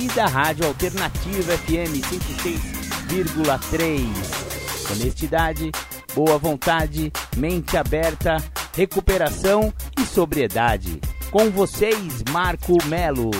e 0.00 0.06
da 0.08 0.26
Rádio 0.26 0.66
Alternativa 0.66 1.56
FM 1.58 2.00
106,3. 3.10 4.92
Honestidade, 4.92 5.72
boa 6.14 6.38
vontade, 6.38 7.12
mente 7.36 7.76
aberta, 7.76 8.36
recuperação 8.76 9.74
e 9.98 10.02
sobriedade. 10.02 11.00
Com 11.32 11.50
vocês, 11.50 12.22
Marco 12.30 12.76
Melo. 12.86 13.30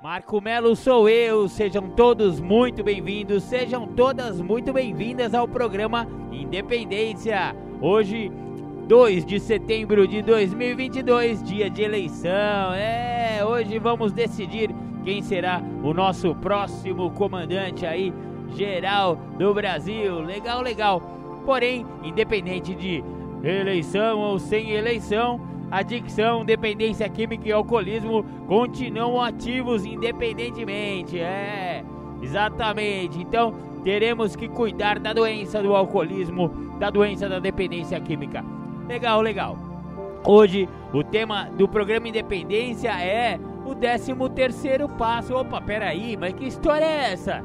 Marco 0.00 0.40
Melo 0.40 0.76
sou 0.76 1.08
eu, 1.08 1.48
sejam 1.48 1.90
todos 1.90 2.38
muito 2.40 2.84
bem-vindos, 2.84 3.42
sejam 3.44 3.86
todas 3.88 4.40
muito 4.40 4.72
bem-vindas 4.72 5.34
ao 5.34 5.48
programa 5.48 6.06
Independência. 6.32 7.54
Hoje, 7.82 8.30
2 8.90 9.24
de 9.24 9.38
setembro 9.38 10.04
de 10.04 10.20
2022, 10.20 11.44
dia 11.44 11.70
de 11.70 11.80
eleição. 11.80 12.74
É, 12.74 13.38
hoje 13.44 13.78
vamos 13.78 14.10
decidir 14.10 14.68
quem 15.04 15.22
será 15.22 15.62
o 15.84 15.94
nosso 15.94 16.34
próximo 16.34 17.08
comandante 17.12 17.86
aí, 17.86 18.12
geral 18.48 19.14
do 19.38 19.54
Brasil. 19.54 20.18
Legal, 20.18 20.60
legal. 20.60 21.00
Porém, 21.46 21.86
independente 22.02 22.74
de 22.74 23.04
eleição 23.44 24.18
ou 24.18 24.40
sem 24.40 24.72
eleição, 24.72 25.40
adicção, 25.70 26.44
dependência 26.44 27.08
química 27.08 27.48
e 27.48 27.52
alcoolismo 27.52 28.24
continuam 28.48 29.22
ativos 29.22 29.84
independentemente. 29.84 31.16
É, 31.16 31.84
exatamente. 32.20 33.20
Então, 33.20 33.54
teremos 33.84 34.34
que 34.34 34.48
cuidar 34.48 34.98
da 34.98 35.12
doença 35.12 35.62
do 35.62 35.76
alcoolismo, 35.76 36.48
da 36.80 36.90
doença 36.90 37.28
da 37.28 37.38
dependência 37.38 38.00
química. 38.00 38.44
Legal, 38.90 39.22
legal. 39.22 39.56
Hoje, 40.24 40.68
o 40.92 41.04
tema 41.04 41.44
do 41.56 41.68
programa 41.68 42.08
Independência 42.08 42.90
é 43.00 43.38
o 43.64 43.72
13 43.72 44.12
terceiro 44.34 44.88
passo. 44.88 45.32
Opa, 45.32 45.60
peraí, 45.60 46.16
mas 46.16 46.34
que 46.34 46.44
história 46.44 46.84
é 46.84 47.12
essa? 47.12 47.40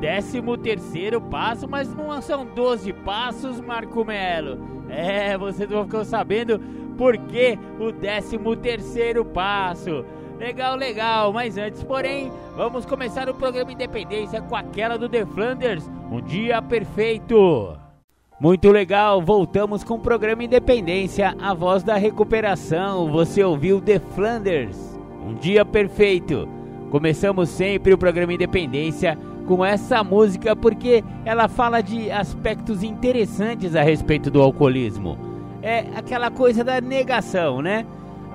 13 0.00 0.42
terceiro 0.62 1.18
passo, 1.18 1.66
mas 1.66 1.94
não 1.94 2.20
são 2.20 2.44
12 2.44 2.92
passos, 2.92 3.58
Marco 3.58 4.04
Melo. 4.04 4.58
É, 4.90 5.38
vocês 5.38 5.66
vão 5.66 5.84
ficar 5.84 6.04
sabendo 6.04 6.60
porque 6.98 7.58
o 7.80 7.90
13 7.90 8.38
terceiro 8.60 9.24
passo. 9.24 10.04
Legal, 10.38 10.76
legal, 10.76 11.32
mas 11.32 11.56
antes, 11.56 11.82
porém, 11.82 12.30
vamos 12.54 12.84
começar 12.84 13.30
o 13.30 13.34
programa 13.34 13.72
Independência 13.72 14.42
com 14.42 14.54
aquela 14.54 14.98
do 14.98 15.08
The 15.08 15.24
Flanders, 15.24 15.90
um 16.10 16.20
dia 16.20 16.60
perfeito. 16.60 17.81
Muito 18.42 18.72
legal, 18.72 19.22
voltamos 19.22 19.84
com 19.84 19.94
o 19.94 20.00
programa 20.00 20.42
Independência, 20.42 21.32
a 21.40 21.54
voz 21.54 21.84
da 21.84 21.94
recuperação. 21.96 23.08
Você 23.12 23.40
ouviu 23.44 23.80
The 23.80 24.00
Flanders, 24.00 24.76
um 25.24 25.32
dia 25.34 25.64
perfeito. 25.64 26.48
Começamos 26.90 27.50
sempre 27.50 27.94
o 27.94 27.98
programa 27.98 28.32
Independência 28.32 29.16
com 29.46 29.64
essa 29.64 30.02
música 30.02 30.56
porque 30.56 31.04
ela 31.24 31.46
fala 31.46 31.80
de 31.80 32.10
aspectos 32.10 32.82
interessantes 32.82 33.76
a 33.76 33.82
respeito 33.82 34.28
do 34.28 34.42
alcoolismo 34.42 35.16
é 35.62 35.86
aquela 35.94 36.30
coisa 36.30 36.64
da 36.64 36.80
negação, 36.80 37.62
né? 37.62 37.86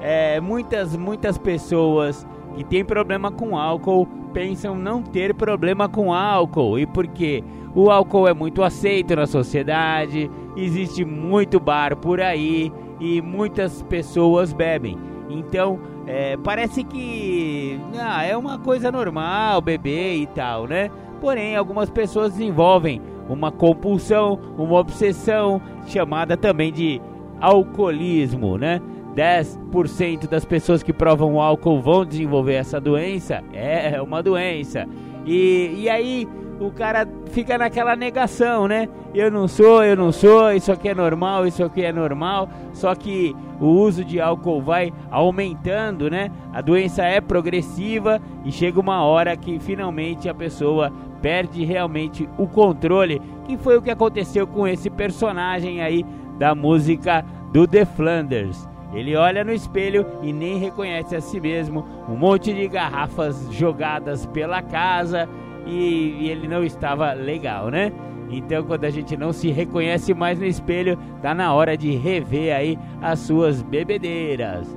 É, 0.02 0.40
muitas, 0.40 0.96
muitas 0.96 1.38
pessoas 1.38 2.26
que 2.58 2.64
têm 2.64 2.84
problema 2.84 3.32
com 3.32 3.56
álcool 3.56 4.08
pensam 4.34 4.76
não 4.76 5.04
ter 5.04 5.34
problema 5.36 5.88
com 5.88 6.12
álcool. 6.12 6.80
E 6.80 6.88
por 6.88 7.06
quê? 7.08 7.44
O 7.76 7.92
álcool 7.92 8.28
é 8.28 8.34
muito 8.34 8.64
aceito 8.64 9.16
na 9.16 9.28
sociedade, 9.28 10.30
existe 10.56 11.06
muito 11.06 11.60
bar 11.60 11.96
por 11.96 12.20
aí 12.20 12.72
e 13.00 13.22
muitas 13.22 13.84
pessoas 13.84 14.52
bebem. 14.52 14.98
Então, 15.30 15.80
é, 16.08 16.36
parece 16.38 16.84
que 16.84 17.80
ah, 18.00 18.24
é 18.24 18.36
uma 18.36 18.58
coisa 18.58 18.92
normal 18.92 19.62
beber 19.62 20.16
e 20.16 20.26
tal, 20.26 20.66
né? 20.66 20.90
Porém, 21.22 21.56
algumas 21.56 21.90
pessoas 21.92 22.32
desenvolvem 22.32 23.00
uma 23.30 23.52
compulsão, 23.52 24.40
uma 24.58 24.80
obsessão, 24.80 25.62
chamada 25.86 26.36
também 26.36 26.72
de 26.72 27.00
alcoolismo, 27.40 28.58
né? 28.58 28.82
10% 29.18 30.28
das 30.28 30.46
pessoas 30.46 30.84
que 30.84 30.94
provam 30.94 31.42
álcool 31.42 31.82
vão 31.82 32.06
desenvolver 32.06 32.54
essa 32.54 32.80
doença. 32.80 33.44
É 33.52 34.00
uma 34.00 34.22
doença. 34.22 34.86
E, 35.26 35.74
e 35.76 35.90
aí 35.90 36.28
o 36.60 36.72
cara 36.72 37.08
fica 37.32 37.58
naquela 37.58 37.96
negação, 37.96 38.68
né? 38.68 38.88
Eu 39.16 39.32
não 39.32 39.48
sou, 39.48 39.84
eu 39.84 39.96
não 39.96 40.12
sou, 40.12 40.52
isso 40.54 40.72
aqui 40.72 40.90
é 40.90 40.96
normal, 40.96 41.48
isso 41.48 41.64
aqui 41.64 41.84
é 41.84 41.92
normal. 41.92 42.48
Só 42.74 42.94
que 42.94 43.36
o 43.60 43.66
uso 43.66 44.06
de 44.06 44.22
álcool 44.22 44.62
vai 44.62 44.94
aumentando, 45.10 46.12
né? 46.12 46.32
A 46.54 46.62
doença 46.62 47.04
é 47.04 47.20
progressiva 47.20 48.22
e 48.46 48.52
chega 48.52 48.80
uma 48.80 49.04
hora 49.04 49.36
que 49.36 49.58
finalmente 49.58 50.30
a 50.30 50.34
pessoa 50.34 50.94
perde 51.24 51.66
realmente 51.66 52.30
o 52.38 52.48
controle, 52.48 53.20
que 53.46 53.58
foi 53.58 53.78
o 53.78 53.82
que 53.82 53.90
aconteceu 53.90 54.46
com 54.46 54.68
esse 54.68 54.92
personagem 54.92 55.82
aí 55.82 56.06
da 56.38 56.54
música 56.54 57.26
do 57.52 57.68
The 57.68 57.84
Flanders. 57.84 58.77
Ele 58.94 59.16
olha 59.16 59.44
no 59.44 59.52
espelho 59.52 60.06
e 60.22 60.32
nem 60.32 60.58
reconhece 60.58 61.16
a 61.16 61.22
si 61.22 61.40
mesmo. 61.40 61.86
Um 62.08 62.16
monte 62.16 62.54
de 62.54 62.68
garrafas 62.68 63.48
jogadas 63.52 64.26
pela 64.28 64.62
casa 64.62 65.28
e, 65.66 66.16
e, 66.22 66.30
ele 66.30 66.48
não 66.48 66.64
estava 66.64 67.12
legal, 67.14 67.70
né? 67.70 67.92
Então, 68.30 68.64
quando 68.64 68.86
a 68.86 68.90
gente 68.90 69.16
não 69.16 69.32
se 69.32 69.50
reconhece 69.50 70.14
mais 70.14 70.40
no 70.40 70.46
espelho, 70.46 70.98
tá 71.22 71.34
na 71.34 71.54
hora 71.54 71.78
de 71.78 71.92
rever 71.96 72.56
aí 72.56 72.78
as 73.02 73.20
suas 73.20 73.62
bebedeiras. 73.62 74.68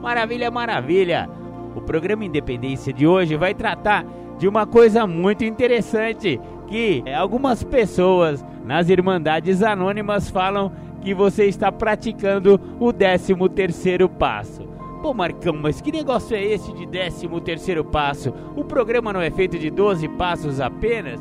Maravilha, 0.00 0.50
maravilha! 0.50 1.28
O 1.74 1.80
programa 1.80 2.24
Independência 2.24 2.92
de 2.92 3.06
hoje 3.06 3.36
vai 3.36 3.54
tratar 3.54 4.04
de 4.38 4.48
uma 4.48 4.66
coisa 4.66 5.06
muito 5.06 5.44
interessante 5.44 6.40
que 6.66 7.04
algumas 7.16 7.62
pessoas 7.62 8.44
nas 8.64 8.88
Irmandades 8.88 9.62
Anônimas 9.62 10.30
falam 10.30 10.72
que 11.00 11.14
você 11.14 11.46
está 11.46 11.72
praticando 11.72 12.60
o 12.78 12.92
13 12.92 13.34
terceiro 13.54 14.08
passo. 14.08 14.62
Pô, 15.02 15.14
Marcão, 15.14 15.54
mas 15.54 15.80
que 15.80 15.90
negócio 15.90 16.36
é 16.36 16.44
esse 16.44 16.72
de 16.74 16.86
13 16.86 17.26
terceiro 17.42 17.84
passo? 17.84 18.34
O 18.54 18.64
programa 18.64 19.12
não 19.12 19.20
é 19.20 19.30
feito 19.30 19.58
de 19.58 19.70
12 19.70 20.06
passos 20.10 20.60
apenas? 20.60 21.20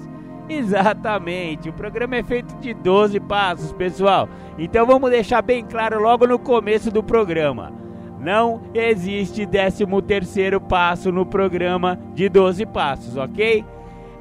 Exatamente, 0.50 1.70
o 1.70 1.74
programa 1.74 2.18
é 2.18 2.24
feito 2.24 2.56
de 2.58 2.74
12 2.74 3.20
passos, 3.22 3.72
pessoal. 3.72 4.28
Então 4.58 4.86
vamos 4.86 5.12
deixar 5.12 5.42
bem 5.42 5.64
claro 5.64 6.02
logo 6.02 6.28
no 6.28 6.40
começo 6.40 6.92
do 6.92 7.04
programa. 7.04 7.72
Não 8.20 8.62
existe 8.74 9.46
13 9.46 9.86
terceiro 10.06 10.60
passo 10.60 11.12
no 11.12 11.26
programa 11.26 11.98
de 12.14 12.28
12 12.28 12.66
passos, 12.66 13.16
ok? 13.16 13.64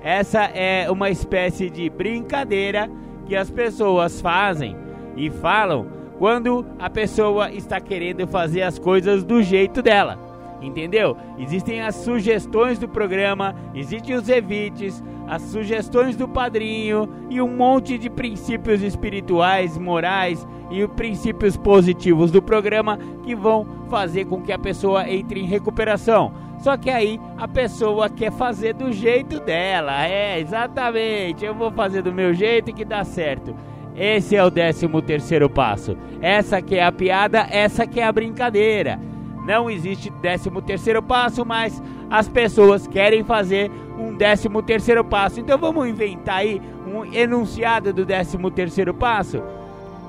Essa 0.03 0.45
é 0.45 0.89
uma 0.89 1.11
espécie 1.11 1.69
de 1.69 1.91
brincadeira 1.91 2.89
que 3.27 3.35
as 3.35 3.51
pessoas 3.51 4.21
fazem 4.21 4.77
e 5.19 5.29
falam 5.29 5.87
quando 6.19 6.65
a 6.79 6.89
pessoa 6.89 7.53
está 7.53 7.81
querendo 7.81 8.27
fazer 8.27 8.63
as 8.63 8.79
coisas 8.79 9.23
do 9.23 9.43
jeito 9.43 9.83
dela. 9.83 10.19
Entendeu? 10.61 11.17
Existem 11.39 11.83
as 11.83 11.95
sugestões 11.95 12.79
do 12.79 12.89
programa, 12.89 13.55
existem 13.75 14.17
os 14.17 14.29
evites, 14.29 15.03
as 15.29 15.43
sugestões 15.43 16.17
do 16.17 16.27
padrinho 16.27 17.09
e 17.31 17.41
um 17.41 17.57
monte 17.57 17.97
de 17.97 18.11
princípios 18.11 18.83
espirituais, 18.83 19.79
morais 19.79 20.47
e 20.71 20.87
princípios 20.89 21.57
positivos 21.57 22.33
do 22.33 22.43
programa 22.43 22.99
que 23.23 23.37
vão 23.37 23.67
fazer 23.89 24.25
com 24.25 24.43
que 24.43 24.51
a 24.51 24.59
pessoa 24.59 25.09
entre 25.09 25.41
em 25.41 25.47
recuperação. 25.47 26.33
Só 26.59 26.77
que 26.77 26.91
aí 26.91 27.21
a 27.37 27.47
pessoa 27.47 28.11
quer 28.11 28.33
fazer 28.33 28.75
do 28.75 28.91
jeito 28.91 29.39
dela. 29.39 30.05
É, 30.07 30.41
exatamente. 30.41 31.45
Eu 31.45 31.55
vou 31.55 31.71
fazer 31.71 32.03
do 32.03 32.13
meu 32.13 32.35
jeito 32.35 32.75
que 32.75 32.85
dá 32.85 33.05
certo. 33.05 33.55
Esse 33.99 34.37
é 34.37 34.45
o 34.45 34.51
13 34.51 34.87
terceiro 35.05 35.51
passo. 35.51 35.97
Essa 36.23 36.63
que 36.63 36.77
é 36.77 36.85
a 36.85 36.93
piada, 36.93 37.47
essa 37.51 37.85
que 37.85 37.99
é 37.99 38.05
a 38.05 38.13
brincadeira. 38.13 39.01
Não 39.45 39.69
existe 39.69 40.09
13 40.23 40.51
terceiro 40.65 41.03
passo, 41.03 41.45
mas 41.45 41.83
as 42.09 42.29
pessoas 42.29 42.87
querem 42.87 43.25
fazer 43.25 43.71
um 43.99 44.17
13 44.17 44.49
terceiro 44.65 45.05
passo. 45.05 45.41
Então 45.41 45.59
vamos 45.59 45.89
inventar 45.89 46.37
aí 46.37 46.63
um 46.87 47.05
enunciado 47.13 47.93
do 47.93 48.07
13 48.07 48.39
terceiro 48.55 48.95
passo? 48.95 49.43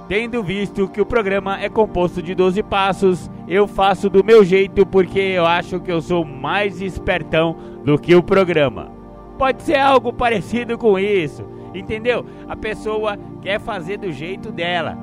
Tendo 0.07 0.43
visto 0.43 0.87
que 0.87 1.01
o 1.01 1.05
programa 1.05 1.59
é 1.59 1.69
composto 1.69 2.21
de 2.21 2.35
12 2.35 2.61
passos, 2.63 3.29
eu 3.47 3.67
faço 3.67 4.09
do 4.09 4.23
meu 4.23 4.43
jeito 4.43 4.85
porque 4.85 5.19
eu 5.19 5.45
acho 5.45 5.79
que 5.79 5.91
eu 5.91 6.01
sou 6.01 6.23
mais 6.23 6.81
espertão 6.81 7.55
do 7.83 7.97
que 7.97 8.15
o 8.15 8.21
programa. 8.21 8.91
Pode 9.37 9.63
ser 9.63 9.77
algo 9.77 10.11
parecido 10.11 10.77
com 10.77 10.99
isso, 10.99 11.45
entendeu? 11.73 12.25
A 12.47 12.55
pessoa 12.55 13.17
quer 13.41 13.59
fazer 13.59 13.97
do 13.97 14.11
jeito 14.11 14.51
dela. 14.51 14.97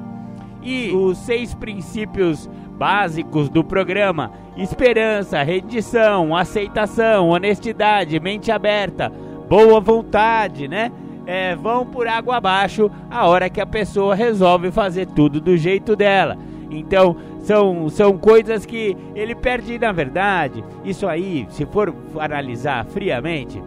E 0.62 0.90
os 0.92 1.18
seis 1.18 1.54
princípios 1.54 2.48
básicos 2.76 3.48
do 3.48 3.62
programa: 3.62 4.32
esperança, 4.56 5.42
rendição, 5.42 6.34
aceitação, 6.34 7.28
honestidade, 7.28 8.18
mente 8.20 8.50
aberta, 8.50 9.12
boa 9.48 9.80
vontade, 9.80 10.68
né? 10.68 10.90
É, 11.26 11.56
vão 11.56 11.84
por 11.84 12.06
água 12.06 12.36
abaixo 12.36 12.90
a 13.10 13.26
hora 13.26 13.50
que 13.50 13.60
a 13.60 13.66
pessoa 13.66 14.14
resolve 14.14 14.70
fazer 14.70 15.06
tudo 15.06 15.40
do 15.40 15.56
jeito 15.56 15.96
dela. 15.96 16.38
Então, 16.70 17.16
são, 17.40 17.88
são 17.88 18.18
coisas 18.18 18.66
que 18.66 18.96
ele 19.14 19.34
perde 19.34 19.78
na 19.78 19.92
verdade. 19.92 20.64
Isso 20.84 21.06
aí, 21.06 21.46
se 21.50 21.64
for 21.66 21.94
analisar 22.18 22.84
friamente, 22.86 23.62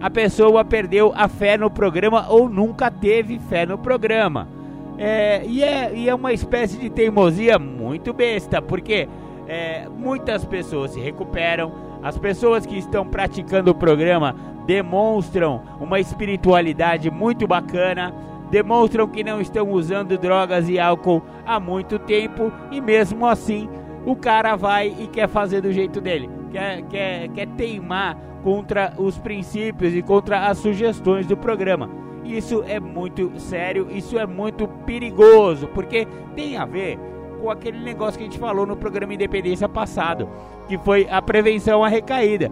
a 0.00 0.08
pessoa 0.08 0.64
perdeu 0.64 1.12
a 1.14 1.28
fé 1.28 1.56
no 1.58 1.70
programa 1.70 2.26
ou 2.28 2.48
nunca 2.48 2.90
teve 2.90 3.38
fé 3.38 3.66
no 3.66 3.76
programa. 3.76 4.48
É, 4.96 5.44
e, 5.46 5.62
é, 5.62 5.92
e 5.94 6.08
é 6.08 6.14
uma 6.14 6.32
espécie 6.32 6.78
de 6.78 6.90
teimosia 6.90 7.58
muito 7.58 8.12
besta, 8.12 8.60
porque 8.60 9.08
é, 9.46 9.88
muitas 9.88 10.44
pessoas 10.44 10.92
se 10.92 11.00
recuperam, 11.00 11.72
as 12.02 12.16
pessoas 12.16 12.64
que 12.64 12.78
estão 12.78 13.06
praticando 13.06 13.70
o 13.70 13.74
programa 13.74 14.34
demonstram 14.66 15.62
uma 15.80 15.98
espiritualidade 15.98 17.10
muito 17.10 17.46
bacana, 17.46 18.14
demonstram 18.50 19.08
que 19.08 19.24
não 19.24 19.40
estão 19.40 19.70
usando 19.70 20.16
drogas 20.16 20.68
e 20.68 20.78
álcool 20.78 21.22
há 21.46 21.58
muito 21.60 21.98
tempo 21.98 22.52
e 22.70 22.80
mesmo 22.80 23.26
assim 23.26 23.68
o 24.04 24.16
cara 24.16 24.56
vai 24.56 24.94
e 24.98 25.06
quer 25.06 25.28
fazer 25.28 25.60
do 25.60 25.72
jeito 25.72 26.00
dele, 26.00 26.28
quer, 26.50 26.82
quer, 26.82 27.28
quer 27.28 27.46
teimar 27.48 28.16
contra 28.42 28.92
os 28.96 29.18
princípios 29.18 29.94
e 29.94 30.02
contra 30.02 30.46
as 30.46 30.58
sugestões 30.58 31.26
do 31.26 31.36
programa. 31.36 31.90
Isso 32.24 32.62
é 32.66 32.78
muito 32.78 33.32
sério, 33.38 33.88
isso 33.90 34.18
é 34.18 34.26
muito 34.26 34.68
perigoso, 34.86 35.68
porque 35.68 36.06
tem 36.34 36.56
a 36.56 36.64
ver 36.64 36.98
com 37.40 37.50
aquele 37.50 37.78
negócio 37.78 38.18
que 38.18 38.24
a 38.24 38.26
gente 38.26 38.38
falou 38.38 38.66
no 38.66 38.76
programa 38.76 39.14
Independência 39.14 39.68
passado, 39.68 40.28
que 40.68 40.76
foi 40.78 41.08
a 41.10 41.20
prevenção 41.22 41.82
à 41.82 41.88
recaída. 41.88 42.50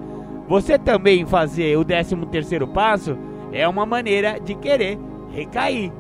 Você 0.49 0.79
também 0.79 1.27
fazer 1.27 1.77
o 1.77 1.85
13 1.85 2.17
terceiro 2.27 2.67
passo 2.67 3.17
é 3.53 3.69
uma 3.69 3.85
maneira 3.85 4.41
de 4.41 4.55
querer 4.55 4.99
recair. 5.31 5.93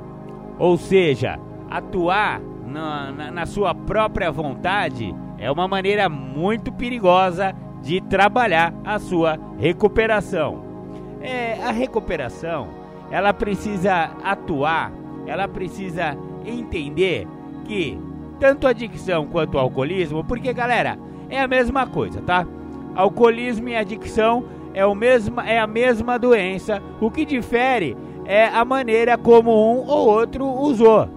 Ou 0.59 0.79
seja, 0.79 1.39
atuar 1.71 2.41
na, 2.67 3.12
na, 3.12 3.31
na 3.31 3.47
sua 3.47 3.75
própria 3.75 4.31
vontade 4.33 5.15
é 5.39 5.50
uma 5.50 5.69
maneira 5.69 6.09
muito 6.09 6.73
perigosa 6.73 7.55
de 7.88 8.02
trabalhar 8.02 8.75
a 8.85 8.99
sua 8.99 9.40
recuperação. 9.58 10.62
É, 11.23 11.55
a 11.64 11.70
recuperação 11.70 12.69
ela 13.11 13.32
precisa 13.32 14.11
atuar, 14.23 14.93
ela 15.26 15.49
precisa 15.49 16.14
entender 16.44 17.26
que 17.64 17.99
tanto 18.38 18.67
adicção 18.67 19.26
quanto 19.26 19.58
alcoolismo, 19.58 20.23
porque 20.23 20.52
galera, 20.52 20.99
é 21.31 21.40
a 21.40 21.49
mesma 21.49 21.87
coisa, 21.87 22.20
tá? 22.20 22.46
Alcoolismo 22.94 23.70
e 23.70 23.76
adicção 23.76 24.44
é, 24.75 24.85
o 24.85 24.94
mesmo, 24.94 25.40
é 25.40 25.58
a 25.58 25.67
mesma 25.67 26.19
doença, 26.19 26.82
o 27.00 27.11
que 27.11 27.25
difere 27.25 27.96
é 28.26 28.49
a 28.49 28.67
maneira 28.67 29.17
como 29.17 29.50
um 29.50 29.88
ou 29.88 30.08
outro 30.08 30.44
usou. 30.46 31.08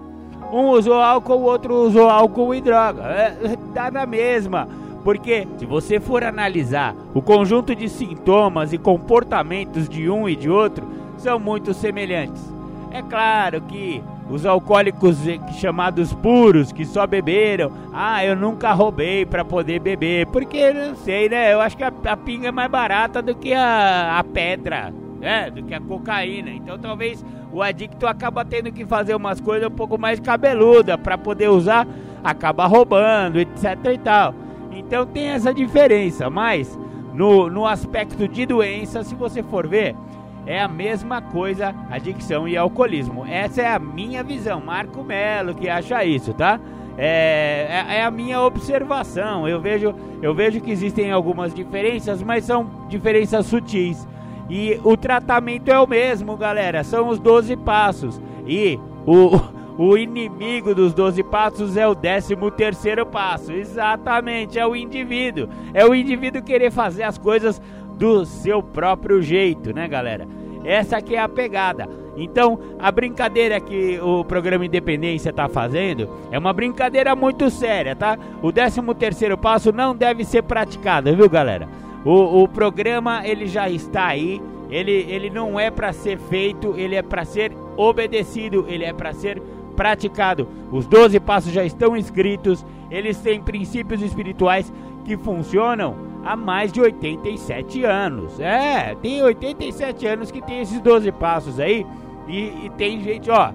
Um 0.50 0.70
usou 0.70 0.94
álcool, 0.94 1.34
o 1.34 1.42
outro 1.42 1.74
usou 1.74 2.08
álcool 2.08 2.54
e 2.54 2.62
droga. 2.62 3.02
É, 3.02 3.36
dá 3.74 3.90
na 3.90 4.06
mesma. 4.06 4.66
Porque 5.02 5.46
se 5.58 5.66
você 5.66 5.98
for 5.98 6.22
analisar 6.22 6.94
o 7.14 7.20
conjunto 7.20 7.74
de 7.74 7.88
sintomas 7.88 8.72
e 8.72 8.78
comportamentos 8.78 9.88
de 9.88 10.08
um 10.08 10.28
e 10.28 10.36
de 10.36 10.48
outro, 10.48 10.86
são 11.16 11.38
muito 11.38 11.74
semelhantes. 11.74 12.52
É 12.90 13.02
claro 13.02 13.60
que 13.62 14.02
os 14.30 14.46
alcoólicos 14.46 15.18
chamados 15.58 16.12
puros, 16.14 16.72
que 16.72 16.84
só 16.84 17.06
beberam, 17.06 17.72
ah, 17.92 18.24
eu 18.24 18.36
nunca 18.36 18.72
roubei 18.72 19.26
para 19.26 19.44
poder 19.44 19.78
beber, 19.80 20.26
porque 20.26 20.72
não 20.72 20.94
sei, 20.94 21.28
né? 21.28 21.52
Eu 21.52 21.60
acho 21.60 21.76
que 21.76 21.82
a, 21.82 21.92
a 22.04 22.16
pinga 22.16 22.48
é 22.48 22.52
mais 22.52 22.70
barata 22.70 23.20
do 23.20 23.34
que 23.34 23.52
a, 23.52 24.18
a 24.18 24.24
pedra, 24.24 24.92
né? 25.20 25.50
Do 25.50 25.62
que 25.62 25.74
a 25.74 25.80
cocaína. 25.80 26.50
Então 26.50 26.78
talvez 26.78 27.24
o 27.52 27.62
adicto 27.62 28.06
acaba 28.06 28.44
tendo 28.44 28.72
que 28.72 28.86
fazer 28.86 29.14
umas 29.14 29.40
coisas 29.40 29.68
um 29.68 29.74
pouco 29.74 29.98
mais 29.98 30.20
cabeluda 30.20 30.96
para 30.96 31.18
poder 31.18 31.48
usar, 31.48 31.86
acaba 32.22 32.66
roubando, 32.66 33.38
etc 33.38 33.76
e 33.92 33.98
tal. 33.98 34.34
Então 34.92 35.06
tem 35.06 35.28
essa 35.28 35.54
diferença, 35.54 36.28
mas 36.28 36.78
no, 37.14 37.48
no 37.48 37.66
aspecto 37.66 38.28
de 38.28 38.44
doença, 38.44 39.02
se 39.02 39.14
você 39.14 39.42
for 39.42 39.66
ver, 39.66 39.96
é 40.44 40.60
a 40.60 40.68
mesma 40.68 41.22
coisa 41.22 41.74
adicção 41.90 42.46
e 42.46 42.58
alcoolismo. 42.58 43.24
Essa 43.26 43.62
é 43.62 43.68
a 43.68 43.78
minha 43.78 44.22
visão. 44.22 44.60
Marco 44.60 45.02
Melo 45.02 45.54
que 45.54 45.66
acha 45.66 46.04
isso, 46.04 46.34
tá? 46.34 46.60
É, 46.98 47.86
é, 47.88 47.96
é, 48.00 48.04
a 48.04 48.10
minha 48.10 48.42
observação. 48.42 49.48
Eu 49.48 49.62
vejo, 49.62 49.94
eu 50.20 50.34
vejo 50.34 50.60
que 50.60 50.70
existem 50.70 51.10
algumas 51.10 51.54
diferenças, 51.54 52.22
mas 52.22 52.44
são 52.44 52.68
diferenças 52.90 53.46
sutis. 53.46 54.06
E 54.50 54.78
o 54.84 54.94
tratamento 54.94 55.70
é 55.70 55.80
o 55.80 55.86
mesmo, 55.86 56.36
galera. 56.36 56.84
São 56.84 57.08
os 57.08 57.18
12 57.18 57.56
passos. 57.56 58.20
E 58.46 58.78
o, 59.06 59.40
o 59.78 59.96
inimigo 59.96 60.74
dos 60.74 60.92
12 60.92 61.22
passos 61.24 61.76
é 61.76 61.86
o 61.86 61.94
13 61.94 62.36
terceiro 62.56 63.06
passo. 63.06 63.52
Exatamente, 63.52 64.58
é 64.58 64.66
o 64.66 64.76
indivíduo. 64.76 65.48
É 65.72 65.84
o 65.86 65.94
indivíduo 65.94 66.42
querer 66.42 66.70
fazer 66.70 67.04
as 67.04 67.18
coisas 67.18 67.60
do 67.96 68.24
seu 68.24 68.62
próprio 68.62 69.22
jeito, 69.22 69.74
né, 69.74 69.88
galera? 69.88 70.26
Essa 70.64 70.98
aqui 70.98 71.16
é 71.16 71.20
a 71.20 71.28
pegada. 71.28 71.88
Então, 72.16 72.58
a 72.78 72.92
brincadeira 72.92 73.58
que 73.58 73.98
o 74.00 74.24
programa 74.24 74.66
Independência 74.66 75.30
está 75.30 75.48
fazendo 75.48 76.08
é 76.30 76.38
uma 76.38 76.52
brincadeira 76.52 77.16
muito 77.16 77.48
séria, 77.48 77.96
tá? 77.96 78.18
O 78.42 78.52
13 78.52 78.80
terceiro 78.98 79.38
passo 79.38 79.72
não 79.72 79.94
deve 79.96 80.24
ser 80.24 80.42
praticado, 80.42 81.14
viu, 81.16 81.28
galera? 81.28 81.66
O, 82.04 82.42
o 82.42 82.48
programa 82.48 83.26
ele 83.26 83.46
já 83.46 83.70
está 83.70 84.06
aí. 84.06 84.42
Ele, 84.70 85.06
ele 85.08 85.28
não 85.28 85.60
é 85.60 85.70
para 85.70 85.92
ser 85.92 86.18
feito, 86.18 86.74
ele 86.78 86.94
é 86.94 87.02
para 87.02 87.26
ser 87.26 87.52
obedecido, 87.76 88.64
ele 88.68 88.84
é 88.84 88.92
para 88.92 89.12
ser 89.12 89.42
praticado. 89.72 90.48
Os 90.70 90.86
12 90.86 91.18
passos 91.20 91.52
já 91.52 91.64
estão 91.64 91.96
escritos, 91.96 92.64
eles 92.90 93.18
têm 93.20 93.42
princípios 93.42 94.02
espirituais 94.02 94.72
que 95.04 95.16
funcionam 95.16 95.96
há 96.24 96.36
mais 96.36 96.72
de 96.72 96.80
87 96.80 97.84
anos. 97.84 98.38
É, 98.40 98.94
tem 98.96 99.22
87 99.22 100.06
anos 100.06 100.30
que 100.30 100.40
tem 100.42 100.60
esses 100.60 100.80
12 100.80 101.10
passos 101.12 101.58
aí. 101.58 101.86
E, 102.28 102.66
e, 102.66 102.70
tem 102.76 103.00
gente, 103.00 103.30
ó. 103.30 103.52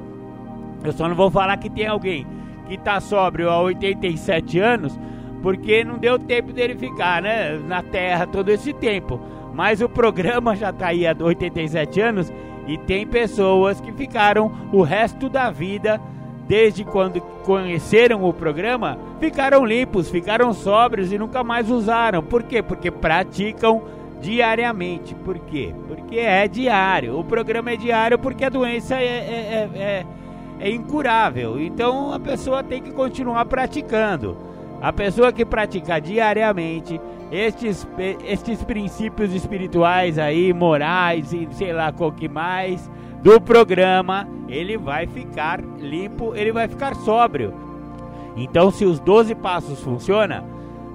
Eu 0.84 0.92
só 0.92 1.08
não 1.08 1.16
vou 1.16 1.32
falar 1.32 1.58
que 1.58 1.70
tem 1.70 1.88
alguém 1.88 2.28
que 2.68 2.78
tá 2.78 3.00
sóbrio 3.00 3.50
há 3.50 3.60
87 3.62 4.60
anos, 4.60 5.00
porque 5.42 5.84
não 5.84 5.98
deu 5.98 6.20
tempo 6.20 6.52
dele 6.52 6.76
ficar, 6.76 7.22
né? 7.22 7.58
Na 7.58 7.82
Terra 7.82 8.28
todo 8.28 8.50
esse 8.50 8.74
tempo. 8.74 9.20
Mas 9.54 9.82
o 9.82 9.90
programa 9.90 10.56
já 10.56 10.72
tá 10.72 10.88
aí 10.88 11.08
há 11.08 11.16
87 11.20 12.02
anos 12.02 12.32
e 12.68 12.78
tem 12.78 13.08
pessoas 13.08 13.80
que 13.80 13.92
ficaram 13.94 14.52
o 14.72 14.82
resto 14.82 15.30
da 15.30 15.50
vida 15.50 16.00
desde 16.48 16.84
quando 16.84 17.20
conheceram 17.44 18.24
o 18.24 18.34
programa, 18.34 18.98
ficaram 19.20 19.66
limpos, 19.66 20.10
ficaram 20.10 20.54
sóbrios 20.54 21.12
e 21.12 21.18
nunca 21.18 21.44
mais 21.44 21.70
usaram. 21.70 22.24
Por 22.24 22.44
quê? 22.44 22.62
Porque 22.62 22.90
praticam 22.90 23.84
diariamente. 24.22 25.14
Por 25.14 25.38
quê? 25.40 25.74
Porque 25.88 26.18
é 26.18 26.48
diário. 26.48 27.20
O 27.20 27.24
programa 27.24 27.72
é 27.72 27.76
diário 27.76 28.18
porque 28.18 28.46
a 28.46 28.50
doença 28.50 28.96
é, 28.96 29.06
é, 29.06 29.70
é, 29.76 29.80
é, 29.82 30.06
é 30.60 30.70
incurável. 30.72 31.60
Então 31.60 32.14
a 32.14 32.20
pessoa 32.20 32.64
tem 32.64 32.82
que 32.82 32.92
continuar 32.92 33.46
praticando. 33.46 34.38
A 34.82 34.94
pessoa 34.94 35.32
que 35.32 35.44
pratica 35.44 36.00
diariamente 36.00 37.00
estes, 37.32 37.88
estes 38.24 38.64
princípios 38.64 39.34
espirituais 39.34 40.20
aí, 40.20 40.54
morais 40.54 41.34
e 41.34 41.48
sei 41.52 41.74
lá 41.74 41.92
qual 41.92 42.12
que 42.12 42.30
mais 42.30 42.90
do 43.24 43.42
programa, 43.42 44.28
ele 44.48 44.78
vai 44.78 45.08
ficar 45.08 45.60
limpo, 45.80 46.36
ele 46.36 46.52
vai 46.52 46.68
ficar 46.68 46.96
sóbrio. 46.96 47.54
Então, 48.36 48.70
se 48.70 48.86
os 48.86 49.00
12 49.00 49.34
passos 49.36 49.82
funcionam, 49.82 50.44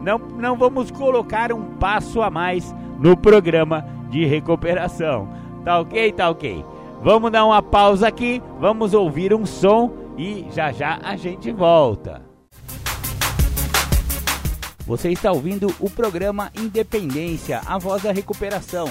não, 0.00 0.18
não 0.18 0.56
vamos 0.56 0.90
colocar 0.90 1.52
um 1.52 1.74
passo 1.74 2.22
a 2.22 2.30
mais 2.30 2.74
no 2.98 3.16
programa 3.16 3.84
de 4.08 4.24
recuperação. 4.24 5.28
Tá 5.64 5.80
ok? 5.80 6.12
Tá 6.12 6.30
ok. 6.30 6.64
Vamos 7.02 7.32
dar 7.32 7.44
uma 7.44 7.60
pausa 7.60 8.06
aqui, 8.06 8.40
vamos 8.60 8.94
ouvir 8.94 9.34
um 9.34 9.44
som 9.44 9.92
e 10.16 10.46
já 10.52 10.70
já 10.70 11.00
a 11.02 11.16
gente 11.16 11.50
volta. 11.50 12.31
Você 14.92 15.08
está 15.08 15.32
ouvindo 15.32 15.74
o 15.80 15.88
programa 15.88 16.52
Independência, 16.54 17.62
a 17.64 17.78
voz 17.78 18.02
da 18.02 18.12
recuperação 18.12 18.90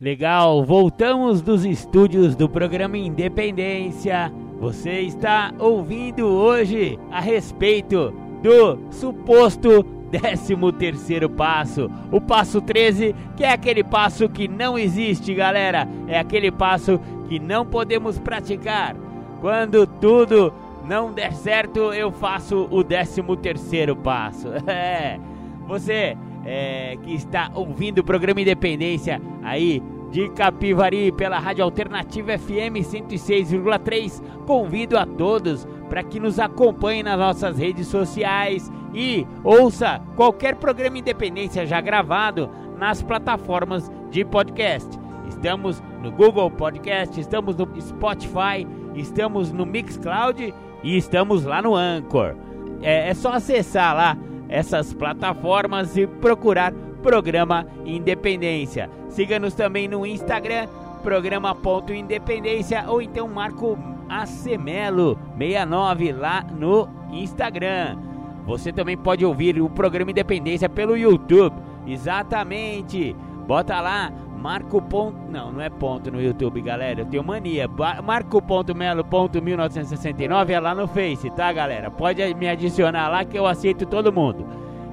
Legal, 0.00 0.64
voltamos 0.64 1.40
dos 1.40 1.64
estúdios 1.64 2.34
do 2.34 2.48
programa 2.48 2.98
Independência. 2.98 4.32
Você 4.58 5.02
está 5.02 5.54
ouvindo 5.60 6.26
hoje 6.26 6.98
a 7.08 7.20
respeito 7.20 8.12
do 8.42 8.76
suposto 8.90 9.84
13 10.10 10.56
terceiro 10.76 11.30
passo, 11.30 11.88
o 12.10 12.20
passo 12.20 12.60
13, 12.60 13.14
que 13.36 13.44
é 13.44 13.52
aquele 13.52 13.84
passo 13.84 14.28
que 14.28 14.48
não 14.48 14.76
existe, 14.76 15.32
galera, 15.34 15.86
é 16.08 16.18
aquele 16.18 16.50
passo 16.50 16.98
que 17.28 17.38
não 17.38 17.64
podemos 17.64 18.18
praticar. 18.18 18.96
Quando 19.40 19.86
tudo 19.86 20.52
não 20.92 21.10
der 21.10 21.32
certo, 21.32 21.94
eu 21.94 22.12
faço 22.12 22.68
o 22.70 22.84
13 22.84 23.22
terceiro 23.40 23.96
passo. 23.96 24.48
É, 24.68 25.18
você 25.66 26.16
é, 26.44 26.98
que 27.02 27.14
está 27.14 27.50
ouvindo 27.54 28.00
o 28.00 28.04
programa 28.04 28.42
Independência 28.42 29.20
aí 29.42 29.82
de 30.10 30.28
Capivari 30.30 31.10
pela 31.12 31.38
Rádio 31.38 31.64
Alternativa 31.64 32.36
FM 32.36 32.76
106,3. 32.82 34.22
Convido 34.46 34.98
a 34.98 35.06
todos 35.06 35.66
para 35.88 36.02
que 36.02 36.20
nos 36.20 36.38
acompanhem 36.38 37.02
nas 37.02 37.18
nossas 37.18 37.56
redes 37.56 37.86
sociais 37.86 38.70
e 38.92 39.26
ouça 39.42 39.98
qualquer 40.14 40.56
programa 40.56 40.98
Independência 40.98 41.64
já 41.64 41.80
gravado 41.80 42.50
nas 42.76 43.00
plataformas 43.00 43.90
de 44.10 44.26
podcast. 44.26 44.90
Estamos 45.26 45.82
no 46.02 46.12
Google 46.12 46.50
Podcast, 46.50 47.18
estamos 47.18 47.56
no 47.56 47.66
Spotify, 47.80 48.66
estamos 48.94 49.52
no 49.52 49.64
Mixcloud 49.64 50.52
e 50.82 50.96
estamos 50.96 51.44
lá 51.44 51.62
no 51.62 51.74
Anchor. 51.74 52.34
É, 52.82 53.08
é 53.10 53.14
só 53.14 53.32
acessar 53.32 53.94
lá 53.94 54.16
essas 54.48 54.92
plataformas 54.92 55.96
e 55.96 56.06
procurar 56.06 56.72
programa 57.02 57.66
Independência. 57.84 58.90
Siga-nos 59.08 59.54
também 59.54 59.88
no 59.88 60.06
Instagram, 60.06 60.68
programa.independência 61.02 62.84
ou 62.88 63.02
então 63.02 63.28
Marco 63.28 63.78
Acemelo 64.08 65.18
69 65.38 66.12
lá 66.12 66.44
no 66.44 66.88
Instagram. 67.10 67.98
Você 68.46 68.72
também 68.72 68.96
pode 68.96 69.24
ouvir 69.24 69.60
o 69.60 69.70
programa 69.70 70.10
Independência 70.10 70.68
pelo 70.68 70.96
YouTube. 70.96 71.54
Exatamente. 71.86 73.16
Bota 73.46 73.80
lá 73.80 74.12
Marco 74.42 74.82
ponto, 74.82 75.16
não, 75.30 75.52
não 75.52 75.60
é 75.60 75.70
ponto 75.70 76.10
no 76.10 76.20
YouTube, 76.20 76.60
galera. 76.62 77.02
Eu 77.02 77.06
tenho 77.06 77.22
mania. 77.22 77.70
Marco.melo.1969 78.02 80.50
é 80.50 80.58
lá 80.58 80.74
no 80.74 80.88
Face, 80.88 81.30
tá, 81.30 81.52
galera? 81.52 81.92
Pode 81.92 82.34
me 82.34 82.48
adicionar 82.48 83.08
lá 83.08 83.24
que 83.24 83.38
eu 83.38 83.46
aceito 83.46 83.86
todo 83.86 84.12
mundo. 84.12 84.44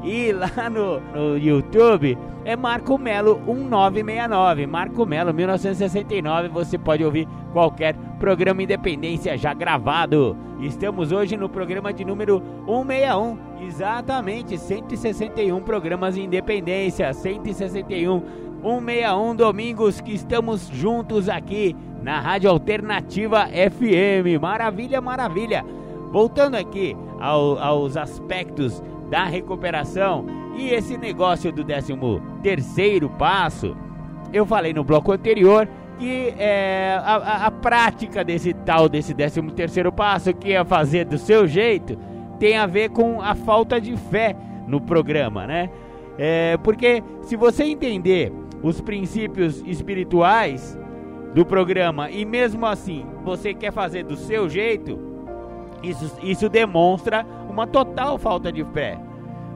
E 0.03 0.32
lá 0.38 0.70
no, 0.70 1.00
no 1.00 1.36
YouTube 1.36 2.15
é 2.46 2.56
Marco 2.56 2.96
Melo 3.00 3.39
1969. 3.39 4.68
Marco 4.68 5.03
Melo 5.03 5.34
1969. 5.34 6.50
Você 6.50 6.77
pode 6.77 7.03
ouvir 7.03 7.27
qualquer 7.51 7.96
programa 8.20 8.62
Independência 8.62 9.36
já 9.36 9.51
gravado. 9.51 10.38
Estamos 10.60 11.12
hoje 11.12 11.36
no 11.36 11.50
programa 11.50 11.91
de 11.91 12.06
número 12.06 12.39
161. 12.68 13.50
Exatamente, 13.62 14.58
161 14.58 15.62
programas 15.62 16.18
Independência. 16.18 17.13
161, 17.13 18.24
161 18.62 19.36
domingos 19.36 20.01
que 20.01 20.13
estamos 20.13 20.68
juntos 20.68 21.30
aqui 21.30 21.75
na 22.01 22.20
Rádio 22.20 22.50
Alternativa 22.50 23.48
FM. 23.48 24.42
Maravilha, 24.42 25.01
maravilha. 25.01 25.66
Voltando 26.12 26.56
aqui 26.56 26.96
ao, 27.20 27.58
aos 27.60 27.96
aspectos 27.96 28.82
da 29.10 29.25
recuperação 29.25 30.25
e 30.58 30.70
esse 30.70 30.98
negócio 30.98 31.51
do 31.51 31.63
13 31.63 31.94
terceiro 32.44 33.10
passo, 33.12 33.75
eu 34.34 34.46
falei 34.46 34.74
no 34.74 34.84
bloco 34.84 35.12
anterior 35.12 35.68
que 35.98 36.34
é, 36.38 36.98
a, 37.04 37.48
a, 37.48 37.51
prática 37.51 38.24
desse 38.24 38.54
tal, 38.54 38.88
desse 38.88 39.13
13 39.13 39.42
terceiro 39.51 39.92
passo, 39.92 40.34
que 40.34 40.54
é 40.54 40.63
fazer 40.63 41.06
do 41.06 41.18
seu 41.18 41.46
jeito, 41.46 41.98
tem 42.39 42.58
a 42.58 42.66
ver 42.66 42.89
com 42.89 43.22
a 43.22 43.36
falta 43.36 43.80
de 43.82 43.96
fé 43.98 44.36
no 44.66 44.80
programa, 44.80 45.46
né? 45.46 45.70
É, 46.18 46.58
porque 46.63 47.04
se 47.22 47.36
você 47.36 47.63
entender 47.63 48.32
os 48.62 48.82
princípios 48.82 49.63
espirituais 49.66 50.78
do 51.34 51.46
programa 51.46 52.10
e 52.10 52.25
mesmo 52.25 52.66
assim 52.66 53.06
você 53.24 53.54
quer 53.54 53.72
fazer 53.72 54.04
do 54.04 54.16
seu 54.16 54.50
jeito, 54.50 55.00
isso, 55.84 56.18
isso 56.22 56.50
demonstra 56.50 57.25
uma 57.50 57.66
total 57.68 58.18
falta 58.18 58.51
de 58.51 58.63
fé. 58.66 59.00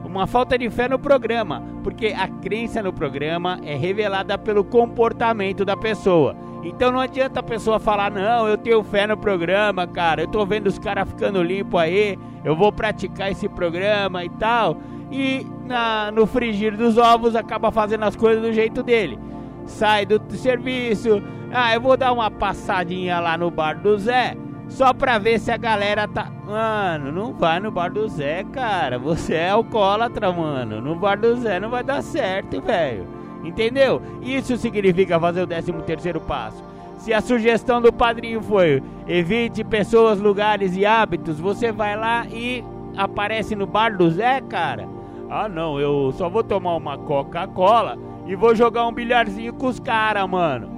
Uma 0.04 0.26
falta 0.26 0.56
de 0.56 0.68
fé 0.70 0.86
no 0.86 0.98
programa, 0.98 1.62
porque 1.82 2.08
a 2.08 2.28
crença 2.28 2.82
no 2.82 2.92
programa 2.92 3.58
é 3.64 3.74
revelada 3.74 4.36
pelo 4.36 4.62
comportamento 4.62 5.64
da 5.64 5.76
pessoa. 5.76 6.36
Então 6.62 6.92
não 6.92 7.00
adianta 7.00 7.40
a 7.40 7.42
pessoa 7.42 7.78
falar, 7.78 8.10
não, 8.10 8.46
eu 8.48 8.56
tenho 8.56 8.82
fé 8.82 9.06
no 9.06 9.16
programa, 9.16 9.86
cara, 9.86 10.22
eu 10.22 10.28
tô 10.28 10.44
vendo 10.46 10.66
os 10.66 10.78
caras 10.78 11.08
ficando 11.08 11.42
limpo 11.42 11.76
aí, 11.76 12.18
eu 12.44 12.54
vou 12.54 12.70
praticar 12.70 13.30
esse 13.30 13.48
programa 13.48 14.24
e 14.24 14.30
tal. 14.30 14.76
E 15.16 15.46
na, 15.64 16.10
no 16.10 16.26
frigir 16.26 16.76
dos 16.76 16.98
ovos 16.98 17.36
acaba 17.36 17.70
fazendo 17.70 18.02
as 18.02 18.16
coisas 18.16 18.42
do 18.42 18.52
jeito 18.52 18.82
dele. 18.82 19.16
Sai 19.64 20.04
do 20.04 20.20
serviço, 20.36 21.22
ah, 21.52 21.72
eu 21.72 21.80
vou 21.80 21.96
dar 21.96 22.12
uma 22.12 22.28
passadinha 22.32 23.20
lá 23.20 23.38
no 23.38 23.48
bar 23.48 23.80
do 23.80 23.96
Zé 23.96 24.36
só 24.68 24.92
pra 24.92 25.18
ver 25.18 25.38
se 25.38 25.52
a 25.52 25.56
galera 25.56 26.08
tá. 26.08 26.28
Mano, 26.44 27.12
não 27.12 27.32
vai 27.32 27.60
no 27.60 27.70
bar 27.70 27.92
do 27.92 28.08
Zé, 28.08 28.42
cara. 28.52 28.98
Você 28.98 29.34
é 29.34 29.50
alcoólatra, 29.50 30.32
mano. 30.32 30.80
No 30.80 30.96
bar 30.96 31.16
do 31.16 31.36
Zé 31.36 31.60
não 31.60 31.70
vai 31.70 31.84
dar 31.84 32.02
certo, 32.02 32.60
velho. 32.60 33.06
Entendeu? 33.44 34.02
Isso 34.20 34.56
significa 34.56 35.20
fazer 35.20 35.42
o 35.42 35.46
13 35.46 35.72
terceiro 35.86 36.20
passo. 36.20 36.60
Se 36.98 37.12
a 37.12 37.20
sugestão 37.20 37.80
do 37.80 37.92
padrinho 37.92 38.42
foi 38.42 38.82
evite 39.06 39.62
pessoas, 39.62 40.18
lugares 40.18 40.74
e 40.76 40.84
hábitos, 40.84 41.38
você 41.38 41.70
vai 41.70 41.96
lá 41.96 42.26
e 42.26 42.64
aparece 42.96 43.54
no 43.54 43.66
bar 43.66 43.96
do 43.96 44.10
Zé, 44.10 44.40
cara. 44.40 44.88
Ah, 45.30 45.48
não, 45.48 45.80
eu 45.80 46.12
só 46.12 46.28
vou 46.28 46.44
tomar 46.44 46.76
uma 46.76 46.98
Coca-Cola 46.98 47.98
e 48.26 48.34
vou 48.34 48.54
jogar 48.54 48.86
um 48.86 48.92
bilharzinho 48.92 49.52
com 49.54 49.66
os 49.66 49.80
caras, 49.80 50.28
mano. 50.28 50.68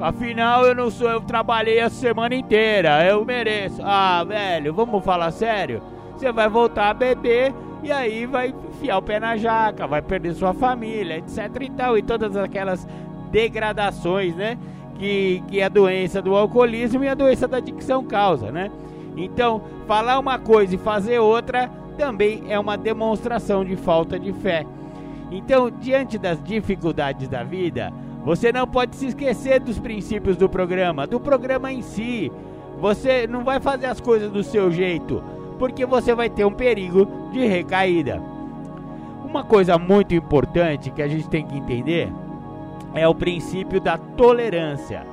Afinal, 0.00 0.64
eu 0.64 0.74
não 0.74 0.90
sou, 0.90 1.08
eu 1.08 1.20
trabalhei 1.20 1.80
a 1.80 1.88
semana 1.88 2.34
inteira, 2.34 3.04
eu 3.06 3.24
mereço. 3.24 3.80
Ah, 3.82 4.22
velho, 4.24 4.72
vamos 4.74 5.04
falar 5.04 5.30
sério? 5.30 5.82
Você 6.14 6.30
vai 6.30 6.48
voltar 6.48 6.90
a 6.90 6.94
beber 6.94 7.54
e 7.82 7.90
aí 7.90 8.26
vai 8.26 8.54
enfiar 8.68 8.98
o 8.98 9.02
pé 9.02 9.18
na 9.18 9.36
jaca, 9.36 9.86
vai 9.86 10.02
perder 10.02 10.34
sua 10.34 10.52
família, 10.52 11.18
etc 11.18 11.50
e 11.60 11.70
tal, 11.70 11.96
e 11.96 12.02
todas 12.02 12.36
aquelas 12.36 12.86
degradações, 13.30 14.34
né? 14.34 14.58
Que, 14.98 15.42
que 15.48 15.62
a 15.62 15.68
doença 15.68 16.22
do 16.22 16.34
alcoolismo 16.34 17.04
e 17.04 17.08
a 17.08 17.14
doença 17.14 17.46
da 17.46 17.58
adicção 17.58 18.04
causa, 18.04 18.50
né? 18.50 18.70
Então, 19.16 19.62
falar 19.86 20.18
uma 20.18 20.38
coisa 20.38 20.74
e 20.74 20.78
fazer 20.78 21.18
outra 21.18 21.70
também 21.96 22.44
é 22.48 22.58
uma 22.58 22.76
demonstração 22.76 23.64
de 23.64 23.74
falta 23.74 24.18
de 24.18 24.32
fé. 24.32 24.64
Então, 25.30 25.70
diante 25.70 26.18
das 26.18 26.42
dificuldades 26.42 27.28
da 27.28 27.42
vida, 27.42 27.92
você 28.24 28.52
não 28.52 28.66
pode 28.66 28.94
se 28.96 29.06
esquecer 29.06 29.60
dos 29.60 29.78
princípios 29.78 30.36
do 30.36 30.48
programa, 30.48 31.06
do 31.06 31.18
programa 31.18 31.72
em 31.72 31.82
si. 31.82 32.30
Você 32.80 33.26
não 33.26 33.42
vai 33.42 33.58
fazer 33.58 33.86
as 33.86 34.00
coisas 34.00 34.30
do 34.30 34.42
seu 34.42 34.70
jeito, 34.70 35.22
porque 35.58 35.84
você 35.84 36.14
vai 36.14 36.28
ter 36.28 36.44
um 36.44 36.52
perigo 36.52 37.08
de 37.32 37.44
recaída. 37.46 38.22
Uma 39.24 39.42
coisa 39.42 39.76
muito 39.78 40.14
importante 40.14 40.90
que 40.90 41.02
a 41.02 41.08
gente 41.08 41.28
tem 41.28 41.44
que 41.46 41.56
entender 41.56 42.12
é 42.94 43.06
o 43.06 43.14
princípio 43.14 43.80
da 43.80 43.98
tolerância. 43.98 45.04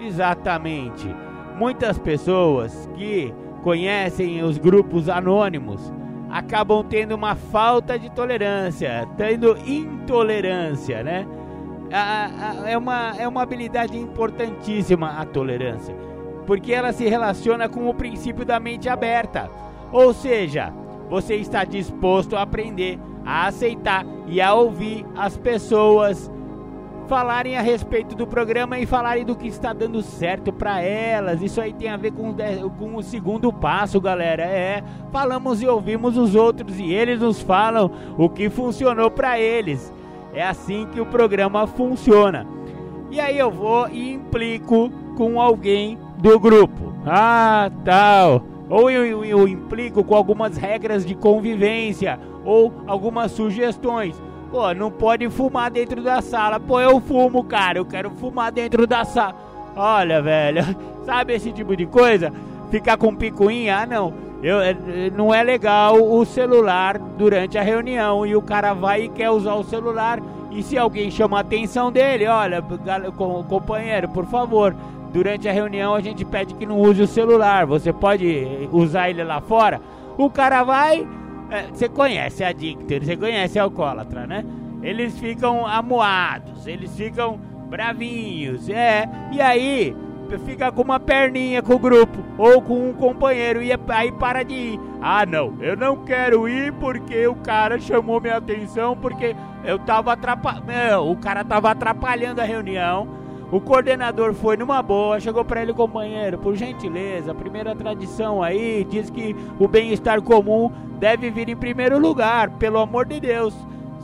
Exatamente. 0.00 1.08
Muitas 1.56 1.98
pessoas 1.98 2.88
que 2.94 3.34
conhecem 3.62 4.42
os 4.42 4.58
grupos 4.58 5.08
anônimos 5.08 5.92
acabam 6.30 6.84
tendo 6.84 7.14
uma 7.14 7.34
falta 7.34 7.98
de 7.98 8.10
tolerância, 8.10 9.08
tendo 9.16 9.56
intolerância, 9.66 11.02
né? 11.02 11.26
é, 12.66 12.76
uma, 12.76 13.14
é 13.16 13.26
uma 13.26 13.42
habilidade 13.42 13.96
importantíssima 13.96 15.18
a 15.18 15.24
tolerância, 15.24 15.94
porque 16.46 16.72
ela 16.72 16.92
se 16.92 17.08
relaciona 17.08 17.68
com 17.68 17.88
o 17.88 17.94
princípio 17.94 18.44
da 18.44 18.60
mente 18.60 18.88
aberta. 18.88 19.50
Ou 19.90 20.12
seja, 20.12 20.72
você 21.08 21.36
está 21.36 21.64
disposto 21.64 22.36
a 22.36 22.42
aprender, 22.42 22.98
a 23.24 23.46
aceitar 23.46 24.04
e 24.26 24.40
a 24.40 24.52
ouvir 24.52 25.06
as 25.16 25.36
pessoas 25.36 26.30
falarem 27.08 27.56
a 27.56 27.62
respeito 27.62 28.14
do 28.14 28.26
programa 28.26 28.78
e 28.78 28.84
falarem 28.84 29.24
do 29.24 29.34
que 29.34 29.48
está 29.48 29.72
dando 29.72 30.02
certo 30.02 30.52
para 30.52 30.82
elas. 30.82 31.40
Isso 31.40 31.60
aí 31.60 31.72
tem 31.72 31.88
a 31.88 31.96
ver 31.96 32.12
com, 32.12 32.34
com 32.78 32.96
o 32.96 33.02
segundo 33.02 33.50
passo, 33.50 33.98
galera. 34.00 34.42
É, 34.42 34.84
falamos 35.10 35.62
e 35.62 35.66
ouvimos 35.66 36.16
os 36.18 36.34
outros 36.34 36.78
e 36.78 36.92
eles 36.92 37.20
nos 37.20 37.40
falam 37.40 37.90
o 38.18 38.28
que 38.28 38.50
funcionou 38.50 39.10
para 39.10 39.40
eles. 39.40 39.92
É 40.34 40.46
assim 40.46 40.86
que 40.92 41.00
o 41.00 41.06
programa 41.06 41.66
funciona. 41.66 42.46
E 43.10 43.18
aí 43.18 43.38
eu 43.38 43.50
vou 43.50 43.88
e 43.88 44.12
implico 44.12 44.90
com 45.16 45.40
alguém 45.40 45.98
do 46.18 46.38
grupo. 46.38 46.92
Ah, 47.06 47.70
tal. 47.84 48.42
Ou 48.68 48.90
eu, 48.90 49.06
eu, 49.06 49.24
eu 49.24 49.48
implico 49.48 50.04
com 50.04 50.14
algumas 50.14 50.58
regras 50.58 51.06
de 51.06 51.14
convivência 51.14 52.20
ou 52.44 52.70
algumas 52.86 53.32
sugestões. 53.32 54.20
Pô, 54.50 54.72
não 54.72 54.90
pode 54.90 55.28
fumar 55.28 55.70
dentro 55.70 56.02
da 56.02 56.20
sala. 56.20 56.58
Pô, 56.58 56.80
eu 56.80 57.00
fumo, 57.00 57.44
cara. 57.44 57.78
Eu 57.78 57.84
quero 57.84 58.10
fumar 58.10 58.50
dentro 58.50 58.86
da 58.86 59.04
sala. 59.04 59.34
Olha, 59.76 60.20
velho, 60.22 60.64
sabe 61.04 61.34
esse 61.34 61.52
tipo 61.52 61.76
de 61.76 61.86
coisa? 61.86 62.32
Ficar 62.70 62.96
com 62.96 63.14
picuinha? 63.14 63.78
Ah, 63.78 63.86
não. 63.86 64.12
eu, 64.42 64.60
é, 64.60 64.74
não 65.14 65.32
é 65.32 65.42
legal 65.42 65.96
o 65.96 66.24
celular 66.24 66.98
durante 66.98 67.56
a 67.56 67.62
reunião 67.62 68.26
e 68.26 68.34
o 68.34 68.42
cara 68.42 68.74
vai 68.74 69.04
e 69.04 69.08
quer 69.08 69.30
usar 69.30 69.54
o 69.54 69.64
celular 69.64 70.20
e 70.50 70.62
se 70.62 70.78
alguém 70.78 71.10
chama 71.10 71.36
a 71.36 71.40
atenção 71.40 71.92
dele, 71.92 72.26
olha, 72.26 72.62
companheiro, 73.46 74.08
por 74.08 74.26
favor, 74.26 74.74
durante 75.12 75.48
a 75.48 75.52
reunião 75.52 75.94
a 75.94 76.00
gente 76.00 76.24
pede 76.24 76.54
que 76.54 76.66
não 76.66 76.80
use 76.80 77.02
o 77.02 77.06
celular, 77.06 77.66
você 77.66 77.92
pode 77.92 78.68
usar 78.72 79.10
ele 79.10 79.22
lá 79.22 79.40
fora. 79.40 79.80
O 80.16 80.28
cara 80.28 80.64
vai, 80.64 81.06
é, 81.50 81.66
você 81.72 81.88
conhece 81.88 82.44
a 82.44 82.52
Dictor, 82.52 83.04
você 83.04 83.16
conhece 83.16 83.58
alcoólatra, 83.58 84.26
né? 84.26 84.44
Eles 84.82 85.18
ficam 85.18 85.66
amuados, 85.66 86.66
eles 86.66 86.94
ficam 86.96 87.38
bravinhos, 87.68 88.68
é, 88.68 89.08
e 89.32 89.40
aí 89.40 89.96
fica 90.44 90.70
com 90.70 90.82
uma 90.82 91.00
perninha 91.00 91.62
com 91.62 91.74
o 91.74 91.78
grupo 91.78 92.18
ou 92.36 92.60
com 92.60 92.90
um 92.90 92.92
companheiro 92.92 93.62
e 93.62 93.70
aí 93.88 94.12
para 94.12 94.42
de 94.42 94.54
ir. 94.54 94.80
Ah, 95.00 95.24
não, 95.24 95.56
eu 95.60 95.76
não 95.76 96.04
quero 96.04 96.48
ir 96.48 96.72
porque 96.74 97.26
o 97.26 97.36
cara 97.36 97.78
chamou 97.78 98.20
minha 98.20 98.36
atenção 98.36 98.96
porque 98.96 99.34
eu 99.64 99.78
tava 99.78 100.12
atrapalhando, 100.12 101.10
o 101.10 101.16
cara 101.16 101.44
tava 101.44 101.70
atrapalhando 101.70 102.40
a 102.40 102.44
reunião. 102.44 103.17
O 103.50 103.60
coordenador 103.62 104.34
foi 104.34 104.58
numa 104.58 104.82
boa, 104.82 105.18
chegou 105.18 105.42
para 105.42 105.62
ele, 105.62 105.72
companheiro, 105.72 106.36
por 106.36 106.54
gentileza, 106.54 107.34
primeira 107.34 107.74
tradição 107.74 108.42
aí 108.42 108.84
diz 108.84 109.08
que 109.08 109.34
o 109.58 109.66
bem-estar 109.66 110.20
comum 110.20 110.70
deve 110.98 111.30
vir 111.30 111.48
em 111.48 111.56
primeiro 111.56 111.98
lugar, 111.98 112.50
pelo 112.50 112.78
amor 112.78 113.06
de 113.06 113.18
Deus. 113.18 113.54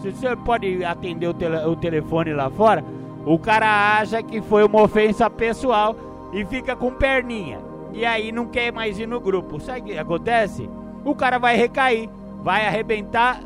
Se 0.01 0.11
você 0.13 0.35
pode 0.35 0.83
atender 0.83 1.29
o, 1.29 1.35
tele, 1.35 1.57
o 1.67 1.77
telefone 1.77 2.33
lá 2.33 2.49
fora, 2.49 2.83
o 3.27 3.39
cara 3.39 3.99
acha 3.99 4.23
que 4.23 4.41
foi 4.41 4.65
uma 4.65 4.83
ofensa 4.83 5.29
pessoal 5.29 5.95
e 6.33 6.43
fica 6.47 6.75
com 6.75 6.91
perninha. 6.91 7.59
E 7.93 8.05
aí 8.07 8.33
não 8.33 8.47
quer 8.47 8.73
mais 8.73 8.99
ir 8.99 9.07
no 9.07 9.21
grupo. 9.21 9.61
Sabe 9.61 9.81
o 9.81 9.85
que 9.85 9.99
acontece? 9.99 10.69
O 11.05 11.15
cara 11.15 11.39
vai 11.39 11.55
recair, 11.55 12.09
vai 12.43 12.67
arrebentar, 12.67 13.41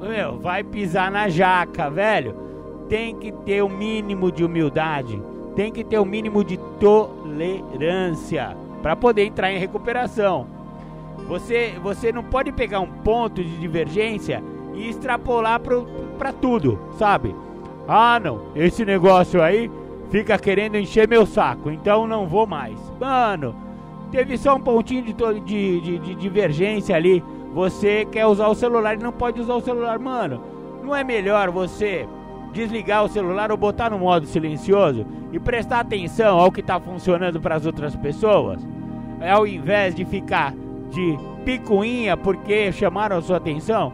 meu, 0.00 0.38
vai 0.38 0.64
pisar 0.64 1.10
na 1.10 1.28
jaca, 1.28 1.88
velho. 1.88 2.34
Tem 2.88 3.14
que 3.16 3.30
ter 3.30 3.62
o 3.62 3.66
um 3.66 3.68
mínimo 3.68 4.30
de 4.30 4.44
humildade, 4.44 5.20
tem 5.56 5.72
que 5.72 5.82
ter 5.82 5.98
o 5.98 6.02
um 6.02 6.04
mínimo 6.04 6.44
de 6.44 6.58
tolerância 6.78 8.54
para 8.82 8.94
poder 8.94 9.24
entrar 9.24 9.50
em 9.50 9.58
recuperação. 9.58 10.46
Você, 11.26 11.72
você 11.82 12.12
não 12.12 12.22
pode 12.22 12.52
pegar 12.52 12.80
um 12.80 12.86
ponto 13.02 13.42
de 13.42 13.56
divergência 13.56 14.42
e 14.74 14.88
extrapolar 14.88 15.60
para 16.18 16.32
tudo, 16.32 16.78
sabe? 16.98 17.34
Ah, 17.88 18.20
não, 18.22 18.42
esse 18.54 18.84
negócio 18.84 19.42
aí 19.42 19.70
fica 20.10 20.38
querendo 20.38 20.76
encher 20.76 21.08
meu 21.08 21.24
saco, 21.24 21.70
então 21.70 22.06
não 22.06 22.26
vou 22.26 22.46
mais. 22.46 22.78
Mano, 23.00 23.56
teve 24.12 24.36
só 24.36 24.56
um 24.56 24.60
pontinho 24.60 25.02
de, 25.02 25.14
de, 25.40 25.80
de, 25.80 25.98
de 25.98 26.14
divergência 26.14 26.94
ali. 26.94 27.24
Você 27.54 28.04
quer 28.04 28.26
usar 28.26 28.48
o 28.48 28.54
celular 28.54 28.94
e 28.94 29.02
não 29.02 29.12
pode 29.12 29.40
usar 29.40 29.54
o 29.54 29.62
celular, 29.62 29.98
mano. 29.98 30.42
Não 30.84 30.94
é 30.94 31.02
melhor 31.02 31.50
você 31.50 32.06
desligar 32.52 33.04
o 33.04 33.08
celular 33.08 33.50
ou 33.50 33.56
botar 33.56 33.90
no 33.90 33.98
modo 33.98 34.26
silencioso 34.26 35.06
e 35.32 35.38
prestar 35.38 35.80
atenção 35.80 36.38
ao 36.38 36.50
que 36.50 36.60
está 36.60 36.80
funcionando 36.80 37.40
para 37.40 37.56
as 37.56 37.66
outras 37.66 37.94
pessoas, 37.96 38.66
ao 39.20 39.46
invés 39.46 39.94
de 39.94 40.04
ficar 40.04 40.54
de 40.90 41.18
picuinha 41.44 42.16
porque 42.16 42.72
chamaram 42.72 43.20
sua 43.20 43.36
atenção? 43.36 43.92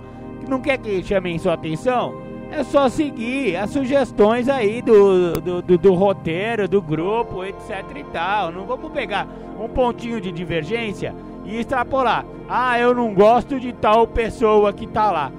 Não 0.49 0.61
quer 0.61 0.79
que 0.79 1.03
chamem 1.03 1.39
sua 1.39 1.55
atenção? 1.55 2.21
É 2.51 2.63
só 2.65 2.89
seguir 2.89 3.57
as 3.57 3.71
sugestões 3.71 4.49
aí 4.49 4.83
do, 4.83 5.33
do, 5.41 5.63
do, 5.63 5.79
do, 5.79 5.95
roteiro, 5.95 6.69
do 6.69 6.83
grupo, 6.83 7.45
etc 7.45 7.83
e 7.97 8.05
tal. 8.05 8.53
Não 8.53 8.67
vamos 8.67 8.93
pegar 8.93 9.27
um 9.59 9.69
pontinho 9.69 10.21
de 10.21 10.31
divergência 10.31 11.15
e 11.47 11.59
extrapolar. 11.59 12.27
Ah, 12.49 12.79
eu 12.79 12.95
não 12.95 13.15
gosto 13.15 13.59
de 13.59 13.73
tal 13.73 14.07
pessoa 14.07 14.71
que 14.71 14.87
tá 14.87 15.11
lá. 15.11 15.33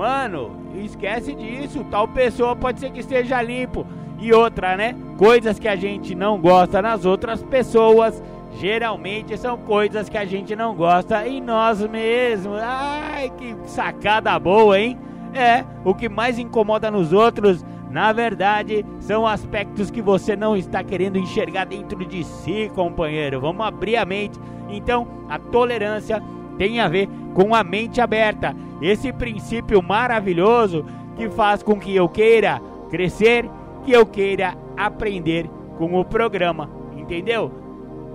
Mano, 0.00 0.52
esquece 0.82 1.34
disso. 1.34 1.84
Tal 1.90 2.08
pessoa 2.08 2.56
pode 2.56 2.80
ser 2.80 2.90
que 2.90 3.00
esteja 3.00 3.42
limpo. 3.42 3.86
E 4.18 4.32
outra, 4.32 4.74
né? 4.74 4.96
Coisas 5.18 5.58
que 5.58 5.68
a 5.68 5.76
gente 5.76 6.14
não 6.14 6.40
gosta 6.40 6.80
nas 6.80 7.04
outras 7.04 7.42
pessoas. 7.42 8.22
Geralmente 8.58 9.36
são 9.36 9.58
coisas 9.58 10.08
que 10.08 10.16
a 10.16 10.24
gente 10.24 10.56
não 10.56 10.74
gosta 10.74 11.28
em 11.28 11.42
nós 11.42 11.86
mesmos. 11.86 12.58
Ai, 12.62 13.30
que 13.36 13.54
sacada 13.66 14.38
boa, 14.38 14.80
hein? 14.80 14.98
É, 15.34 15.66
o 15.84 15.94
que 15.94 16.08
mais 16.08 16.38
incomoda 16.38 16.90
nos 16.90 17.12
outros, 17.12 17.62
na 17.90 18.10
verdade, 18.10 18.86
são 19.00 19.26
aspectos 19.26 19.90
que 19.90 20.00
você 20.00 20.34
não 20.34 20.56
está 20.56 20.82
querendo 20.82 21.18
enxergar 21.18 21.66
dentro 21.66 22.06
de 22.06 22.24
si, 22.24 22.72
companheiro. 22.74 23.38
Vamos 23.38 23.66
abrir 23.66 23.98
a 23.98 24.06
mente. 24.06 24.40
Então, 24.70 25.06
a 25.28 25.38
tolerância 25.38 26.22
tem 26.60 26.78
a 26.78 26.88
ver 26.88 27.08
com 27.32 27.54
a 27.54 27.64
mente 27.64 28.02
aberta. 28.02 28.54
Esse 28.82 29.10
princípio 29.14 29.82
maravilhoso 29.82 30.84
que 31.16 31.30
faz 31.30 31.62
com 31.62 31.80
que 31.80 31.96
eu 31.96 32.06
queira 32.06 32.60
crescer, 32.90 33.48
que 33.82 33.92
eu 33.92 34.04
queira 34.04 34.54
aprender 34.76 35.48
com 35.78 35.98
o 35.98 36.04
programa. 36.04 36.70
Entendeu? 36.94 37.50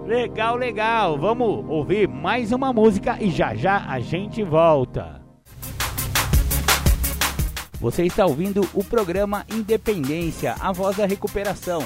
Legal, 0.05 0.55
legal. 0.57 1.17
Vamos 1.17 1.65
ouvir 1.67 2.07
mais 2.07 2.51
uma 2.51 2.71
música 2.71 3.17
e 3.19 3.31
já 3.31 3.55
já 3.55 3.83
a 3.89 3.99
gente 3.99 4.43
volta. 4.43 5.23
Você 7.81 8.03
está 8.03 8.27
ouvindo 8.27 8.61
o 8.75 8.83
programa 8.83 9.43
Independência, 9.51 10.53
a 10.59 10.71
voz 10.71 10.97
da 10.97 11.07
recuperação. 11.07 11.81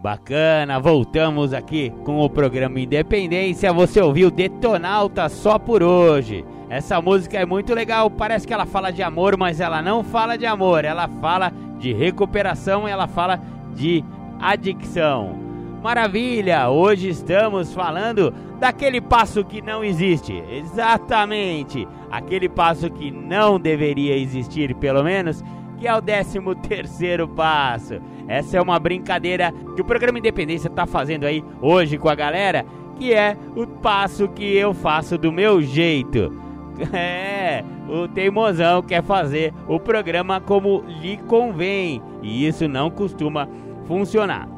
Bacana, 0.00 0.78
voltamos 0.78 1.52
aqui 1.52 1.90
com 2.04 2.20
o 2.20 2.30
programa 2.30 2.78
Independência. 2.78 3.72
Você 3.72 4.00
ouviu 4.00 4.30
Detonauta 4.30 5.28
só 5.28 5.58
por 5.58 5.82
hoje. 5.82 6.44
Essa 6.70 7.00
música 7.00 7.36
é 7.36 7.44
muito 7.44 7.74
legal, 7.74 8.08
parece 8.08 8.46
que 8.46 8.54
ela 8.54 8.64
fala 8.64 8.92
de 8.92 9.02
amor, 9.02 9.36
mas 9.36 9.58
ela 9.58 9.82
não 9.82 10.04
fala 10.04 10.38
de 10.38 10.46
amor, 10.46 10.84
ela 10.84 11.08
fala 11.20 11.52
de 11.80 11.92
recuperação, 11.92 12.86
ela 12.86 13.08
fala 13.08 13.40
de 13.74 14.04
adicção. 14.40 15.36
Maravilha! 15.82 16.68
Hoje 16.68 17.08
estamos 17.08 17.74
falando 17.74 18.32
daquele 18.60 19.00
passo 19.00 19.44
que 19.44 19.60
não 19.60 19.82
existe. 19.82 20.44
Exatamente! 20.48 21.88
Aquele 22.08 22.48
passo 22.48 22.88
que 22.88 23.10
não 23.10 23.58
deveria 23.58 24.16
existir, 24.16 24.76
pelo 24.76 25.02
menos, 25.02 25.42
que 25.78 25.86
é 25.86 25.94
o 25.94 26.02
13 26.02 26.40
terceiro 26.66 27.28
passo. 27.28 28.00
Essa 28.26 28.58
é 28.58 28.60
uma 28.60 28.78
brincadeira 28.78 29.52
que 29.74 29.80
o 29.80 29.84
programa 29.84 30.18
Independência 30.18 30.68
está 30.68 30.86
fazendo 30.86 31.24
aí 31.24 31.42
hoje 31.60 31.96
com 31.96 32.08
a 32.08 32.14
galera, 32.14 32.66
que 32.96 33.12
é 33.12 33.36
o 33.56 33.66
passo 33.66 34.28
que 34.28 34.56
eu 34.56 34.74
faço 34.74 35.16
do 35.16 35.32
meu 35.32 35.62
jeito. 35.62 36.32
É, 36.92 37.64
o 37.88 38.06
teimosão 38.06 38.82
quer 38.82 39.02
fazer 39.02 39.52
o 39.66 39.80
programa 39.80 40.40
como 40.40 40.84
lhe 41.00 41.16
convém, 41.16 42.00
e 42.22 42.46
isso 42.46 42.68
não 42.68 42.88
costuma 42.88 43.48
funcionar. 43.84 44.48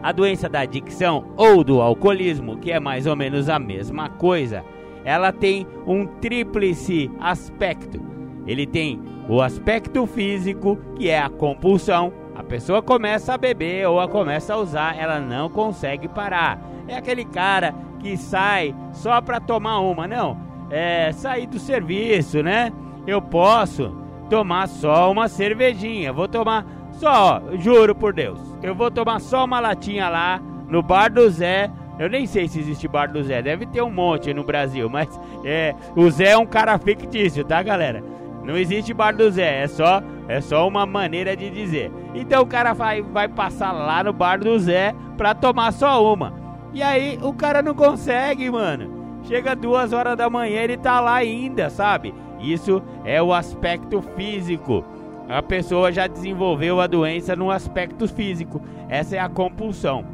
A 0.00 0.12
doença 0.12 0.48
da 0.48 0.60
adicção 0.60 1.24
ou 1.36 1.64
do 1.64 1.80
alcoolismo, 1.80 2.58
que 2.58 2.70
é 2.70 2.78
mais 2.78 3.04
ou 3.04 3.16
menos 3.16 3.48
a 3.48 3.58
mesma 3.58 4.08
coisa, 4.08 4.64
ela 5.04 5.32
tem 5.32 5.66
um 5.84 6.06
tríplice 6.06 7.10
aspecto. 7.18 8.00
Ele 8.46 8.64
tem 8.64 9.00
o 9.28 9.42
aspecto 9.42 10.06
físico, 10.06 10.78
que 10.96 11.10
é 11.10 11.20
a 11.20 11.28
compulsão. 11.28 12.12
A 12.34 12.42
pessoa 12.42 12.80
começa 12.80 13.34
a 13.34 13.38
beber 13.38 13.86
ou 13.86 14.00
a 14.00 14.08
começa 14.08 14.54
a 14.54 14.56
usar, 14.56 14.96
ela 14.98 15.20
não 15.20 15.50
consegue 15.50 16.08
parar. 16.08 16.58
É 16.86 16.96
aquele 16.96 17.24
cara 17.24 17.74
que 17.98 18.16
sai 18.16 18.74
só 18.92 19.20
para 19.20 19.40
tomar 19.40 19.80
uma, 19.80 20.06
não. 20.06 20.38
É 20.70 21.12
sair 21.12 21.46
do 21.46 21.58
serviço, 21.58 22.42
né? 22.42 22.72
Eu 23.06 23.20
posso 23.20 23.94
tomar 24.30 24.68
só 24.68 25.10
uma 25.10 25.28
cervejinha. 25.28 26.12
Vou 26.12 26.28
tomar 26.28 26.64
só, 26.92 27.42
juro 27.58 27.94
por 27.94 28.12
Deus. 28.12 28.38
Eu 28.62 28.74
vou 28.74 28.90
tomar 28.90 29.20
só 29.20 29.44
uma 29.44 29.60
latinha 29.60 30.08
lá 30.08 30.40
no 30.68 30.82
bar 30.82 31.12
do 31.12 31.28
Zé. 31.28 31.70
Eu 31.98 32.08
nem 32.08 32.26
sei 32.26 32.46
se 32.46 32.60
existe 32.60 32.86
bar 32.86 33.10
do 33.10 33.22
Zé, 33.24 33.42
deve 33.42 33.66
ter 33.66 33.82
um 33.82 33.90
monte 33.90 34.32
no 34.32 34.44
Brasil, 34.44 34.88
mas 34.88 35.08
é, 35.44 35.74
o 35.96 36.08
Zé 36.08 36.30
é 36.30 36.38
um 36.38 36.46
cara 36.46 36.78
fictício, 36.78 37.44
tá, 37.44 37.60
galera? 37.60 38.02
Não 38.48 38.56
existe 38.56 38.92
bar 38.92 39.14
do 39.14 39.30
Zé, 39.30 39.62
é 39.62 39.68
só 39.68 40.02
é 40.26 40.40
só 40.40 40.66
uma 40.66 40.84
maneira 40.84 41.36
de 41.36 41.48
dizer. 41.50 41.92
Então 42.14 42.42
o 42.42 42.46
cara 42.46 42.72
vai, 42.72 43.02
vai 43.02 43.28
passar 43.28 43.70
lá 43.70 44.02
no 44.02 44.12
bar 44.12 44.40
do 44.40 44.58
Zé 44.58 44.94
pra 45.16 45.34
tomar 45.34 45.72
só 45.72 46.12
uma. 46.12 46.32
E 46.74 46.82
aí 46.82 47.18
o 47.22 47.32
cara 47.32 47.62
não 47.62 47.74
consegue, 47.74 48.50
mano. 48.50 49.20
Chega 49.24 49.54
duas 49.54 49.92
horas 49.92 50.16
da 50.16 50.28
manhã 50.28 50.62
ele 50.62 50.76
tá 50.76 50.98
lá 50.98 51.16
ainda, 51.16 51.70
sabe? 51.70 52.14
Isso 52.40 52.82
é 53.04 53.22
o 53.22 53.32
aspecto 53.32 54.02
físico 54.16 54.84
a 55.28 55.42
pessoa 55.42 55.92
já 55.92 56.06
desenvolveu 56.06 56.80
a 56.80 56.86
doença 56.86 57.36
no 57.36 57.50
aspecto 57.50 58.08
físico. 58.08 58.62
Essa 58.88 59.16
é 59.16 59.18
a 59.18 59.28
compulsão. 59.28 60.04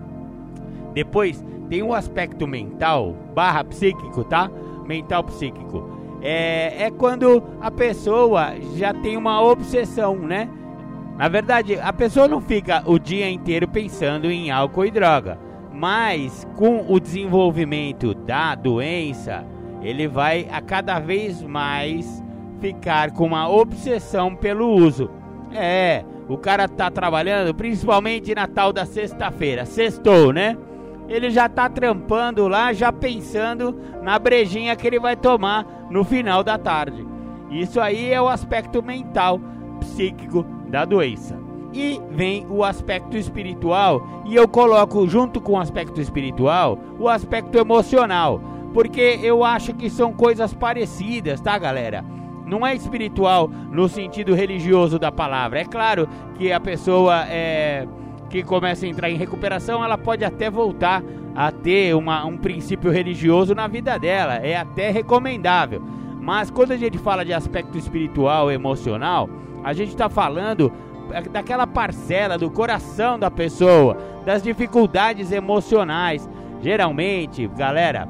Depois 0.92 1.44
tem 1.68 1.82
o 1.82 1.94
aspecto 1.94 2.48
mental 2.48 3.14
barra 3.32 3.62
psíquico, 3.62 4.24
tá? 4.24 4.50
Mental 4.84 5.22
psíquico. 5.22 5.93
É, 6.24 6.84
é 6.84 6.90
quando 6.90 7.42
a 7.60 7.70
pessoa 7.70 8.54
já 8.76 8.94
tem 8.94 9.14
uma 9.16 9.42
obsessão, 9.42 10.16
né? 10.16 10.48
Na 11.18 11.28
verdade, 11.28 11.78
a 11.78 11.92
pessoa 11.92 12.26
não 12.26 12.40
fica 12.40 12.82
o 12.86 12.98
dia 12.98 13.30
inteiro 13.30 13.68
pensando 13.68 14.30
em 14.30 14.50
álcool 14.50 14.86
e 14.86 14.90
droga. 14.90 15.38
Mas 15.70 16.46
com 16.56 16.86
o 16.88 16.98
desenvolvimento 16.98 18.14
da 18.14 18.54
doença, 18.54 19.44
ele 19.82 20.08
vai 20.08 20.48
a 20.50 20.62
cada 20.62 20.98
vez 20.98 21.42
mais 21.42 22.24
ficar 22.58 23.10
com 23.10 23.26
uma 23.26 23.48
obsessão 23.48 24.34
pelo 24.34 24.66
uso. 24.66 25.10
É, 25.52 26.04
o 26.26 26.38
cara 26.38 26.66
tá 26.66 26.90
trabalhando, 26.90 27.54
principalmente 27.54 28.34
na 28.34 28.46
tal 28.46 28.72
da 28.72 28.86
sexta-feira, 28.86 29.66
sextou, 29.66 30.32
né? 30.32 30.56
Ele 31.08 31.30
já 31.30 31.48
tá 31.48 31.68
trampando 31.68 32.48
lá, 32.48 32.72
já 32.72 32.92
pensando 32.92 33.78
na 34.02 34.18
brejinha 34.18 34.74
que 34.76 34.86
ele 34.86 34.98
vai 34.98 35.16
tomar 35.16 35.86
no 35.90 36.04
final 36.04 36.42
da 36.42 36.56
tarde. 36.56 37.06
Isso 37.50 37.80
aí 37.80 38.12
é 38.12 38.20
o 38.20 38.28
aspecto 38.28 38.82
mental, 38.82 39.40
psíquico 39.80 40.44
da 40.68 40.84
doença. 40.84 41.38
E 41.72 42.00
vem 42.10 42.46
o 42.48 42.64
aspecto 42.64 43.16
espiritual, 43.16 44.22
e 44.24 44.34
eu 44.34 44.46
coloco 44.48 45.06
junto 45.08 45.40
com 45.40 45.52
o 45.52 45.60
aspecto 45.60 46.00
espiritual 46.00 46.78
o 46.98 47.08
aspecto 47.08 47.58
emocional, 47.58 48.40
porque 48.72 49.18
eu 49.22 49.44
acho 49.44 49.74
que 49.74 49.90
são 49.90 50.12
coisas 50.12 50.54
parecidas, 50.54 51.40
tá, 51.40 51.58
galera? 51.58 52.04
Não 52.46 52.66
é 52.66 52.74
espiritual 52.74 53.48
no 53.48 53.88
sentido 53.88 54.34
religioso 54.34 54.98
da 54.98 55.10
palavra. 55.10 55.60
É 55.60 55.64
claro 55.64 56.08
que 56.36 56.52
a 56.52 56.60
pessoa 56.60 57.24
é, 57.26 57.86
que 58.34 58.42
começa 58.42 58.84
a 58.84 58.88
entrar 58.88 59.08
em 59.08 59.16
recuperação, 59.16 59.84
ela 59.84 59.96
pode 59.96 60.24
até 60.24 60.50
voltar 60.50 61.04
a 61.36 61.52
ter 61.52 61.94
uma, 61.94 62.24
um 62.24 62.36
princípio 62.36 62.90
religioso 62.90 63.54
na 63.54 63.68
vida 63.68 63.96
dela. 63.96 64.34
É 64.34 64.56
até 64.56 64.90
recomendável. 64.90 65.80
Mas 66.20 66.50
quando 66.50 66.72
a 66.72 66.76
gente 66.76 66.98
fala 66.98 67.24
de 67.24 67.32
aspecto 67.32 67.78
espiritual, 67.78 68.50
emocional, 68.50 69.30
a 69.62 69.72
gente 69.72 69.90
está 69.90 70.08
falando 70.08 70.72
daquela 71.30 71.64
parcela 71.64 72.36
do 72.36 72.50
coração 72.50 73.16
da 73.16 73.30
pessoa, 73.30 73.96
das 74.24 74.42
dificuldades 74.42 75.30
emocionais. 75.30 76.28
Geralmente, 76.60 77.46
galera, 77.46 78.08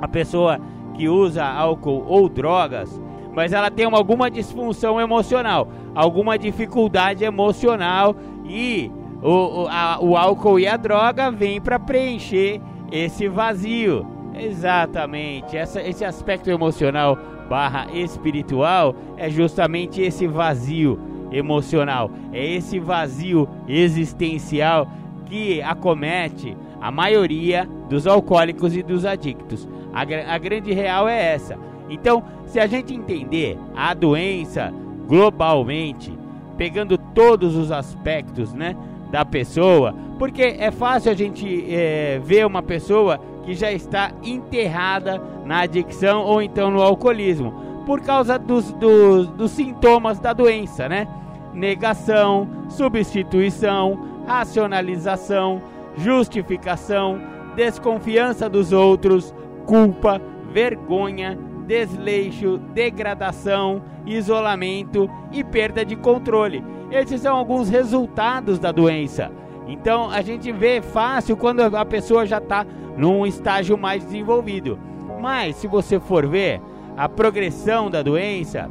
a 0.00 0.06
pessoa 0.06 0.60
que 0.94 1.08
usa 1.08 1.44
álcool 1.44 2.04
ou 2.06 2.28
drogas, 2.28 3.00
mas 3.34 3.52
ela 3.52 3.70
tem 3.70 3.86
alguma 3.86 4.30
disfunção 4.30 5.00
emocional, 5.00 5.66
alguma 5.92 6.38
dificuldade 6.38 7.24
emocional 7.24 8.14
e 8.44 8.92
o, 9.22 9.62
o, 9.62 9.68
a, 9.68 9.98
o 10.00 10.16
álcool 10.16 10.58
e 10.58 10.66
a 10.66 10.76
droga 10.76 11.30
vêm 11.30 11.60
para 11.60 11.78
preencher 11.78 12.60
esse 12.90 13.28
vazio. 13.28 14.06
Exatamente, 14.34 15.56
essa, 15.56 15.82
esse 15.82 16.04
aspecto 16.04 16.48
emocional 16.50 17.18
barra 17.48 17.88
espiritual 17.92 18.94
é 19.16 19.28
justamente 19.28 20.00
esse 20.00 20.26
vazio 20.26 20.98
emocional, 21.32 22.10
é 22.32 22.44
esse 22.44 22.78
vazio 22.78 23.48
existencial 23.68 24.88
que 25.26 25.60
acomete 25.60 26.56
a 26.80 26.90
maioria 26.90 27.68
dos 27.88 28.06
alcoólicos 28.06 28.74
e 28.76 28.82
dos 28.82 29.04
adictos. 29.04 29.68
A, 29.92 30.02
a 30.02 30.38
grande 30.38 30.72
real 30.72 31.08
é 31.08 31.34
essa. 31.34 31.58
Então, 31.88 32.22
se 32.46 32.58
a 32.60 32.66
gente 32.66 32.94
entender 32.94 33.58
a 33.76 33.92
doença 33.94 34.72
globalmente, 35.06 36.16
pegando 36.56 36.96
todos 36.96 37.56
os 37.56 37.72
aspectos, 37.72 38.54
né, 38.54 38.76
da 39.10 39.24
pessoa, 39.24 39.94
porque 40.18 40.42
é 40.58 40.70
fácil 40.70 41.10
a 41.10 41.14
gente 41.14 41.66
é, 41.72 42.20
ver 42.22 42.46
uma 42.46 42.62
pessoa 42.62 43.18
que 43.44 43.54
já 43.54 43.72
está 43.72 44.12
enterrada 44.22 45.20
na 45.44 45.60
adicção 45.60 46.22
ou 46.22 46.40
então 46.40 46.70
no 46.70 46.82
alcoolismo, 46.82 47.52
por 47.86 48.00
causa 48.00 48.38
dos, 48.38 48.72
dos, 48.74 49.28
dos 49.28 49.50
sintomas 49.50 50.20
da 50.20 50.32
doença, 50.32 50.88
né? 50.88 51.08
Negação, 51.52 52.48
substituição, 52.68 54.22
racionalização, 54.26 55.60
justificação, 55.96 57.20
desconfiança 57.56 58.48
dos 58.48 58.72
outros, 58.72 59.34
culpa, 59.66 60.20
vergonha, 60.52 61.36
desleixo, 61.66 62.58
degradação, 62.72 63.82
isolamento 64.06 65.10
e 65.32 65.42
perda 65.42 65.84
de 65.84 65.96
controle. 65.96 66.64
Esses 66.90 67.20
são 67.20 67.36
alguns 67.36 67.68
resultados 67.68 68.58
da 68.58 68.72
doença. 68.72 69.30
Então 69.68 70.10
a 70.10 70.20
gente 70.22 70.50
vê 70.50 70.82
fácil 70.82 71.36
quando 71.36 71.60
a 71.60 71.84
pessoa 71.84 72.26
já 72.26 72.38
está 72.38 72.66
num 72.96 73.24
estágio 73.24 73.78
mais 73.78 74.04
desenvolvido. 74.04 74.78
Mas 75.20 75.56
se 75.56 75.68
você 75.68 76.00
for 76.00 76.26
ver 76.26 76.60
a 76.96 77.08
progressão 77.08 77.90
da 77.90 78.02
doença, 78.02 78.68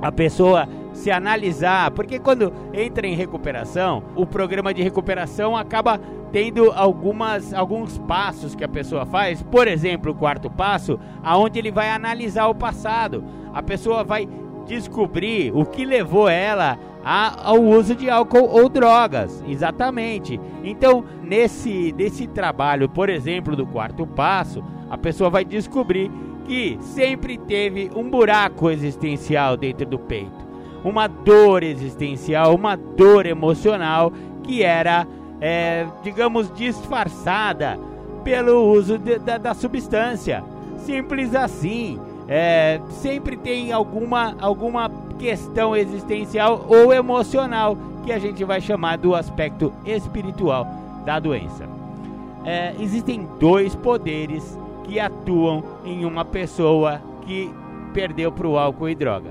a 0.00 0.10
pessoa 0.10 0.68
se 0.92 1.10
analisar, 1.10 1.90
porque 1.90 2.18
quando 2.18 2.52
entra 2.72 3.06
em 3.06 3.14
recuperação, 3.14 4.02
o 4.14 4.24
programa 4.24 4.72
de 4.72 4.82
recuperação 4.82 5.56
acaba 5.56 6.00
tendo 6.32 6.72
algumas 6.72 7.52
alguns 7.52 7.98
passos 7.98 8.54
que 8.54 8.64
a 8.64 8.68
pessoa 8.68 9.04
faz. 9.04 9.42
Por 9.42 9.68
exemplo, 9.68 10.12
o 10.12 10.14
quarto 10.14 10.50
passo, 10.50 10.98
aonde 11.22 11.58
ele 11.58 11.70
vai 11.70 11.90
analisar 11.90 12.46
o 12.46 12.54
passado. 12.54 13.24
A 13.52 13.62
pessoa 13.62 14.02
vai 14.02 14.28
descobrir 14.66 15.52
o 15.54 15.64
que 15.64 15.84
levou 15.84 16.28
ela 16.28 16.78
ao 17.04 17.62
uso 17.62 17.94
de 17.94 18.08
álcool 18.08 18.48
ou 18.48 18.68
drogas, 18.68 19.44
exatamente. 19.46 20.40
Então, 20.62 21.04
nesse, 21.22 21.92
nesse 21.96 22.26
trabalho, 22.26 22.88
por 22.88 23.10
exemplo, 23.10 23.54
do 23.54 23.66
quarto 23.66 24.06
passo, 24.06 24.64
a 24.88 24.96
pessoa 24.96 25.28
vai 25.28 25.44
descobrir 25.44 26.10
que 26.46 26.78
sempre 26.80 27.36
teve 27.36 27.90
um 27.94 28.08
buraco 28.08 28.70
existencial 28.70 29.56
dentro 29.56 29.86
do 29.86 29.98
peito, 29.98 30.44
uma 30.82 31.06
dor 31.06 31.62
existencial, 31.62 32.54
uma 32.54 32.76
dor 32.76 33.26
emocional 33.26 34.12
que 34.42 34.62
era, 34.62 35.06
é, 35.40 35.86
digamos, 36.02 36.52
disfarçada 36.54 37.78
pelo 38.22 38.72
uso 38.72 38.98
de, 38.98 39.18
da, 39.18 39.38
da 39.38 39.54
substância. 39.54 40.42
Simples 40.78 41.34
assim. 41.34 42.00
É, 42.26 42.80
sempre 42.88 43.36
tem 43.36 43.70
alguma, 43.70 44.34
alguma 44.40 44.88
questão 45.24 45.74
existencial 45.74 46.66
ou 46.68 46.92
emocional 46.92 47.78
que 48.04 48.12
a 48.12 48.18
gente 48.18 48.44
vai 48.44 48.60
chamar 48.60 48.98
do 48.98 49.14
aspecto 49.14 49.72
espiritual 49.86 50.66
da 51.06 51.18
doença. 51.18 51.66
É, 52.44 52.74
existem 52.78 53.26
dois 53.40 53.74
poderes 53.74 54.58
que 54.82 55.00
atuam 55.00 55.64
em 55.82 56.04
uma 56.04 56.26
pessoa 56.26 57.00
que 57.22 57.50
perdeu 57.94 58.30
para 58.30 58.46
o 58.46 58.58
álcool 58.58 58.90
e 58.90 58.94
droga. 58.94 59.30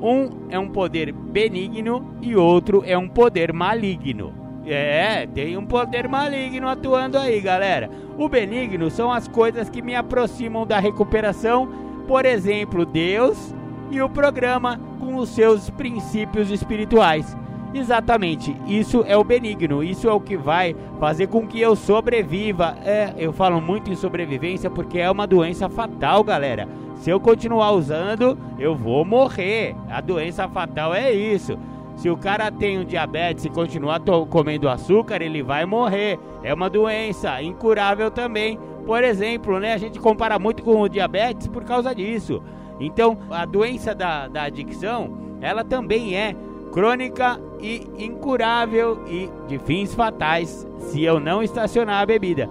Um 0.00 0.30
é 0.48 0.56
um 0.56 0.68
poder 0.68 1.10
benigno 1.10 2.14
e 2.22 2.36
outro 2.36 2.84
é 2.86 2.96
um 2.96 3.08
poder 3.08 3.52
maligno. 3.52 4.32
É, 4.64 5.26
tem 5.26 5.56
um 5.56 5.66
poder 5.66 6.08
maligno 6.08 6.68
atuando 6.68 7.18
aí, 7.18 7.40
galera. 7.40 7.90
O 8.16 8.28
benigno 8.28 8.88
são 8.92 9.10
as 9.10 9.26
coisas 9.26 9.68
que 9.68 9.82
me 9.82 9.96
aproximam 9.96 10.64
da 10.64 10.78
recuperação, 10.78 11.68
por 12.06 12.24
exemplo, 12.24 12.86
Deus 12.86 13.52
e 13.96 14.02
o 14.02 14.08
programa 14.08 14.80
com 14.98 15.16
os 15.16 15.28
seus 15.28 15.70
princípios 15.70 16.50
espirituais. 16.50 17.36
Exatamente, 17.74 18.54
isso 18.66 19.02
é 19.06 19.16
o 19.16 19.24
benigno, 19.24 19.82
isso 19.82 20.06
é 20.06 20.12
o 20.12 20.20
que 20.20 20.36
vai 20.36 20.76
fazer 21.00 21.26
com 21.28 21.46
que 21.46 21.60
eu 21.60 21.74
sobreviva. 21.74 22.76
É, 22.84 23.14
eu 23.16 23.32
falo 23.32 23.60
muito 23.60 23.90
em 23.90 23.96
sobrevivência 23.96 24.68
porque 24.68 24.98
é 24.98 25.10
uma 25.10 25.26
doença 25.26 25.68
fatal, 25.70 26.22
galera. 26.22 26.68
Se 26.96 27.10
eu 27.10 27.18
continuar 27.18 27.72
usando, 27.72 28.38
eu 28.58 28.76
vou 28.76 29.04
morrer. 29.04 29.74
A 29.88 30.00
doença 30.00 30.46
fatal 30.48 30.94
é 30.94 31.12
isso. 31.12 31.58
Se 31.96 32.10
o 32.10 32.16
cara 32.16 32.50
tem 32.50 32.78
um 32.78 32.84
diabetes 32.84 33.44
e 33.44 33.50
continuar 33.50 34.00
comendo 34.28 34.68
açúcar, 34.68 35.22
ele 35.22 35.42
vai 35.42 35.64
morrer. 35.64 36.18
É 36.42 36.52
uma 36.52 36.68
doença 36.68 37.42
incurável 37.42 38.10
também. 38.10 38.58
Por 38.84 39.02
exemplo, 39.02 39.58
né, 39.58 39.72
a 39.72 39.78
gente 39.78 39.98
compara 39.98 40.38
muito 40.38 40.62
com 40.62 40.80
o 40.80 40.88
diabetes 40.88 41.48
por 41.48 41.64
causa 41.64 41.94
disso. 41.94 42.42
Então, 42.84 43.16
a 43.30 43.44
doença 43.44 43.94
da, 43.94 44.26
da 44.26 44.42
adicção, 44.42 45.38
ela 45.40 45.62
também 45.62 46.16
é 46.16 46.34
crônica 46.72 47.40
e 47.60 47.86
incurável 47.96 49.04
e 49.06 49.30
de 49.46 49.58
fins 49.58 49.94
fatais 49.94 50.66
se 50.80 51.02
eu 51.04 51.20
não 51.20 51.42
estacionar 51.42 52.02
a 52.02 52.06
bebida. 52.06 52.48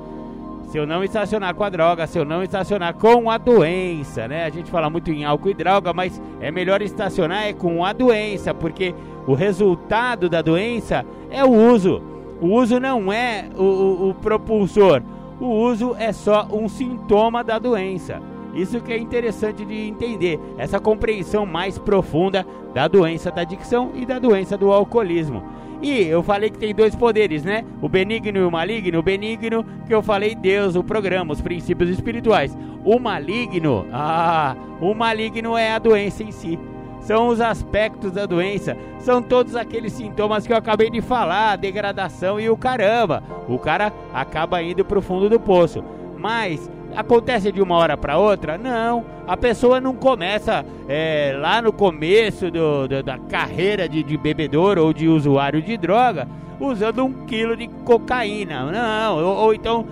Se 0.69 0.77
eu 0.77 0.87
não 0.87 1.03
estacionar 1.03 1.53
com 1.53 1.65
a 1.65 1.69
droga, 1.69 2.07
se 2.07 2.17
eu 2.17 2.23
não 2.23 2.41
estacionar 2.41 2.93
com 2.93 3.29
a 3.29 3.37
doença, 3.37 4.25
né? 4.25 4.45
A 4.45 4.49
gente 4.49 4.71
fala 4.71 4.89
muito 4.89 5.11
em 5.11 5.25
álcool 5.25 5.49
e 5.49 5.53
droga, 5.53 5.91
mas 5.91 6.21
é 6.39 6.49
melhor 6.49 6.81
estacionar 6.81 7.43
é 7.43 7.51
com 7.51 7.83
a 7.83 7.91
doença, 7.91 8.53
porque 8.53 8.95
o 9.27 9.33
resultado 9.33 10.29
da 10.29 10.41
doença 10.41 11.05
é 11.29 11.43
o 11.43 11.51
uso. 11.51 12.01
O 12.39 12.47
uso 12.53 12.79
não 12.79 13.11
é 13.11 13.49
o, 13.57 13.63
o, 13.63 14.09
o 14.11 14.13
propulsor. 14.13 15.01
O 15.41 15.47
uso 15.47 15.93
é 15.99 16.13
só 16.13 16.47
um 16.49 16.69
sintoma 16.69 17.43
da 17.43 17.59
doença. 17.59 18.21
Isso 18.53 18.81
que 18.81 18.91
é 18.91 18.97
interessante 18.97 19.65
de 19.65 19.87
entender, 19.87 20.39
essa 20.57 20.79
compreensão 20.79 21.45
mais 21.45 21.77
profunda 21.77 22.45
da 22.73 22.87
doença 22.87 23.31
da 23.31 23.41
adicção 23.41 23.91
e 23.95 24.05
da 24.05 24.19
doença 24.19 24.57
do 24.57 24.71
alcoolismo. 24.71 25.43
E 25.81 26.03
eu 26.03 26.21
falei 26.21 26.49
que 26.49 26.59
tem 26.59 26.75
dois 26.75 26.95
poderes, 26.95 27.43
né? 27.43 27.65
O 27.81 27.89
benigno 27.89 28.37
e 28.37 28.43
o 28.43 28.51
maligno. 28.51 28.99
O 28.99 29.03
benigno, 29.03 29.65
que 29.87 29.93
eu 29.93 30.03
falei, 30.03 30.35
Deus, 30.35 30.75
o 30.75 30.83
programa, 30.83 31.33
os 31.33 31.41
princípios 31.41 31.89
espirituais. 31.89 32.55
O 32.85 32.99
maligno, 32.99 33.87
ah, 33.91 34.55
o 34.79 34.93
maligno 34.93 35.57
é 35.57 35.71
a 35.71 35.79
doença 35.79 36.23
em 36.23 36.31
si. 36.31 36.59
São 36.99 37.29
os 37.29 37.41
aspectos 37.41 38.11
da 38.11 38.27
doença, 38.27 38.77
são 38.99 39.23
todos 39.23 39.55
aqueles 39.55 39.93
sintomas 39.93 40.45
que 40.45 40.53
eu 40.53 40.57
acabei 40.57 40.87
de 40.87 41.01
falar, 41.01 41.55
degradação 41.55 42.39
e 42.39 42.47
o 42.47 42.55
caramba. 42.55 43.23
O 43.49 43.57
cara 43.57 43.91
acaba 44.13 44.61
indo 44.61 44.85
pro 44.85 45.01
fundo 45.01 45.27
do 45.27 45.39
poço. 45.39 45.83
Mas 46.15 46.69
acontece 46.95 47.51
de 47.51 47.61
uma 47.61 47.75
hora 47.75 47.97
para 47.97 48.17
outra? 48.17 48.57
Não, 48.57 49.05
a 49.27 49.37
pessoa 49.37 49.79
não 49.79 49.95
começa 49.95 50.65
é, 50.87 51.35
lá 51.39 51.61
no 51.61 51.71
começo 51.71 52.49
do, 52.51 52.87
do, 52.87 53.03
da 53.03 53.17
carreira 53.17 53.87
de, 53.87 54.03
de 54.03 54.17
bebedor 54.17 54.77
ou 54.77 54.93
de 54.93 55.07
usuário 55.07 55.61
de 55.61 55.77
droga 55.77 56.27
usando 56.59 57.03
um 57.03 57.25
quilo 57.25 57.57
de 57.57 57.67
cocaína, 57.67 58.71
não, 58.71 59.17
ou, 59.17 59.35
ou 59.45 59.53
então 59.53 59.85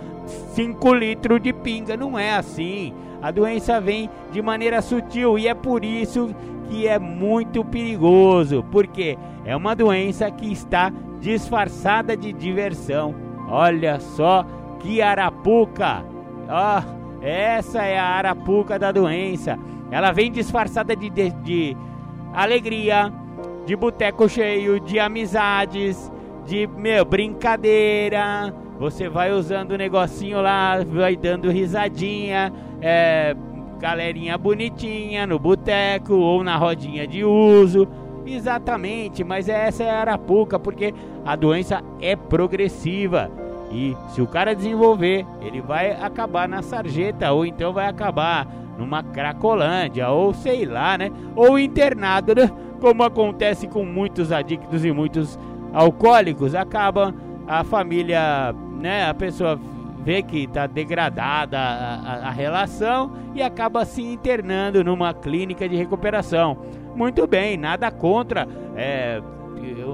5 0.53 0.93
litros 0.93 1.41
de 1.41 1.51
pinga, 1.51 1.97
não 1.97 2.17
é 2.17 2.35
assim. 2.35 2.93
A 3.21 3.31
doença 3.31 3.81
vem 3.81 4.09
de 4.31 4.41
maneira 4.41 4.81
sutil 4.81 5.38
e 5.38 5.47
é 5.47 5.53
por 5.53 5.83
isso 5.83 6.33
que 6.69 6.88
é 6.88 6.99
muito 6.99 7.65
perigoso, 7.65 8.63
porque 8.71 9.17
é 9.43 9.55
uma 9.55 9.75
doença 9.75 10.29
que 10.29 10.51
está 10.51 10.93
disfarçada 11.19 12.15
de 12.15 12.31
diversão. 12.31 13.15
Olha 13.49 13.99
só 13.99 14.45
que 14.79 15.01
arapuca! 15.01 16.05
Ó, 16.49 16.79
oh, 16.79 17.23
essa 17.23 17.83
é 17.83 17.99
a 17.99 18.05
arapuca 18.05 18.79
da 18.79 18.91
doença. 18.91 19.57
Ela 19.91 20.12
vem 20.12 20.31
disfarçada 20.31 20.95
de, 20.95 21.09
de, 21.09 21.29
de 21.29 21.77
alegria, 22.33 23.12
de 23.65 23.75
boteco 23.75 24.27
cheio, 24.27 24.79
de 24.79 24.99
amizades, 24.99 26.12
de 26.45 26.67
meu, 26.67 27.05
brincadeira. 27.05 28.53
Você 28.79 29.07
vai 29.09 29.31
usando 29.31 29.71
o 29.71 29.77
negocinho 29.77 30.41
lá, 30.41 30.83
vai 30.83 31.15
dando 31.15 31.51
risadinha, 31.51 32.51
é, 32.81 33.35
galerinha 33.79 34.38
bonitinha 34.38 35.27
no 35.27 35.38
boteco 35.38 36.13
ou 36.13 36.43
na 36.43 36.55
rodinha 36.55 37.05
de 37.05 37.23
uso. 37.23 37.88
Exatamente, 38.25 39.23
mas 39.23 39.49
essa 39.49 39.83
é 39.83 39.89
a 39.89 39.99
arapuca, 40.01 40.59
porque 40.59 40.93
a 41.25 41.35
doença 41.35 41.83
é 42.01 42.15
progressiva. 42.15 43.29
E 43.71 43.95
se 44.10 44.21
o 44.21 44.27
cara 44.27 44.55
desenvolver, 44.55 45.25
ele 45.41 45.62
vai 45.62 45.91
acabar 45.91 46.47
na 46.47 46.62
sarjeta, 46.62 47.32
ou 47.32 47.45
então 47.45 47.71
vai 47.71 47.88
acabar 47.88 48.47
numa 48.77 49.03
cracolândia, 49.03 50.10
ou 50.10 50.34
sei 50.34 50.65
lá, 50.65 50.97
né? 50.97 51.12
Ou 51.36 51.60
internado, 51.60 52.34
né? 52.34 52.49
Como 52.79 53.03
acontece 53.03 53.67
com 53.67 53.84
muitos 53.84 54.32
adictos 54.32 54.86
e 54.86 54.91
muitos 54.91 55.38
alcoólicos. 55.73 56.55
Acaba 56.55 57.13
a 57.47 57.63
família, 57.63 58.53
né? 58.79 59.08
A 59.08 59.13
pessoa 59.13 59.60
vê 60.03 60.23
que 60.23 60.45
está 60.45 60.65
degradada 60.65 61.60
a, 61.60 61.95
a, 61.95 62.27
a, 62.27 62.32
relação 62.32 63.12
e 63.36 63.41
acaba 63.41 63.86
se 63.86 64.01
internando 64.01 64.84
numa 64.84 65.13
clínica 65.13 65.67
de 65.67 65.75
recuperação. 65.75 66.58
Muito 66.95 67.27
bem, 67.27 67.58
nada 67.58 67.91
contra. 67.91 68.47
É, 68.75 69.21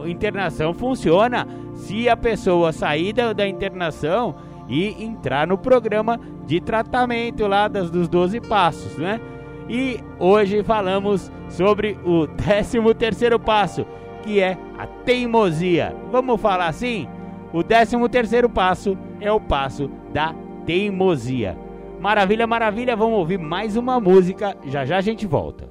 internação 0.08 0.74
funciona 0.74 1.48
se 1.74 2.08
a 2.08 2.16
pessoa 2.16 2.72
sair 2.72 3.14
da, 3.14 3.34
da, 3.34 3.48
internação 3.48 4.36
e 4.68 5.04
entrar 5.04 5.48
no 5.48 5.58
programa 5.58 6.20
de 6.46 6.60
tratamento 6.60 7.48
lá 7.48 7.68
das, 7.68 7.90
dos 7.90 8.08
12 8.08 8.42
passos, 8.42 8.98
né? 8.98 9.20
E 9.68 10.00
hoje 10.20 10.64
falamos 10.64 11.32
sobre 11.50 11.98
o 12.06 12.28
13 12.38 12.80
terceiro 12.94 13.40
passo, 13.40 13.86
que 14.24 14.40
é 14.40 14.58
a 14.78 14.86
teimosia. 14.86 15.96
Vamos 16.12 16.40
falar 16.40 16.68
assim? 16.68 17.08
O 17.52 17.64
13 17.64 17.98
terceiro 18.10 18.50
passo 18.50 18.98
é 19.20 19.32
o 19.32 19.40
passo 19.40 19.90
da 20.14 20.36
teimosia. 20.66 21.58
Maravilha, 22.00 22.46
maravilha, 22.46 22.96
vamos 22.96 23.18
ouvir 23.18 23.40
mais 23.40 23.76
uma 23.76 24.00
música, 24.00 24.56
já 24.66 24.86
já 24.86 24.98
a 24.98 25.02
gente 25.02 25.26
volta. 25.26 25.65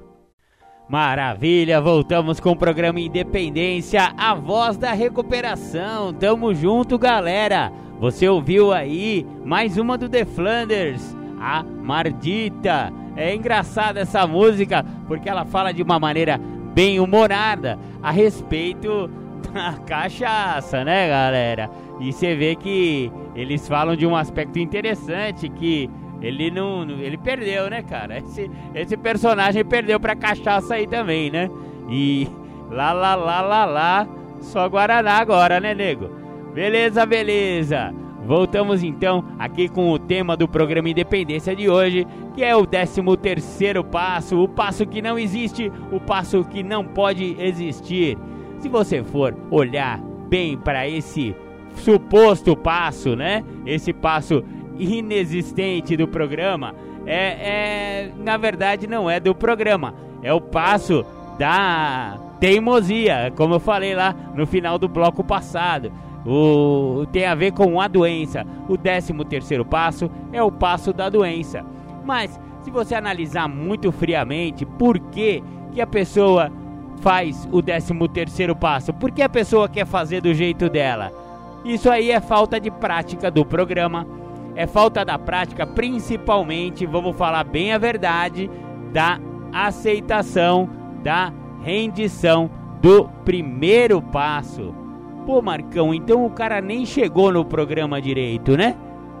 Maravilha, 0.87 1.81
voltamos 1.81 2.39
com 2.39 2.51
o 2.51 2.55
programa 2.55 2.99
Independência, 2.99 4.13
a 4.15 4.35
voz 4.35 4.77
da 4.77 4.93
recuperação. 4.93 6.13
Tamo 6.13 6.53
junto, 6.53 6.99
galera. 6.99 7.73
Você 7.99 8.29
ouviu 8.29 8.71
aí 8.71 9.25
mais 9.43 9.77
uma 9.77 9.97
do 9.97 10.07
The 10.07 10.25
Flanders, 10.25 11.17
a 11.41 11.63
Mardita. 11.63 12.93
É 13.15 13.33
engraçada 13.33 14.01
essa 14.01 14.27
música 14.27 14.85
porque 15.07 15.27
ela 15.27 15.43
fala 15.43 15.73
de 15.73 15.81
uma 15.81 15.97
maneira 15.97 16.39
bem 16.75 16.99
humorada 16.99 17.79
a 18.03 18.11
respeito 18.11 19.09
da 19.51 19.73
cachaça, 19.87 20.83
né, 20.83 21.09
galera? 21.09 21.67
E 21.99 22.13
você 22.13 22.35
vê 22.35 22.55
que 22.55 23.11
eles 23.33 23.67
falam 23.67 23.95
de 23.95 24.05
um 24.05 24.15
aspecto 24.15 24.59
interessante 24.59 25.49
que 25.49 25.89
ele 26.25 26.49
não. 26.49 26.81
Ele 26.89 27.17
perdeu, 27.17 27.69
né, 27.69 27.83
cara? 27.83 28.17
Esse, 28.17 28.49
esse 28.73 28.97
personagem 28.97 29.63
perdeu 29.63 29.99
pra 29.99 30.15
cachaça 30.15 30.73
aí 30.73 30.87
também, 30.87 31.29
né? 31.29 31.49
E 31.87 32.27
lá, 32.71 32.91
lá, 32.91 33.13
lá, 33.13 33.41
lá, 33.41 33.65
lá. 33.65 34.07
Só 34.41 34.67
Guaraná 34.67 35.19
agora, 35.19 35.59
né, 35.59 35.75
nego? 35.75 36.09
Beleza, 36.53 37.05
beleza. 37.05 37.93
Voltamos 38.25 38.81
então 38.81 39.23
aqui 39.37 39.69
com 39.69 39.91
o 39.91 39.99
tema 39.99 40.35
do 40.35 40.47
programa 40.47 40.89
Independência 40.89 41.55
de 41.55 41.69
hoje, 41.69 42.07
que 42.33 42.43
é 42.43 42.55
o 42.55 42.65
13 42.65 43.03
terceiro 43.21 43.83
passo, 43.83 44.41
o 44.41 44.47
passo 44.47 44.83
que 44.87 45.03
não 45.03 45.19
existe, 45.19 45.71
o 45.91 45.99
passo 45.99 46.43
que 46.43 46.63
não 46.63 46.83
pode 46.83 47.35
existir. 47.39 48.17
Se 48.57 48.67
você 48.67 49.03
for 49.03 49.37
olhar 49.51 50.01
bem 50.27 50.57
para 50.57 50.89
esse 50.89 51.35
suposto 51.75 52.57
passo, 52.57 53.15
né? 53.15 53.43
Esse 53.63 53.93
passo 53.93 54.43
inexistente 54.77 55.95
do 55.95 56.07
programa, 56.07 56.73
é, 57.05 57.15
é 57.15 58.11
na 58.17 58.37
verdade 58.37 58.87
não 58.87 59.09
é 59.09 59.19
do 59.19 59.33
programa, 59.33 59.93
é 60.21 60.33
o 60.33 60.41
passo 60.41 61.05
da 61.37 62.17
teimosia, 62.39 63.31
como 63.35 63.55
eu 63.55 63.59
falei 63.59 63.95
lá 63.95 64.15
no 64.33 64.45
final 64.45 64.77
do 64.77 64.87
bloco 64.87 65.23
passado. 65.23 65.91
O, 66.25 67.05
tem 67.11 67.25
a 67.25 67.35
ver 67.35 67.51
com 67.51 67.79
a 67.79 67.87
doença. 67.87 68.45
O 68.67 68.75
13 68.75 69.13
terceiro 69.25 69.63
passo 69.63 70.09
é 70.33 70.41
o 70.41 70.51
passo 70.51 70.91
da 70.91 71.07
doença. 71.07 71.63
Mas 72.03 72.39
se 72.63 72.71
você 72.71 72.95
analisar 72.95 73.47
muito 73.47 73.91
friamente, 73.91 74.65
por 74.65 74.97
que, 74.97 75.43
que 75.71 75.79
a 75.79 75.85
pessoa 75.85 76.51
faz 77.01 77.47
o 77.51 77.61
13 77.61 77.93
terceiro 78.11 78.55
passo? 78.55 78.91
Por 78.91 79.11
que 79.11 79.21
a 79.21 79.29
pessoa 79.29 79.69
quer 79.69 79.85
fazer 79.85 80.21
do 80.21 80.33
jeito 80.33 80.67
dela? 80.67 81.11
Isso 81.63 81.89
aí 81.89 82.11
é 82.11 82.19
falta 82.19 82.59
de 82.59 82.71
prática 82.71 83.29
do 83.29 83.45
programa, 83.45 84.07
é 84.55 84.65
falta 84.65 85.03
da 85.03 85.19
prática, 85.19 85.67
principalmente, 85.67 86.85
vamos 86.85 87.15
falar 87.17 87.43
bem 87.43 87.73
a 87.73 87.77
verdade, 87.77 88.49
da 88.93 89.19
aceitação, 89.51 90.69
da 91.03 91.31
rendição 91.61 92.49
do 92.81 93.09
primeiro 93.25 94.01
passo. 94.01 94.73
Pô, 95.25 95.41
Marcão, 95.41 95.93
então 95.93 96.25
o 96.25 96.29
cara 96.29 96.61
nem 96.61 96.85
chegou 96.85 97.31
no 97.31 97.43
programa 97.43 98.01
direito, 98.01 98.55
né? 98.55 98.75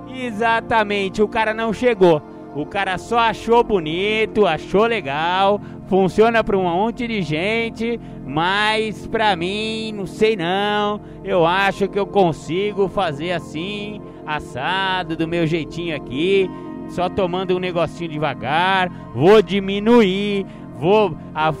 Exatamente, 0.07 1.21
o 1.21 1.27
cara 1.27 1.53
não 1.53 1.73
chegou. 1.73 2.21
O 2.55 2.65
cara 2.65 2.97
só 2.97 3.17
achou 3.17 3.63
bonito, 3.63 4.45
achou 4.45 4.85
legal, 4.85 5.59
funciona 5.87 6.41
para 6.41 6.57
um 6.57 6.63
monte 6.63 7.05
de 7.05 7.21
gente, 7.21 7.99
mas 8.25 9.05
para 9.07 9.35
mim, 9.35 9.91
não 9.93 10.05
sei 10.05 10.37
não. 10.37 11.01
Eu 11.21 11.45
acho 11.45 11.89
que 11.89 11.99
eu 11.99 12.07
consigo 12.07 12.87
fazer 12.87 13.33
assim, 13.33 13.99
assado, 14.25 15.15
do 15.15 15.27
meu 15.27 15.45
jeitinho 15.45 15.95
aqui, 15.95 16.49
só 16.89 17.09
tomando 17.09 17.55
um 17.55 17.59
negocinho 17.59 18.09
devagar. 18.09 18.89
Vou 19.13 19.41
diminuir, 19.41 20.45
vou, 20.79 21.17
af 21.33 21.57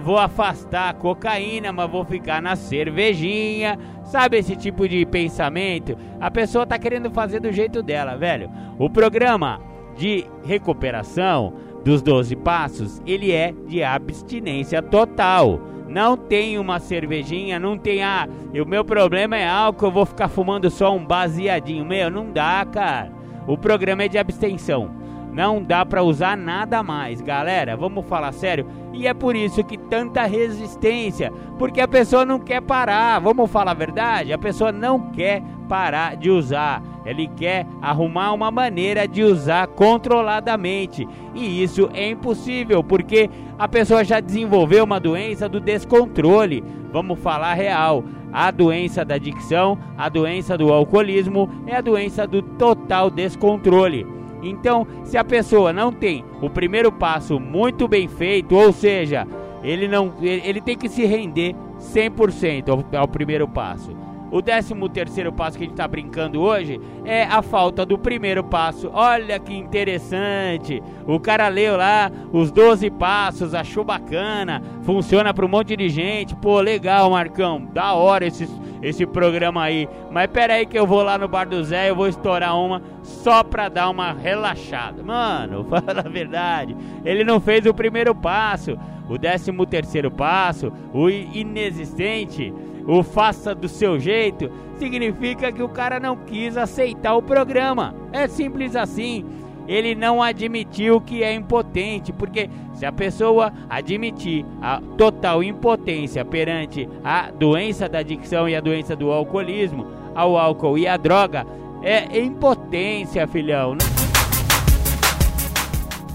vou 0.00 0.18
afastar 0.18 0.90
a 0.90 0.94
cocaína, 0.94 1.72
mas 1.72 1.90
vou 1.90 2.04
ficar 2.04 2.42
na 2.42 2.56
cervejinha. 2.56 3.78
Sabe 4.04 4.38
esse 4.38 4.56
tipo 4.56 4.88
de 4.88 5.04
pensamento? 5.04 5.96
A 6.20 6.30
pessoa 6.30 6.66
tá 6.66 6.78
querendo 6.78 7.10
fazer 7.10 7.40
do 7.40 7.52
jeito 7.52 7.82
dela, 7.82 8.16
velho. 8.16 8.50
O 8.78 8.88
programa 8.88 9.60
de 9.96 10.24
recuperação 10.44 11.54
dos 11.84 12.02
12 12.02 12.36
passos, 12.36 13.00
ele 13.06 13.32
é 13.32 13.54
de 13.66 13.82
abstinência 13.82 14.82
total. 14.82 15.60
Não 15.96 16.14
tem 16.14 16.58
uma 16.58 16.78
cervejinha, 16.78 17.58
não 17.58 17.78
tem 17.78 18.02
ah, 18.02 18.28
o 18.52 18.68
meu 18.68 18.84
problema 18.84 19.34
é 19.34 19.48
álcool, 19.48 19.86
eu 19.86 19.90
vou 19.90 20.04
ficar 20.04 20.28
fumando 20.28 20.68
só 20.68 20.94
um 20.94 21.02
baseadinho. 21.02 21.86
Meu, 21.86 22.10
não 22.10 22.30
dá, 22.30 22.66
cara. 22.70 23.10
O 23.46 23.56
programa 23.56 24.02
é 24.02 24.08
de 24.08 24.18
abstenção. 24.18 24.90
Não 25.32 25.62
dá 25.62 25.86
para 25.86 26.02
usar 26.02 26.36
nada 26.36 26.82
mais, 26.82 27.22
galera. 27.22 27.78
Vamos 27.78 28.04
falar 28.04 28.32
sério. 28.32 28.66
E 28.92 29.06
é 29.06 29.14
por 29.14 29.34
isso 29.34 29.64
que 29.64 29.78
tanta 29.78 30.26
resistência, 30.26 31.32
porque 31.58 31.80
a 31.80 31.88
pessoa 31.88 32.26
não 32.26 32.40
quer 32.40 32.60
parar. 32.60 33.18
Vamos 33.18 33.50
falar 33.50 33.70
a 33.70 33.74
verdade? 33.74 34.34
A 34.34 34.38
pessoa 34.38 34.70
não 34.70 35.00
quer 35.12 35.42
parar 35.66 36.14
de 36.14 36.30
usar. 36.30 36.82
Ele 37.06 37.28
quer 37.28 37.64
arrumar 37.80 38.32
uma 38.32 38.50
maneira 38.50 39.06
de 39.06 39.22
usar 39.22 39.68
controladamente. 39.68 41.06
E 41.34 41.62
isso 41.62 41.88
é 41.94 42.10
impossível, 42.10 42.82
porque 42.82 43.30
a 43.58 43.68
pessoa 43.68 44.04
já 44.04 44.20
desenvolveu 44.20 44.84
uma 44.84 44.98
doença 44.98 45.48
do 45.48 45.60
descontrole. 45.60 46.64
Vamos 46.92 47.18
falar 47.20 47.54
real. 47.54 48.04
A 48.32 48.50
doença 48.50 49.04
da 49.04 49.14
adicção, 49.14 49.78
a 49.96 50.08
doença 50.08 50.58
do 50.58 50.72
alcoolismo 50.72 51.48
é 51.66 51.76
a 51.76 51.80
doença 51.80 52.26
do 52.26 52.42
total 52.42 53.08
descontrole. 53.08 54.06
Então, 54.42 54.86
se 55.04 55.16
a 55.16 55.24
pessoa 55.24 55.72
não 55.72 55.92
tem 55.92 56.24
o 56.42 56.50
primeiro 56.50 56.92
passo 56.92 57.40
muito 57.40 57.88
bem 57.88 58.08
feito, 58.08 58.54
ou 58.54 58.72
seja, 58.72 59.26
ele 59.62 59.88
não 59.88 60.12
ele 60.20 60.60
tem 60.60 60.76
que 60.76 60.88
se 60.88 61.04
render 61.04 61.54
100% 61.78 62.68
ao, 62.68 63.00
ao 63.00 63.08
primeiro 63.08 63.48
passo. 63.48 64.05
O 64.30 64.42
13 64.42 64.74
terceiro 64.92 65.32
passo 65.32 65.56
que 65.56 65.64
a 65.64 65.66
gente 65.66 65.74
está 65.74 65.86
brincando 65.86 66.40
hoje 66.40 66.80
é 67.04 67.24
a 67.24 67.42
falta 67.42 67.86
do 67.86 67.96
primeiro 67.96 68.42
passo. 68.42 68.90
Olha 68.92 69.38
que 69.38 69.54
interessante. 69.54 70.82
O 71.06 71.20
cara 71.20 71.48
leu 71.48 71.76
lá 71.76 72.10
os 72.32 72.50
12 72.50 72.90
passos, 72.90 73.54
achou 73.54 73.84
bacana, 73.84 74.62
funciona 74.82 75.32
para 75.32 75.44
um 75.44 75.48
monte 75.48 75.76
de 75.76 75.88
gente. 75.88 76.34
Pô, 76.34 76.60
legal, 76.60 77.10
Marcão. 77.10 77.64
Da 77.72 77.94
hora 77.94 78.26
esse, 78.26 78.48
esse 78.82 79.06
programa 79.06 79.62
aí. 79.62 79.88
Mas 80.10 80.26
pera 80.28 80.54
aí 80.54 80.66
que 80.66 80.78
eu 80.78 80.86
vou 80.86 81.02
lá 81.02 81.16
no 81.16 81.28
bar 81.28 81.48
do 81.48 81.62
Zé, 81.62 81.90
eu 81.90 81.96
vou 81.96 82.08
estourar 82.08 82.58
uma 82.58 82.82
só 83.02 83.44
pra 83.44 83.68
dar 83.68 83.88
uma 83.88 84.12
relaxada. 84.12 85.02
Mano, 85.02 85.64
fala 85.70 86.00
a 86.04 86.08
verdade. 86.08 86.76
Ele 87.04 87.22
não 87.22 87.40
fez 87.40 87.64
o 87.64 87.74
primeiro 87.74 88.14
passo, 88.14 88.76
o 89.08 89.16
13 89.16 89.52
terceiro 89.66 90.10
passo, 90.10 90.72
o 90.92 91.08
inexistente 91.08 92.52
o 92.86 93.02
faça 93.02 93.54
do 93.54 93.68
seu 93.68 93.98
jeito, 93.98 94.50
significa 94.78 95.50
que 95.50 95.62
o 95.62 95.68
cara 95.68 95.98
não 95.98 96.16
quis 96.16 96.56
aceitar 96.56 97.16
o 97.16 97.22
programa. 97.22 97.94
É 98.12 98.28
simples 98.28 98.76
assim. 98.76 99.24
Ele 99.66 99.96
não 99.96 100.22
admitiu 100.22 101.00
que 101.00 101.24
é 101.24 101.34
impotente, 101.34 102.12
porque 102.12 102.48
se 102.74 102.86
a 102.86 102.92
pessoa 102.92 103.52
admitir 103.68 104.46
a 104.62 104.80
total 104.96 105.42
impotência 105.42 106.24
perante 106.24 106.88
a 107.02 107.32
doença 107.32 107.88
da 107.88 107.98
adicção 107.98 108.48
e 108.48 108.54
a 108.54 108.60
doença 108.60 108.94
do 108.94 109.10
alcoolismo, 109.10 109.88
ao 110.14 110.38
álcool 110.38 110.78
e 110.78 110.86
à 110.86 110.96
droga, 110.96 111.44
é 111.82 112.20
impotência, 112.20 113.26
filhão. 113.26 113.76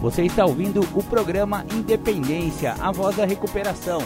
Você 0.02 0.24
está 0.24 0.46
ouvindo 0.46 0.82
o 0.96 1.04
programa 1.04 1.66
Independência, 1.74 2.74
a 2.80 2.92
voz 2.92 3.18
da 3.18 3.26
recuperação. 3.26 4.00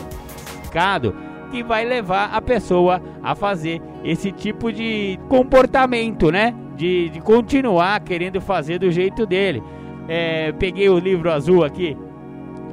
Cado 0.72 1.16
que 1.56 1.64
vai 1.64 1.86
levar 1.86 2.32
a 2.34 2.42
pessoa 2.42 3.02
a 3.24 3.34
fazer 3.34 3.82
esse 4.04 4.30
tipo 4.30 4.74
de 4.74 5.18
comportamento, 5.30 6.30
né? 6.30 6.54
De, 6.76 7.08
de 7.10 7.22
continuar 7.22 8.02
querendo 8.02 8.42
fazer 8.42 8.78
do 8.78 8.92
jeito 8.92 9.26
dele. 9.26 9.64
É, 10.06 10.52
peguei 10.52 10.90
o 10.90 11.00
livro 11.00 11.32
azul 11.32 11.64
aqui 11.64 11.98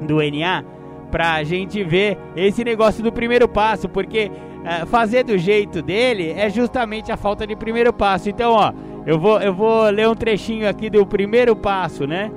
do 0.01 0.17
NA 0.17 0.65
pra 1.13 1.45
gente 1.45 1.85
ver 1.85 2.19
esse 2.35 2.65
negócio 2.65 3.05
do 3.05 3.13
primeiro 3.13 3.47
passo, 3.47 3.89
porque 3.89 4.33
é, 4.65 4.85
fazer 4.87 5.23
do 5.23 5.39
jeito 5.39 5.81
dele 5.81 6.33
é 6.37 6.51
justamente 6.51 7.13
a 7.13 7.17
falta 7.17 7.47
de 7.47 7.55
primeiro 7.55 7.93
passo. 7.93 8.29
Então, 8.29 8.53
ó, 8.53 8.73
eu 9.07 9.17
vou, 9.17 9.41
eu 9.41 9.55
vou 9.55 9.89
ler 9.91 10.09
um 10.09 10.15
trechinho 10.17 10.69
aqui 10.69 10.91
do 10.91 11.07
primeiro 11.07 11.55
passo, 11.55 12.05
né? 12.05 12.33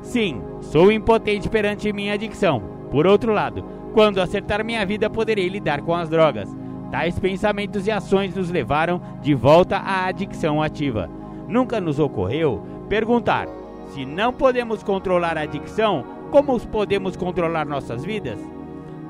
Sim, 0.00 0.40
sou 0.60 0.92
impotente 0.92 1.48
perante 1.48 1.92
minha 1.92 2.14
adicção. 2.14 2.62
Por 2.88 3.04
outro 3.04 3.32
lado, 3.32 3.64
quando 3.92 4.20
acertar 4.20 4.64
minha 4.64 4.84
vida, 4.84 5.10
poderei 5.10 5.48
lidar 5.48 5.82
com 5.82 5.94
as 5.94 6.08
drogas. 6.08 6.48
Tais 6.90 7.18
pensamentos 7.18 7.86
e 7.86 7.90
ações 7.90 8.34
nos 8.34 8.50
levaram 8.50 9.00
de 9.22 9.34
volta 9.34 9.76
à 9.76 10.06
adicção 10.06 10.62
ativa. 10.62 11.08
Nunca 11.48 11.80
nos 11.80 11.98
ocorreu 11.98 12.62
perguntar: 12.88 13.46
se 13.88 14.04
não 14.04 14.32
podemos 14.32 14.82
controlar 14.82 15.38
a 15.38 15.42
adicção, 15.42 16.04
como 16.30 16.58
podemos 16.60 17.16
controlar 17.16 17.66
nossas 17.66 18.04
vidas? 18.04 18.38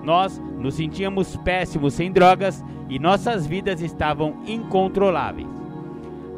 Nós 0.02 0.40
nos 0.58 0.74
sentíamos 0.74 1.36
péssimos 1.36 1.94
sem 1.94 2.10
drogas 2.10 2.64
e 2.88 2.98
nossas 2.98 3.46
vidas 3.46 3.80
estavam 3.80 4.36
incontroláveis. 4.46 5.48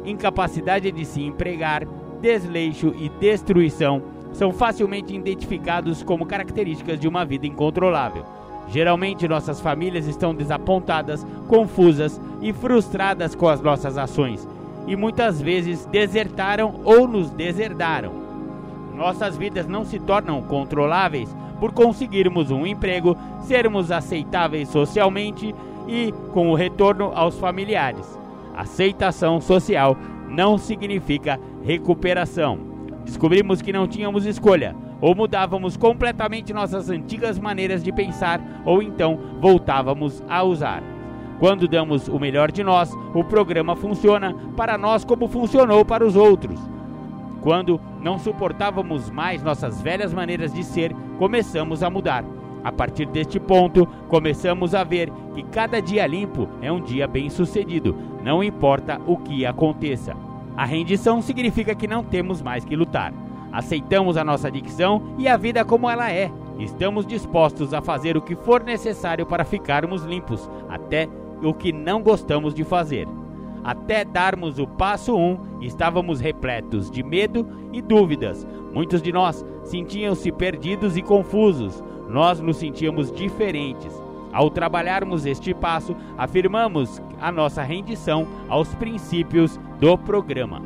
Incapacidade 0.05 0.91
de 0.91 1.03
se 1.03 1.23
empregar, 1.23 1.85
desleixo 2.21 2.93
e 2.97 3.09
destruição 3.09 4.14
são 4.35 4.51
facilmente 4.51 5.15
identificados 5.15 6.03
como 6.03 6.25
características 6.25 6.99
de 6.99 7.07
uma 7.07 7.25
vida 7.25 7.47
incontrolável. 7.47 8.25
Geralmente 8.67 9.27
nossas 9.27 9.61
famílias 9.61 10.07
estão 10.07 10.33
desapontadas, 10.33 11.25
confusas 11.47 12.19
e 12.41 12.51
frustradas 12.51 13.33
com 13.33 13.47
as 13.47 13.61
nossas 13.61 13.97
ações 13.97 14.47
e 14.87 14.95
muitas 14.95 15.41
vezes 15.41 15.85
desertaram 15.85 16.81
ou 16.83 17.07
nos 17.07 17.29
deserdaram. 17.31 18.11
Nossas 18.95 19.37
vidas 19.37 19.67
não 19.67 19.83
se 19.85 19.99
tornam 19.99 20.41
controláveis 20.41 21.35
por 21.59 21.71
conseguirmos 21.71 22.51
um 22.51 22.65
emprego, 22.65 23.17
sermos 23.43 23.91
aceitáveis 23.91 24.69
socialmente 24.69 25.55
e 25.87 26.13
com 26.33 26.49
o 26.49 26.55
retorno 26.55 27.11
aos 27.13 27.37
familiares. 27.37 28.05
Aceitação 28.55 29.39
social 29.39 29.97
não 30.27 30.57
significa 30.57 31.39
recuperação. 31.63 32.74
Descobrimos 33.05 33.61
que 33.61 33.71
não 33.71 33.87
tínhamos 33.87 34.25
escolha 34.25 34.75
ou 34.99 35.13
mudávamos 35.13 35.77
completamente 35.77 36.51
nossas 36.51 36.89
antigas 36.89 37.37
maneiras 37.37 37.83
de 37.83 37.91
pensar, 37.91 38.41
ou 38.65 38.81
então 38.81 39.19
voltávamos 39.39 40.23
a 40.27 40.43
usar. 40.43 40.81
Quando 41.39 41.67
damos 41.67 42.07
o 42.07 42.17
melhor 42.17 42.51
de 42.51 42.63
nós, 42.63 42.91
o 43.13 43.23
programa 43.23 43.75
funciona 43.75 44.33
para 44.55 44.77
nós 44.77 45.03
como 45.03 45.27
funcionou 45.27 45.85
para 45.85 46.05
os 46.05 46.15
outros. 46.15 46.59
Quando 47.41 47.79
não 48.01 48.17
suportávamos 48.17 49.11
mais 49.11 49.43
nossas 49.43 49.81
velhas 49.81 50.13
maneiras 50.13 50.51
de 50.51 50.63
ser, 50.63 50.91
começamos 51.19 51.83
a 51.83 51.89
mudar. 51.89 52.25
A 52.63 52.71
partir 52.71 53.05
deste 53.05 53.39
ponto, 53.39 53.85
começamos 54.07 54.73
a 54.73 54.83
ver 54.83 55.11
que 55.35 55.43
cada 55.43 55.79
dia 55.79 56.07
limpo 56.07 56.49
é 56.61 56.71
um 56.71 56.81
dia 56.81 57.07
bem 57.07 57.29
sucedido, 57.29 57.95
não 58.23 58.43
importa 58.43 58.99
o 59.05 59.17
que 59.17 59.45
aconteça. 59.45 60.15
A 60.57 60.65
rendição 60.65 61.21
significa 61.21 61.75
que 61.75 61.87
não 61.87 62.03
temos 62.03 62.41
mais 62.41 62.63
que 62.63 62.75
lutar. 62.75 63.13
Aceitamos 63.51 64.17
a 64.17 64.23
nossa 64.23 64.47
adicção 64.47 65.15
e 65.17 65.27
a 65.27 65.37
vida 65.37 65.65
como 65.65 65.89
ela 65.89 66.11
é. 66.11 66.31
Estamos 66.59 67.05
dispostos 67.05 67.73
a 67.73 67.81
fazer 67.81 68.15
o 68.15 68.21
que 68.21 68.35
for 68.35 68.63
necessário 68.63 69.25
para 69.25 69.43
ficarmos 69.43 70.03
limpos, 70.03 70.49
até 70.69 71.09
o 71.43 71.53
que 71.53 71.73
não 71.73 72.01
gostamos 72.01 72.53
de 72.53 72.63
fazer. 72.63 73.07
Até 73.63 74.05
darmos 74.05 74.59
o 74.59 74.67
passo 74.67 75.15
1, 75.15 75.19
um, 75.19 75.61
estávamos 75.61 76.19
repletos 76.19 76.89
de 76.89 77.03
medo 77.03 77.47
e 77.73 77.81
dúvidas. 77.81 78.47
Muitos 78.73 79.01
de 79.01 79.11
nós 79.11 79.43
sentiam-se 79.63 80.31
perdidos 80.31 80.95
e 80.95 81.01
confusos. 81.01 81.83
Nós 82.07 82.39
nos 82.39 82.57
sentíamos 82.57 83.11
diferentes. 83.11 83.91
Ao 84.31 84.49
trabalharmos 84.49 85.25
este 85.25 85.53
passo, 85.53 85.95
afirmamos 86.17 87.01
a 87.19 87.31
nossa 87.31 87.63
rendição 87.63 88.27
aos 88.49 88.75
princípios 88.75 89.59
do 89.79 89.97
programa. 89.97 90.61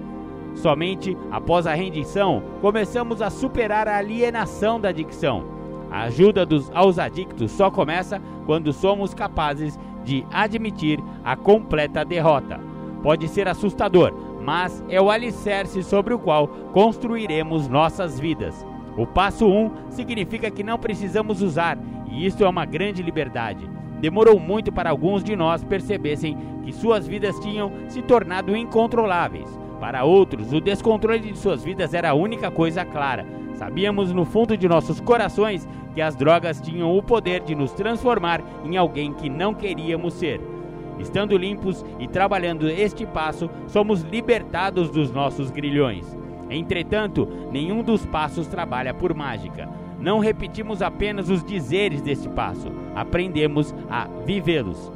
Somente 0.55 1.17
após 1.31 1.65
a 1.65 1.73
rendição 1.73 2.43
começamos 2.61 3.21
a 3.21 3.29
superar 3.29 3.87
a 3.87 3.97
alienação 3.97 4.79
da 4.79 4.89
adicção. 4.89 5.45
A 5.91 6.03
ajuda 6.03 6.45
dos, 6.45 6.69
aos 6.73 6.99
adictos 6.99 7.51
só 7.51 7.71
começa 7.71 8.21
quando 8.45 8.71
somos 8.73 9.13
capazes 9.13 9.79
de 10.03 10.25
admitir 10.31 10.99
a 11.23 11.35
completa 11.35 12.03
derrota. 12.03 12.59
Pode 13.01 13.27
ser 13.27 13.47
assustador, 13.47 14.13
mas 14.41 14.83
é 14.89 15.01
o 15.01 15.09
alicerce 15.09 15.81
sobre 15.83 16.13
o 16.13 16.19
qual 16.19 16.47
construiremos 16.73 17.67
nossas 17.67 18.19
vidas. 18.19 18.65
O 18.97 19.07
passo 19.07 19.47
1 19.47 19.65
um 19.65 19.71
significa 19.89 20.51
que 20.51 20.63
não 20.63 20.77
precisamos 20.77 21.41
usar, 21.41 21.77
e 22.07 22.25
isso 22.25 22.43
é 22.43 22.49
uma 22.49 22.65
grande 22.65 23.01
liberdade. 23.01 23.69
Demorou 23.99 24.39
muito 24.39 24.71
para 24.71 24.89
alguns 24.89 25.23
de 25.23 25.35
nós 25.35 25.63
percebessem 25.63 26.37
que 26.63 26.71
suas 26.71 27.07
vidas 27.07 27.37
tinham 27.39 27.71
se 27.87 28.01
tornado 28.01 28.55
incontroláveis. 28.55 29.49
Para 29.79 30.03
outros, 30.03 30.53
o 30.53 30.61
descontrole 30.61 31.19
de 31.19 31.37
suas 31.37 31.63
vidas 31.63 31.93
era 31.93 32.11
a 32.11 32.13
única 32.13 32.49
coisa 32.51 32.85
clara. 32.85 33.25
Sabíamos 33.55 34.11
no 34.13 34.25
fundo 34.25 34.55
de 34.55 34.67
nossos 34.67 34.99
corações 35.01 35.67
que 35.93 36.01
as 36.01 36.15
drogas 36.15 36.61
tinham 36.61 36.97
o 36.97 37.03
poder 37.03 37.41
de 37.41 37.55
nos 37.55 37.73
transformar 37.73 38.41
em 38.63 38.77
alguém 38.77 39.13
que 39.13 39.29
não 39.29 39.53
queríamos 39.53 40.13
ser. 40.13 40.39
Estando 40.97 41.37
limpos 41.37 41.85
e 41.97 42.07
trabalhando 42.07 42.69
este 42.69 43.05
passo, 43.05 43.49
somos 43.67 44.01
libertados 44.01 44.89
dos 44.89 45.11
nossos 45.11 45.49
grilhões. 45.49 46.05
Entretanto, 46.49 47.27
nenhum 47.51 47.83
dos 47.83 48.05
passos 48.05 48.47
trabalha 48.47 48.93
por 48.93 49.13
mágica. 49.13 49.69
Não 49.99 50.19
repetimos 50.19 50.81
apenas 50.81 51.29
os 51.29 51.43
dizeres 51.43 52.01
deste 52.01 52.29
passo, 52.29 52.71
aprendemos 52.95 53.73
a 53.89 54.07
vivê-los. 54.25 54.91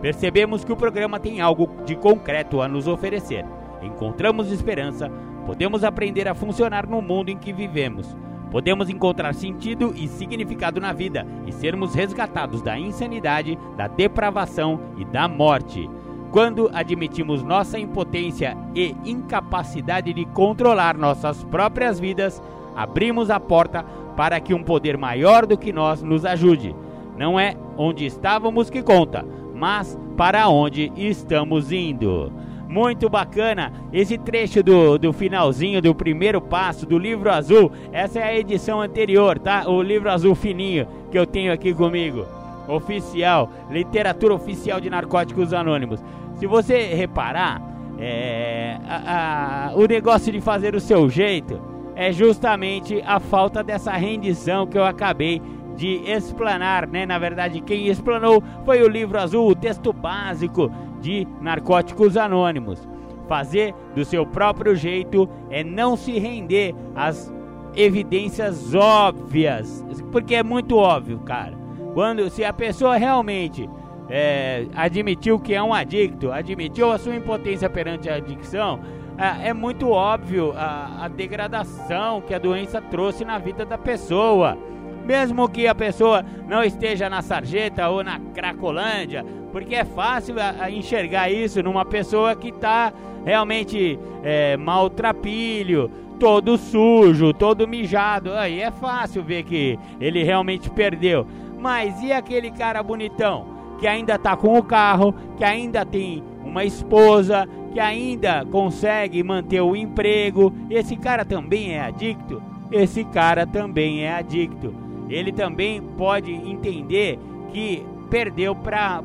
Percebemos 0.00 0.64
que 0.64 0.72
o 0.72 0.76
programa 0.76 1.18
tem 1.18 1.40
algo 1.40 1.68
de 1.84 1.96
concreto 1.96 2.60
a 2.60 2.68
nos 2.68 2.86
oferecer 2.86 3.44
encontramos 3.86 4.50
esperança, 4.50 5.10
podemos 5.46 5.84
aprender 5.84 6.28
a 6.28 6.34
funcionar 6.34 6.86
no 6.86 7.02
mundo 7.02 7.30
em 7.30 7.36
que 7.36 7.52
vivemos. 7.52 8.16
Podemos 8.50 8.90
encontrar 8.90 9.34
sentido 9.34 9.94
e 9.96 10.06
significado 10.06 10.78
na 10.78 10.92
vida 10.92 11.26
e 11.46 11.52
sermos 11.52 11.94
resgatados 11.94 12.60
da 12.60 12.78
insanidade, 12.78 13.58
da 13.76 13.88
depravação 13.88 14.78
e 14.98 15.04
da 15.06 15.26
morte. 15.26 15.88
Quando 16.30 16.70
admitimos 16.72 17.42
nossa 17.42 17.78
impotência 17.78 18.56
e 18.74 18.94
incapacidade 19.04 20.12
de 20.12 20.24
controlar 20.26 20.98
nossas 20.98 21.42
próprias 21.44 21.98
vidas, 21.98 22.42
abrimos 22.76 23.30
a 23.30 23.40
porta 23.40 23.84
para 24.16 24.40
que 24.40 24.54
um 24.54 24.62
poder 24.62 24.96
maior 24.96 25.46
do 25.46 25.56
que 25.56 25.72
nós 25.72 26.02
nos 26.02 26.24
ajude. 26.24 26.74
Não 27.16 27.38
é 27.38 27.54
onde 27.76 28.06
estávamos 28.06 28.70
que 28.70 28.82
conta, 28.82 29.24
mas 29.54 29.98
para 30.16 30.48
onde 30.48 30.92
estamos 30.96 31.72
indo. 31.72 32.32
Muito 32.68 33.10
bacana 33.10 33.70
esse 33.92 34.16
trecho 34.16 34.62
do, 34.62 34.96
do 34.96 35.12
finalzinho 35.12 35.82
do 35.82 35.94
primeiro 35.94 36.40
passo 36.40 36.86
do 36.86 36.98
livro 36.98 37.30
azul. 37.30 37.70
Essa 37.92 38.20
é 38.20 38.22
a 38.22 38.38
edição 38.38 38.80
anterior, 38.80 39.38
tá? 39.38 39.68
O 39.68 39.82
livro 39.82 40.10
azul 40.10 40.34
fininho 40.34 40.86
que 41.10 41.18
eu 41.18 41.26
tenho 41.26 41.52
aqui 41.52 41.74
comigo. 41.74 42.24
Oficial, 42.66 43.50
literatura 43.70 44.34
oficial 44.34 44.80
de 44.80 44.88
Narcóticos 44.88 45.52
Anônimos. 45.52 46.02
Se 46.36 46.46
você 46.46 46.94
reparar, 46.94 47.60
é, 47.98 48.78
a, 48.88 49.68
a, 49.68 49.76
o 49.76 49.86
negócio 49.86 50.32
de 50.32 50.40
fazer 50.40 50.74
o 50.74 50.80
seu 50.80 51.10
jeito 51.10 51.71
é 51.94 52.12
justamente 52.12 53.02
a 53.06 53.20
falta 53.20 53.62
dessa 53.62 53.92
rendição 53.92 54.66
que 54.66 54.78
eu 54.78 54.84
acabei 54.84 55.40
de 55.76 56.02
explanar, 56.10 56.86
né? 56.86 57.06
Na 57.06 57.18
verdade, 57.18 57.60
quem 57.60 57.88
explanou 57.88 58.42
foi 58.64 58.82
o 58.82 58.88
livro 58.88 59.18
azul, 59.18 59.48
o 59.48 59.54
texto 59.54 59.92
básico 59.92 60.70
de 61.00 61.26
Narcóticos 61.40 62.16
Anônimos. 62.16 62.86
Fazer 63.28 63.74
do 63.94 64.04
seu 64.04 64.26
próprio 64.26 64.74
jeito 64.74 65.28
é 65.50 65.64
não 65.64 65.96
se 65.96 66.18
render 66.18 66.74
às 66.94 67.32
evidências 67.74 68.74
óbvias, 68.74 69.84
porque 70.10 70.34
é 70.34 70.42
muito 70.42 70.76
óbvio, 70.76 71.18
cara. 71.20 71.56
Quando 71.94 72.28
se 72.28 72.44
a 72.44 72.52
pessoa 72.52 72.96
realmente 72.96 73.68
é, 74.08 74.66
admitiu 74.74 75.38
que 75.38 75.54
é 75.54 75.62
um 75.62 75.72
adicto, 75.72 76.30
admitiu 76.30 76.92
a 76.92 76.98
sua 76.98 77.16
impotência 77.16 77.68
perante 77.70 78.10
a 78.10 78.16
adicção, 78.16 78.80
é, 79.18 79.48
é 79.48 79.52
muito 79.52 79.90
óbvio 79.90 80.52
a, 80.56 81.04
a 81.04 81.08
degradação 81.08 82.20
que 82.20 82.34
a 82.34 82.38
doença 82.38 82.80
trouxe 82.80 83.24
na 83.24 83.38
vida 83.38 83.64
da 83.64 83.78
pessoa. 83.78 84.56
Mesmo 85.04 85.48
que 85.48 85.66
a 85.66 85.74
pessoa 85.74 86.24
não 86.48 86.62
esteja 86.62 87.10
na 87.10 87.22
sarjeta 87.22 87.88
ou 87.88 88.04
na 88.04 88.20
cracolândia, 88.32 89.24
porque 89.50 89.74
é 89.74 89.84
fácil 89.84 90.36
a, 90.40 90.64
a 90.64 90.70
enxergar 90.70 91.30
isso 91.30 91.62
numa 91.62 91.84
pessoa 91.84 92.36
que 92.36 92.48
está 92.48 92.92
realmente 93.24 93.98
é, 94.22 94.56
maltrapilho, 94.56 95.90
todo 96.18 96.56
sujo, 96.56 97.32
todo 97.32 97.66
mijado. 97.66 98.32
Aí 98.32 98.60
é 98.60 98.70
fácil 98.70 99.24
ver 99.24 99.42
que 99.42 99.78
ele 100.00 100.22
realmente 100.22 100.70
perdeu. 100.70 101.26
Mas 101.58 102.00
e 102.02 102.12
aquele 102.12 102.50
cara 102.50 102.82
bonitão 102.82 103.52
que 103.78 103.86
ainda 103.88 104.16
tá 104.16 104.36
com 104.36 104.56
o 104.56 104.62
carro, 104.62 105.12
que 105.36 105.42
ainda 105.42 105.84
tem 105.84 106.22
uma 106.44 106.64
esposa, 106.64 107.48
que 107.72 107.80
ainda 107.80 108.44
consegue 108.44 109.22
manter 109.22 109.60
o 109.60 109.74
emprego? 109.74 110.52
Esse 110.68 110.96
cara 110.96 111.24
também 111.24 111.72
é 111.72 111.80
adicto? 111.80 112.42
Esse 112.70 113.04
cara 113.04 113.46
também 113.46 114.04
é 114.04 114.12
adicto. 114.12 114.74
Ele 115.08 115.32
também 115.32 115.80
pode 115.80 116.32
entender 116.32 117.18
que 117.50 117.84
perdeu 118.10 118.54
para 118.54 119.02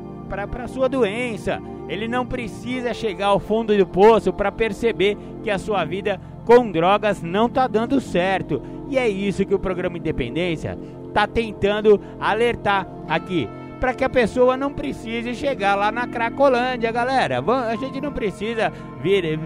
sua 0.68 0.88
doença. 0.88 1.60
Ele 1.88 2.06
não 2.06 2.26
precisa 2.26 2.92
chegar 2.92 3.28
ao 3.28 3.40
fundo 3.40 3.76
do 3.76 3.86
poço 3.86 4.32
para 4.32 4.52
perceber 4.52 5.16
que 5.42 5.50
a 5.50 5.58
sua 5.58 5.84
vida 5.84 6.20
com 6.44 6.70
drogas 6.70 7.22
não 7.22 7.46
está 7.46 7.66
dando 7.66 8.00
certo. 8.00 8.62
E 8.88 8.98
é 8.98 9.08
isso 9.08 9.44
que 9.44 9.54
o 9.54 9.58
programa 9.58 9.98
Independência 9.98 10.78
está 11.06 11.26
tentando 11.26 12.00
alertar 12.20 12.86
aqui. 13.08 13.48
Para 13.80 13.94
que 13.94 14.04
a 14.04 14.08
pessoa 14.08 14.56
não 14.56 14.72
precise 14.72 15.34
chegar 15.34 15.74
lá 15.74 15.92
na 15.92 16.06
Cracolândia, 16.06 16.90
galera. 16.90 17.42
A 17.68 17.76
gente 17.76 18.00
não 18.00 18.12
precisa 18.12 18.72
vir, 19.00 19.38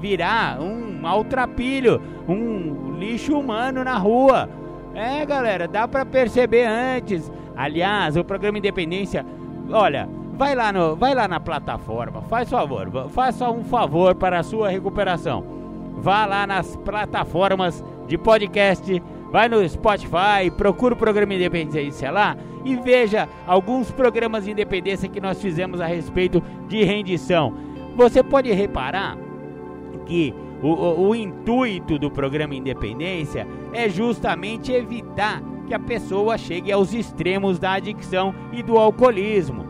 virar 0.00 0.60
um 0.60 1.00
maltrapilho, 1.00 2.00
um 2.28 2.96
lixo 2.98 3.38
humano 3.38 3.82
na 3.82 3.96
rua. 3.96 4.48
É, 4.94 5.24
galera, 5.24 5.66
dá 5.66 5.88
para 5.88 6.04
perceber 6.04 6.66
antes. 6.66 7.30
Aliás, 7.56 8.16
o 8.16 8.24
programa 8.24 8.58
Independência, 8.58 9.24
olha, 9.70 10.08
vai 10.34 10.54
lá 10.54 10.72
no, 10.72 10.96
vai 10.96 11.14
lá 11.14 11.26
na 11.26 11.40
plataforma, 11.40 12.22
faz 12.22 12.50
favor, 12.50 12.90
faça 13.10 13.50
um 13.50 13.64
favor 13.64 14.14
para 14.14 14.40
a 14.40 14.42
sua 14.42 14.68
recuperação 14.68 15.60
vá 16.00 16.24
lá 16.24 16.46
nas 16.46 16.76
plataformas 16.76 17.84
de 18.06 18.16
podcast, 18.16 19.02
vai 19.30 19.48
no 19.48 19.66
Spotify, 19.68 20.50
procura 20.56 20.94
o 20.94 20.96
programa 20.96 21.34
Independência 21.34 22.10
lá 22.10 22.36
e 22.64 22.76
veja 22.76 23.28
alguns 23.46 23.90
programas 23.90 24.44
de 24.44 24.50
independência 24.50 25.08
que 25.08 25.20
nós 25.20 25.40
fizemos 25.40 25.80
a 25.80 25.86
respeito 25.86 26.42
de 26.68 26.82
rendição. 26.84 27.54
Você 27.96 28.22
pode 28.22 28.50
reparar 28.52 29.16
que 30.06 30.34
o, 30.62 30.68
o, 30.68 31.08
o 31.08 31.14
intuito 31.14 31.98
do 31.98 32.10
programa 32.10 32.54
Independência 32.54 33.46
é 33.72 33.88
justamente 33.88 34.72
evitar 34.72 35.42
que 35.66 35.74
a 35.74 35.78
pessoa 35.78 36.36
chegue 36.36 36.72
aos 36.72 36.92
extremos 36.92 37.58
da 37.58 37.72
adicção 37.72 38.34
e 38.52 38.62
do 38.62 38.76
alcoolismo. 38.76 39.66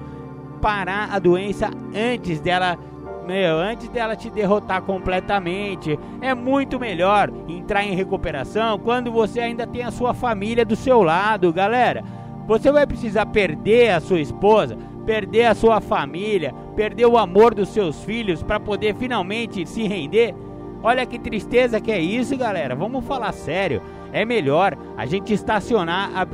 Parar 0.61 1.11
a 1.13 1.19
doença 1.19 1.71
antes 1.95 2.41
dela 2.41 2.79
meu, 3.27 3.59
antes 3.59 3.89
dela 3.89 4.16
te 4.16 4.31
derrotar 4.31 4.83
completamente. 4.83 5.99
É 6.21 6.35
muito 6.35 6.79
melhor 6.79 7.31
entrar 7.49 7.85
em 7.85 7.95
recuperação 7.95 8.79
quando 8.79 9.12
você 9.12 9.41
ainda 9.41 9.66
tem 9.66 9.83
a 9.83 9.91
sua 9.91 10.12
família 10.14 10.64
do 10.64 10.77
seu 10.77 11.03
lado, 11.03 11.53
galera. 11.53 12.03
Você 12.47 12.73
vai 12.73 12.87
precisar 12.87 13.27
perder 13.27 13.91
a 13.91 14.01
sua 14.01 14.21
esposa, 14.21 14.77
perder 15.07 15.47
a 15.47 15.55
sua 15.55 15.81
família, 15.81 16.55
perder 16.75 17.07
o 17.07 17.18
amor 17.18 17.55
dos 17.55 17.68
seus 17.68 18.03
filhos 18.05 18.43
para 18.43 18.59
poder 18.59 18.95
finalmente 18.97 19.66
se 19.66 19.87
render. 19.87 20.35
Olha 20.83 21.07
que 21.07 21.18
tristeza 21.18 21.81
que 21.81 21.93
é 21.93 22.01
isso, 22.01 22.37
galera. 22.37 22.75
Vamos 22.75 23.05
falar 23.05 23.33
sério. 23.33 23.83
É 24.12 24.25
melhor 24.25 24.77
a 24.97 25.07
gente 25.07 25.33
estacionar. 25.33 26.11
A... 26.14 26.27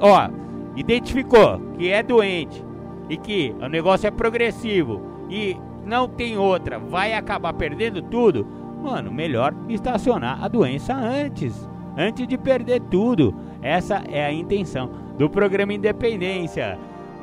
Ó, 0.00 0.28
identificou 0.74 1.60
que 1.76 1.90
é 1.90 2.02
doente 2.02 2.64
e 3.08 3.16
que 3.16 3.54
o 3.60 3.68
negócio 3.68 4.06
é 4.06 4.10
progressivo 4.10 5.02
e 5.28 5.56
não 5.90 6.06
tem 6.06 6.38
outra, 6.38 6.78
vai 6.78 7.12
acabar 7.12 7.52
perdendo 7.52 8.00
tudo, 8.00 8.46
mano, 8.80 9.10
melhor 9.10 9.52
estacionar 9.68 10.42
a 10.42 10.46
doença 10.46 10.94
antes, 10.94 11.68
antes 11.98 12.28
de 12.28 12.38
perder 12.38 12.80
tudo. 12.82 13.34
Essa 13.60 14.04
é 14.08 14.24
a 14.24 14.32
intenção 14.32 14.88
do 15.18 15.28
programa 15.28 15.74
Independência. 15.74 16.78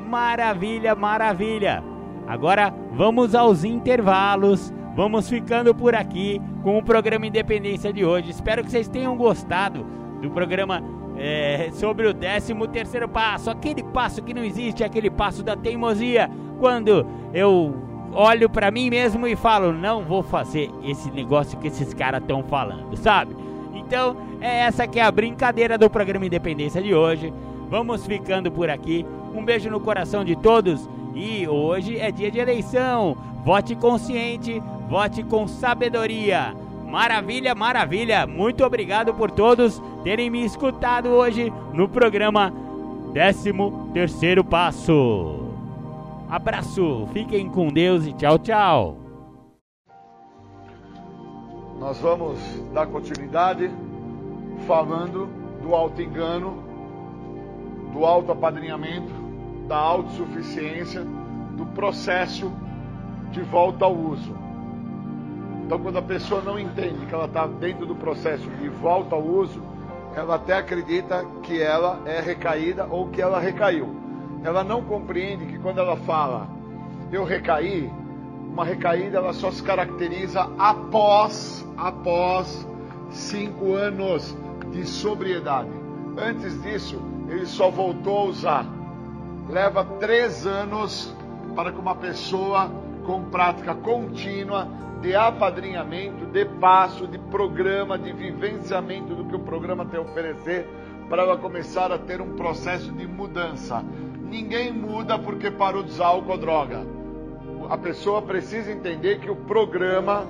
Maravilha, 0.06 0.94
maravilha. 0.94 1.82
Agora 2.26 2.72
vamos 2.92 3.34
aos 3.34 3.64
intervalos. 3.64 4.70
Vamos 4.94 5.30
ficando 5.30 5.74
por 5.74 5.94
aqui 5.94 6.38
com 6.62 6.76
o 6.76 6.84
programa 6.84 7.26
Independência 7.26 7.90
de 7.90 8.04
hoje. 8.04 8.30
Espero 8.30 8.62
que 8.62 8.70
vocês 8.70 8.86
tenham 8.86 9.16
gostado 9.16 9.86
do 10.20 10.28
programa 10.30 10.82
é, 11.16 11.70
sobre 11.72 12.06
o 12.06 12.12
13 12.12 12.54
terceiro 12.70 13.08
passo, 13.08 13.48
aquele 13.48 13.82
passo 13.82 14.22
que 14.22 14.34
não 14.34 14.44
existe, 14.44 14.84
aquele 14.84 15.08
passo 15.08 15.42
da 15.42 15.56
teimosia. 15.56 16.30
Quando 16.60 17.06
eu 17.32 17.87
olho 18.18 18.50
para 18.50 18.70
mim 18.70 18.90
mesmo 18.90 19.28
e 19.28 19.36
falo, 19.36 19.72
não 19.72 20.02
vou 20.02 20.24
fazer 20.24 20.70
esse 20.82 21.08
negócio 21.12 21.56
que 21.58 21.68
esses 21.68 21.94
caras 21.94 22.20
estão 22.20 22.42
falando, 22.42 22.96
sabe? 22.96 23.36
Então, 23.72 24.16
é 24.40 24.62
essa 24.62 24.88
que 24.88 24.98
é 24.98 25.04
a 25.04 25.10
brincadeira 25.10 25.78
do 25.78 25.88
programa 25.88 26.26
Independência 26.26 26.82
de 26.82 26.92
hoje. 26.92 27.32
Vamos 27.70 28.04
ficando 28.04 28.50
por 28.50 28.68
aqui. 28.68 29.06
Um 29.32 29.44
beijo 29.44 29.70
no 29.70 29.78
coração 29.78 30.24
de 30.24 30.34
todos 30.34 30.88
e 31.14 31.46
hoje 31.46 31.96
é 31.96 32.10
dia 32.10 32.30
de 32.30 32.40
eleição. 32.40 33.16
Vote 33.44 33.76
consciente, 33.76 34.60
vote 34.88 35.22
com 35.22 35.46
sabedoria. 35.46 36.54
Maravilha, 36.86 37.54
maravilha. 37.54 38.26
Muito 38.26 38.64
obrigado 38.64 39.14
por 39.14 39.30
todos 39.30 39.80
terem 40.02 40.28
me 40.28 40.44
escutado 40.44 41.10
hoje 41.10 41.52
no 41.72 41.88
programa 41.88 42.52
13 43.12 43.52
Terceiro 43.92 44.42
Passo. 44.42 45.47
Abraço, 46.30 47.08
fiquem 47.14 47.48
com 47.48 47.68
Deus 47.68 48.06
e 48.06 48.12
tchau, 48.12 48.38
tchau. 48.38 48.98
Nós 51.80 51.98
vamos 52.00 52.38
dar 52.74 52.86
continuidade 52.86 53.70
falando 54.66 55.26
do 55.62 55.74
alto 55.74 56.02
engano, 56.02 56.62
do 57.94 58.04
alto 58.04 58.30
apadrinhamento, 58.30 59.10
da 59.66 59.78
autossuficiência, 59.78 61.02
do 61.56 61.64
processo 61.74 62.52
de 63.30 63.40
volta 63.40 63.86
ao 63.86 63.96
uso. 63.96 64.36
Então, 65.64 65.78
quando 65.78 65.96
a 65.96 66.02
pessoa 66.02 66.42
não 66.42 66.58
entende 66.58 67.06
que 67.06 67.14
ela 67.14 67.24
está 67.24 67.46
dentro 67.46 67.86
do 67.86 67.94
processo 67.94 68.50
de 68.50 68.68
volta 68.68 69.14
ao 69.14 69.22
uso, 69.22 69.62
ela 70.14 70.34
até 70.34 70.58
acredita 70.58 71.24
que 71.42 71.62
ela 71.62 72.02
é 72.04 72.20
recaída 72.20 72.86
ou 72.90 73.08
que 73.08 73.22
ela 73.22 73.40
recaiu 73.40 74.07
ela 74.44 74.62
não 74.62 74.82
compreende 74.82 75.46
que 75.46 75.58
quando 75.58 75.78
ela 75.78 75.96
fala 75.96 76.48
eu 77.10 77.24
recaí, 77.24 77.90
uma 78.52 78.64
recaída 78.64 79.18
ela 79.18 79.32
só 79.32 79.50
se 79.50 79.62
caracteriza 79.62 80.50
após, 80.58 81.66
após 81.76 82.66
cinco 83.10 83.74
anos 83.74 84.36
de 84.70 84.84
sobriedade. 84.86 85.70
Antes 86.16 86.60
disso, 86.62 87.00
ele 87.28 87.46
só 87.46 87.70
voltou 87.70 88.18
a 88.18 88.24
usar. 88.24 88.66
Leva 89.48 89.84
três 89.98 90.46
anos 90.46 91.14
para 91.54 91.72
que 91.72 91.78
uma 91.78 91.94
pessoa 91.94 92.70
com 93.06 93.24
prática 93.24 93.74
contínua 93.74 94.68
de 95.00 95.14
apadrinhamento, 95.14 96.26
de 96.26 96.44
passo, 96.44 97.06
de 97.06 97.18
programa, 97.18 97.98
de 97.98 98.12
vivenciamento 98.12 99.14
do 99.14 99.24
que 99.24 99.36
o 99.36 99.38
programa 99.38 99.86
tem 99.86 99.98
a 99.98 100.02
oferecer, 100.02 100.68
para 101.08 101.22
ela 101.22 101.38
começar 101.38 101.90
a 101.90 101.98
ter 101.98 102.20
um 102.20 102.34
processo 102.34 102.92
de 102.92 103.06
mudança. 103.06 103.82
Ninguém 104.28 104.72
muda 104.72 105.18
porque 105.18 105.50
parou 105.50 105.82
de 105.82 105.90
usar 105.90 106.06
álcool 106.06 106.32
ou 106.32 106.38
droga. 106.38 106.86
A 107.68 107.76
pessoa 107.76 108.22
precisa 108.22 108.70
entender 108.70 109.20
que 109.20 109.30
o 109.30 109.36
programa 109.36 110.26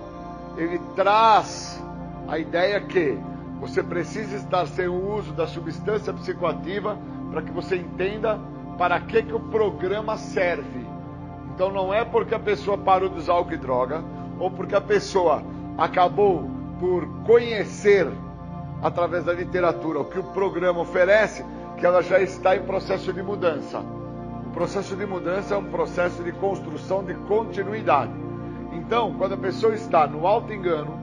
ele 0.56 0.80
traz 0.96 1.82
a 2.26 2.38
ideia 2.38 2.80
que 2.80 3.18
você 3.60 3.82
precisa 3.82 4.36
estar 4.36 4.66
sem 4.66 4.86
o 4.86 5.14
uso 5.16 5.32
da 5.32 5.46
substância 5.46 6.12
psicoativa 6.12 6.98
para 7.30 7.42
que 7.42 7.50
você 7.50 7.76
entenda 7.76 8.38
para 8.76 9.00
que, 9.00 9.22
que 9.22 9.34
o 9.34 9.40
programa 9.40 10.16
serve. 10.16 10.86
Então 11.54 11.72
não 11.72 11.92
é 11.92 12.04
porque 12.04 12.34
a 12.34 12.38
pessoa 12.38 12.78
parou 12.78 13.08
de 13.08 13.18
usar 13.18 13.32
álcool 13.32 13.54
e 13.54 13.56
droga, 13.56 14.04
ou 14.38 14.48
porque 14.48 14.76
a 14.76 14.80
pessoa 14.80 15.42
acabou 15.76 16.48
por 16.78 17.04
conhecer 17.24 18.08
através 18.80 19.24
da 19.24 19.32
literatura 19.32 19.98
o 19.98 20.04
que 20.04 20.20
o 20.20 20.22
programa 20.22 20.80
oferece, 20.80 21.44
que 21.78 21.86
ela 21.86 22.02
já 22.02 22.20
está 22.20 22.56
em 22.56 22.62
processo 22.62 23.12
de 23.12 23.22
mudança. 23.22 23.78
O 23.78 24.50
processo 24.50 24.96
de 24.96 25.06
mudança 25.06 25.54
é 25.54 25.58
um 25.58 25.70
processo 25.70 26.22
de 26.24 26.32
construção 26.32 27.04
de 27.04 27.14
continuidade. 27.14 28.12
Então, 28.72 29.14
quando 29.14 29.34
a 29.34 29.38
pessoa 29.38 29.74
está 29.74 30.06
no 30.06 30.26
alto 30.26 30.52
engano, 30.52 30.98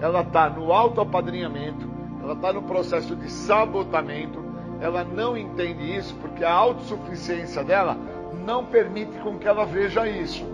ela 0.00 0.22
está 0.22 0.50
no 0.50 0.72
alto 0.72 1.00
apadrinhamento, 1.00 1.88
ela 2.22 2.32
está 2.32 2.52
no 2.52 2.62
processo 2.62 3.14
de 3.14 3.30
sabotamento, 3.30 4.44
ela 4.80 5.04
não 5.04 5.36
entende 5.36 5.96
isso 5.96 6.14
porque 6.16 6.44
a 6.44 6.52
autossuficiência 6.52 7.62
dela 7.62 7.96
não 8.44 8.64
permite 8.64 9.16
com 9.18 9.38
que 9.38 9.46
ela 9.46 9.64
veja 9.64 10.08
isso. 10.08 10.44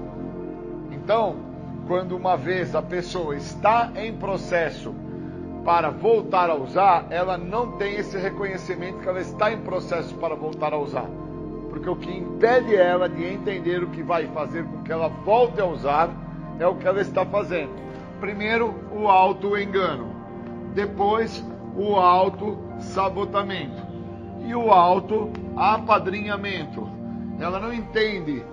Então, 0.90 1.36
quando 1.86 2.16
uma 2.16 2.36
vez 2.36 2.74
a 2.74 2.82
pessoa 2.82 3.34
está 3.34 3.90
em 3.96 4.12
processo 4.12 4.94
para 5.64 5.90
voltar 5.90 6.50
a 6.50 6.54
usar, 6.54 7.06
ela 7.10 7.38
não 7.38 7.72
tem 7.72 7.94
esse 7.94 8.18
reconhecimento 8.18 8.98
que 8.98 9.08
ela 9.08 9.20
está 9.20 9.52
em 9.52 9.58
processo 9.58 10.14
para 10.16 10.34
voltar 10.34 10.72
a 10.72 10.78
usar. 10.78 11.06
Porque 11.70 11.88
o 11.88 11.94
que 11.96 12.10
impede 12.10 12.74
ela 12.74 13.08
de 13.08 13.24
entender 13.24 13.82
o 13.82 13.90
que 13.90 14.02
vai 14.02 14.26
fazer 14.28 14.64
com 14.64 14.82
que 14.82 14.92
ela 14.92 15.08
volte 15.08 15.60
a 15.60 15.66
usar 15.66 16.10
é 16.58 16.66
o 16.66 16.74
que 16.74 16.86
ela 16.86 17.00
está 17.00 17.24
fazendo. 17.24 17.70
Primeiro, 18.20 18.74
o 18.92 19.08
auto-engano. 19.08 20.12
Depois, 20.74 21.42
o 21.76 21.96
auto-sabotamento. 21.96 23.80
E 24.46 24.54
o 24.54 24.70
auto-apadrinhamento. 24.70 26.86
Ela 27.38 27.58
não 27.58 27.72
entende 27.72 28.44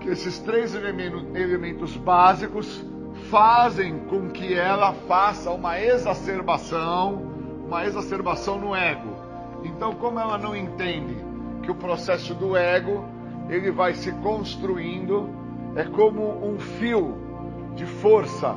que 0.00 0.10
esses 0.10 0.38
três 0.38 0.72
elementos 0.74 1.96
básicos 1.96 2.84
fazem 3.30 3.98
com 4.08 4.28
que 4.28 4.54
ela 4.54 4.92
faça 5.08 5.50
uma 5.50 5.80
exacerbação, 5.80 7.22
uma 7.66 7.84
exacerbação 7.84 8.58
no 8.58 8.74
ego. 8.74 9.16
Então, 9.64 9.94
como 9.94 10.20
ela 10.20 10.38
não 10.38 10.54
entende 10.54 11.16
que 11.62 11.70
o 11.70 11.74
processo 11.74 12.34
do 12.34 12.56
ego 12.56 13.04
ele 13.48 13.70
vai 13.70 13.94
se 13.94 14.12
construindo, 14.12 15.28
é 15.74 15.84
como 15.84 16.22
um 16.46 16.58
fio 16.58 17.14
de 17.74 17.86
força 17.86 18.54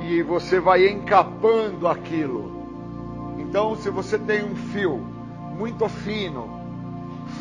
e 0.00 0.22
você 0.22 0.60
vai 0.60 0.88
encapando 0.88 1.88
aquilo. 1.88 2.56
Então, 3.38 3.76
se 3.76 3.90
você 3.90 4.18
tem 4.18 4.44
um 4.44 4.54
fio 4.54 4.98
muito 5.58 5.88
fino, 5.88 6.48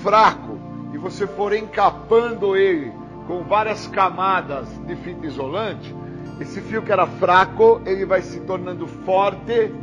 fraco, 0.02 0.58
e 0.94 0.98
você 0.98 1.28
for 1.28 1.54
encapando 1.54 2.56
ele 2.56 2.92
com 3.28 3.44
várias 3.44 3.88
camadas 3.88 4.68
de 4.86 4.96
fita 4.96 5.26
isolante, 5.26 5.94
esse 6.40 6.60
fio 6.62 6.82
que 6.82 6.92
era 6.92 7.08
fraco, 7.08 7.82
ele 7.86 8.06
vai 8.06 8.22
se 8.22 8.42
tornando 8.42 8.88
forte 8.88 9.74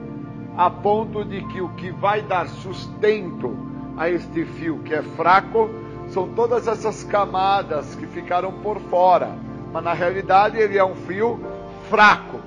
a 0.56 0.68
ponto 0.68 1.24
de 1.24 1.40
que 1.46 1.62
o 1.62 1.70
que 1.70 1.90
vai 1.90 2.20
dar 2.20 2.46
sustento 2.46 3.56
a 3.96 4.10
este 4.10 4.44
fio 4.44 4.80
que 4.80 4.94
é 4.94 5.02
fraco 5.02 5.70
são 6.08 6.28
todas 6.28 6.68
essas 6.68 7.02
camadas 7.04 7.94
que 7.94 8.06
ficaram 8.06 8.52
por 8.52 8.78
fora. 8.80 9.34
Mas 9.72 9.82
na 9.82 9.94
realidade 9.94 10.58
ele 10.58 10.76
é 10.76 10.84
um 10.84 10.94
fio 10.94 11.40
fraco. 11.88 12.40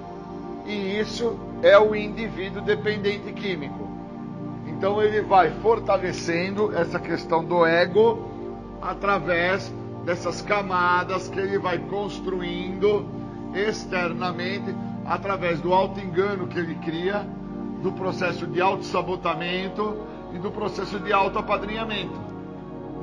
E 0.68 1.00
isso 1.00 1.36
é 1.64 1.78
o 1.80 1.96
indivíduo 1.96 2.62
dependente 2.62 3.32
químico. 3.34 3.90
Então 4.68 5.02
ele 5.02 5.22
vai 5.22 5.50
fortalecendo 5.62 6.76
essa 6.78 7.00
questão 7.00 7.44
do 7.44 7.66
ego 7.66 8.30
através 8.82 9.74
dessas 10.04 10.44
camadas 10.44 11.28
que 11.28 11.40
ele 11.40 11.58
vai 11.58 11.80
construindo 11.80 13.25
externamente 13.56 14.76
através 15.06 15.60
do 15.62 15.74
auto-engano 15.74 16.48
que 16.48 16.60
ele 16.60 16.76
cria, 16.76 17.26
do 17.82 17.92
processo 17.92 18.48
de 18.48 18.62
auto-sabotamento 18.62 19.98
e 20.34 20.40
do 20.40 20.52
processo 20.52 21.00
de 21.00 21.14
auto-apadrinhamento. 21.14 22.20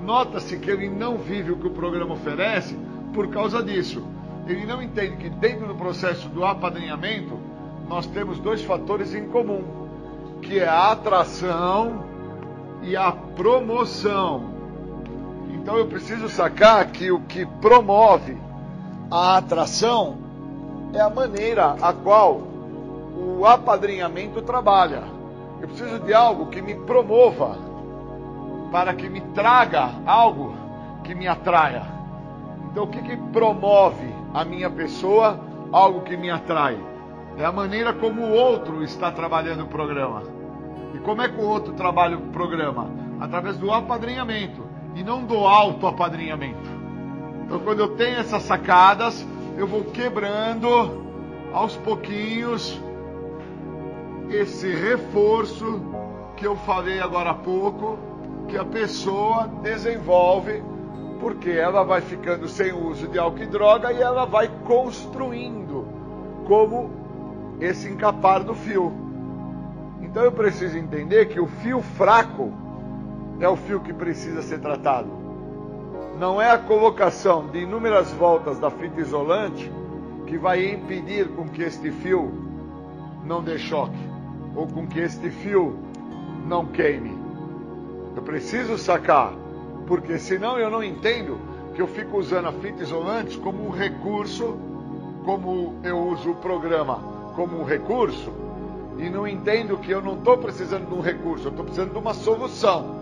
Nota-se 0.05 0.59
que 0.59 0.71
ele 0.71 0.89
não 0.89 1.17
vive 1.17 1.53
o 1.53 1.57
que 1.57 1.69
o 1.69 1.71
programa 1.71 2.15
oferece 2.15 2.77
por 3.15 3.29
causa 3.29 3.63
disso. 3.63 4.05
Ele 4.47 4.67
não 4.67 4.83
entende 4.83 5.17
que 5.17 5.31
dentro 5.31 5.69
do 5.69 5.75
processo 5.77 6.29
do 6.29 6.45
apadrinhamento 6.45 7.39
nós 7.89 8.07
temos 8.07 8.41
dois 8.41 8.63
fatores 8.65 9.15
em 9.15 9.29
comum, 9.29 9.63
que 10.43 10.59
é 10.59 10.67
a 10.67 10.91
atração 10.91 12.05
e 12.83 12.97
a 12.97 13.13
promoção. 13.13 14.51
Então 15.55 15.77
eu 15.77 15.87
preciso 15.87 16.29
sacar 16.29 16.91
que 16.91 17.13
o 17.13 17.21
que 17.21 17.47
promove 17.47 18.37
a 19.09 19.37
atração 19.37 20.19
é 20.93 21.01
a 21.01 21.09
maneira 21.09 21.77
a 21.81 21.93
qual 21.93 22.41
o 23.17 23.47
apadrinhamento 23.47 24.43
trabalha. 24.43 25.03
Eu 25.61 25.69
preciso 25.69 26.01
de 26.01 26.13
algo 26.13 26.47
que 26.47 26.61
me 26.61 26.75
promova, 26.75 27.57
para 28.71 28.95
que 28.95 29.09
me 29.09 29.21
traga 29.21 29.91
algo 30.07 30.55
que 31.05 31.15
me 31.15 31.27
atraia. 31.29 31.83
Então, 32.71 32.85
o 32.85 32.87
que, 32.87 33.03
que 33.03 33.17
promove 33.17 34.13
a 34.33 34.45
minha 34.45 34.71
pessoa, 34.71 35.39
algo 35.71 36.01
que 36.03 36.17
me 36.17 36.31
atrai? 36.31 36.79
É 37.37 37.45
a 37.45 37.53
maneira 37.53 37.93
como 37.93 38.23
o 38.23 38.33
outro 38.33 38.83
está 38.83 39.11
trabalhando 39.11 39.65
o 39.65 39.69
programa. 39.69 40.23
E 40.95 40.99
como 40.99 41.23
é 41.23 41.29
que 41.29 41.41
o 41.41 41.47
outro 41.47 41.73
trabalha 41.75 42.17
o 42.17 42.29
programa? 42.29 42.91
Através 43.21 43.57
do 43.57 43.71
apadrinhamento 43.71 44.63
e 44.95 45.03
não 45.03 45.25
do 45.25 45.37
auto-apadrinhamento. 45.37 46.71
Então, 47.45 47.61
quando 47.61 47.81
eu 47.81 47.89
tenho 47.97 48.19
essas 48.19 48.43
sacadas, 48.43 49.27
eu 49.57 49.67
vou 49.67 49.85
quebrando 49.85 51.03
aos 51.53 51.77
pouquinhos 51.77 52.81
esse 54.31 54.75
reforço 54.75 55.81
que 56.37 56.47
eu 56.47 56.57
falei 56.57 57.01
agora 57.01 57.31
há 57.31 57.35
pouco, 57.35 57.99
que 58.49 58.57
a 58.57 58.65
pessoa 58.65 59.49
desenvolve 59.63 60.63
porque 61.21 61.51
ela 61.51 61.85
vai 61.85 62.01
ficando 62.01 62.49
sem 62.49 62.73
uso 62.73 63.07
de 63.07 63.19
álcool 63.19 63.43
e 63.43 63.47
droga 63.47 63.93
e 63.93 64.01
ela 64.01 64.25
vai 64.25 64.51
construindo 64.65 65.87
como 66.47 66.91
esse 67.61 67.89
encapar 67.89 68.43
do 68.43 68.55
fio. 68.55 68.93
Então 70.01 70.25
eu 70.25 70.33
preciso 70.33 70.77
entender 70.77 71.27
que 71.27 71.39
o 71.39 71.47
fio 71.47 71.81
fraco 71.81 72.53
é 73.39 73.49
o 73.49 73.57
fio 73.57 73.81
que 73.81 73.93
precisa 73.93 74.43
ser 74.43 74.59
tratado 74.59 75.22
não 76.23 76.41
é 76.41 76.49
a 76.49 76.57
colocação 76.57 77.49
de 77.49 77.59
inúmeras 77.63 78.13
voltas 78.13 78.57
da 78.57 78.71
fita 78.71 79.01
isolante 79.01 79.69
que 80.25 80.39
vai 80.39 80.71
impedir 80.71 81.27
com 81.31 81.49
que 81.49 81.65
este 81.65 81.91
fio 81.91 82.33
não 83.25 83.43
dê 83.43 83.59
choque 83.59 83.99
ou 84.55 84.69
com 84.69 84.87
que 84.87 85.01
este 85.01 85.31
fio 85.31 85.77
não 86.47 86.65
queime. 86.67 87.19
Eu 88.15 88.23
preciso 88.23 88.79
sacar, 88.79 89.33
porque 89.85 90.17
senão 90.17 90.57
eu 90.61 90.71
não 90.71 90.81
entendo 90.85 91.41
que 91.75 91.83
eu 91.83 91.89
fico 91.89 92.19
usando 92.19 92.47
a 92.47 92.53
fita 92.53 92.85
isolante 92.85 93.37
como 93.39 93.67
um 93.67 93.71
recurso, 93.71 94.57
como 95.25 95.75
eu 95.83 95.99
uso 95.99 96.31
o 96.31 96.37
programa 96.37 97.01
como 97.35 97.61
um 97.61 97.65
recurso, 97.65 98.33
e 98.97 99.11
não 99.11 99.27
entendo 99.27 99.77
que 99.77 99.91
eu 99.91 100.01
não 100.01 100.15
estou 100.15 100.39
precisando 100.39 100.87
de 100.87 100.95
um 100.95 101.01
recurso, 101.01 101.49
eu 101.49 101.51
estou 101.51 101.65
precisando 101.65 101.91
de 101.91 101.99
uma 101.99 102.15
solução. 102.15 103.02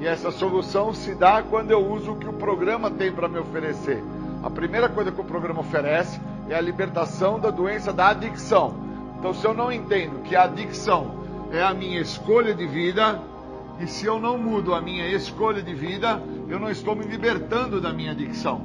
E 0.00 0.06
essa 0.06 0.30
solução 0.30 0.94
se 0.94 1.14
dá 1.14 1.42
quando 1.42 1.70
eu 1.70 1.86
uso 1.86 2.12
o 2.12 2.16
que 2.16 2.26
o 2.26 2.32
programa 2.32 2.90
tem 2.90 3.12
para 3.12 3.28
me 3.28 3.38
oferecer. 3.38 4.02
A 4.42 4.48
primeira 4.48 4.88
coisa 4.88 5.12
que 5.12 5.20
o 5.20 5.24
programa 5.24 5.60
oferece 5.60 6.18
é 6.48 6.54
a 6.54 6.60
libertação 6.60 7.38
da 7.38 7.50
doença 7.50 7.92
da 7.92 8.08
adicção. 8.08 8.74
Então, 9.18 9.34
se 9.34 9.46
eu 9.46 9.52
não 9.52 9.70
entendo 9.70 10.22
que 10.22 10.34
a 10.34 10.44
adicção 10.44 11.20
é 11.52 11.62
a 11.62 11.74
minha 11.74 12.00
escolha 12.00 12.54
de 12.54 12.66
vida, 12.66 13.20
e 13.78 13.86
se 13.86 14.06
eu 14.06 14.18
não 14.18 14.38
mudo 14.38 14.74
a 14.74 14.80
minha 14.80 15.06
escolha 15.08 15.62
de 15.62 15.74
vida, 15.74 16.22
eu 16.48 16.58
não 16.58 16.70
estou 16.70 16.96
me 16.96 17.04
libertando 17.04 17.78
da 17.78 17.92
minha 17.92 18.12
adicção. 18.12 18.62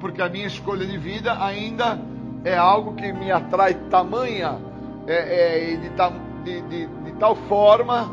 Porque 0.00 0.22
a 0.22 0.28
minha 0.28 0.46
escolha 0.46 0.86
de 0.86 0.96
vida 0.96 1.36
ainda 1.38 2.00
é 2.44 2.56
algo 2.56 2.94
que 2.94 3.12
me 3.12 3.30
atrai 3.30 3.74
tamanha, 3.90 4.58
é, 5.06 5.74
é, 5.74 5.76
de, 5.76 5.90
de, 6.44 6.60
de, 6.62 6.86
de 6.86 7.12
tal 7.18 7.36
forma 7.36 8.10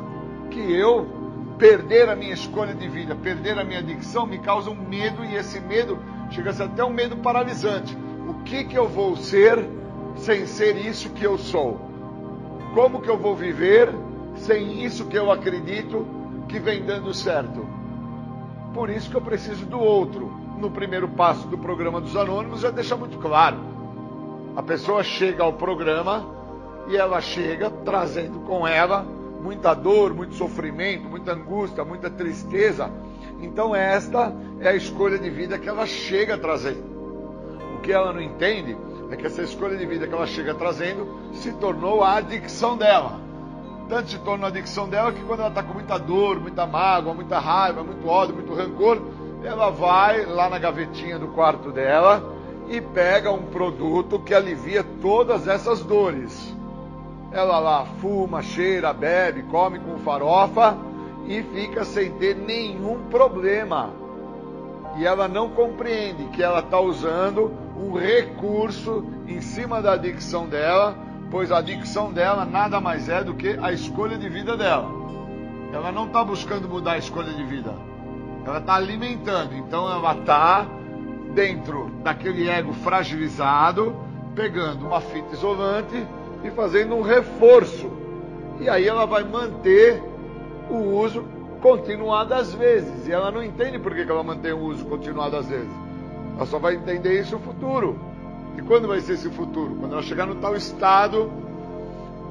que 0.52 0.60
eu 0.60 1.23
perder 1.58 2.10
a 2.10 2.16
minha 2.16 2.34
escolha 2.34 2.74
de 2.74 2.88
vida, 2.88 3.16
perder 3.16 3.58
a 3.60 3.64
minha 3.64 3.80
adicção, 3.80 4.26
me 4.26 4.40
causa 4.40 4.70
um 4.70 4.76
medo 4.76 5.24
e 5.24 5.36
esse 5.36 5.60
medo 5.60 6.00
chega 6.30 6.50
a 6.50 6.54
ser 6.54 6.64
até 6.64 6.84
um 6.84 6.90
medo 6.90 7.18
paralisante. 7.18 7.98
O 8.28 8.44
que 8.44 8.64
que 8.64 8.78
eu 8.78 8.88
vou 8.88 9.16
ser 9.16 9.64
sem 10.16 10.46
ser 10.46 10.78
isso 10.78 11.10
que 11.12 11.24
eu 11.24 11.38
sou? 11.38 11.80
Como 12.74 13.02
que 13.02 13.10
eu 13.10 13.18
vou 13.18 13.36
viver 13.36 13.90
sem 14.36 14.84
isso 14.84 15.06
que 15.06 15.18
eu 15.18 15.32
acredito 15.32 16.06
que 16.48 16.60
vem 16.60 16.84
dando 16.84 17.14
certo? 17.14 17.68
Por 18.74 18.90
isso 18.90 19.10
que 19.10 19.16
eu 19.16 19.22
preciso 19.22 19.66
do 19.66 19.80
outro. 19.80 20.42
No 20.58 20.72
primeiro 20.72 21.08
passo 21.10 21.48
do 21.48 21.58
programa 21.58 22.00
dos 22.00 22.16
anônimos 22.16 22.62
já 22.62 22.72
deixa 22.72 22.96
muito 22.96 23.18
claro. 23.20 23.58
A 24.56 24.64
pessoa 24.64 25.04
chega 25.04 25.44
ao 25.44 25.54
programa 25.54 26.26
e 26.88 26.96
ela 26.96 27.20
chega 27.22 27.70
trazendo 27.70 28.40
com 28.42 28.68
ela 28.68 29.06
muita 29.44 29.74
dor, 29.74 30.14
muito 30.14 30.36
sofrimento, 30.36 31.04
muita 31.04 31.34
angústia, 31.34 31.84
muita 31.84 32.10
tristeza. 32.10 32.90
Então, 33.42 33.76
esta 33.76 34.34
é 34.62 34.70
a 34.70 34.76
escolha 34.76 35.20
de 35.20 35.30
vida 35.30 35.60
que 35.60 35.68
ela 35.68 35.86
chega 35.86 36.38
trazendo. 36.38 36.94
O 37.76 37.82
que 37.82 37.92
ela 37.92 38.14
não 38.14 38.22
entende 38.22 38.78
é 39.12 39.18
que 39.18 39.28
essa 39.28 39.42
escolha 39.44 39.76
de 39.76 39.86
vida 39.86 40.08
que 40.08 40.14
ela 40.14 40.26
chega 40.26 40.56
trazendo 40.56 41.06
se 41.34 41.52
tornou 41.52 42.02
a 42.02 42.16
adicção 42.16 42.78
dela. 42.78 43.20
Tanto 43.90 44.12
se 44.12 44.18
tornou 44.20 44.46
a 44.46 44.50
adicção 44.50 44.88
dela 44.88 45.12
que 45.12 45.22
quando 45.24 45.42
ela 45.42 45.50
está 45.50 45.62
com 45.62 45.74
muita 45.74 45.98
dor, 46.00 46.40
muita 46.40 46.66
mágoa, 46.66 47.14
muita 47.14 47.38
raiva, 47.38 47.84
muito 47.84 48.08
ódio, 48.08 48.36
muito 48.36 48.54
rancor, 48.54 49.02
ela 49.44 49.70
vai 49.70 50.26
lá 50.26 50.50
na 50.50 50.58
gavetinha 50.58 51.20
do 51.20 51.28
quarto 51.28 51.70
dela 51.70 52.24
e 52.70 52.80
pega 52.80 53.30
um 53.30 53.48
produto 53.48 54.20
que 54.20 54.34
alivia 54.34 54.86
todas 55.02 55.50
essas 55.50 55.84
dores. 55.84 56.53
Ela 57.34 57.58
lá 57.58 57.86
fuma, 58.00 58.44
cheira, 58.44 58.94
bebe, 58.94 59.42
come 59.44 59.80
com 59.80 59.98
farofa 60.00 60.78
e 61.26 61.42
fica 61.42 61.84
sem 61.84 62.12
ter 62.12 62.36
nenhum 62.36 63.08
problema. 63.10 63.90
E 64.98 65.06
ela 65.06 65.28
não 65.28 65.50
compreende 65.50 66.26
que 66.26 66.44
ela 66.44 66.60
está 66.60 66.80
usando 66.80 67.52
um 67.76 67.98
recurso 67.98 69.04
em 69.28 69.42
cima 69.42 69.82
da 69.82 69.94
adicção 69.94 70.48
dela, 70.48 70.96
pois 71.32 71.52
a 71.52 71.58
adicção 71.58 72.14
dela 72.14 72.46
nada 72.46 72.80
mais 72.80 73.10
é 73.10 73.24
do 73.24 73.34
que 73.34 73.58
a 73.60 73.72
escolha 73.72 74.16
de 74.16 74.30
vida 74.30 74.56
dela. 74.56 74.88
Ela 75.74 75.92
não 75.92 76.06
está 76.06 76.24
buscando 76.24 76.70
mudar 76.70 76.94
a 76.94 76.98
escolha 77.00 77.34
de 77.34 77.44
vida, 77.46 77.74
ela 78.46 78.60
está 78.60 78.76
alimentando. 78.76 79.56
Então 79.56 79.92
ela 79.92 80.14
está 80.14 80.68
dentro 81.34 81.90
daquele 82.04 82.48
ego 82.48 82.74
fragilizado, 82.74 83.96
pegando 84.36 84.86
uma 84.86 85.02
fita 85.02 85.34
isolante 85.34 86.06
e 86.44 86.52
fazendo 86.52 86.96
um 86.96 87.02
reforço. 87.02 87.90
E 88.60 88.70
aí 88.70 88.88
ela 88.88 89.06
vai 89.06 89.24
manter 89.24 90.02
o 90.70 90.76
uso 90.76 91.24
continuado 91.62 92.34
às 92.34 92.54
vezes. 92.54 93.08
E 93.08 93.12
ela 93.12 93.32
não 93.32 93.44
entende 93.44 93.80
por 93.80 93.94
que 93.96 94.02
ela 94.02 94.24
mantém 94.24 94.52
o 94.52 94.60
uso 94.60 94.86
continuado 94.86 95.38
às 95.38 95.48
vezes. 95.48 95.72
Ela 96.36 96.46
só 96.46 96.60
vai 96.60 96.76
entender 96.76 97.20
isso 97.20 97.36
no 97.36 97.42
futuro. 97.42 97.98
E 98.58 98.62
quando 98.62 98.88
vai 98.88 99.00
ser 99.00 99.14
esse 99.14 99.30
futuro? 99.30 99.76
Quando 99.80 99.94
ela 99.94 100.04
chegar 100.04 100.26
no 100.26 100.36
tal 100.36 100.56
estado 100.56 101.32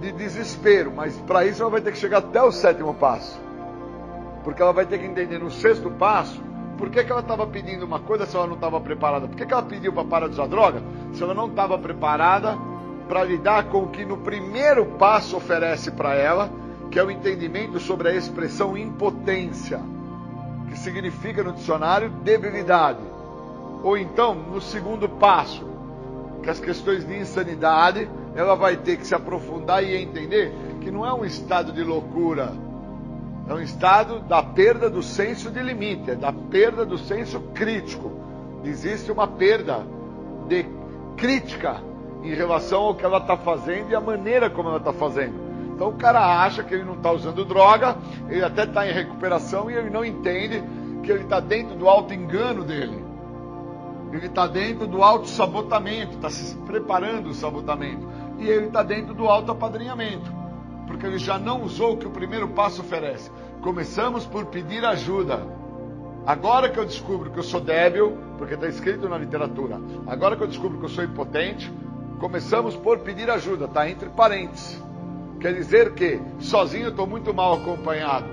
de 0.01 0.13
desespero. 0.13 0.93
Mas 0.95 1.17
para 1.21 1.45
isso 1.47 1.63
ela 1.63 1.71
vai 1.71 1.81
ter 1.81 1.93
que 1.93 1.99
chegar 1.99 2.19
até 2.19 2.43
o 2.43 2.53
sétimo 2.53 2.95
passo. 2.95 3.41
Porque 4.45 4.61
ela 4.61 4.73
vai 4.73 4.87
ter 4.87 4.99
que 4.99 5.07
entender 5.07 5.39
no 5.39 5.51
sexto 5.51 5.91
passo 5.91 6.41
por 6.77 6.91
que, 6.91 7.05
que 7.05 7.13
ela 7.13 7.21
estava 7.21 7.47
pedindo 7.47 7.85
uma 7.85 8.01
coisa 8.01 8.27
se 8.27 8.37
ela 8.37 8.47
não 8.47 8.55
estava 8.55 8.81
preparada. 8.81 9.29
Por 9.29 9.37
que, 9.37 9.47
que 9.47 9.53
ela 9.53 9.63
pediu 9.63 9.93
para 9.93 10.05
parar 10.05 10.27
de 10.27 10.33
usar 10.33 10.47
droga 10.47 10.83
se 11.13 11.23
ela 11.23 11.33
não 11.33 11.47
estava 11.47 11.79
preparada 11.79 12.59
para 13.13 13.25
lidar 13.25 13.65
com 13.65 13.83
o 13.83 13.89
que 13.89 14.07
no 14.07 14.17
primeiro 14.17 14.87
passo 14.87 15.37
oferece 15.37 15.91
para 15.91 16.15
ela, 16.15 16.51
que 16.91 16.99
é 16.99 17.05
o 17.05 17.11
entendimento 17.11 17.79
sobre 17.79 18.09
a 18.09 18.15
expressão 18.15 18.75
impotência, 18.75 19.83
que 20.71 20.79
significa 20.79 21.43
no 21.43 21.53
dicionário 21.53 22.09
debilidade. 22.09 23.03
Ou 23.83 23.99
então, 23.99 24.35
no 24.35 24.63
segundo 24.63 25.11
passo, 25.11 25.63
que 26.43 26.49
as 26.49 26.59
questões 26.59 27.07
de 27.07 27.15
insanidade, 27.15 28.09
ela 28.35 28.55
vai 28.55 28.79
ter 28.79 28.97
que 28.97 29.07
se 29.07 29.15
aprofundar 29.15 29.85
e 29.85 29.95
entender 29.95 30.51
que 30.81 30.91
não 30.91 31.05
é 31.05 31.13
um 31.13 31.23
estado 31.27 31.71
de 31.71 31.85
loucura, 31.85 32.55
é 33.47 33.53
um 33.53 33.61
estado 33.61 34.21
da 34.21 34.43
perda 34.43 34.89
do 34.89 35.03
senso 35.03 35.51
de 35.51 35.63
limite, 35.63 36.13
é 36.13 36.15
da 36.15 36.33
perda 36.33 36.87
do 36.87 36.97
senso 36.97 37.41
crítico. 37.53 38.11
Existe 38.65 39.13
uma 39.13 39.29
perda 39.29 39.85
de 40.49 40.65
crítica 41.19 41.92
em 42.23 42.35
relação 42.35 42.83
ao 42.83 42.95
que 42.95 43.05
ela 43.05 43.19
está 43.19 43.37
fazendo 43.37 43.91
e 43.91 43.95
a 43.95 44.01
maneira 44.01 44.49
como 44.49 44.69
ela 44.69 44.79
está 44.79 44.93
fazendo. 44.93 45.35
Então 45.75 45.89
o 45.89 45.95
cara 45.95 46.43
acha 46.43 46.63
que 46.63 46.75
ele 46.75 46.85
não 46.85 46.95
está 46.95 47.11
usando 47.11 47.45
droga, 47.45 47.97
ele 48.29 48.45
até 48.45 48.65
está 48.65 48.89
em 48.89 48.93
recuperação 48.93 49.71
e 49.71 49.75
ele 49.75 49.91
não 49.91 50.05
entende 50.05 50.63
que 51.03 51.11
ele 51.11 51.25
está 51.25 51.41
dentro 51.41 51.75
do 51.75 51.89
auto 51.89 52.15
engano 52.15 52.65
dele. 52.65 53.05
Ele 54.13 54.27
está 54.27 54.47
dentro 54.47 54.87
do 54.87 55.03
auto 55.03 55.27
sabotamento, 55.27 56.17
está 56.17 56.29
se 56.29 56.55
preparando 56.59 57.31
o 57.31 57.35
sabotamento. 57.35 58.07
E 58.39 58.49
ele 58.49 58.67
está 58.67 58.83
dentro 58.83 59.15
do 59.15 59.27
auto 59.27 59.51
apadrinhamento. 59.51 60.31
Porque 60.87 61.07
ele 61.07 61.19
já 61.19 61.39
não 61.39 61.63
usou 61.63 61.95
o 61.95 61.97
que 61.97 62.07
o 62.07 62.11
primeiro 62.11 62.49
passo 62.49 62.83
oferece. 62.83 63.31
Começamos 63.63 64.27
por 64.27 64.47
pedir 64.47 64.85
ajuda. 64.85 65.47
Agora 66.27 66.69
que 66.69 66.79
eu 66.79 66.85
descubro 66.85 67.31
que 67.31 67.39
eu 67.39 67.43
sou 67.43 67.61
débil, 67.61 68.17
porque 68.39 68.55
está 68.55 68.69
escrito 68.69 69.09
na 69.09 69.19
literatura, 69.19 69.81
agora 70.07 70.37
que 70.37 70.43
eu 70.43 70.47
descubro 70.47 70.79
que 70.79 70.85
eu 70.85 70.89
sou 70.89 71.03
impotente, 71.03 71.73
começamos 72.23 72.77
por 72.77 73.01
pedir 73.01 73.29
ajuda, 73.29 73.65
está 73.65 73.91
entre 73.91 74.09
parênteses. 74.09 74.81
Quer 75.41 75.55
dizer 75.55 75.93
que 75.93 76.21
sozinho 76.39 76.85
eu 76.85 76.91
estou 76.91 77.05
muito 77.05 77.35
mal 77.35 77.55
acompanhado. 77.55 78.27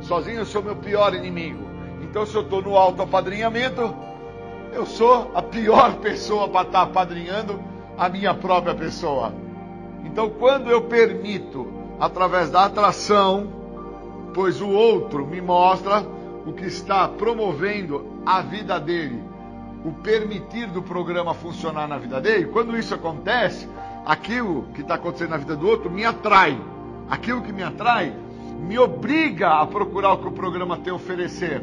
Sozinho 0.00 0.38
eu 0.38 0.44
sou 0.44 0.60
meu 0.60 0.74
pior 0.74 1.14
inimigo. 1.14 1.64
Então, 2.02 2.26
se 2.26 2.34
eu 2.34 2.42
estou 2.42 2.60
no 2.60 2.76
alto 2.76 3.02
apadrinhamento, 3.02 3.94
eu 4.72 4.84
sou 4.84 5.30
a 5.32 5.40
pior 5.40 5.94
pessoa 6.02 6.48
para 6.48 6.66
estar 6.66 6.80
tá 6.80 6.90
apadrinhando 6.90 7.62
a 7.96 8.08
minha 8.08 8.34
própria 8.34 8.74
pessoa. 8.74 9.32
Então, 10.04 10.28
quando 10.28 10.68
eu 10.68 10.82
permito, 10.82 11.68
através 12.00 12.50
da 12.50 12.64
atração, 12.64 13.46
pois 14.34 14.60
o 14.60 14.70
outro 14.70 15.24
me 15.24 15.40
mostra 15.40 16.04
o 16.44 16.52
que 16.52 16.64
está 16.64 17.06
promovendo 17.06 18.22
a 18.26 18.40
vida 18.40 18.80
dele, 18.80 19.22
o 19.86 19.92
permitir 19.92 20.66
do 20.66 20.82
programa 20.82 21.32
funcionar 21.32 21.86
na 21.86 21.96
vida 21.96 22.20
dele, 22.20 22.46
quando 22.46 22.76
isso 22.76 22.92
acontece, 22.92 23.68
aquilo 24.04 24.64
que 24.74 24.80
está 24.80 24.96
acontecendo 24.96 25.30
na 25.30 25.36
vida 25.36 25.54
do 25.54 25.68
outro 25.68 25.88
me 25.88 26.04
atrai. 26.04 26.60
Aquilo 27.08 27.40
que 27.40 27.52
me 27.52 27.62
atrai 27.62 28.12
me 28.58 28.76
obriga 28.76 29.60
a 29.60 29.66
procurar 29.66 30.14
o 30.14 30.18
que 30.18 30.26
o 30.26 30.32
programa 30.32 30.76
tem 30.78 30.92
a 30.92 30.96
oferecer. 30.96 31.62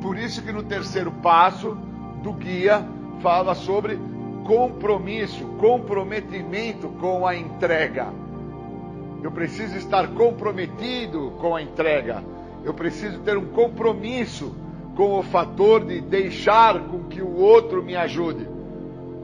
Por 0.00 0.16
isso 0.16 0.42
que 0.42 0.52
no 0.52 0.62
terceiro 0.62 1.10
passo 1.10 1.76
do 2.22 2.32
guia 2.32 2.86
fala 3.20 3.56
sobre 3.56 3.98
compromisso, 4.44 5.44
comprometimento 5.58 6.88
com 7.00 7.26
a 7.26 7.34
entrega. 7.34 8.12
Eu 9.24 9.32
preciso 9.32 9.76
estar 9.76 10.06
comprometido 10.08 11.32
com 11.40 11.56
a 11.56 11.62
entrega. 11.62 12.22
Eu 12.62 12.74
preciso 12.74 13.18
ter 13.20 13.36
um 13.36 13.46
compromisso 13.46 14.54
com 14.96 15.18
o 15.18 15.22
fator 15.22 15.84
de 15.84 16.00
deixar 16.00 16.80
com 16.80 17.04
que 17.04 17.20
o 17.20 17.36
outro 17.36 17.82
me 17.82 17.94
ajude. 17.94 18.48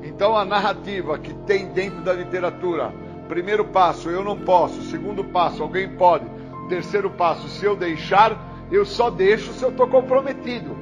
Então 0.03 0.37
a 0.37 0.45
narrativa 0.45 1.19
que 1.19 1.33
tem 1.33 1.67
dentro 1.69 2.03
da 2.03 2.13
literatura, 2.13 2.93
primeiro 3.27 3.65
passo, 3.65 4.11
eu 4.11 4.23
não 4.23 4.37
posso, 4.37 4.83
segundo 4.83 5.25
passo, 5.25 5.63
alguém 5.63 5.89
pode, 5.89 6.27
terceiro 6.69 7.09
passo, 7.09 7.49
se 7.49 7.65
eu 7.65 7.75
deixar, 7.75 8.39
eu 8.71 8.85
só 8.85 9.09
deixo 9.09 9.53
se 9.55 9.63
eu 9.63 9.71
estou 9.71 9.89
comprometido. 9.89 10.77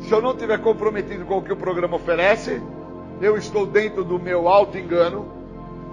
Se 0.00 0.12
eu 0.12 0.22
não 0.22 0.30
estiver 0.30 0.58
comprometido 0.58 1.24
com 1.24 1.38
o 1.38 1.42
que 1.42 1.52
o 1.52 1.56
programa 1.56 1.96
oferece, 1.96 2.62
eu 3.20 3.36
estou 3.36 3.66
dentro 3.66 4.04
do 4.04 4.18
meu 4.18 4.48
auto-engano, 4.48 5.26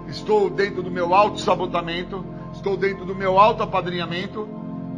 estou 0.06 0.48
dentro 0.48 0.82
do 0.82 0.90
meu 0.90 1.14
auto-sabotamento, 1.14 2.24
estou 2.52 2.76
dentro 2.76 3.04
do 3.04 3.14
meu 3.14 3.38
auto-apadrinhamento, 3.38 4.48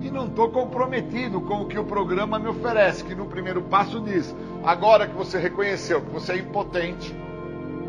e 0.05 0.11
não 0.11 0.27
estou 0.27 0.51
comprometido 0.51 1.41
com 1.41 1.63
o 1.63 1.67
que 1.67 1.79
o 1.79 1.85
programa 1.85 2.39
me 2.39 2.47
oferece, 2.47 3.03
que 3.03 3.15
no 3.15 3.25
primeiro 3.25 3.63
passo 3.63 3.99
diz: 4.01 4.37
agora 4.63 5.07
que 5.09 5.15
você 5.15 5.39
reconheceu 5.39 6.03
que 6.03 6.11
você 6.11 6.33
é 6.33 6.39
impotente, 6.39 7.17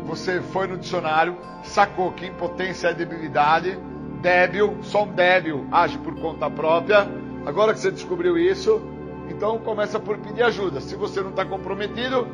você 0.06 0.40
foi 0.40 0.66
no 0.66 0.78
dicionário, 0.78 1.36
sacou 1.62 2.12
que 2.12 2.24
impotência 2.24 2.88
é 2.88 2.94
debilidade, 2.94 3.78
débil, 4.22 4.78
só 4.80 5.04
um 5.04 5.12
débil 5.12 5.66
age 5.70 5.98
por 5.98 6.18
conta 6.18 6.48
própria. 6.48 7.06
Agora 7.44 7.74
que 7.74 7.80
você 7.80 7.90
descobriu 7.90 8.38
isso, 8.38 8.80
então 9.28 9.58
começa 9.58 10.00
por 10.00 10.16
pedir 10.16 10.42
ajuda. 10.42 10.80
Se 10.80 10.96
você 10.96 11.20
não 11.20 11.30
está 11.30 11.44
comprometido, 11.44 12.26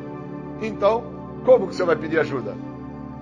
então 0.61 1.03
como 1.43 1.67
que 1.67 1.75
você 1.75 1.83
vai 1.83 1.97
pedir 1.97 2.19
ajuda? 2.19 2.55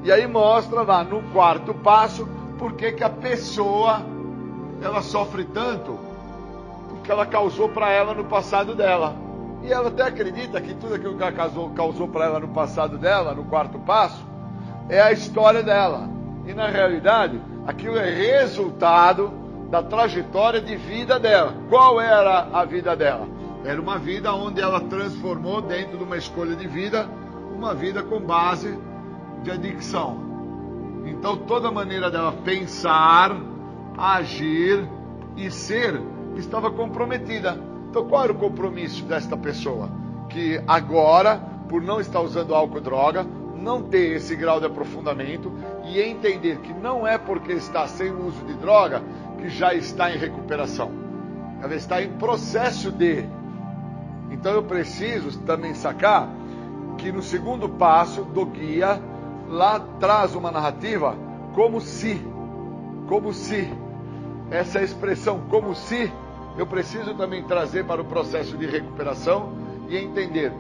E 0.04 0.12
aí 0.12 0.28
mostra 0.28 0.84
lá 0.84 1.04
no 1.04 1.24
quarto 1.32 1.74
passo 1.74 2.28
por 2.60 2.74
que, 2.74 3.04
a 3.04 3.10
pessoa 3.10 4.06
ela 4.80 5.02
sofre 5.02 5.44
tanto 5.44 6.11
que 7.04 7.12
ela 7.12 7.26
causou 7.26 7.70
para 7.70 7.90
ela 7.92 8.14
no 8.14 8.26
passado 8.26 8.76
dela. 8.76 9.16
E 9.64 9.72
ela 9.72 9.90
até 9.90 10.04
acredita 10.04 10.60
que 10.60 10.74
tudo 10.74 10.96
aquilo 10.96 11.16
que 11.16 11.22
ela 11.22 11.32
causou, 11.32 11.70
causou 11.72 12.08
para 12.08 12.26
ela 12.26 12.40
no 12.40 12.48
passado 12.50 12.98
dela, 12.98 13.34
no 13.34 13.46
quarto 13.46 13.78
passo, 13.80 14.26
é 14.90 15.00
a 15.02 15.12
história 15.12 15.62
dela. 15.62 16.10
E 16.48 16.54
na 16.54 16.68
realidade, 16.68 17.40
aquilo 17.68 17.98
é 17.98 18.10
resultado 18.10 19.32
da 19.70 19.84
trajetória 19.84 20.60
de 20.60 20.76
vida 20.76 21.20
dela. 21.20 21.56
Qual 21.70 22.02
era 22.02 22.48
a 22.52 22.66
vida 22.66 22.96
dela? 22.96 23.28
Era 23.64 23.80
uma 23.80 23.98
vida 24.00 24.34
onde 24.34 24.60
ela 24.60 24.82
transformou 24.82 25.62
dentro 25.62 25.98
de 25.98 26.04
uma 26.04 26.18
escolha 26.18 26.56
de 26.56 26.68
vida, 26.68 27.08
uma 27.56 27.76
vida 27.76 28.02
com 28.02 28.20
base 28.20 28.78
de 29.44 29.52
adicção. 29.52 30.18
Então 31.06 31.38
toda 31.38 31.72
maneira 31.72 32.10
dela 32.10 32.34
pensar, 32.44 33.36
agir 33.98 34.88
e 35.38 35.52
ser 35.52 36.02
estava 36.36 36.72
comprometida. 36.72 37.58
Então, 37.90 38.08
qual 38.08 38.24
era 38.24 38.32
o 38.32 38.38
compromisso 38.38 39.04
desta 39.06 39.36
pessoa? 39.36 39.90
Que 40.30 40.62
agora, 40.68 41.38
por 41.68 41.82
não 41.82 42.00
estar 42.00 42.22
usando 42.22 42.56
álcool 42.56 42.78
e 42.78 42.82
droga, 42.82 43.26
não 43.62 43.84
ter 43.84 44.16
esse 44.16 44.36
grau 44.36 44.60
de 44.60 44.66
aprofundamento 44.66 45.52
e 45.86 46.02
entender 46.02 46.58
que 46.60 46.74
não 46.74 47.06
é 47.06 47.18
porque 47.18 47.54
está 47.54 47.88
sem 47.88 48.12
o 48.12 48.28
uso 48.28 48.44
de 48.46 48.54
droga 48.56 49.02
que 49.38 49.50
já 49.50 49.74
está 49.74 50.12
em 50.12 50.18
recuperação. 50.18 50.92
Ela 51.62 51.76
está 51.76 52.02
em 52.02 52.10
processo 52.14 52.92
de. 52.92 53.24
Então 54.32 54.54
eu 54.54 54.64
preciso 54.64 55.40
também 55.40 55.74
sacar 55.74 56.30
que 56.98 57.12
no 57.12 57.22
segundo 57.22 57.70
passo 57.70 58.24
do 58.24 58.46
guia, 58.46 59.02
lá 59.48 59.80
traz 60.00 60.36
uma 60.36 60.52
narrativa 60.52 61.16
como 61.54 61.82
se, 61.82 62.22
como 63.08 63.34
se, 63.34 63.68
essa 64.52 64.80
é 64.80 64.84
expressão 64.84 65.40
como 65.50 65.74
se, 65.74 66.12
eu 66.58 66.68
preciso 66.68 67.16
também 67.16 67.42
trazer 67.44 67.86
para 67.86 68.02
o 68.02 68.06
processo 68.06 68.58
de 68.58 68.66
recuperação 68.66 69.54
e 69.88 69.98
entender 69.98 70.52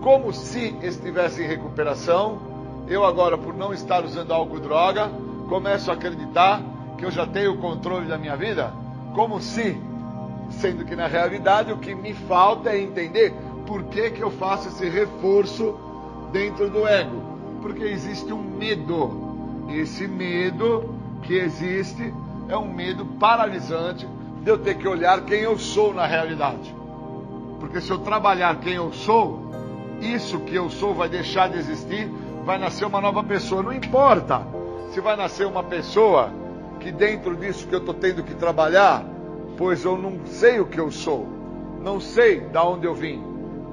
como 0.00 0.32
se 0.32 0.76
estivesse 0.80 1.42
em 1.42 1.46
recuperação, 1.46 2.40
eu 2.88 3.04
agora, 3.04 3.36
por 3.36 3.52
não 3.54 3.74
estar 3.74 4.04
usando 4.04 4.32
álcool 4.32 4.58
e 4.58 4.60
droga, 4.60 5.10
começo 5.48 5.90
a 5.90 5.94
acreditar 5.94 6.62
que 6.96 7.04
eu 7.04 7.10
já 7.10 7.26
tenho 7.26 7.52
o 7.52 7.58
controle 7.58 8.06
da 8.06 8.16
minha 8.16 8.36
vida, 8.36 8.72
como 9.12 9.40
se, 9.40 9.76
sendo 10.50 10.84
que 10.84 10.94
na 10.94 11.08
realidade 11.08 11.72
o 11.72 11.78
que 11.78 11.94
me 11.94 12.14
falta 12.14 12.70
é 12.70 12.80
entender 12.80 13.34
por 13.66 13.84
que, 13.84 14.10
que 14.10 14.22
eu 14.22 14.30
faço 14.30 14.68
esse 14.68 14.88
reforço 14.88 15.74
dentro 16.32 16.70
do 16.70 16.86
ego. 16.86 17.22
Porque 17.60 17.84
existe 17.84 18.32
um 18.32 18.42
medo. 18.42 19.66
Esse 19.68 20.08
medo 20.08 20.94
que 21.22 21.34
existe 21.34 22.12
é 22.48 22.56
um 22.56 22.72
medo 22.72 23.04
paralisante 23.04 24.06
de 24.42 24.50
eu 24.50 24.58
ter 24.58 24.76
que 24.76 24.88
olhar 24.88 25.24
quem 25.24 25.40
eu 25.40 25.58
sou 25.58 25.94
na 25.94 26.06
realidade. 26.06 26.74
Porque 27.60 27.80
se 27.80 27.90
eu 27.90 27.98
trabalhar 27.98 28.58
quem 28.60 28.74
eu 28.74 28.92
sou, 28.92 29.50
isso 30.00 30.40
que 30.40 30.54
eu 30.54 30.68
sou 30.68 30.94
vai 30.94 31.08
deixar 31.08 31.48
de 31.48 31.58
existir, 31.58 32.10
vai 32.44 32.58
nascer 32.58 32.84
uma 32.84 33.00
nova 33.00 33.22
pessoa. 33.22 33.62
Não 33.62 33.72
importa 33.72 34.42
se 34.90 35.00
vai 35.00 35.16
nascer 35.16 35.46
uma 35.46 35.62
pessoa 35.62 36.30
que 36.80 36.90
dentro 36.90 37.36
disso 37.36 37.66
que 37.68 37.74
eu 37.74 37.78
estou 37.78 37.94
tendo 37.94 38.24
que 38.24 38.34
trabalhar, 38.34 39.04
pois 39.56 39.84
eu 39.84 39.96
não 39.96 40.26
sei 40.26 40.58
o 40.58 40.66
que 40.66 40.80
eu 40.80 40.90
sou, 40.90 41.26
não 41.80 42.00
sei 42.00 42.40
da 42.40 42.64
onde 42.64 42.84
eu 42.84 42.94
vim, 42.94 43.22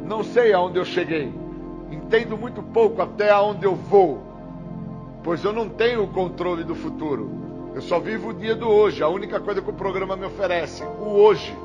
não 0.06 0.24
sei 0.24 0.54
aonde 0.54 0.78
eu 0.78 0.86
cheguei, 0.86 1.34
entendo 1.92 2.38
muito 2.38 2.62
pouco 2.62 3.02
até 3.02 3.32
aonde 3.32 3.66
eu 3.66 3.76
vou, 3.76 4.22
pois 5.24 5.44
eu 5.44 5.52
não 5.52 5.68
tenho 5.68 6.04
o 6.04 6.08
controle 6.08 6.64
do 6.64 6.76
futuro. 6.76 7.39
Eu 7.74 7.82
só 7.82 8.00
vivo 8.00 8.30
o 8.30 8.34
dia 8.34 8.56
do 8.56 8.68
hoje, 8.68 9.04
a 9.04 9.08
única 9.08 9.40
coisa 9.40 9.62
que 9.62 9.70
o 9.70 9.74
programa 9.74 10.16
me 10.16 10.26
oferece, 10.26 10.84
o 10.84 11.10
hoje. 11.20 11.56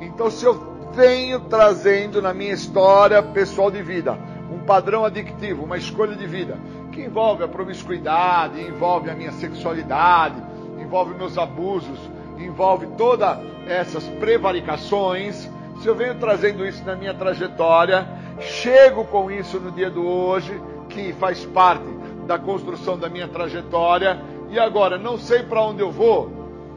Então, 0.00 0.30
se 0.30 0.44
eu 0.44 0.76
venho 0.94 1.40
trazendo 1.40 2.22
na 2.22 2.32
minha 2.32 2.52
história 2.52 3.22
pessoal 3.22 3.70
de 3.70 3.82
vida 3.82 4.18
um 4.50 4.60
padrão 4.60 5.04
adictivo, 5.04 5.64
uma 5.64 5.76
escolha 5.76 6.14
de 6.14 6.26
vida, 6.26 6.56
que 6.92 7.02
envolve 7.02 7.42
a 7.42 7.48
promiscuidade, 7.48 8.60
envolve 8.60 9.10
a 9.10 9.14
minha 9.14 9.32
sexualidade, 9.32 10.40
envolve 10.80 11.14
meus 11.14 11.36
abusos, 11.36 11.98
envolve 12.38 12.86
todas 12.96 13.38
essas 13.66 14.04
prevaricações. 14.04 15.50
Se 15.82 15.88
eu 15.88 15.94
venho 15.94 16.14
trazendo 16.14 16.64
isso 16.64 16.84
na 16.84 16.94
minha 16.94 17.12
trajetória, 17.12 18.08
chego 18.40 19.04
com 19.04 19.30
isso 19.30 19.58
no 19.58 19.72
dia 19.72 19.90
do 19.90 20.06
hoje, 20.06 20.58
que 20.88 21.12
faz 21.14 21.44
parte 21.44 21.84
da 22.26 22.38
construção 22.38 22.98
da 22.98 23.08
minha 23.08 23.28
trajetória, 23.28 24.18
e 24.50 24.58
agora 24.58 24.98
não 24.98 25.18
sei 25.18 25.42
para 25.42 25.62
onde 25.62 25.80
eu 25.80 25.90
vou, 25.90 26.30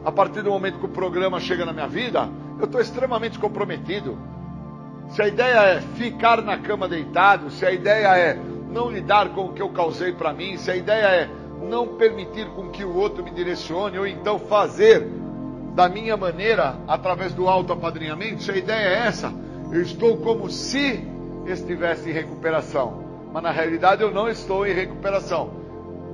a 0.04 0.10
partir 0.10 0.42
do 0.42 0.50
momento 0.50 0.78
que 0.78 0.86
o 0.86 0.90
programa 0.90 1.38
chega 1.40 1.64
na 1.64 1.72
minha 1.72 1.86
vida, 1.86 2.28
eu 2.58 2.64
estou 2.64 2.80
extremamente 2.80 3.38
comprometido. 3.38 4.18
Se 5.10 5.22
a 5.22 5.28
ideia 5.28 5.58
é 5.60 5.80
ficar 5.80 6.42
na 6.42 6.58
cama 6.58 6.88
deitado, 6.88 7.50
se 7.50 7.66
a 7.66 7.72
ideia 7.72 8.16
é 8.16 8.38
não 8.70 8.90
lidar 8.90 9.30
com 9.30 9.46
o 9.46 9.52
que 9.52 9.60
eu 9.60 9.68
causei 9.70 10.12
para 10.12 10.32
mim, 10.32 10.56
se 10.56 10.70
a 10.70 10.76
ideia 10.76 11.06
é 11.06 11.28
não 11.62 11.96
permitir 11.96 12.46
com 12.50 12.70
que 12.70 12.84
o 12.84 12.96
outro 12.96 13.22
me 13.22 13.30
direcione, 13.30 13.98
ou 13.98 14.06
então 14.06 14.38
fazer 14.38 15.06
da 15.74 15.88
minha 15.88 16.16
maneira 16.16 16.76
através 16.86 17.32
do 17.34 17.48
autoapadrinhamento, 17.48 18.42
se 18.42 18.50
a 18.50 18.56
ideia 18.56 18.88
é 18.88 19.06
essa, 19.06 19.32
eu 19.72 19.82
estou 19.82 20.16
como 20.18 20.48
se 20.50 21.04
estivesse 21.46 22.10
em 22.10 22.12
recuperação. 22.12 23.04
Mas 23.32 23.42
na 23.42 23.50
realidade 23.50 24.02
eu 24.02 24.10
não 24.10 24.28
estou 24.28 24.66
em 24.66 24.72
recuperação, 24.72 25.59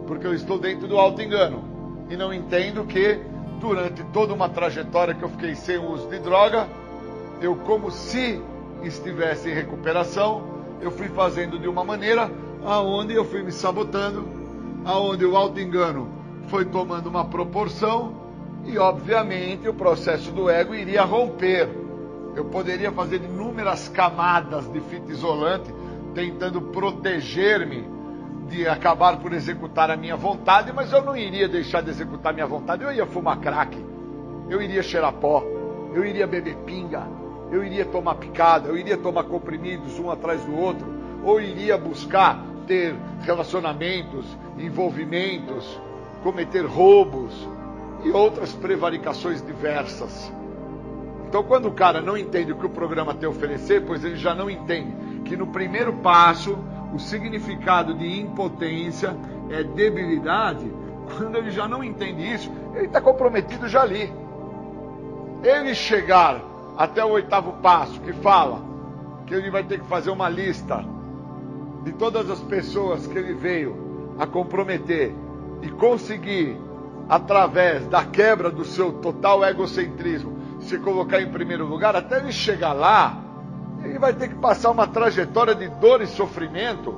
porque 0.06 0.26
eu 0.26 0.34
estou 0.34 0.58
dentro 0.58 0.86
do 0.86 0.98
auto-engano 0.98 1.64
e 2.08 2.16
não 2.16 2.32
entendo 2.32 2.84
que 2.84 3.18
durante 3.60 4.04
toda 4.04 4.32
uma 4.32 4.48
trajetória 4.48 5.14
que 5.14 5.22
eu 5.22 5.28
fiquei 5.28 5.54
sem 5.54 5.78
o 5.78 5.90
uso 5.90 6.08
de 6.08 6.18
droga, 6.18 6.68
eu 7.40 7.56
como 7.56 7.90
se 7.90 8.40
estivesse 8.82 9.50
em 9.50 9.54
recuperação, 9.54 10.44
eu 10.80 10.90
fui 10.90 11.08
fazendo 11.08 11.58
de 11.58 11.68
uma 11.68 11.84
maneira 11.84 12.30
aonde 12.64 13.14
eu 13.14 13.24
fui 13.24 13.42
me 13.42 13.52
sabotando, 13.52 14.28
aonde 14.84 15.24
o 15.24 15.36
auto-engano 15.36 16.08
foi 16.48 16.64
tomando 16.64 17.08
uma 17.08 17.24
proporção 17.24 18.14
e, 18.64 18.78
obviamente, 18.78 19.68
o 19.68 19.74
processo 19.74 20.30
do 20.32 20.50
ego 20.50 20.74
iria 20.74 21.02
romper. 21.02 21.68
Eu 22.34 22.44
poderia 22.46 22.92
fazer 22.92 23.16
inúmeras 23.16 23.88
camadas 23.88 24.70
de 24.70 24.80
fita 24.80 25.10
isolante 25.10 25.72
tentando 26.14 26.60
proteger-me 26.60 27.95
de 28.48 28.66
acabar 28.68 29.18
por 29.18 29.32
executar 29.32 29.90
a 29.90 29.96
minha 29.96 30.16
vontade, 30.16 30.72
mas 30.72 30.92
eu 30.92 31.02
não 31.02 31.16
iria 31.16 31.48
deixar 31.48 31.82
de 31.82 31.90
executar 31.90 32.32
a 32.32 32.34
minha 32.34 32.46
vontade. 32.46 32.84
Eu 32.84 32.92
ia 32.92 33.06
fumar 33.06 33.38
crack, 33.38 33.76
eu 34.48 34.62
iria 34.62 34.82
cheirar 34.82 35.12
pó, 35.14 35.42
eu 35.94 36.04
iria 36.04 36.26
beber 36.26 36.56
pinga, 36.58 37.06
eu 37.50 37.64
iria 37.64 37.84
tomar 37.84 38.14
picada, 38.16 38.68
eu 38.68 38.76
iria 38.76 38.96
tomar 38.96 39.24
comprimidos 39.24 39.98
um 39.98 40.10
atrás 40.10 40.44
do 40.44 40.56
outro, 40.56 40.86
ou 41.24 41.40
iria 41.40 41.76
buscar 41.76 42.44
ter 42.66 42.94
relacionamentos, 43.22 44.26
envolvimentos, 44.58 45.80
cometer 46.22 46.64
roubos 46.64 47.48
e 48.04 48.10
outras 48.10 48.52
prevaricações 48.52 49.44
diversas. 49.44 50.32
Então, 51.28 51.42
quando 51.42 51.66
o 51.66 51.72
cara 51.72 52.00
não 52.00 52.16
entende 52.16 52.52
o 52.52 52.56
que 52.56 52.66
o 52.66 52.70
programa 52.70 53.12
tem 53.14 53.26
a 53.26 53.30
oferecer, 53.30 53.84
pois 53.84 54.04
ele 54.04 54.16
já 54.16 54.34
não 54.34 54.48
entende 54.48 54.94
que 55.24 55.36
no 55.36 55.48
primeiro 55.48 55.92
passo 55.94 56.56
o 56.96 56.98
significado 56.98 57.92
de 57.92 58.20
impotência 58.20 59.14
é 59.50 59.62
debilidade, 59.62 60.72
quando 61.14 61.36
ele 61.36 61.50
já 61.50 61.68
não 61.68 61.84
entende 61.84 62.32
isso, 62.32 62.50
ele 62.74 62.86
está 62.86 63.02
comprometido 63.02 63.68
já 63.68 63.82
ali. 63.82 64.10
Ele 65.44 65.74
chegar 65.74 66.40
até 66.76 67.04
o 67.04 67.10
oitavo 67.10 67.52
passo, 67.62 68.00
que 68.00 68.14
fala 68.14 68.62
que 69.26 69.34
ele 69.34 69.50
vai 69.50 69.62
ter 69.62 69.78
que 69.78 69.86
fazer 69.86 70.10
uma 70.10 70.28
lista 70.28 70.82
de 71.84 71.92
todas 71.92 72.30
as 72.30 72.40
pessoas 72.40 73.06
que 73.06 73.16
ele 73.18 73.34
veio 73.34 74.14
a 74.18 74.26
comprometer 74.26 75.14
e 75.60 75.68
conseguir, 75.68 76.56
através 77.08 77.86
da 77.88 78.04
quebra 78.04 78.50
do 78.50 78.64
seu 78.64 78.94
total 78.94 79.44
egocentrismo, 79.44 80.34
se 80.60 80.78
colocar 80.78 81.20
em 81.20 81.30
primeiro 81.30 81.66
lugar, 81.66 81.94
até 81.94 82.16
ele 82.16 82.32
chegar 82.32 82.72
lá, 82.72 83.22
ele 83.82 83.98
vai 83.98 84.12
ter 84.12 84.28
que 84.28 84.34
passar 84.36 84.70
uma 84.70 84.86
trajetória 84.86 85.54
de 85.54 85.68
dor 85.68 86.00
e 86.02 86.06
sofrimento, 86.06 86.94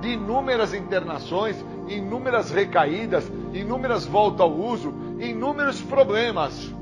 de 0.00 0.10
inúmeras 0.10 0.72
internações, 0.72 1.62
inúmeras 1.88 2.50
recaídas, 2.50 3.30
inúmeras 3.52 4.06
voltas 4.06 4.40
ao 4.40 4.52
uso, 4.52 4.94
inúmeros 5.18 5.80
problemas. 5.82 6.72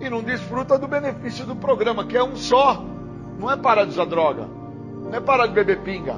E 0.00 0.08
não 0.08 0.22
desfruta 0.22 0.78
do 0.78 0.86
benefício 0.86 1.46
do 1.46 1.56
programa, 1.56 2.04
que 2.04 2.16
é 2.16 2.22
um 2.22 2.36
só. 2.36 2.84
Não 3.38 3.50
é 3.50 3.56
parar 3.56 3.84
de 3.84 3.90
usar 3.90 4.04
droga, 4.04 4.48
não 5.02 5.12
é 5.12 5.20
parar 5.20 5.46
de 5.46 5.54
beber 5.54 5.80
pinga, 5.80 6.16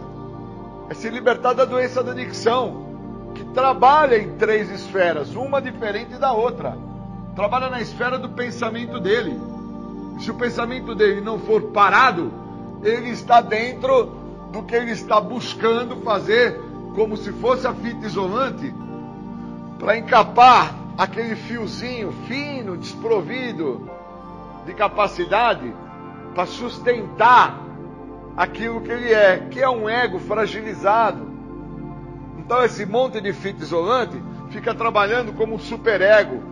é 0.90 0.94
se 0.94 1.08
libertar 1.08 1.54
da 1.54 1.64
doença 1.64 2.02
da 2.02 2.12
adicção, 2.12 3.32
que 3.34 3.42
trabalha 3.46 4.18
em 4.18 4.36
três 4.36 4.70
esferas, 4.70 5.34
uma 5.34 5.60
diferente 5.60 6.18
da 6.18 6.32
outra. 6.32 6.76
Trabalha 7.34 7.70
na 7.70 7.80
esfera 7.80 8.18
do 8.18 8.28
pensamento 8.28 9.00
dele 9.00 9.38
se 10.18 10.30
o 10.30 10.34
pensamento 10.34 10.94
dele 10.94 11.20
não 11.20 11.38
for 11.38 11.62
parado, 11.62 12.32
ele 12.82 13.10
está 13.10 13.40
dentro 13.40 14.04
do 14.52 14.62
que 14.62 14.74
ele 14.74 14.92
está 14.92 15.20
buscando 15.20 15.96
fazer, 15.96 16.58
como 16.94 17.16
se 17.16 17.32
fosse 17.32 17.66
a 17.66 17.74
fita 17.74 18.06
isolante, 18.06 18.74
para 19.78 19.98
encapar 19.98 20.74
aquele 20.96 21.36
fiozinho 21.36 22.12
fino, 22.26 22.76
desprovido 22.76 23.90
de 24.64 24.72
capacidade, 24.72 25.72
para 26.34 26.46
sustentar 26.46 27.62
aquilo 28.36 28.80
que 28.80 28.90
ele 28.90 29.12
é, 29.12 29.48
que 29.50 29.60
é 29.60 29.68
um 29.68 29.88
ego 29.88 30.18
fragilizado. 30.18 31.26
Então 32.38 32.62
esse 32.64 32.86
monte 32.86 33.20
de 33.20 33.32
fita 33.32 33.62
isolante 33.62 34.16
fica 34.50 34.74
trabalhando 34.74 35.32
como 35.32 35.54
um 35.54 35.58
superego 35.58 36.42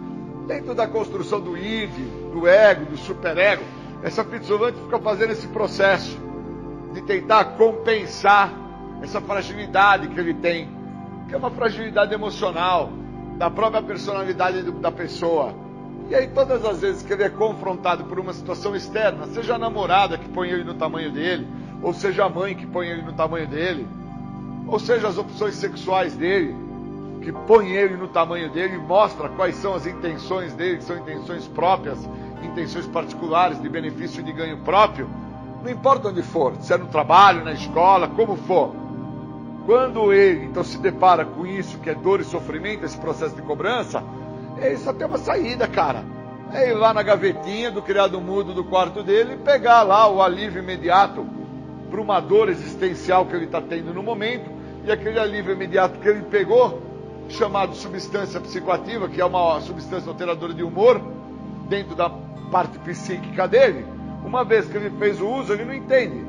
dentro 0.47 0.75
da 0.75 0.87
construção 0.87 1.41
do 1.41 1.57
id, 1.57 1.93
do 2.35 2.49
ego, 2.49 2.85
do 2.87 2.97
superego, 2.97 3.63
essa 4.03 4.25
fitsolante 4.25 4.79
fica 4.81 4.99
fazendo 4.99 5.31
esse 5.31 5.47
processo 5.49 6.19
de 6.93 7.01
tentar 7.03 7.57
compensar 7.57 8.53
essa 9.03 9.21
fragilidade 9.21 10.09
que 10.09 10.19
ele 10.19 10.35
tem, 10.35 10.69
que 11.29 11.35
é 11.35 11.39
uma 11.39 11.51
fragilidade 11.51 12.13
emocional, 12.13 12.91
da 13.39 13.51
própria 13.51 13.83
personalidade 13.83 14.63
da 14.63 14.93
pessoa. 14.93 15.55
E 16.09 16.15
aí, 16.15 16.29
todas 16.29 16.65
as 16.65 16.81
vezes 16.81 17.03
que 17.03 17.13
ele 17.13 17.23
é 17.23 17.31
confrontado 17.31 18.05
por 18.05 18.21
uma 18.21 18.33
situação 18.33 18.77
externa, 18.77 19.27
seja 19.29 19.55
a 19.55 19.59
namorada 19.59 20.19
que 20.19 20.29
põe 20.29 20.51
ele 20.51 20.65
no 20.65 20.75
tamanho 20.75 21.11
dele, 21.11 21.47
ou 21.83 21.93
seja 21.95 22.25
a 22.25 22.29
mãe 22.29 22.55
que 22.55 22.67
põe 22.67 22.89
ele 22.89 23.03
no 23.03 23.13
tamanho 23.13 23.47
dele, 23.49 23.87
ou 24.67 24.79
seja 24.79 25.09
as 25.09 25.19
opções 25.19 25.55
sexuais 25.55 26.15
dele, 26.15 26.55
que 27.25 27.33
põe 27.33 27.71
ele 27.71 27.97
no 27.97 28.07
tamanho 28.07 28.51
dele 28.51 28.75
e 28.75 28.79
mostra 28.79 29.31
quais 29.31 29.57
são 29.57 29.75
as 29.75 29.87
intenções 29.87 30.53
dele, 30.53 30.77
que 30.77 30.85
são 30.85 30.99
intenções 30.99 31.49
próprias, 31.49 31.99
intenções 32.43 32.87
particulares 32.87 33.61
de 33.61 33.69
benefício 33.69 34.23
de 34.23 34.31
ganho 34.31 34.59
próprio, 34.59 35.09
não 35.63 35.71
importa 35.71 36.09
onde 36.09 36.23
for, 36.23 36.55
se 36.61 36.75
é 36.75 36.77
no 36.77 36.87
trabalho, 36.89 37.43
na 37.43 37.53
escola, 37.53 38.07
como 38.09 38.37
for. 38.37 38.75
Quando 39.65 40.13
ele 40.13 40.45
então 40.45 40.63
se 40.63 40.77
depara 40.77 41.25
com 41.25 41.47
isso, 41.47 41.79
que 41.79 41.89
é 41.89 41.95
dor 41.95 42.21
e 42.21 42.25
sofrimento, 42.25 42.85
esse 42.85 42.99
processo 42.99 43.35
de 43.35 43.41
cobrança, 43.41 44.05
ele 44.59 44.77
só 44.77 44.93
tem 44.93 45.07
uma 45.07 45.17
saída, 45.17 45.67
cara. 45.67 46.05
É 46.53 46.69
ir 46.69 46.75
lá 46.75 46.93
na 46.93 47.03
gavetinha 47.03 47.71
do 47.71 47.81
criado 47.81 48.21
mudo 48.21 48.53
do 48.53 48.63
quarto 48.63 49.03
dele 49.03 49.33
e 49.33 49.39
pegar 49.39 49.83
lá 49.83 50.07
o 50.07 50.23
alívio 50.23 50.63
imediato 50.63 51.27
para 51.91 52.01
uma 52.01 52.21
dor 52.21 52.51
existencial 52.51 53.25
que 53.25 53.35
ele 53.35 53.47
está 53.47 53.63
tendo 53.63 53.95
no 53.95 54.03
momento, 54.03 54.51
e 54.85 54.93
aquele 54.93 55.19
alívio 55.19 55.55
imediato 55.55 55.99
que 55.99 56.07
ele 56.07 56.23
pegou, 56.23 56.94
chamado 57.29 57.75
substância 57.75 58.41
psicoativa, 58.41 59.09
que 59.09 59.21
é 59.21 59.25
uma 59.25 59.61
substância 59.61 60.09
alteradora 60.11 60.55
de 60.55 60.63
humor, 60.63 61.01
dentro 61.69 61.95
da 61.95 62.11
parte 62.51 62.79
psíquica 62.79 63.49
dele, 63.49 63.87
uma 64.25 64.45
vez 64.45 64.67
que 64.67 64.77
ele 64.77 64.91
fez 64.99 65.21
o 65.21 65.29
uso, 65.29 65.53
ele 65.53 65.65
não 65.65 65.75
entende 65.75 66.25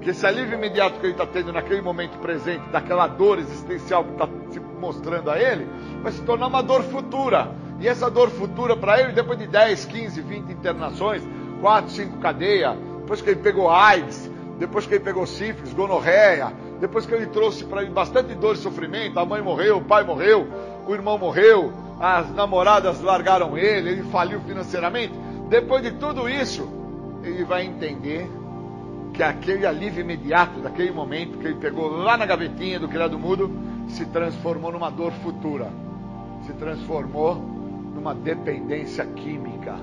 que 0.00 0.10
esse 0.10 0.26
alívio 0.26 0.54
imediato 0.54 0.98
que 0.98 1.06
ele 1.06 1.12
está 1.12 1.26
tendo 1.26 1.52
naquele 1.52 1.82
momento 1.82 2.18
presente, 2.18 2.68
daquela 2.70 3.06
dor 3.06 3.38
existencial 3.38 4.04
que 4.04 4.12
está 4.12 4.28
se 4.50 4.58
mostrando 4.58 5.30
a 5.30 5.38
ele, 5.38 5.68
vai 6.02 6.10
se 6.12 6.22
tornar 6.22 6.46
uma 6.46 6.62
dor 6.62 6.82
futura. 6.84 7.50
E 7.78 7.86
essa 7.86 8.10
dor 8.10 8.30
futura 8.30 8.76
para 8.76 9.00
ele, 9.00 9.12
depois 9.12 9.38
de 9.38 9.46
10, 9.46 9.84
15, 9.84 10.20
20 10.22 10.50
internações, 10.52 11.22
4, 11.60 11.90
5 11.90 12.18
cadeias, 12.18 12.76
depois 13.00 13.20
que 13.20 13.30
ele 13.30 13.40
pegou 13.40 13.70
AIDS, 13.70 14.30
depois 14.58 14.86
que 14.86 14.94
ele 14.94 15.04
pegou 15.04 15.26
sífilis, 15.26 15.72
gonorreia, 15.72 16.52
depois 16.80 17.04
que 17.04 17.12
ele 17.14 17.26
trouxe 17.26 17.64
para 17.64 17.82
ele 17.82 17.90
bastante 17.90 18.34
dor 18.34 18.54
e 18.54 18.58
sofrimento, 18.58 19.18
a 19.20 19.26
mãe 19.26 19.42
morreu, 19.42 19.78
o 19.78 19.84
pai 19.84 20.02
morreu, 20.02 20.48
o 20.86 20.94
irmão 20.94 21.18
morreu, 21.18 21.72
as 22.00 22.34
namoradas 22.34 23.02
largaram 23.02 23.56
ele, 23.56 23.90
ele 23.90 24.02
faliu 24.04 24.40
financeiramente. 24.40 25.12
Depois 25.50 25.82
de 25.82 25.92
tudo 25.92 26.26
isso, 26.26 26.66
ele 27.22 27.44
vai 27.44 27.66
entender 27.66 28.28
que 29.12 29.22
aquele 29.22 29.66
alívio 29.66 30.00
imediato 30.00 30.60
daquele 30.60 30.90
momento 30.90 31.36
que 31.36 31.46
ele 31.46 31.56
pegou 31.56 31.90
lá 31.90 32.16
na 32.16 32.24
gavetinha 32.24 32.80
do 32.80 32.88
criado 32.88 33.18
mudo 33.18 33.50
se 33.88 34.06
transformou 34.06 34.72
numa 34.72 34.90
dor 34.90 35.12
futura, 35.22 35.70
se 36.46 36.52
transformou 36.54 37.34
numa 37.34 38.14
dependência 38.14 39.04
química, 39.04 39.76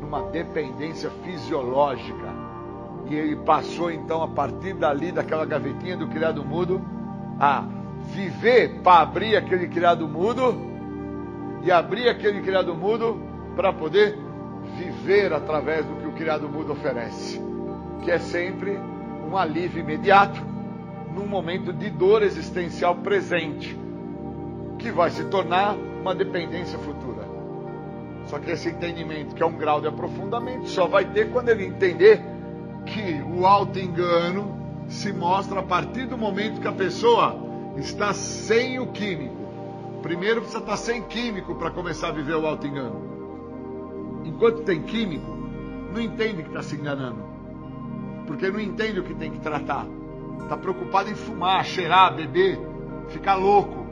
numa 0.00 0.22
dependência 0.24 1.10
fisiológica. 1.24 2.53
E 3.08 3.14
ele 3.14 3.36
passou 3.36 3.90
então 3.90 4.22
a 4.22 4.28
partir 4.28 4.74
dali 4.74 5.12
daquela 5.12 5.44
gavetinha 5.44 5.96
do 5.96 6.08
criado 6.08 6.44
mudo 6.44 6.80
a 7.38 7.64
viver 8.12 8.80
para 8.82 9.02
abrir 9.02 9.36
aquele 9.36 9.68
criado 9.68 10.08
mudo 10.08 10.54
e 11.62 11.70
abrir 11.70 12.08
aquele 12.08 12.40
criado 12.42 12.74
mudo 12.74 13.20
para 13.56 13.72
poder 13.72 14.18
viver 14.76 15.32
através 15.32 15.84
do 15.84 15.96
que 15.96 16.06
o 16.06 16.12
criado 16.12 16.48
mudo 16.48 16.72
oferece 16.72 17.44
que 18.04 18.10
é 18.10 18.18
sempre 18.18 18.78
um 19.26 19.36
alívio 19.36 19.80
imediato 19.80 20.40
num 21.14 21.26
momento 21.26 21.72
de 21.72 21.88
dor 21.90 22.22
existencial 22.22 22.96
presente, 22.96 23.76
que 24.78 24.90
vai 24.90 25.10
se 25.10 25.24
tornar 25.24 25.74
uma 25.74 26.14
dependência 26.14 26.78
futura. 26.78 27.24
Só 28.26 28.38
que 28.38 28.50
esse 28.50 28.68
entendimento, 28.68 29.34
que 29.34 29.42
é 29.42 29.46
um 29.46 29.56
grau 29.56 29.80
de 29.80 29.86
aprofundamento, 29.86 30.68
só 30.68 30.86
vai 30.86 31.06
ter 31.06 31.30
quando 31.30 31.48
ele 31.48 31.64
entender 31.64 32.20
que 32.84 33.22
o 33.22 33.46
auto-engano 33.46 34.84
se 34.88 35.12
mostra 35.12 35.60
a 35.60 35.62
partir 35.62 36.06
do 36.06 36.16
momento 36.18 36.60
que 36.60 36.68
a 36.68 36.72
pessoa 36.72 37.36
está 37.76 38.12
sem 38.12 38.78
o 38.78 38.88
químico. 38.88 39.34
Primeiro 40.02 40.40
precisa 40.40 40.60
estar 40.60 40.76
sem 40.76 41.02
químico 41.02 41.54
para 41.54 41.70
começar 41.70 42.08
a 42.08 42.12
viver 42.12 42.36
o 42.36 42.46
auto-engano. 42.46 44.22
Enquanto 44.24 44.62
tem 44.62 44.82
químico, 44.82 45.30
não 45.92 46.00
entende 46.00 46.42
que 46.42 46.48
está 46.48 46.62
se 46.62 46.76
enganando 46.76 47.34
porque 48.26 48.50
não 48.50 48.60
entende 48.60 49.00
o 49.00 49.04
que 49.04 49.14
tem 49.14 49.30
que 49.30 49.40
tratar. 49.40 49.86
Está 50.42 50.56
preocupado 50.56 51.10
em 51.10 51.14
fumar, 51.14 51.64
cheirar, 51.64 52.14
beber, 52.14 52.58
ficar 53.08 53.34
louco. 53.36 53.86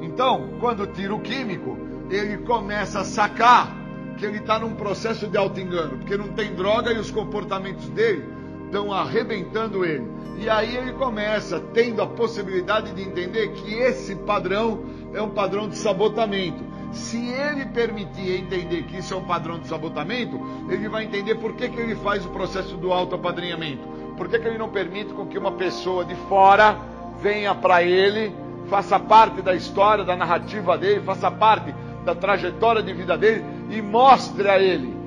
Então, 0.00 0.50
quando 0.58 0.86
tira 0.86 1.14
o 1.14 1.20
químico, 1.20 1.76
ele 2.10 2.38
começa 2.38 3.00
a 3.00 3.04
sacar 3.04 3.76
que 4.20 4.26
ele 4.26 4.36
está 4.36 4.58
num 4.58 4.74
processo 4.74 5.26
de 5.26 5.38
auto-engano, 5.38 5.96
porque 5.96 6.14
não 6.14 6.28
tem 6.28 6.54
droga 6.54 6.92
e 6.92 6.98
os 6.98 7.10
comportamentos 7.10 7.88
dele 7.88 8.28
estão 8.66 8.92
arrebentando 8.92 9.82
ele. 9.82 10.06
E 10.38 10.48
aí 10.48 10.76
ele 10.76 10.92
começa 10.92 11.58
tendo 11.72 12.02
a 12.02 12.06
possibilidade 12.06 12.92
de 12.92 13.02
entender 13.02 13.48
que 13.52 13.74
esse 13.74 14.14
padrão 14.14 14.84
é 15.14 15.20
um 15.22 15.30
padrão 15.30 15.68
de 15.68 15.76
sabotamento. 15.76 16.62
Se 16.92 17.16
ele 17.16 17.64
permitir 17.66 18.40
entender 18.40 18.82
que 18.82 18.98
isso 18.98 19.14
é 19.14 19.16
um 19.16 19.24
padrão 19.24 19.58
de 19.58 19.66
sabotamento, 19.66 20.38
ele 20.68 20.88
vai 20.88 21.04
entender 21.04 21.36
por 21.36 21.54
que, 21.54 21.68
que 21.68 21.80
ele 21.80 21.96
faz 21.96 22.24
o 22.24 22.28
processo 22.28 22.76
do 22.76 22.92
autoapadrinhamento. 22.92 23.88
Por 24.16 24.28
que, 24.28 24.38
que 24.38 24.46
ele 24.46 24.58
não 24.58 24.68
permite 24.68 25.14
com 25.14 25.26
que 25.26 25.38
uma 25.38 25.52
pessoa 25.52 26.04
de 26.04 26.14
fora 26.28 26.76
venha 27.22 27.54
para 27.54 27.82
ele, 27.82 28.34
faça 28.68 28.98
parte 28.98 29.40
da 29.40 29.54
história, 29.54 30.04
da 30.04 30.14
narrativa 30.14 30.76
dele, 30.76 31.00
faça 31.00 31.30
parte 31.30 31.74
da 32.04 32.14
trajetória 32.14 32.82
de 32.82 32.92
vida 32.92 33.16
dele 33.16 33.44
e 33.70 33.80
mostre 33.82 34.48
a 34.48 34.58
ele 34.58 35.00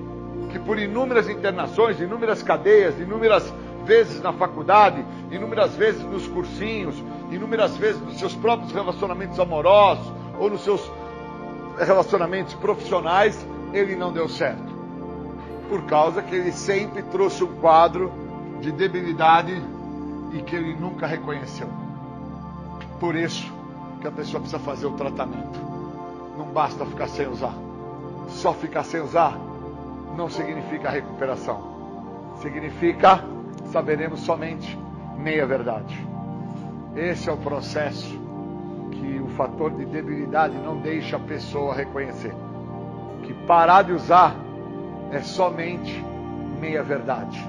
que 0.53 0.59
por 0.59 0.77
inúmeras 0.77 1.27
internações, 1.27 1.99
inúmeras 1.99 2.43
cadeias, 2.43 2.99
inúmeras 2.99 3.51
vezes 3.85 4.21
na 4.21 4.31
faculdade, 4.31 5.03
inúmeras 5.31 5.75
vezes 5.75 6.03
nos 6.03 6.27
cursinhos, 6.27 6.95
inúmeras 7.31 7.75
vezes 7.75 7.99
nos 7.99 8.19
seus 8.19 8.35
próprios 8.35 8.71
relacionamentos 8.71 9.39
amorosos 9.39 10.13
ou 10.39 10.51
nos 10.51 10.63
seus 10.63 10.91
relacionamentos 11.79 12.53
profissionais, 12.53 13.45
ele 13.73 13.95
não 13.95 14.13
deu 14.13 14.29
certo. 14.29 14.71
Por 15.67 15.83
causa 15.85 16.21
que 16.21 16.35
ele 16.35 16.51
sempre 16.51 17.01
trouxe 17.01 17.43
um 17.43 17.55
quadro 17.55 18.11
de 18.61 18.71
debilidade 18.71 19.59
e 20.33 20.41
que 20.43 20.55
ele 20.55 20.75
nunca 20.75 21.07
reconheceu. 21.07 21.67
Por 22.99 23.15
isso 23.15 23.51
que 23.99 24.07
a 24.07 24.11
pessoa 24.11 24.39
precisa 24.39 24.61
fazer 24.61 24.85
o 24.85 24.91
tratamento. 24.91 25.59
Não 26.37 26.45
basta 26.45 26.85
ficar 26.85 27.07
sem 27.07 27.27
usar. 27.27 27.53
Só 28.27 28.53
ficar 28.53 28.83
sem 28.83 29.01
usar 29.01 29.37
não 30.15 30.29
significa 30.29 30.89
recuperação. 30.89 31.73
Significa 32.37 33.23
saberemos 33.71 34.21
somente 34.21 34.77
meia 35.17 35.45
verdade. 35.45 35.97
Esse 36.95 37.29
é 37.29 37.33
o 37.33 37.37
processo 37.37 38.19
que 38.91 39.19
o 39.19 39.27
fator 39.29 39.71
de 39.71 39.85
debilidade 39.85 40.55
não 40.57 40.77
deixa 40.77 41.17
a 41.17 41.19
pessoa 41.19 41.73
reconhecer. 41.73 42.33
Que 43.23 43.33
parar 43.45 43.83
de 43.83 43.93
usar 43.93 44.35
é 45.11 45.19
somente 45.21 46.03
meia 46.59 46.83
verdade. 46.83 47.43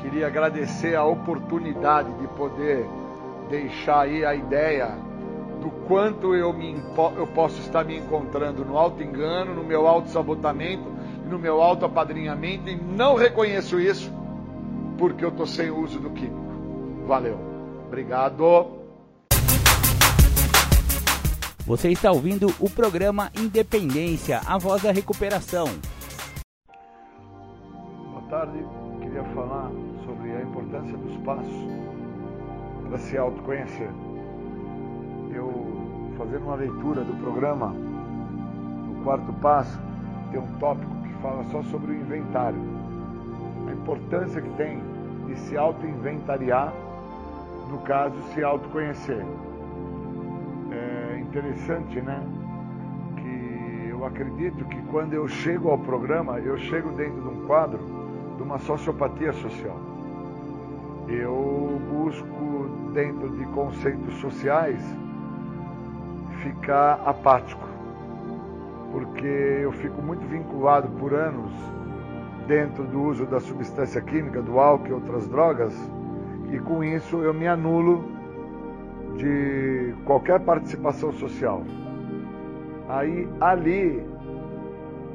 Queria 0.00 0.26
agradecer 0.26 0.96
a 0.96 1.04
oportunidade 1.04 2.12
de 2.14 2.26
poder 2.28 2.86
deixar 3.48 4.00
aí 4.00 4.24
a 4.24 4.34
ideia 4.34 4.96
do 5.60 5.70
quanto 5.86 6.34
eu, 6.34 6.52
me, 6.52 6.76
eu 7.16 7.26
posso 7.28 7.60
estar 7.60 7.84
me 7.84 7.96
encontrando 7.96 8.64
no 8.64 8.76
auto-engano, 8.76 9.54
no 9.54 9.64
meu 9.64 9.86
auto-sabotamento, 9.86 10.92
no 11.28 11.38
meu 11.38 11.62
auto-apadrinhamento 11.62 12.68
e 12.68 12.76
não 12.76 13.14
reconheço 13.14 13.80
isso 13.80 14.12
porque 14.98 15.24
eu 15.24 15.30
estou 15.30 15.46
sem 15.46 15.70
uso 15.70 15.98
do 15.98 16.10
químico. 16.10 16.44
Valeu. 17.06 17.38
Obrigado. 17.86 18.84
Você 21.66 21.88
está 21.88 22.12
ouvindo 22.12 22.52
o 22.60 22.68
programa 22.68 23.30
Independência, 23.34 24.40
a 24.46 24.58
voz 24.58 24.82
da 24.82 24.92
recuperação. 24.92 25.66
Boa 28.10 28.22
tarde, 28.28 28.58
queria 29.00 29.24
falar 29.34 29.70
sobre 30.04 30.30
a 30.32 30.42
importância 30.42 30.96
dos 30.98 31.16
passos 31.18 31.54
para 32.88 32.98
se 32.98 33.16
autoconhecer. 33.16 33.88
Eu, 35.34 36.14
fazendo 36.16 36.44
uma 36.44 36.54
leitura 36.54 37.02
do 37.02 37.20
programa, 37.20 37.68
no 37.68 39.02
quarto 39.04 39.32
passo, 39.34 39.78
tem 40.30 40.40
um 40.40 40.46
tópico 40.58 40.92
que 41.02 41.12
fala 41.22 41.44
só 41.44 41.62
sobre 41.64 41.92
o 41.92 41.94
inventário. 41.94 42.58
A 43.68 43.72
importância 43.72 44.40
que 44.40 44.50
tem 44.50 44.80
de 45.26 45.36
se 45.40 45.56
auto-inventariar, 45.56 46.72
no 47.70 47.78
caso, 47.78 48.14
se 48.32 48.42
autoconhecer 48.42 49.24
interessante, 51.34 52.00
né? 52.00 52.22
Que 53.16 53.88
eu 53.90 54.04
acredito 54.06 54.64
que 54.66 54.80
quando 54.82 55.14
eu 55.14 55.26
chego 55.26 55.70
ao 55.70 55.78
programa, 55.78 56.38
eu 56.38 56.56
chego 56.56 56.90
dentro 56.92 57.20
de 57.20 57.28
um 57.28 57.46
quadro 57.46 57.80
de 58.36 58.42
uma 58.42 58.58
sociopatia 58.58 59.32
social. 59.32 59.76
Eu 61.08 61.80
busco, 61.90 62.68
dentro 62.92 63.28
de 63.30 63.44
conceitos 63.46 64.14
sociais, 64.20 64.80
ficar 66.44 67.00
apático, 67.06 67.66
porque 68.92 69.26
eu 69.62 69.72
fico 69.72 70.02
muito 70.02 70.26
vinculado 70.26 70.88
por 70.98 71.14
anos 71.14 71.50
dentro 72.46 72.84
do 72.84 73.02
uso 73.02 73.24
da 73.24 73.40
substância 73.40 74.00
química, 74.02 74.42
do 74.42 74.60
álcool 74.60 74.88
e 74.88 74.92
outras 74.92 75.26
drogas, 75.26 75.74
e 76.52 76.58
com 76.58 76.84
isso 76.84 77.16
eu 77.22 77.32
me 77.32 77.48
anulo 77.48 78.04
de 79.16 79.94
qualquer 80.04 80.38
participação 80.40 81.12
social. 81.12 81.62
Aí 82.88 83.26
ali 83.40 84.06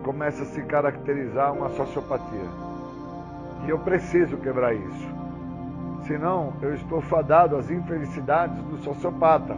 começa 0.03 0.41
a 0.41 0.45
se 0.47 0.61
caracterizar 0.63 1.53
uma 1.53 1.69
sociopatia. 1.69 2.49
E 3.67 3.69
eu 3.69 3.77
preciso 3.77 4.37
quebrar 4.37 4.73
isso. 4.73 5.07
Senão, 6.07 6.53
eu 6.61 6.73
estou 6.73 7.01
fadado 7.01 7.55
às 7.55 7.69
infelicidades 7.69 8.57
do 8.63 8.77
sociopata, 8.79 9.55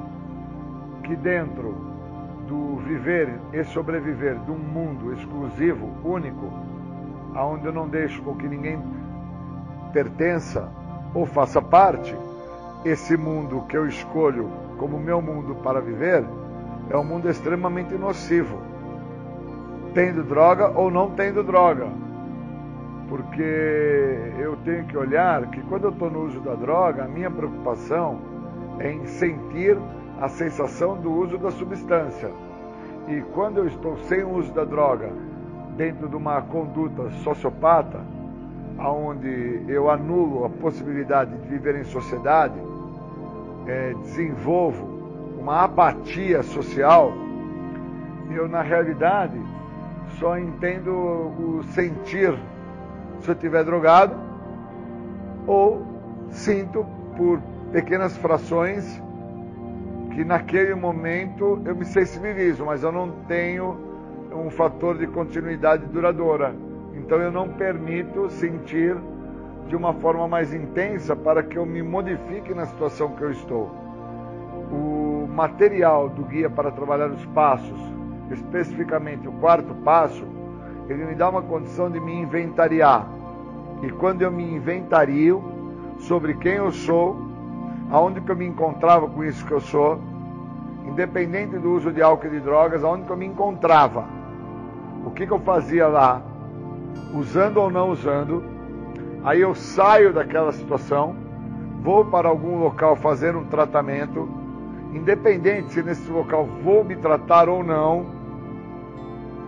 que 1.01 1.15
dentro 1.15 1.75
do 2.47 2.77
viver 2.77 3.39
e 3.53 3.63
sobreviver 3.63 4.37
de 4.39 4.51
um 4.51 4.57
mundo 4.57 5.13
exclusivo, 5.13 5.89
único, 6.03 6.51
aonde 7.35 7.65
eu 7.65 7.73
não 7.73 7.87
deixo 7.87 8.21
com 8.21 8.35
que 8.35 8.47
ninguém 8.47 8.81
pertença 9.93 10.69
ou 11.13 11.25
faça 11.25 11.61
parte, 11.61 12.15
esse 12.83 13.15
mundo 13.15 13.63
que 13.67 13.77
eu 13.77 13.87
escolho 13.87 14.49
como 14.77 14.99
meu 14.99 15.21
mundo 15.21 15.55
para 15.55 15.79
viver 15.79 16.25
é 16.89 16.97
um 16.97 17.03
mundo 17.03 17.29
extremamente 17.29 17.93
nocivo. 17.95 18.59
Tendo 19.93 20.23
droga 20.23 20.69
ou 20.69 20.89
não 20.89 21.11
tendo 21.11 21.43
droga. 21.43 21.87
Porque 23.07 24.31
eu 24.39 24.57
tenho 24.63 24.85
que 24.85 24.97
olhar 24.97 25.45
que 25.47 25.61
quando 25.63 25.85
eu 25.85 25.91
estou 25.91 26.09
no 26.09 26.25
uso 26.25 26.39
da 26.39 26.55
droga, 26.55 27.03
a 27.03 27.07
minha 27.07 27.29
preocupação 27.29 28.19
é 28.79 28.91
em 28.91 29.05
sentir 29.05 29.77
a 30.21 30.29
sensação 30.29 30.95
do 30.97 31.11
uso 31.11 31.39
da 31.39 31.49
substância. 31.49 32.29
E 33.07 33.21
quando 33.33 33.57
eu 33.57 33.67
estou 33.67 33.97
sem 34.07 34.23
o 34.23 34.37
uso 34.37 34.53
da 34.53 34.63
droga, 34.63 35.09
dentro 35.75 36.07
de 36.07 36.15
uma 36.15 36.39
conduta 36.43 37.09
sociopata, 37.23 37.99
onde 38.77 39.65
eu 39.67 39.89
anulo 39.89 40.45
a 40.45 40.49
possibilidade 40.49 41.35
de 41.35 41.47
viver 41.47 41.75
em 41.75 41.83
sociedade, 41.85 42.53
é, 43.65 43.95
desenvolvo 44.03 44.85
uma 45.39 45.63
apatia 45.63 46.43
social, 46.43 47.11
eu 48.29 48.47
na 48.47 48.61
realidade 48.61 49.39
só 50.19 50.37
entendo 50.37 50.91
o 50.91 51.63
sentir 51.73 52.37
se 53.21 53.29
eu 53.29 53.33
estiver 53.33 53.63
drogado 53.63 54.15
ou 55.47 55.81
sinto 56.29 56.85
por 57.17 57.41
pequenas 57.71 58.15
frações 58.17 59.01
que 60.13 60.23
naquele 60.23 60.75
momento 60.75 61.61
eu 61.65 61.75
me 61.75 61.85
sensibilizo, 61.85 62.65
mas 62.65 62.83
eu 62.83 62.91
não 62.91 63.11
tenho 63.27 63.77
um 64.33 64.49
fator 64.49 64.97
de 64.97 65.07
continuidade 65.07 65.85
duradoura. 65.87 66.53
Então 66.93 67.19
eu 67.19 67.31
não 67.31 67.49
permito 67.49 68.29
sentir 68.29 68.95
de 69.67 69.75
uma 69.75 69.93
forma 69.93 70.27
mais 70.27 70.53
intensa 70.53 71.15
para 71.15 71.41
que 71.43 71.57
eu 71.57 71.65
me 71.65 71.81
modifique 71.81 72.53
na 72.53 72.65
situação 72.65 73.15
que 73.15 73.21
eu 73.21 73.31
estou. 73.31 73.71
O 74.71 75.27
material 75.27 76.09
do 76.09 76.23
guia 76.23 76.49
para 76.49 76.71
trabalhar 76.71 77.09
os 77.09 77.25
passos, 77.27 77.79
especificamente 78.29 79.27
o 79.27 79.31
quarto 79.33 79.73
passo, 79.75 80.25
ele 80.89 81.05
me 81.05 81.15
dá 81.15 81.29
uma 81.29 81.41
condição 81.41 81.89
de 81.89 81.99
me 81.99 82.13
inventariar. 82.13 83.07
E 83.81 83.89
quando 83.91 84.21
eu 84.21 84.31
me 84.31 84.43
inventario 84.43 85.41
sobre 85.99 86.35
quem 86.35 86.53
eu 86.53 86.71
sou, 86.71 87.30
aonde 87.91 88.21
que 88.21 88.31
eu 88.31 88.35
me 88.35 88.47
encontrava 88.47 89.07
com 89.07 89.23
isso 89.23 89.45
que 89.45 89.51
eu 89.51 89.59
sou, 89.59 89.99
independente 90.87 91.57
do 91.57 91.73
uso 91.73 91.91
de 91.91 92.01
álcool 92.01 92.27
e 92.27 92.29
de 92.31 92.39
drogas, 92.39 92.83
aonde 92.83 93.03
que 93.03 93.11
eu 93.11 93.17
me 93.17 93.25
encontrava, 93.25 94.05
o 95.05 95.11
que 95.11 95.27
que 95.27 95.33
eu 95.33 95.39
fazia 95.39 95.87
lá, 95.87 96.21
usando 97.13 97.57
ou 97.57 97.69
não 97.69 97.89
usando, 97.89 98.43
aí 99.23 99.41
eu 99.41 99.53
saio 99.53 100.13
daquela 100.13 100.51
situação, 100.53 101.15
vou 101.83 102.05
para 102.05 102.29
algum 102.29 102.59
local 102.59 102.95
fazer 102.95 103.35
um 103.35 103.45
tratamento, 103.45 104.29
independente 104.93 105.73
se 105.73 105.83
nesse 105.83 106.09
local 106.09 106.45
vou 106.63 106.83
me 106.83 106.95
tratar 106.95 107.49
ou 107.49 107.63
não, 107.63 108.05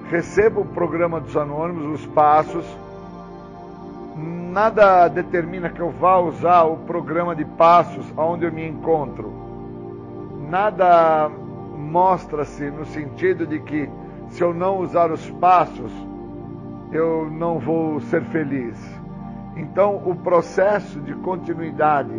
recebo 0.09 0.61
o 0.61 0.65
programa 0.65 1.19
dos 1.19 1.35
anônimos, 1.37 2.01
os 2.01 2.05
passos, 2.07 2.65
nada 4.15 5.07
determina 5.07 5.69
que 5.69 5.79
eu 5.79 5.89
vá 5.89 6.19
usar 6.19 6.63
o 6.63 6.77
programa 6.77 7.35
de 7.35 7.45
passos 7.45 8.05
onde 8.15 8.45
eu 8.45 8.51
me 8.51 8.67
encontro. 8.67 9.33
Nada 10.49 11.29
mostra-se 11.75 12.69
no 12.69 12.85
sentido 12.85 13.45
de 13.45 13.59
que 13.59 13.89
se 14.29 14.43
eu 14.43 14.53
não 14.53 14.79
usar 14.79 15.11
os 15.11 15.29
passos, 15.31 15.91
eu 16.91 17.29
não 17.31 17.59
vou 17.59 17.99
ser 18.01 18.23
feliz. 18.25 18.77
Então, 19.55 20.01
o 20.05 20.15
processo 20.15 20.99
de 20.99 21.13
continuidade 21.15 22.13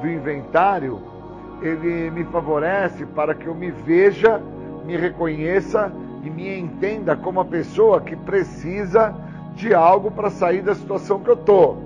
do 0.00 0.08
inventário, 0.08 1.00
ele 1.62 2.10
me 2.10 2.24
favorece 2.24 3.06
para 3.06 3.34
que 3.34 3.46
eu 3.46 3.54
me 3.54 3.70
veja, 3.70 4.40
me 4.84 4.96
reconheça 4.96 5.92
e 6.22 6.30
me 6.30 6.58
entenda 6.58 7.16
como 7.16 7.40
a 7.40 7.44
pessoa 7.44 8.00
que 8.00 8.16
precisa 8.16 9.14
de 9.58 9.74
algo 9.74 10.08
para 10.12 10.30
sair 10.30 10.62
da 10.62 10.74
situação 10.74 11.18
que 11.18 11.28
eu 11.28 11.34
estou. 11.34 11.82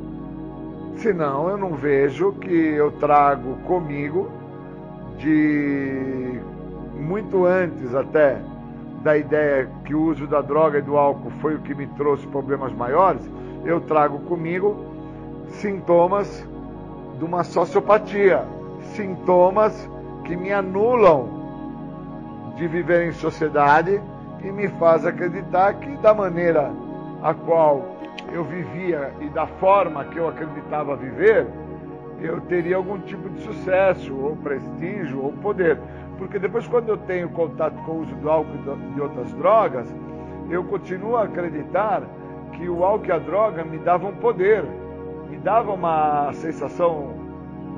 Senão, 0.96 1.48
eu 1.48 1.56
não 1.56 1.74
vejo 1.74 2.32
que 2.32 2.54
eu 2.54 2.92
trago 2.92 3.56
comigo 3.66 4.30
de 5.18 6.38
muito 6.94 7.46
antes 7.46 7.94
até 7.94 8.38
da 9.02 9.16
ideia 9.16 9.68
que 9.86 9.94
o 9.94 10.02
uso 10.02 10.26
da 10.26 10.42
droga 10.42 10.78
e 10.78 10.82
do 10.82 10.96
álcool 10.96 11.30
foi 11.40 11.54
o 11.54 11.60
que 11.60 11.74
me 11.74 11.86
trouxe 11.88 12.26
problemas 12.26 12.72
maiores, 12.74 13.22
eu 13.64 13.80
trago 13.80 14.18
comigo 14.20 14.76
sintomas 15.48 16.46
de 17.18 17.24
uma 17.24 17.42
sociopatia, 17.42 18.44
sintomas 18.94 19.90
que 20.24 20.36
me 20.36 20.52
anulam 20.52 21.42
de 22.56 22.68
viver 22.68 23.08
em 23.08 23.12
sociedade 23.12 24.00
e 24.44 24.52
me 24.52 24.68
faz 24.68 25.06
acreditar 25.06 25.74
que 25.74 25.96
da 25.96 26.12
maneira 26.12 26.70
a 27.22 27.32
qual 27.32 27.96
eu 28.32 28.44
vivia 28.44 29.12
e 29.20 29.28
da 29.28 29.46
forma 29.46 30.04
que 30.06 30.18
eu 30.18 30.28
acreditava 30.28 30.96
viver, 30.96 31.46
eu 32.20 32.40
teria 32.42 32.76
algum 32.76 32.98
tipo 33.00 33.28
de 33.28 33.40
sucesso, 33.40 34.14
ou 34.14 34.36
prestígio, 34.36 35.22
ou 35.22 35.32
poder. 35.32 35.78
Porque 36.18 36.38
depois, 36.38 36.66
quando 36.68 36.88
eu 36.88 36.96
tenho 36.96 37.28
contato 37.30 37.74
com 37.84 37.92
o 37.92 38.00
uso 38.02 38.14
do 38.16 38.30
álcool 38.30 38.54
e 38.54 38.94
de 38.94 39.00
outras 39.00 39.32
drogas, 39.34 39.92
eu 40.50 40.62
continuo 40.64 41.16
a 41.16 41.24
acreditar 41.24 42.02
que 42.52 42.68
o 42.68 42.84
álcool 42.84 43.06
e 43.06 43.12
a 43.12 43.18
droga 43.18 43.64
me 43.64 43.78
davam 43.78 44.12
poder, 44.14 44.64
me 45.28 45.36
davam 45.38 45.74
uma 45.74 46.32
sensação, 46.34 47.14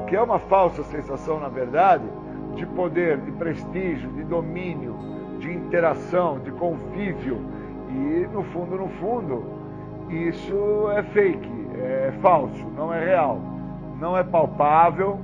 que 0.06 0.16
é 0.16 0.20
uma 0.20 0.38
falsa 0.38 0.82
sensação, 0.84 1.40
na 1.40 1.48
verdade, 1.48 2.04
de 2.54 2.66
poder, 2.66 3.18
de 3.18 3.32
prestígio, 3.32 4.10
de 4.10 4.24
domínio, 4.24 4.94
de 5.38 5.52
interação, 5.52 6.38
de 6.40 6.50
convívio. 6.52 7.40
E 7.94 8.26
no 8.32 8.42
fundo, 8.44 8.76
no 8.76 8.88
fundo, 9.00 9.44
isso 10.10 10.90
é 10.90 11.02
fake, 11.04 11.68
é 11.76 12.12
falso, 12.20 12.66
não 12.76 12.92
é 12.92 13.04
real, 13.04 13.38
não 14.00 14.16
é 14.16 14.24
palpável. 14.24 15.18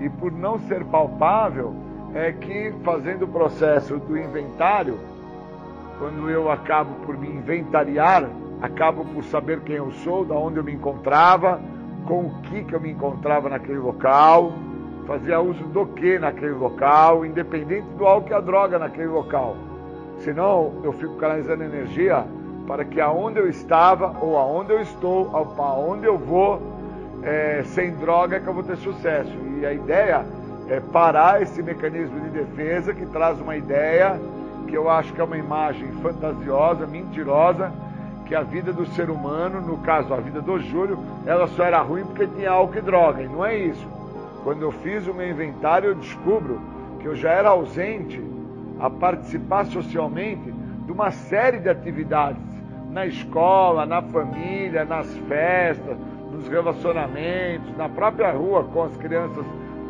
E 0.00 0.08
por 0.08 0.32
não 0.32 0.58
ser 0.60 0.84
palpável, 0.86 1.74
é 2.14 2.32
que 2.32 2.72
fazendo 2.82 3.26
o 3.26 3.28
processo 3.28 3.98
do 3.98 4.18
inventário, 4.18 4.98
quando 5.98 6.28
eu 6.28 6.50
acabo 6.50 6.94
por 7.06 7.16
me 7.16 7.28
inventariar, 7.28 8.28
acabo 8.60 9.04
por 9.04 9.22
saber 9.24 9.60
quem 9.60 9.76
eu 9.76 9.92
sou, 9.92 10.24
da 10.24 10.34
onde 10.34 10.56
eu 10.56 10.64
me 10.64 10.72
encontrava, 10.72 11.60
com 12.06 12.26
o 12.26 12.30
que, 12.42 12.64
que 12.64 12.74
eu 12.74 12.80
me 12.80 12.90
encontrava 12.90 13.48
naquele 13.48 13.78
local, 13.78 14.52
fazia 15.06 15.40
uso 15.40 15.64
do 15.64 15.86
que 15.86 16.18
naquele 16.18 16.52
local, 16.52 17.24
independente 17.24 17.86
do 17.96 18.06
álcool 18.06 18.30
e 18.30 18.34
a 18.34 18.40
droga 18.40 18.78
naquele 18.78 19.08
local. 19.08 19.56
Senão 20.20 20.80
eu 20.82 20.92
fico 20.92 21.16
canalizando 21.16 21.64
energia 21.64 22.24
para 22.66 22.84
que 22.84 23.00
aonde 23.00 23.38
eu 23.38 23.48
estava 23.48 24.16
ou 24.20 24.38
aonde 24.38 24.72
eu 24.72 24.80
estou, 24.80 25.30
aonde 25.34 26.06
eu 26.06 26.16
vou, 26.16 26.60
é, 27.22 27.62
sem 27.64 27.92
droga 27.96 28.36
é 28.36 28.40
que 28.40 28.46
eu 28.46 28.54
vou 28.54 28.62
ter 28.62 28.76
sucesso. 28.76 29.32
E 29.58 29.66
a 29.66 29.72
ideia 29.72 30.24
é, 30.68 30.78
parar 30.78 31.42
esse 31.42 31.62
mecanismo 31.62 32.20
de 32.20 32.30
defesa 32.30 32.94
que 32.94 33.04
traz 33.06 33.40
uma 33.40 33.56
ideia 33.56 34.20
que 34.68 34.74
eu 34.76 34.88
acho 34.88 35.12
que 35.12 35.20
é 35.20 35.24
uma 35.24 35.36
imagem 35.36 35.90
fantasiosa, 36.00 36.86
mentirosa, 36.86 37.72
que 38.24 38.34
a 38.36 38.42
vida 38.42 38.72
do 38.72 38.86
ser 38.94 39.10
humano, 39.10 39.60
no 39.60 39.78
caso 39.78 40.14
a 40.14 40.18
vida 40.18 40.40
do 40.40 40.60
Júlio, 40.60 40.96
ela 41.26 41.48
só 41.48 41.64
era 41.64 41.80
ruim 41.80 42.04
porque 42.04 42.26
tinha 42.28 42.52
álcool 42.52 42.78
e 42.78 42.80
droga, 42.80 43.22
e 43.22 43.26
não 43.26 43.44
é 43.44 43.56
isso. 43.58 43.84
Quando 44.44 44.62
eu 44.62 44.70
fiz 44.70 45.06
o 45.08 45.12
meu 45.12 45.28
inventário, 45.28 45.88
eu 45.88 45.94
descubro 45.96 46.60
que 47.00 47.06
eu 47.06 47.16
já 47.16 47.30
era 47.30 47.48
ausente 47.48 48.22
a 48.80 48.88
participar 48.88 49.66
socialmente 49.66 50.50
de 50.86 50.92
uma 50.92 51.10
série 51.10 51.58
de 51.58 51.68
atividades 51.68 52.42
na 52.90 53.06
escola, 53.06 53.86
na 53.86 54.02
família, 54.02 54.84
nas 54.84 55.06
festas, 55.28 55.96
nos 56.32 56.48
relacionamentos, 56.48 57.76
na 57.76 57.88
própria 57.88 58.32
rua 58.32 58.64
com 58.64 58.82
as 58.82 58.96
crianças 58.96 59.44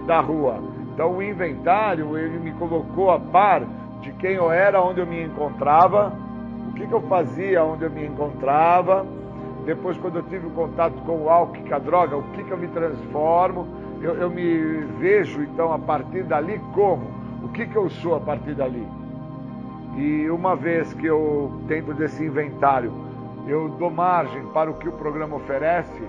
da 0.07 0.21
rua. 0.21 0.63
Então 0.93 1.17
o 1.17 1.23
inventário, 1.23 2.19
ele 2.19 2.39
me 2.39 2.53
colocou 2.53 3.11
a 3.11 3.19
par 3.19 3.63
de 4.03 4.13
quem 4.13 4.33
eu 4.33 4.51
era, 4.51 4.83
onde 4.83 5.01
eu 5.01 5.07
me 5.07 5.23
encontrava, 5.23 6.13
o 6.69 6.73
que, 6.73 6.87
que 6.87 6.93
eu 6.93 7.03
fazia, 7.03 7.65
onde 7.65 7.85
eu 7.85 7.91
me 7.91 8.07
encontrava. 8.07 9.07
Depois, 9.65 9.97
quando 9.99 10.17
eu 10.17 10.23
tive 10.25 10.47
o 10.47 10.51
contato 10.51 10.95
com 11.05 11.25
o 11.25 11.29
álcool 11.29 11.63
com 11.69 11.75
a 11.75 11.79
droga, 11.79 12.17
o 12.17 12.23
que, 12.33 12.43
que 12.43 12.51
eu 12.51 12.59
me 12.59 12.69
transformo. 12.69 13.67
Eu, 14.03 14.15
eu 14.15 14.31
me 14.31 14.85
vejo, 14.99 15.43
então, 15.43 15.73
a 15.73 15.79
partir 15.79 16.23
dali 16.25 16.59
como? 16.73 17.20
O 17.43 17.49
que, 17.49 17.67
que 17.67 17.77
eu 17.77 17.89
sou 17.89 18.15
a 18.15 18.21
partir 18.21 18.55
dali? 18.55 18.87
E 19.97 20.29
uma 20.31 20.55
vez 20.55 20.93
que 20.95 21.07
eu, 21.07 21.51
dentro 21.67 21.95
desse 21.95 22.25
inventário, 22.25 22.93
eu 23.47 23.69
dou 23.71 23.91
margem 23.91 24.45
para 24.49 24.71
o 24.71 24.75
que 24.75 24.89
o 24.89 24.93
programa 24.93 25.37
oferece, 25.37 26.03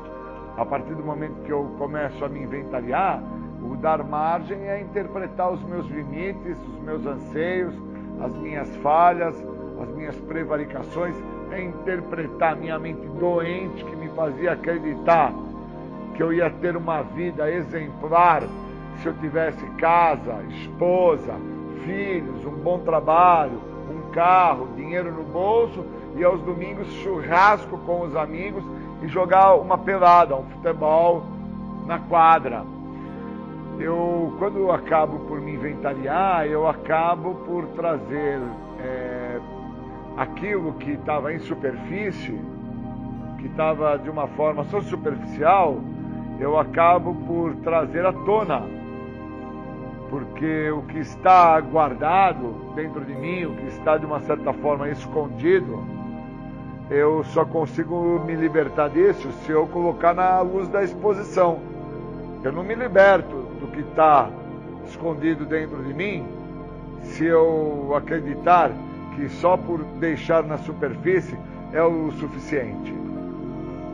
a 0.58 0.66
partir 0.66 0.94
do 0.94 1.04
momento 1.04 1.42
que 1.44 1.52
eu 1.52 1.74
começo 1.78 2.24
a 2.24 2.30
me 2.30 2.44
inventariar, 2.44 3.24
o 3.64 3.76
dar 3.78 4.04
margem 4.04 4.58
é 4.68 4.82
interpretar 4.82 5.52
os 5.52 5.64
meus 5.64 5.88
limites, 5.88 6.58
os 6.68 6.84
meus 6.84 7.06
anseios, 7.06 7.74
as 8.20 8.36
minhas 8.38 8.76
falhas, 8.78 9.36
as 9.82 9.90
minhas 9.90 10.16
prevaricações, 10.22 11.16
é 11.52 11.62
interpretar 11.64 12.56
minha 12.56 12.78
mente 12.78 13.08
doente 13.20 13.84
que 13.84 13.96
me 13.96 14.10
fazia 14.10 14.54
acreditar 14.54 15.34
que 16.14 16.22
eu 16.22 16.32
ia 16.34 16.50
ter 16.50 16.76
uma 16.76 17.02
vida 17.02 17.50
exemplar 17.50 18.44
se 19.02 19.08
eu 19.08 19.14
tivesse 19.16 19.66
casa, 19.78 20.43
esposa, 20.49 21.34
filhos, 21.86 22.45
um 22.45 22.52
bom 22.52 22.80
trabalho, 22.80 23.60
um 23.89 24.12
carro, 24.12 24.70
dinheiro 24.76 25.12
no 25.12 25.24
bolso 25.24 25.84
e 26.16 26.24
aos 26.24 26.39
domingos 26.41 26.88
churrasco 26.95 27.78
com 27.80 28.02
os 28.02 28.16
amigos 28.16 28.64
e 29.02 29.08
jogar 29.08 29.56
uma 29.56 29.78
pelada, 29.78 30.36
um 30.36 30.43
futebol 30.43 31.24
na 31.88 31.97
quadra. 31.99 32.64
Eu, 33.80 34.36
quando 34.38 34.60
eu 34.60 34.72
acabo 34.72 35.20
por 35.26 35.41
me 35.41 35.54
inventariar, 35.56 36.45
eu 36.45 36.68
acabo 36.68 37.34
por 37.45 37.66
trazer 37.70 38.39
é, 38.80 39.39
aquilo 40.18 40.74
que 40.74 40.91
estava 40.91 41.34
em 41.34 41.39
superfície, 41.39 42.39
que 43.39 43.47
estava 43.47 43.97
de 43.97 44.10
uma 44.10 44.28
forma 44.28 44.64
só 44.66 44.80
superficial, 44.82 45.80
eu 46.39 46.60
acabo 46.60 47.16
por 47.26 47.56
trazer 47.58 48.06
à 48.06 48.14
tona. 48.14 48.81
Porque 50.12 50.70
o 50.70 50.84
que 50.84 50.99
está 50.99 51.59
guardado 51.62 52.74
dentro 52.76 52.99
de 53.05 53.16
mim, 53.16 53.45
o 53.45 53.55
que 53.55 53.68
está 53.68 53.97
de 53.97 54.05
uma 54.05 54.20
certa 54.20 54.51
forma 54.51 54.89
escondido, 54.89 55.84
eu 56.89 57.24
só 57.24 57.45
consigo 57.45 58.22
me 58.26 58.36
libertar 58.36 58.89
disso 58.89 59.32
se 59.45 59.51
eu 59.51 59.66
colocar 59.68 60.14
na 60.14 60.41
luz 60.41 60.68
da 60.68 60.84
exposição. 60.84 61.59
Eu 62.43 62.51
não 62.51 62.62
me 62.62 62.76
liberto 62.76 63.38
do 63.62 63.68
que 63.72 63.80
está 63.80 64.30
escondido 64.86 65.45
dentro 65.45 65.82
de 65.82 65.93
mim 65.93 66.26
se 67.03 67.26
eu 67.26 67.93
acreditar 67.95 68.72
que 69.16 69.30
só 69.30 69.55
por 69.55 69.82
deixar 69.99 70.43
na 70.43 70.57
superfície 70.57 71.38
é 71.72 71.82
o 71.82 72.12
suficiente. 72.20 72.93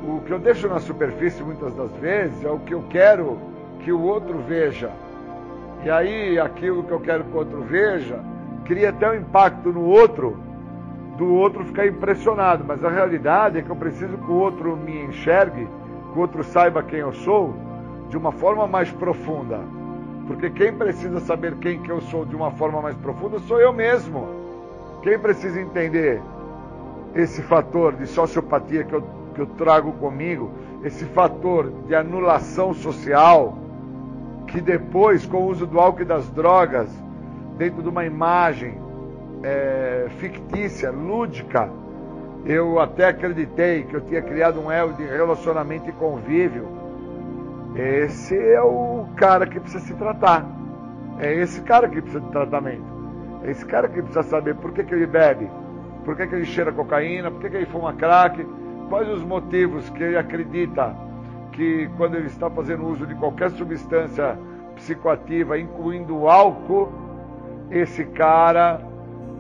O 0.03 0.21
que 0.25 0.31
eu 0.31 0.39
deixo 0.39 0.67
na 0.67 0.79
superfície 0.79 1.43
muitas 1.43 1.75
das 1.75 1.91
vezes 1.97 2.43
é 2.43 2.49
o 2.49 2.59
que 2.59 2.73
eu 2.73 2.83
quero 2.89 3.37
que 3.83 3.91
o 3.91 4.01
outro 4.01 4.39
veja. 4.39 4.89
E 5.87 5.89
aí 5.89 6.37
aquilo 6.37 6.83
que 6.83 6.91
eu 6.91 6.99
quero 6.99 7.23
que 7.23 7.31
o 7.31 7.37
outro 7.37 7.61
veja 7.61 8.19
cria 8.65 8.89
até 8.89 9.09
um 9.09 9.15
impacto 9.15 9.71
no 9.71 9.85
outro, 9.85 10.37
do 11.17 11.33
outro 11.33 11.63
ficar 11.63 11.87
impressionado. 11.87 12.65
Mas 12.67 12.83
a 12.83 12.89
realidade 12.89 13.57
é 13.57 13.61
que 13.61 13.69
eu 13.69 13.75
preciso 13.77 14.17
que 14.17 14.29
o 14.29 14.35
outro 14.35 14.75
me 14.75 15.05
enxergue, 15.05 15.65
que 16.11 16.19
o 16.19 16.19
outro 16.19 16.43
saiba 16.43 16.83
quem 16.83 16.99
eu 16.99 17.13
sou, 17.13 17.53
de 18.09 18.17
uma 18.17 18.33
forma 18.33 18.67
mais 18.67 18.91
profunda. 18.91 19.61
Porque 20.27 20.49
quem 20.49 20.73
precisa 20.73 21.21
saber 21.21 21.55
quem 21.55 21.81
que 21.81 21.89
eu 21.89 22.01
sou 22.01 22.25
de 22.25 22.35
uma 22.35 22.51
forma 22.51 22.81
mais 22.81 22.97
profunda 22.97 23.39
sou 23.39 23.61
eu 23.61 23.71
mesmo. 23.71 24.27
Quem 25.01 25.17
precisa 25.17 25.61
entender 25.61 26.21
esse 27.15 27.41
fator 27.43 27.93
de 27.93 28.07
sociopatia 28.07 28.83
que 28.83 28.93
eu, 28.93 29.03
que 29.33 29.39
eu 29.39 29.45
trago 29.45 29.93
comigo, 29.93 30.51
esse 30.83 31.05
fator 31.05 31.71
de 31.87 31.95
anulação 31.95 32.73
social, 32.73 33.57
que 34.47 34.61
depois, 34.61 35.25
com 35.25 35.37
o 35.37 35.47
uso 35.47 35.67
do 35.67 35.79
álcool 35.79 36.01
e 36.01 36.05
das 36.05 36.29
drogas, 36.29 36.89
dentro 37.57 37.83
de 37.83 37.89
uma 37.89 38.05
imagem 38.05 38.79
é, 39.43 40.07
fictícia, 40.17 40.89
lúdica, 40.89 41.69
eu 42.45 42.79
até 42.79 43.07
acreditei 43.07 43.83
que 43.83 43.93
eu 43.93 44.01
tinha 44.01 44.21
criado 44.21 44.59
um 44.59 44.71
elo 44.71 44.93
de 44.93 45.03
relacionamento 45.03 45.89
e 45.89 45.93
convívio. 45.93 46.65
Esse 47.75 48.37
é 48.37 48.61
o 48.61 49.05
cara 49.17 49.45
que 49.45 49.59
precisa 49.59 49.83
se 49.83 49.93
tratar. 49.95 50.45
É 51.19 51.33
esse 51.33 51.61
cara 51.61 51.89
que 51.89 52.01
precisa 52.01 52.21
de 52.21 52.31
tratamento. 52.31 52.85
Esse 53.43 53.65
cara 53.65 53.87
que 53.87 54.01
precisa 54.01 54.23
saber 54.23 54.55
por 54.55 54.71
que, 54.71 54.83
que 54.83 54.93
ele 54.93 55.05
bebe, 55.05 55.49
por 56.05 56.15
que, 56.15 56.25
que 56.25 56.35
ele 56.35 56.45
cheira 56.45 56.71
cocaína, 56.71 57.29
por 57.29 57.41
que, 57.41 57.49
que 57.49 57.57
ele 57.57 57.65
fuma 57.65 57.93
crack, 57.93 58.45
quais 58.89 59.09
os 59.09 59.23
motivos 59.23 59.89
que 59.89 60.03
ele 60.03 60.17
acredita 60.17 60.95
que 61.57 61.89
quando 61.97 62.15
ele 62.15 62.27
está 62.27 62.49
fazendo 62.51 62.85
uso 62.85 63.07
de 63.07 63.15
qualquer 63.15 63.49
substância 63.49 64.37
psicoativa, 64.75 65.57
incluindo 65.57 66.29
álcool, 66.29 66.91
esse 67.71 68.05
cara 68.05 68.79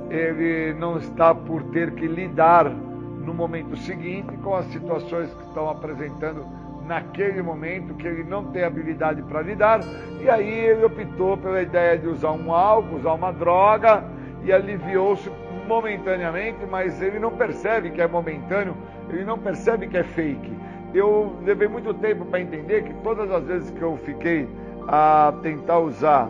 ele 0.09 0.73
não 0.73 0.97
está 0.97 1.35
por 1.35 1.61
ter 1.65 1.91
que 1.91 2.07
lidar 2.07 2.69
no 2.69 3.33
momento 3.33 3.77
seguinte 3.77 4.35
com 4.37 4.55
as 4.55 4.65
situações 4.67 5.31
que 5.31 5.43
estão 5.43 5.69
apresentando 5.69 6.43
naquele 6.87 7.41
momento 7.41 7.93
que 7.93 8.07
ele 8.07 8.23
não 8.23 8.45
tem 8.45 8.63
habilidade 8.63 9.21
para 9.21 9.41
lidar, 9.41 9.81
e 10.19 10.29
aí 10.29 10.49
ele 10.49 10.85
optou 10.85 11.37
pela 11.37 11.61
ideia 11.61 11.97
de 11.97 12.07
usar 12.07 12.31
um 12.31 12.51
álcool, 12.51 12.95
usar 12.95 13.13
uma 13.13 13.31
droga, 13.31 14.03
e 14.43 14.51
aliviou-se 14.51 15.29
momentaneamente, 15.67 16.65
mas 16.65 17.01
ele 17.01 17.19
não 17.19 17.31
percebe 17.31 17.91
que 17.91 18.01
é 18.01 18.07
momentâneo, 18.07 18.75
ele 19.09 19.25
não 19.25 19.37
percebe 19.37 19.87
que 19.87 19.97
é 19.97 20.03
fake. 20.03 20.57
Eu 20.93 21.35
levei 21.43 21.67
muito 21.67 21.93
tempo 21.93 22.25
para 22.25 22.39
entender 22.39 22.83
que 22.83 22.93
todas 22.95 23.29
as 23.31 23.43
vezes 23.43 23.71
que 23.71 23.81
eu 23.81 23.97
fiquei 23.97 24.47
a 24.87 25.33
tentar 25.41 25.79
usar 25.79 26.29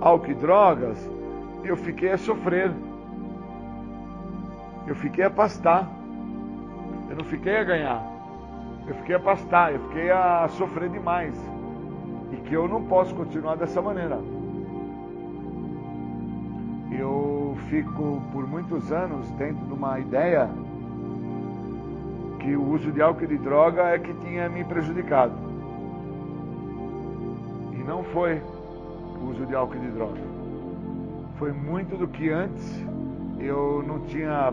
álcool 0.00 0.30
e 0.30 0.34
drogas, 0.34 1.10
eu 1.64 1.76
fiquei 1.76 2.12
a 2.12 2.18
sofrer. 2.18 2.72
Eu 4.86 4.94
fiquei 4.96 5.24
a 5.24 5.30
pastar. 5.30 5.88
Eu 7.10 7.16
não 7.16 7.24
fiquei 7.24 7.56
a 7.56 7.64
ganhar 7.64 8.12
eu 8.86 8.94
fiquei 8.96 9.14
a 9.14 9.20
pastar, 9.20 9.72
eu 9.72 9.80
fiquei 9.88 10.10
a 10.10 10.48
sofrer 10.48 10.88
demais. 10.88 11.34
E 12.32 12.36
que 12.36 12.54
eu 12.54 12.66
não 12.66 12.82
posso 12.84 13.14
continuar 13.14 13.56
dessa 13.56 13.80
maneira. 13.80 14.18
Eu 16.90 17.56
fico 17.68 18.22
por 18.32 18.46
muitos 18.46 18.90
anos 18.90 19.30
dentro 19.32 19.64
de 19.66 19.72
uma 19.72 19.98
ideia 19.98 20.48
que 22.42 22.56
o 22.56 22.62
uso 22.70 22.90
de 22.90 23.00
álcool 23.00 23.24
e 23.24 23.26
de 23.28 23.38
droga 23.38 23.82
é 23.82 23.98
que 23.98 24.12
tinha 24.14 24.48
me 24.48 24.64
prejudicado. 24.64 25.32
E 27.72 27.84
não 27.84 28.02
foi 28.04 28.42
o 29.20 29.30
uso 29.30 29.46
de 29.46 29.54
álcool 29.54 29.76
e 29.76 29.80
de 29.80 29.90
droga. 29.92 30.20
Foi 31.38 31.52
muito 31.52 31.96
do 31.96 32.08
que 32.08 32.30
antes 32.30 32.84
eu 33.38 33.84
não 33.86 34.00
tinha 34.00 34.52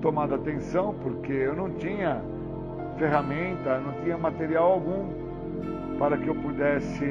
tomado 0.00 0.34
atenção, 0.34 0.94
porque 1.02 1.32
eu 1.32 1.56
não 1.56 1.70
tinha 1.70 2.22
ferramenta, 2.98 3.80
não 3.80 3.92
tinha 4.04 4.16
material 4.16 4.72
algum 4.72 5.08
para 5.98 6.16
que 6.16 6.28
eu 6.28 6.34
pudesse 6.34 7.04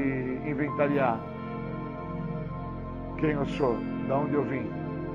inventariar 0.46 1.20
quem 3.18 3.32
eu 3.32 3.46
sou, 3.46 3.78
de 3.78 4.12
onde 4.12 4.34
eu 4.34 4.44
vim, 4.44 4.70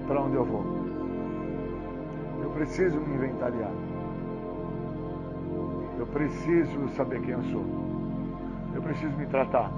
para 0.07 0.21
onde 0.21 0.37
eu 0.37 0.45
vou. 0.45 0.65
Eu 2.43 2.51
preciso 2.51 2.99
me 3.01 3.15
inventariar. 3.15 3.88
Eu 5.99 6.07
preciso 6.07 6.89
saber 6.91 7.21
quem 7.23 7.31
eu 7.31 7.43
sou. 7.45 7.65
Eu 8.75 8.81
preciso 8.81 9.17
me 9.17 9.27
tratar. 9.27 9.71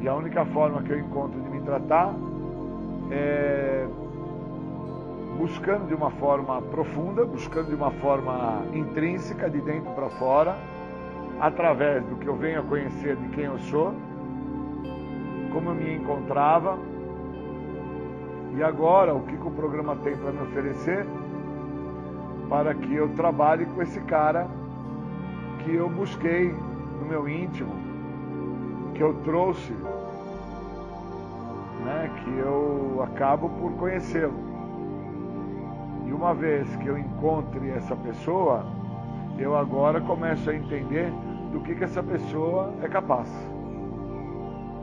E 0.00 0.08
a 0.08 0.14
única 0.14 0.44
forma 0.46 0.82
que 0.82 0.90
eu 0.90 0.98
encontro 0.98 1.40
de 1.40 1.48
me 1.48 1.60
tratar 1.60 2.14
é 3.10 3.86
buscando 5.38 5.86
de 5.86 5.94
uma 5.94 6.10
forma 6.10 6.60
profunda, 6.60 7.24
buscando 7.24 7.68
de 7.68 7.74
uma 7.74 7.90
forma 7.92 8.62
intrínseca, 8.74 9.48
de 9.48 9.58
dentro 9.60 9.90
para 9.92 10.10
fora, 10.10 10.54
através 11.40 12.04
do 12.04 12.16
que 12.16 12.26
eu 12.26 12.36
venho 12.36 12.60
a 12.60 12.62
conhecer 12.62 13.16
de 13.16 13.28
quem 13.28 13.44
eu 13.44 13.58
sou, 13.60 13.94
como 15.50 15.70
eu 15.70 15.74
me 15.74 15.94
encontrava 15.94 16.78
e 18.54 18.62
agora 18.62 19.14
o 19.14 19.22
que, 19.22 19.36
que 19.36 19.46
o 19.46 19.50
programa 19.50 19.96
tem 19.96 20.16
para 20.16 20.32
me 20.32 20.42
oferecer 20.42 21.06
para 22.48 22.74
que 22.74 22.94
eu 22.94 23.08
trabalhe 23.14 23.64
com 23.64 23.80
esse 23.80 24.00
cara 24.00 24.46
que 25.64 25.74
eu 25.74 25.88
busquei 25.88 26.54
no 27.00 27.06
meu 27.06 27.28
íntimo, 27.28 27.72
que 28.94 29.02
eu 29.02 29.14
trouxe, 29.24 29.72
né, 31.84 32.10
que 32.22 32.38
eu 32.38 33.02
acabo 33.02 33.48
por 33.50 33.72
conhecê-lo. 33.72 34.34
E 36.06 36.12
uma 36.12 36.34
vez 36.34 36.74
que 36.76 36.86
eu 36.86 36.98
encontre 36.98 37.70
essa 37.70 37.94
pessoa, 37.96 38.66
eu 39.38 39.56
agora 39.56 40.00
começo 40.00 40.50
a 40.50 40.54
entender 40.54 41.12
do 41.52 41.60
que, 41.60 41.74
que 41.74 41.84
essa 41.84 42.02
pessoa 42.02 42.72
é 42.82 42.88
capaz. 42.88 43.28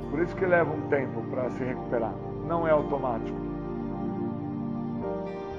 Por 0.10 0.22
isso 0.22 0.36
que 0.36 0.46
leva 0.46 0.72
um 0.72 0.88
tempo 0.88 1.22
para 1.30 1.50
se 1.52 1.64
recuperar. 1.64 2.14
Não 2.48 2.68
é 2.68 2.72
automático. 2.72 3.38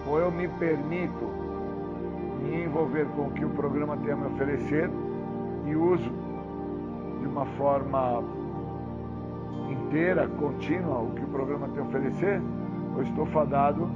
Ou 0.07 0.19
eu 0.19 0.31
me 0.31 0.49
permito 0.49 1.27
me 2.41 2.65
envolver 2.65 3.07
com 3.15 3.27
o 3.27 3.31
que 3.31 3.45
o 3.45 3.51
programa 3.51 3.97
tem 3.99 4.13
a 4.13 4.17
me 4.17 4.27
oferecer 4.27 4.91
e 5.69 5.77
uso 5.77 6.11
de 7.21 7.27
uma 7.27 7.45
forma 7.45 8.23
inteira, 9.71 10.29
contínua, 10.29 10.99
o 10.99 11.11
que 11.11 11.23
o 11.23 11.29
programa 11.29 11.69
tem 11.69 11.83
a 11.83 11.87
oferecer, 11.87 12.41
ou 12.95 13.03
estou 13.03 13.27
fadado 13.27 13.89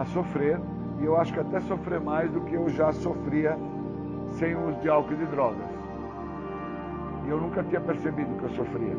a 0.00 0.04
sofrer, 0.06 0.58
e 1.00 1.04
eu 1.04 1.16
acho 1.16 1.32
que 1.32 1.40
até 1.40 1.60
sofrer 1.60 2.00
mais 2.00 2.30
do 2.30 2.40
que 2.42 2.54
eu 2.54 2.68
já 2.68 2.92
sofria 2.92 3.56
sem 4.32 4.54
o 4.54 4.68
uso 4.68 4.80
de 4.80 4.88
álcool 4.88 5.12
e 5.14 5.16
de 5.16 5.26
drogas. 5.26 5.68
E 7.26 7.30
eu 7.30 7.40
nunca 7.40 7.62
tinha 7.62 7.80
percebido 7.80 8.36
que 8.38 8.44
eu 8.44 8.50
sofria. 8.50 8.96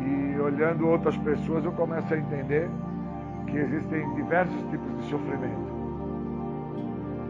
E 0.00 0.40
olhando 0.40 0.88
outras 0.88 1.16
pessoas, 1.18 1.64
eu 1.64 1.72
começo 1.72 2.12
a 2.12 2.18
entender 2.18 2.68
que 3.46 3.56
existem 3.56 4.14
diversos 4.14 4.60
tipos 4.70 4.96
de 4.98 5.02
sofrimento. 5.04 5.78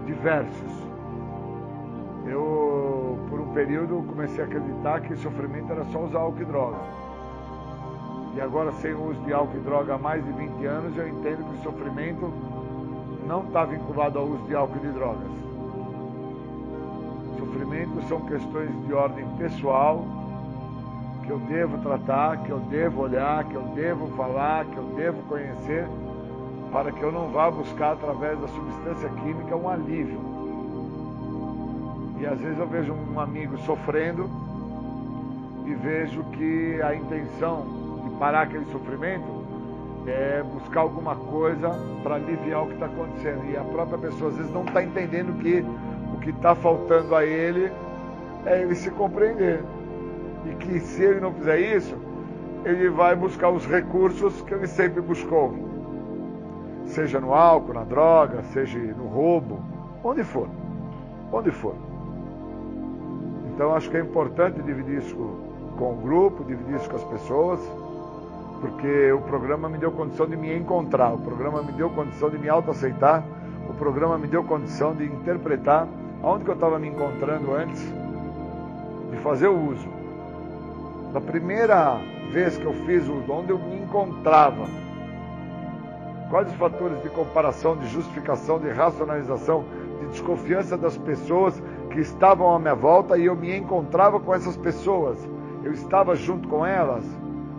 Diversos. 0.06 0.88
Eu, 2.26 2.57
período, 3.58 4.04
comecei 4.06 4.44
a 4.44 4.46
acreditar 4.46 5.00
que 5.00 5.16
sofrimento 5.16 5.72
era 5.72 5.84
só 5.86 6.04
usar 6.04 6.20
álcool 6.20 6.42
e 6.42 6.44
droga. 6.44 6.78
E 8.36 8.40
agora, 8.40 8.70
sem 8.74 8.92
o 8.92 9.10
uso 9.10 9.20
de 9.22 9.32
álcool 9.32 9.56
e 9.56 9.60
droga 9.62 9.94
há 9.94 9.98
mais 9.98 10.24
de 10.24 10.30
20 10.30 10.64
anos, 10.64 10.96
eu 10.96 11.08
entendo 11.08 11.44
que 11.44 11.58
o 11.58 11.62
sofrimento 11.64 12.32
não 13.26 13.42
está 13.42 13.64
vinculado 13.64 14.16
ao 14.16 14.26
uso 14.26 14.44
de 14.44 14.54
álcool 14.54 14.76
e 14.76 14.86
de 14.86 14.92
drogas. 14.92 15.28
Sofrimento 17.36 18.00
são 18.08 18.20
questões 18.26 18.70
de 18.86 18.94
ordem 18.94 19.26
pessoal 19.38 20.04
que 21.24 21.30
eu 21.30 21.40
devo 21.40 21.78
tratar, 21.78 22.40
que 22.44 22.50
eu 22.50 22.60
devo 22.60 23.02
olhar, 23.02 23.42
que 23.42 23.56
eu 23.56 23.62
devo 23.74 24.06
falar, 24.16 24.66
que 24.66 24.76
eu 24.76 24.84
devo 24.94 25.20
conhecer, 25.22 25.84
para 26.70 26.92
que 26.92 27.02
eu 27.02 27.10
não 27.10 27.32
vá 27.32 27.50
buscar 27.50 27.94
através 27.94 28.38
da 28.38 28.46
substância 28.46 29.08
química 29.08 29.56
um 29.56 29.68
alívio. 29.68 30.27
E 32.20 32.26
às 32.26 32.38
vezes 32.38 32.58
eu 32.58 32.66
vejo 32.66 32.92
um 32.92 33.20
amigo 33.20 33.56
sofrendo 33.58 34.28
e 35.66 35.74
vejo 35.74 36.22
que 36.32 36.80
a 36.82 36.94
intenção 36.94 37.64
de 38.04 38.16
parar 38.16 38.42
aquele 38.42 38.64
sofrimento 38.66 39.38
é 40.06 40.42
buscar 40.42 40.80
alguma 40.80 41.14
coisa 41.14 41.70
para 42.02 42.16
aliviar 42.16 42.62
o 42.62 42.66
que 42.66 42.74
está 42.74 42.86
acontecendo. 42.86 43.44
E 43.50 43.56
a 43.56 43.62
própria 43.62 43.98
pessoa 43.98 44.30
às 44.30 44.36
vezes 44.36 44.52
não 44.52 44.64
está 44.64 44.82
entendendo 44.82 45.38
que 45.40 45.64
o 46.14 46.18
que 46.20 46.30
está 46.30 46.54
faltando 46.54 47.14
a 47.14 47.24
ele 47.24 47.70
é 48.46 48.62
ele 48.62 48.74
se 48.74 48.90
compreender. 48.90 49.62
E 50.46 50.54
que 50.56 50.80
se 50.80 51.02
ele 51.02 51.20
não 51.20 51.32
fizer 51.32 51.60
isso, 51.60 51.96
ele 52.64 52.88
vai 52.88 53.14
buscar 53.14 53.50
os 53.50 53.66
recursos 53.66 54.40
que 54.42 54.54
ele 54.54 54.66
sempre 54.66 55.00
buscou. 55.00 55.54
Seja 56.86 57.20
no 57.20 57.34
álcool, 57.34 57.74
na 57.74 57.84
droga, 57.84 58.42
seja 58.44 58.78
no 58.78 59.06
roubo, 59.06 59.60
onde 60.02 60.24
for. 60.24 60.48
Onde 61.30 61.50
for. 61.50 61.87
Então 63.58 63.74
acho 63.74 63.90
que 63.90 63.96
é 63.96 64.00
importante 64.00 64.62
dividir 64.62 64.98
isso 64.98 65.16
com 65.76 65.94
o 65.94 65.96
grupo, 65.96 66.44
dividir 66.44 66.76
isso 66.76 66.88
com 66.88 66.94
as 66.94 67.02
pessoas 67.02 67.58
porque 68.60 69.10
o 69.10 69.20
programa 69.22 69.68
me 69.68 69.78
deu 69.78 69.90
condição 69.90 70.28
de 70.28 70.36
me 70.36 70.56
encontrar, 70.56 71.12
o 71.12 71.18
programa 71.18 71.60
me 71.60 71.72
deu 71.72 71.90
condição 71.90 72.30
de 72.30 72.38
me 72.38 72.48
autoaceitar, 72.48 73.24
o 73.68 73.74
programa 73.74 74.16
me 74.16 74.28
deu 74.28 74.44
condição 74.44 74.94
de 74.94 75.06
interpretar 75.06 75.88
aonde 76.22 76.44
que 76.44 76.50
eu 76.50 76.54
estava 76.54 76.78
me 76.78 76.86
encontrando 76.86 77.52
antes 77.52 77.80
de 79.10 79.16
fazer 79.24 79.48
o 79.48 79.70
uso. 79.70 79.88
Da 81.12 81.20
primeira 81.20 81.98
vez 82.30 82.56
que 82.56 82.64
eu 82.64 82.74
fiz 82.86 83.08
o 83.08 83.14
uso, 83.14 83.32
onde 83.32 83.50
eu 83.50 83.58
me 83.58 83.80
encontrava, 83.80 84.66
quais 86.30 86.48
os 86.48 86.54
fatores 86.54 87.02
de 87.02 87.08
comparação, 87.08 87.76
de 87.76 87.88
justificação, 87.88 88.60
de 88.60 88.70
racionalização, 88.70 89.64
de 89.98 90.06
desconfiança 90.06 90.78
das 90.78 90.96
pessoas 90.96 91.60
que 91.90 92.00
estavam 92.00 92.54
à 92.54 92.58
minha 92.58 92.74
volta 92.74 93.16
e 93.16 93.26
eu 93.26 93.36
me 93.36 93.56
encontrava 93.56 94.20
com 94.20 94.34
essas 94.34 94.56
pessoas, 94.56 95.18
eu 95.64 95.72
estava 95.72 96.14
junto 96.14 96.48
com 96.48 96.64
elas 96.64 97.04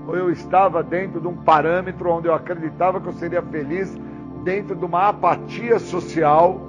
ou 0.08 0.16
eu 0.16 0.32
estava 0.32 0.82
dentro 0.82 1.22
de 1.22 1.28
um 1.28 1.36
parâmetro 1.36 2.12
onde 2.12 2.28
eu 2.28 2.34
acreditava 2.34 3.00
que 3.00 3.08
eu 3.08 3.14
seria 3.14 3.42
feliz, 3.44 3.96
dentro 4.44 4.76
de 4.76 4.84
uma 4.84 5.10
apatia 5.10 5.78
social 5.78 6.60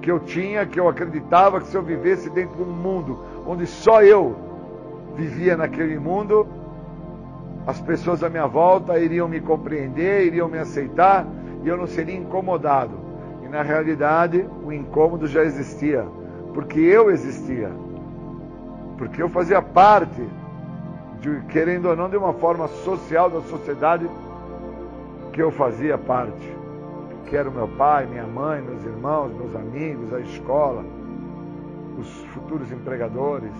que 0.00 0.10
eu 0.10 0.20
tinha, 0.20 0.64
que 0.66 0.78
eu 0.78 0.88
acreditava 0.88 1.60
que 1.60 1.66
se 1.66 1.76
eu 1.76 1.82
vivesse 1.82 2.30
dentro 2.30 2.56
de 2.56 2.62
um 2.62 2.72
mundo 2.72 3.18
onde 3.46 3.66
só 3.66 4.02
eu 4.02 4.36
vivia 5.16 5.56
naquele 5.56 5.98
mundo, 5.98 6.46
as 7.66 7.80
pessoas 7.80 8.22
à 8.22 8.28
minha 8.28 8.46
volta 8.46 8.98
iriam 8.98 9.26
me 9.26 9.40
compreender, 9.40 10.26
iriam 10.26 10.48
me 10.48 10.58
aceitar 10.58 11.26
e 11.64 11.68
eu 11.68 11.76
não 11.76 11.86
seria 11.86 12.16
incomodado. 12.16 12.92
E 13.44 13.48
na 13.48 13.62
realidade, 13.62 14.46
o 14.64 14.72
incômodo 14.72 15.26
já 15.26 15.42
existia, 15.42 16.06
porque 16.56 16.80
eu 16.80 17.10
existia, 17.10 17.70
porque 18.96 19.22
eu 19.22 19.28
fazia 19.28 19.60
parte 19.60 20.26
de, 21.20 21.42
querendo 21.50 21.90
ou 21.90 21.94
não, 21.94 22.08
de 22.08 22.16
uma 22.16 22.32
forma 22.32 22.66
social 22.66 23.28
da 23.28 23.42
sociedade 23.42 24.08
que 25.34 25.42
eu 25.42 25.50
fazia 25.50 25.98
parte. 25.98 26.56
Que 27.26 27.36
era 27.36 27.50
o 27.50 27.52
meu 27.52 27.68
pai, 27.68 28.06
minha 28.06 28.26
mãe, 28.26 28.62
meus 28.62 28.82
irmãos, 28.86 29.34
meus 29.34 29.54
amigos, 29.54 30.14
a 30.14 30.20
escola, 30.20 30.82
os 31.98 32.08
futuros 32.32 32.72
empregadores. 32.72 33.52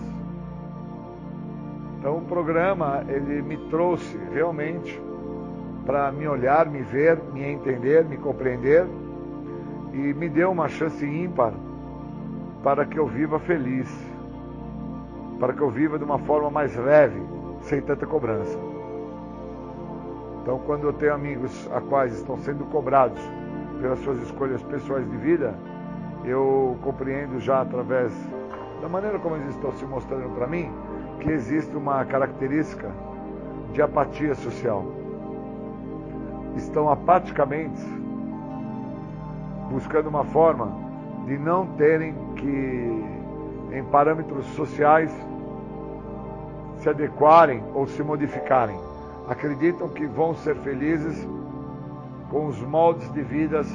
Então 1.99 2.17
o 2.17 2.21
programa 2.21 3.03
ele 3.07 3.43
me 3.43 3.57
trouxe 3.69 4.17
realmente 4.33 4.99
para 5.85 6.11
me 6.11 6.27
olhar, 6.27 6.65
me 6.65 6.81
ver, 6.81 7.21
me 7.31 7.43
entender, 7.43 8.05
me 8.05 8.17
compreender 8.17 8.87
e 9.93 9.97
me 10.15 10.27
deu 10.27 10.49
uma 10.49 10.67
chance 10.67 11.05
ímpar 11.05 11.53
para 12.63 12.85
que 12.85 12.97
eu 12.97 13.07
viva 13.07 13.39
feliz, 13.39 13.87
para 15.39 15.53
que 15.53 15.61
eu 15.61 15.69
viva 15.69 15.97
de 15.97 16.03
uma 16.03 16.19
forma 16.19 16.49
mais 16.49 16.75
leve, 16.75 17.21
sem 17.61 17.81
tanta 17.81 18.05
cobrança. 18.05 18.57
Então, 20.41 20.59
quando 20.65 20.85
eu 20.85 20.93
tenho 20.93 21.13
amigos 21.13 21.69
a 21.73 21.81
quais 21.81 22.13
estão 22.13 22.37
sendo 22.37 22.65
cobrados 22.65 23.21
pelas 23.81 23.99
suas 23.99 24.17
escolhas 24.21 24.63
pessoais 24.63 25.09
de 25.09 25.17
vida, 25.17 25.53
eu 26.23 26.77
compreendo 26.81 27.39
já 27.39 27.61
através 27.61 28.13
da 28.81 28.87
maneira 28.87 29.19
como 29.19 29.35
eles 29.35 29.49
estão 29.49 29.71
se 29.73 29.85
mostrando 29.85 30.33
para 30.35 30.47
mim 30.47 30.71
que 31.19 31.29
existe 31.29 31.75
uma 31.75 32.05
característica 32.05 32.91
de 33.73 33.81
apatia 33.81 34.35
social. 34.35 34.85
Estão 36.55 36.89
apaticamente 36.89 37.83
buscando 39.69 40.07
uma 40.07 40.23
forma 40.23 40.86
de 41.27 41.37
não 41.37 41.67
terem 41.75 42.15
que, 42.37 43.05
em 43.73 43.83
parâmetros 43.91 44.45
sociais, 44.47 45.13
se 46.79 46.89
adequarem 46.89 47.61
ou 47.75 47.85
se 47.85 48.01
modificarem. 48.01 48.79
Acreditam 49.27 49.89
que 49.89 50.05
vão 50.05 50.33
ser 50.33 50.55
felizes 50.55 51.27
com 52.29 52.47
os 52.47 52.61
moldes 52.61 53.11
de 53.11 53.21
vidas 53.21 53.67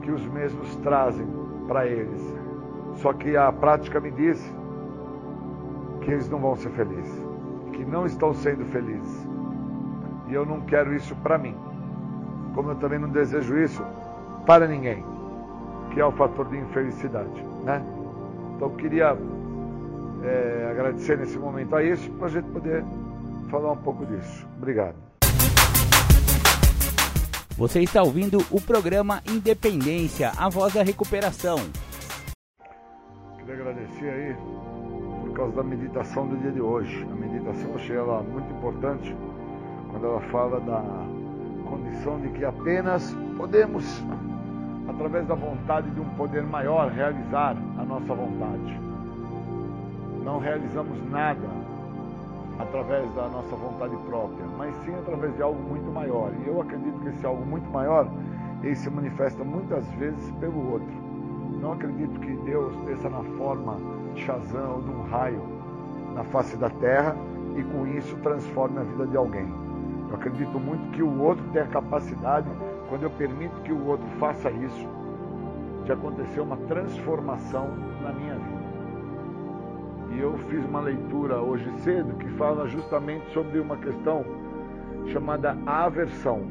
que 0.00 0.10
os 0.10 0.26
mesmos 0.28 0.74
trazem 0.76 1.26
para 1.68 1.86
eles. 1.86 2.22
Só 2.94 3.12
que 3.12 3.36
a 3.36 3.52
prática 3.52 4.00
me 4.00 4.10
diz 4.10 4.42
que 6.00 6.10
eles 6.10 6.28
não 6.28 6.38
vão 6.38 6.56
ser 6.56 6.70
felizes, 6.70 7.22
que 7.72 7.84
não 7.84 8.06
estão 8.06 8.32
sendo 8.32 8.64
felizes. 8.66 9.28
E 10.28 10.34
eu 10.34 10.46
não 10.46 10.62
quero 10.62 10.94
isso 10.94 11.14
para 11.16 11.36
mim, 11.36 11.54
como 12.54 12.70
eu 12.70 12.76
também 12.76 12.98
não 12.98 13.10
desejo 13.10 13.58
isso 13.58 13.84
para 14.46 14.66
ninguém, 14.66 15.04
que 15.92 16.00
é 16.00 16.04
o 16.04 16.12
fator 16.12 16.48
de 16.48 16.56
infelicidade, 16.56 17.42
né? 17.64 17.82
Então 18.56 18.68
eu 18.68 18.76
queria 18.76 19.16
é, 20.22 20.68
agradecer 20.70 21.18
nesse 21.18 21.38
momento 21.38 21.74
a 21.76 21.82
isso, 21.82 22.10
para 22.12 22.26
a 22.26 22.30
gente 22.30 22.48
poder 22.48 22.84
falar 23.50 23.72
um 23.72 23.76
pouco 23.76 24.06
disso. 24.06 24.46
Obrigado. 24.56 24.96
Você 27.56 27.80
está 27.80 28.02
ouvindo 28.02 28.38
o 28.50 28.60
programa 28.60 29.22
Independência, 29.28 30.32
a 30.38 30.48
voz 30.48 30.72
da 30.72 30.82
recuperação. 30.82 31.58
Queria 33.38 33.54
agradecer 33.54 34.08
aí 34.08 34.36
por 35.20 35.32
causa 35.34 35.56
da 35.56 35.62
meditação 35.62 36.26
do 36.26 36.36
dia 36.38 36.50
de 36.50 36.60
hoje. 36.60 37.06
A 37.10 37.14
meditação 37.14 37.68
eu 37.68 37.74
achei 37.76 37.96
ela 37.96 38.22
muito 38.22 38.50
importante 38.54 39.14
quando 39.90 40.06
ela 40.06 40.20
fala 40.30 40.60
da 40.60 40.82
condição 41.68 42.20
de 42.20 42.28
que 42.30 42.44
apenas 42.44 43.14
podemos, 43.36 43.84
através 44.88 45.26
da 45.26 45.34
vontade 45.34 45.90
de 45.90 46.00
um 46.00 46.08
poder 46.10 46.42
maior, 46.42 46.90
realizar 46.90 47.56
a 47.78 47.84
nossa 47.84 48.14
vontade 48.14 48.92
não 50.24 50.38
realizamos 50.38 50.98
nada 51.10 51.48
através 52.58 53.12
da 53.14 53.28
nossa 53.28 53.56
vontade 53.56 53.96
própria, 54.06 54.46
mas 54.56 54.74
sim 54.84 54.94
através 54.94 55.34
de 55.36 55.42
algo 55.42 55.60
muito 55.62 55.90
maior. 55.90 56.30
E 56.44 56.48
eu 56.48 56.60
acredito 56.60 56.98
que 57.00 57.08
esse 57.08 57.26
algo 57.26 57.44
muito 57.44 57.68
maior, 57.70 58.08
ele 58.62 58.74
se 58.74 58.88
manifesta 58.88 59.42
muitas 59.42 59.84
vezes 59.94 60.30
pelo 60.38 60.72
outro. 60.72 61.02
Não 61.60 61.72
acredito 61.72 62.18
que 62.20 62.32
Deus 62.44 62.74
desça 62.84 63.08
na 63.08 63.22
forma 63.36 63.76
de 64.14 64.22
Shazam 64.22 64.76
ou 64.76 64.82
de 64.82 64.90
um 64.90 65.02
raio 65.04 65.42
na 66.14 66.24
face 66.24 66.56
da 66.56 66.70
terra 66.70 67.16
e 67.56 67.62
com 67.64 67.86
isso 67.86 68.16
transforme 68.18 68.78
a 68.78 68.82
vida 68.82 69.06
de 69.06 69.16
alguém. 69.16 69.46
Eu 70.08 70.16
acredito 70.16 70.58
muito 70.60 70.90
que 70.92 71.02
o 71.02 71.20
outro 71.20 71.44
tem 71.52 71.62
a 71.62 71.66
capacidade, 71.66 72.48
quando 72.92 73.04
eu 73.04 73.10
permito 73.10 73.58
que 73.62 73.72
o 73.72 73.86
outro 73.86 74.06
faça 74.18 74.50
isso, 74.50 74.86
de 75.86 75.92
acontecer 75.92 76.42
uma 76.42 76.58
transformação 76.58 77.68
na 78.02 78.12
minha 78.12 78.34
vida. 78.34 78.62
E 80.10 80.20
eu 80.20 80.36
fiz 80.36 80.62
uma 80.66 80.80
leitura 80.80 81.40
hoje 81.40 81.72
cedo 81.78 82.14
que 82.18 82.28
fala 82.32 82.68
justamente 82.68 83.32
sobre 83.32 83.60
uma 83.60 83.78
questão 83.78 84.26
chamada 85.06 85.56
aversão. 85.64 86.42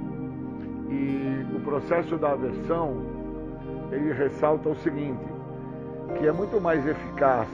E 0.89 1.45
o 1.55 1.59
processo 1.59 2.17
da 2.17 2.31
aversão, 2.31 2.97
ele 3.91 4.11
ressalta 4.11 4.67
o 4.67 4.75
seguinte: 4.77 5.23
que 6.17 6.25
é 6.25 6.31
muito 6.31 6.59
mais 6.59 6.87
eficaz 6.87 7.47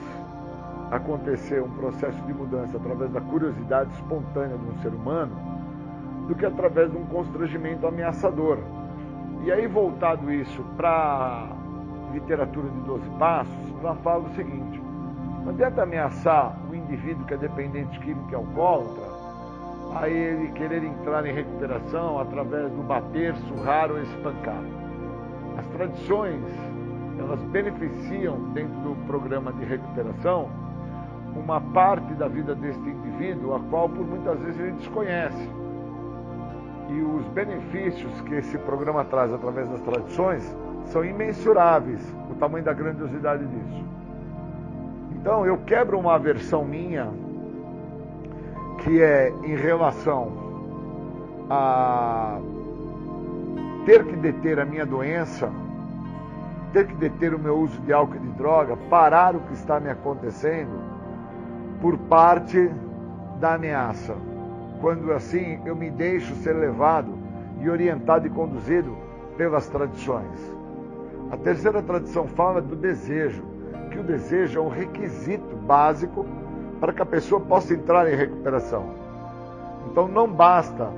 acontecer 0.90 1.62
um 1.62 1.72
processo 1.72 2.22
de 2.22 2.32
mudança 2.32 2.78
através 2.78 3.12
da 3.12 3.20
curiosidade 3.20 3.92
espontânea 3.92 4.56
de 4.56 4.64
um 4.64 4.78
ser 4.78 4.94
humano 4.94 5.36
do 6.26 6.34
que 6.34 6.46
através 6.46 6.90
de 6.90 6.96
um 6.96 7.04
constrangimento 7.04 7.86
ameaçador. 7.86 8.77
E 9.44 9.52
aí, 9.52 9.66
voltado 9.66 10.32
isso 10.32 10.62
para 10.76 11.48
literatura 12.12 12.68
de 12.68 12.80
12 12.80 13.08
passos, 13.18 13.54
ela 13.80 13.94
fala 13.96 14.24
o 14.24 14.34
seguinte: 14.34 14.80
não 15.44 15.50
adianta 15.50 15.82
ameaçar 15.82 16.56
o 16.70 16.74
indivíduo 16.74 17.24
que 17.26 17.34
é 17.34 17.36
dependente 17.36 17.98
químico 18.00 18.30
e 18.30 18.34
alcoólatra, 18.34 19.06
a 19.94 20.08
ele 20.08 20.50
querer 20.52 20.84
entrar 20.84 21.24
em 21.24 21.32
recuperação 21.32 22.18
através 22.18 22.70
do 22.72 22.82
bater, 22.82 23.34
surrar 23.48 23.90
ou 23.90 24.00
espancar. 24.02 24.62
As 25.56 25.66
tradições, 25.68 26.42
elas 27.18 27.40
beneficiam 27.44 28.38
dentro 28.52 28.78
do 28.80 29.06
programa 29.06 29.52
de 29.52 29.64
recuperação 29.64 30.48
uma 31.34 31.60
parte 31.60 32.12
da 32.14 32.28
vida 32.28 32.54
deste 32.54 32.88
indivíduo, 32.88 33.54
a 33.54 33.60
qual 33.70 33.88
por 33.88 34.04
muitas 34.04 34.38
vezes 34.40 34.60
ele 34.60 34.72
desconhece. 34.72 35.50
E 36.88 37.00
os 37.00 37.26
benefícios 37.28 38.20
que 38.22 38.34
esse 38.34 38.56
programa 38.58 39.04
traz 39.04 39.32
através 39.32 39.68
das 39.68 39.80
tradições 39.82 40.56
são 40.86 41.04
imensuráveis, 41.04 42.00
o 42.30 42.34
tamanho 42.34 42.64
da 42.64 42.72
grandiosidade 42.72 43.44
disso. 43.44 43.84
Então 45.12 45.44
eu 45.44 45.58
quebro 45.58 45.98
uma 45.98 46.18
versão 46.18 46.64
minha, 46.64 47.08
que 48.78 49.02
é 49.02 49.30
em 49.44 49.54
relação 49.54 50.32
a 51.50 52.38
ter 53.84 54.04
que 54.04 54.16
deter 54.16 54.58
a 54.58 54.64
minha 54.64 54.86
doença, 54.86 55.50
ter 56.72 56.86
que 56.86 56.94
deter 56.94 57.34
o 57.34 57.38
meu 57.38 57.58
uso 57.58 57.80
de 57.80 57.92
álcool 57.92 58.16
e 58.16 58.20
de 58.20 58.30
droga, 58.32 58.76
parar 58.88 59.34
o 59.34 59.40
que 59.40 59.54
está 59.54 59.80
me 59.80 59.90
acontecendo 59.90 60.78
por 61.80 61.96
parte 61.96 62.70
da 63.40 63.54
ameaça. 63.54 64.14
Quando 64.80 65.12
assim 65.12 65.60
eu 65.64 65.74
me 65.74 65.90
deixo 65.90 66.34
ser 66.36 66.52
levado 66.52 67.12
e 67.60 67.68
orientado 67.68 68.26
e 68.26 68.30
conduzido 68.30 68.96
pelas 69.36 69.68
tradições. 69.68 70.56
A 71.30 71.36
terceira 71.36 71.82
tradição 71.82 72.26
fala 72.26 72.60
do 72.60 72.74
desejo, 72.74 73.42
que 73.90 73.98
o 73.98 74.02
desejo 74.02 74.58
é 74.58 74.62
um 74.62 74.68
requisito 74.68 75.56
básico 75.56 76.24
para 76.80 76.92
que 76.92 77.02
a 77.02 77.06
pessoa 77.06 77.40
possa 77.40 77.74
entrar 77.74 78.10
em 78.10 78.16
recuperação. 78.16 78.86
Então 79.90 80.06
não 80.08 80.28
basta 80.28 80.90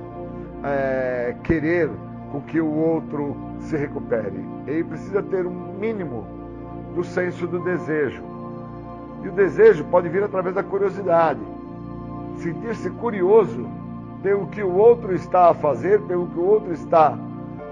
é, 0.63 1.35
querer 1.43 1.89
com 2.31 2.41
que 2.41 2.61
o 2.61 2.71
outro 2.71 3.35
se 3.59 3.75
recupere. 3.75 4.45
Ele 4.67 4.83
precisa 4.83 5.21
ter 5.21 5.45
um 5.45 5.73
mínimo 5.79 6.25
do 6.95 7.03
senso 7.03 7.47
do 7.47 7.59
desejo. 7.59 8.21
E 9.23 9.27
o 9.27 9.31
desejo 9.31 9.83
pode 9.85 10.09
vir 10.09 10.23
através 10.23 10.55
da 10.55 10.63
curiosidade. 10.63 11.39
Sentir-se 12.41 12.89
curioso 12.89 13.69
pelo 14.23 14.47
que 14.47 14.63
o 14.63 14.75
outro 14.75 15.13
está 15.13 15.51
a 15.51 15.53
fazer, 15.53 16.01
pelo 16.01 16.25
que 16.27 16.39
o 16.39 16.43
outro 16.43 16.73
está 16.73 17.15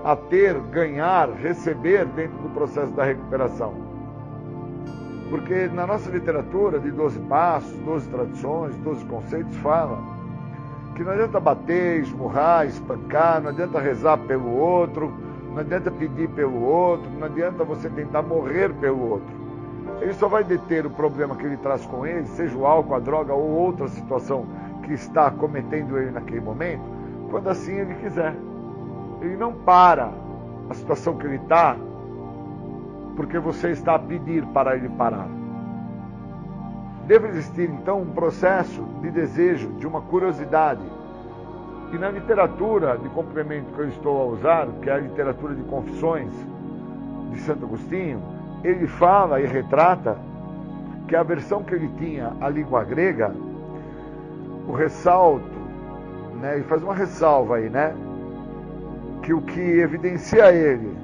a 0.04 0.16
ter, 0.16 0.60
ganhar, 0.72 1.30
receber 1.32 2.06
dentro 2.06 2.38
do 2.38 2.50
processo 2.50 2.92
da 2.94 3.04
recuperação. 3.04 3.74
Porque 5.30 5.68
na 5.74 5.88
nossa 5.88 6.10
literatura 6.12 6.80
de 6.80 6.92
12 6.92 7.20
passos, 7.22 7.76
12 7.80 8.10
tradições, 8.10 8.76
12 8.78 9.06
conceitos, 9.06 9.56
fala 9.58 10.00
que 10.96 11.04
não 11.04 11.14
adianta 11.14 11.40
bater, 11.40 12.02
esmurrar, 12.02 12.68
espancar, 12.68 13.42
não 13.42 13.50
adianta 13.50 13.80
rezar 13.80 14.18
pelo 14.18 14.56
outro, 14.56 15.12
não 15.52 15.60
adianta 15.60 15.90
pedir 15.90 16.30
pelo 16.30 16.62
outro, 16.62 17.10
não 17.18 17.26
adianta 17.26 17.64
você 17.64 17.90
tentar 17.90 18.22
morrer 18.22 18.72
pelo 18.76 19.14
outro. 19.14 19.39
Ele 20.02 20.14
só 20.14 20.28
vai 20.28 20.44
deter 20.44 20.86
o 20.86 20.90
problema 20.90 21.36
que 21.36 21.46
ele 21.46 21.58
traz 21.58 21.86
com 21.86 22.06
ele, 22.06 22.26
seja 22.28 22.58
o 22.58 22.66
álcool, 22.66 22.96
a 22.96 23.00
droga 23.00 23.34
ou 23.34 23.50
outra 23.50 23.88
situação 23.88 24.46
que 24.84 24.94
está 24.94 25.30
cometendo 25.30 25.98
ele 25.98 26.12
naquele 26.12 26.42
momento, 26.42 26.84
quando 27.30 27.50
assim 27.50 27.74
ele 27.74 27.96
quiser. 27.96 28.34
Ele 29.22 29.36
não 29.36 29.54
para 29.54 30.12
a 30.70 30.74
situação 30.74 31.18
que 31.18 31.26
ele 31.26 31.36
está 31.36 31.76
porque 33.20 33.38
você 33.38 33.72
está 33.72 33.96
a 33.96 34.00
pedir 34.00 34.46
para 34.46 34.78
ele 34.78 34.88
parar. 34.88 35.28
Deve 37.06 37.28
existir 37.28 37.70
então 37.70 38.02
um 38.02 38.12
processo 38.12 38.82
de 39.02 39.12
desejo, 39.12 39.74
de 39.74 39.86
uma 39.86 40.00
curiosidade. 40.00 40.84
E 41.92 41.98
na 41.98 42.10
literatura 42.10 42.98
de 42.98 43.10
complemento 43.10 43.74
que 43.74 43.80
eu 43.80 43.90
estou 43.90 44.22
a 44.22 44.26
usar, 44.26 44.68
que 44.82 44.90
é 44.90 44.94
a 44.94 45.00
literatura 45.00 45.54
de 45.54 45.64
confissões 45.64 46.32
de 47.32 47.42
Santo 47.42 47.66
Agostinho, 47.66 48.22
ele 48.64 48.88
fala 48.88 49.40
e 49.40 49.46
retrata 49.46 50.18
que 51.08 51.16
a 51.16 51.24
versão 51.24 51.64
que 51.64 51.74
ele 51.74 51.90
tinha 51.98 52.34
a 52.40 52.50
língua 52.50 52.84
grega, 52.84 53.34
o 54.68 54.74
ressalto, 54.74 55.60
né, 56.40 56.56
ele 56.56 56.64
faz 56.64 56.84
uma 56.84 56.94
ressalva 56.94 57.58
aí, 57.58 57.70
né? 57.70 57.94
que 59.22 59.34
o 59.34 59.42
que 59.42 59.60
evidencia 59.60 60.52
ele 60.52 60.98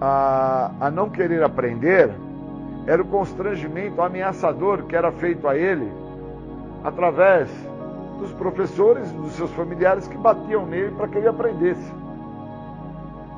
a, 0.00 0.70
a 0.80 0.90
não 0.90 1.08
querer 1.08 1.42
aprender 1.42 2.10
era 2.86 3.00
o 3.00 3.04
constrangimento 3.04 4.02
ameaçador 4.02 4.82
que 4.84 4.96
era 4.96 5.12
feito 5.12 5.46
a 5.46 5.56
ele 5.56 5.90
através 6.82 7.48
dos 8.18 8.32
professores, 8.32 9.10
dos 9.12 9.32
seus 9.32 9.50
familiares 9.52 10.06
que 10.06 10.16
batiam 10.16 10.66
nele 10.66 10.92
para 10.96 11.08
que 11.08 11.18
ele 11.18 11.28
aprendesse. 11.28 11.92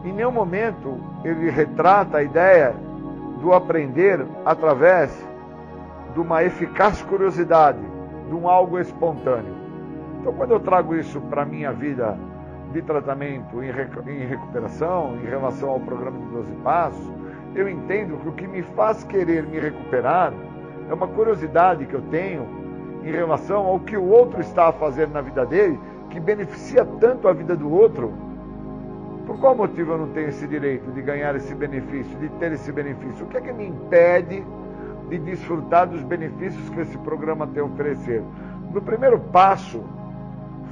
Em 0.04 0.12
nenhum 0.12 0.32
momento 0.32 0.98
ele 1.24 1.50
retrata 1.50 2.18
a 2.18 2.22
ideia 2.22 2.74
do 3.47 3.52
aprender 3.52 4.27
através 4.44 5.16
de 6.12 6.18
uma 6.18 6.43
eficaz 6.43 7.01
curiosidade, 7.02 7.78
de 8.28 8.35
um 8.35 8.48
algo 8.48 8.77
espontâneo. 8.77 9.55
Então, 10.18 10.32
quando 10.32 10.51
eu 10.51 10.59
trago 10.59 10.97
isso 10.97 11.20
para 11.20 11.43
a 11.43 11.44
minha 11.44 11.73
vida 11.73 12.18
de 12.73 12.82
tratamento 12.82 13.62
em, 13.62 13.68
em 13.68 14.27
recuperação, 14.27 15.16
em 15.23 15.27
relação 15.27 15.70
ao 15.70 15.78
programa 15.78 16.18
de 16.18 16.27
12 16.27 16.52
Passos, 16.64 17.12
eu 17.55 17.68
entendo 17.68 18.16
que 18.16 18.28
o 18.28 18.32
que 18.32 18.48
me 18.48 18.62
faz 18.62 19.05
querer 19.05 19.44
me 19.44 19.60
recuperar 19.60 20.32
é 20.90 20.93
uma 20.93 21.06
curiosidade 21.06 21.86
que 21.86 21.94
eu 21.94 22.02
tenho 22.10 22.48
em 23.05 23.12
relação 23.12 23.64
ao 23.64 23.78
que 23.78 23.97
o 23.97 24.09
outro 24.09 24.40
está 24.40 24.70
a 24.70 24.73
fazer 24.73 25.06
na 25.06 25.20
vida 25.20 25.47
dele, 25.47 25.78
que 26.10 26.18
beneficia 26.18 26.85
tanto 26.98 27.28
a 27.28 27.32
vida 27.32 27.55
do 27.55 27.73
outro. 27.73 28.12
Por 29.26 29.38
qual 29.40 29.56
motivo 29.56 29.92
eu 29.92 29.98
não 29.98 30.08
tenho 30.10 30.28
esse 30.28 30.46
direito 30.46 30.90
de 30.92 31.02
ganhar 31.02 31.34
esse 31.34 31.52
benefício, 31.52 32.16
de 32.18 32.28
ter 32.38 32.52
esse 32.52 32.70
benefício? 32.70 33.26
O 33.26 33.28
que 33.28 33.36
é 33.36 33.40
que 33.40 33.52
me 33.52 33.66
impede 33.66 34.46
de 35.08 35.18
desfrutar 35.18 35.88
dos 35.88 36.02
benefícios 36.02 36.68
que 36.70 36.80
esse 36.80 36.96
programa 36.98 37.46
tem 37.48 37.60
a 37.60 37.66
oferecer? 37.66 38.22
No 38.72 38.80
primeiro 38.80 39.18
passo, 39.18 39.82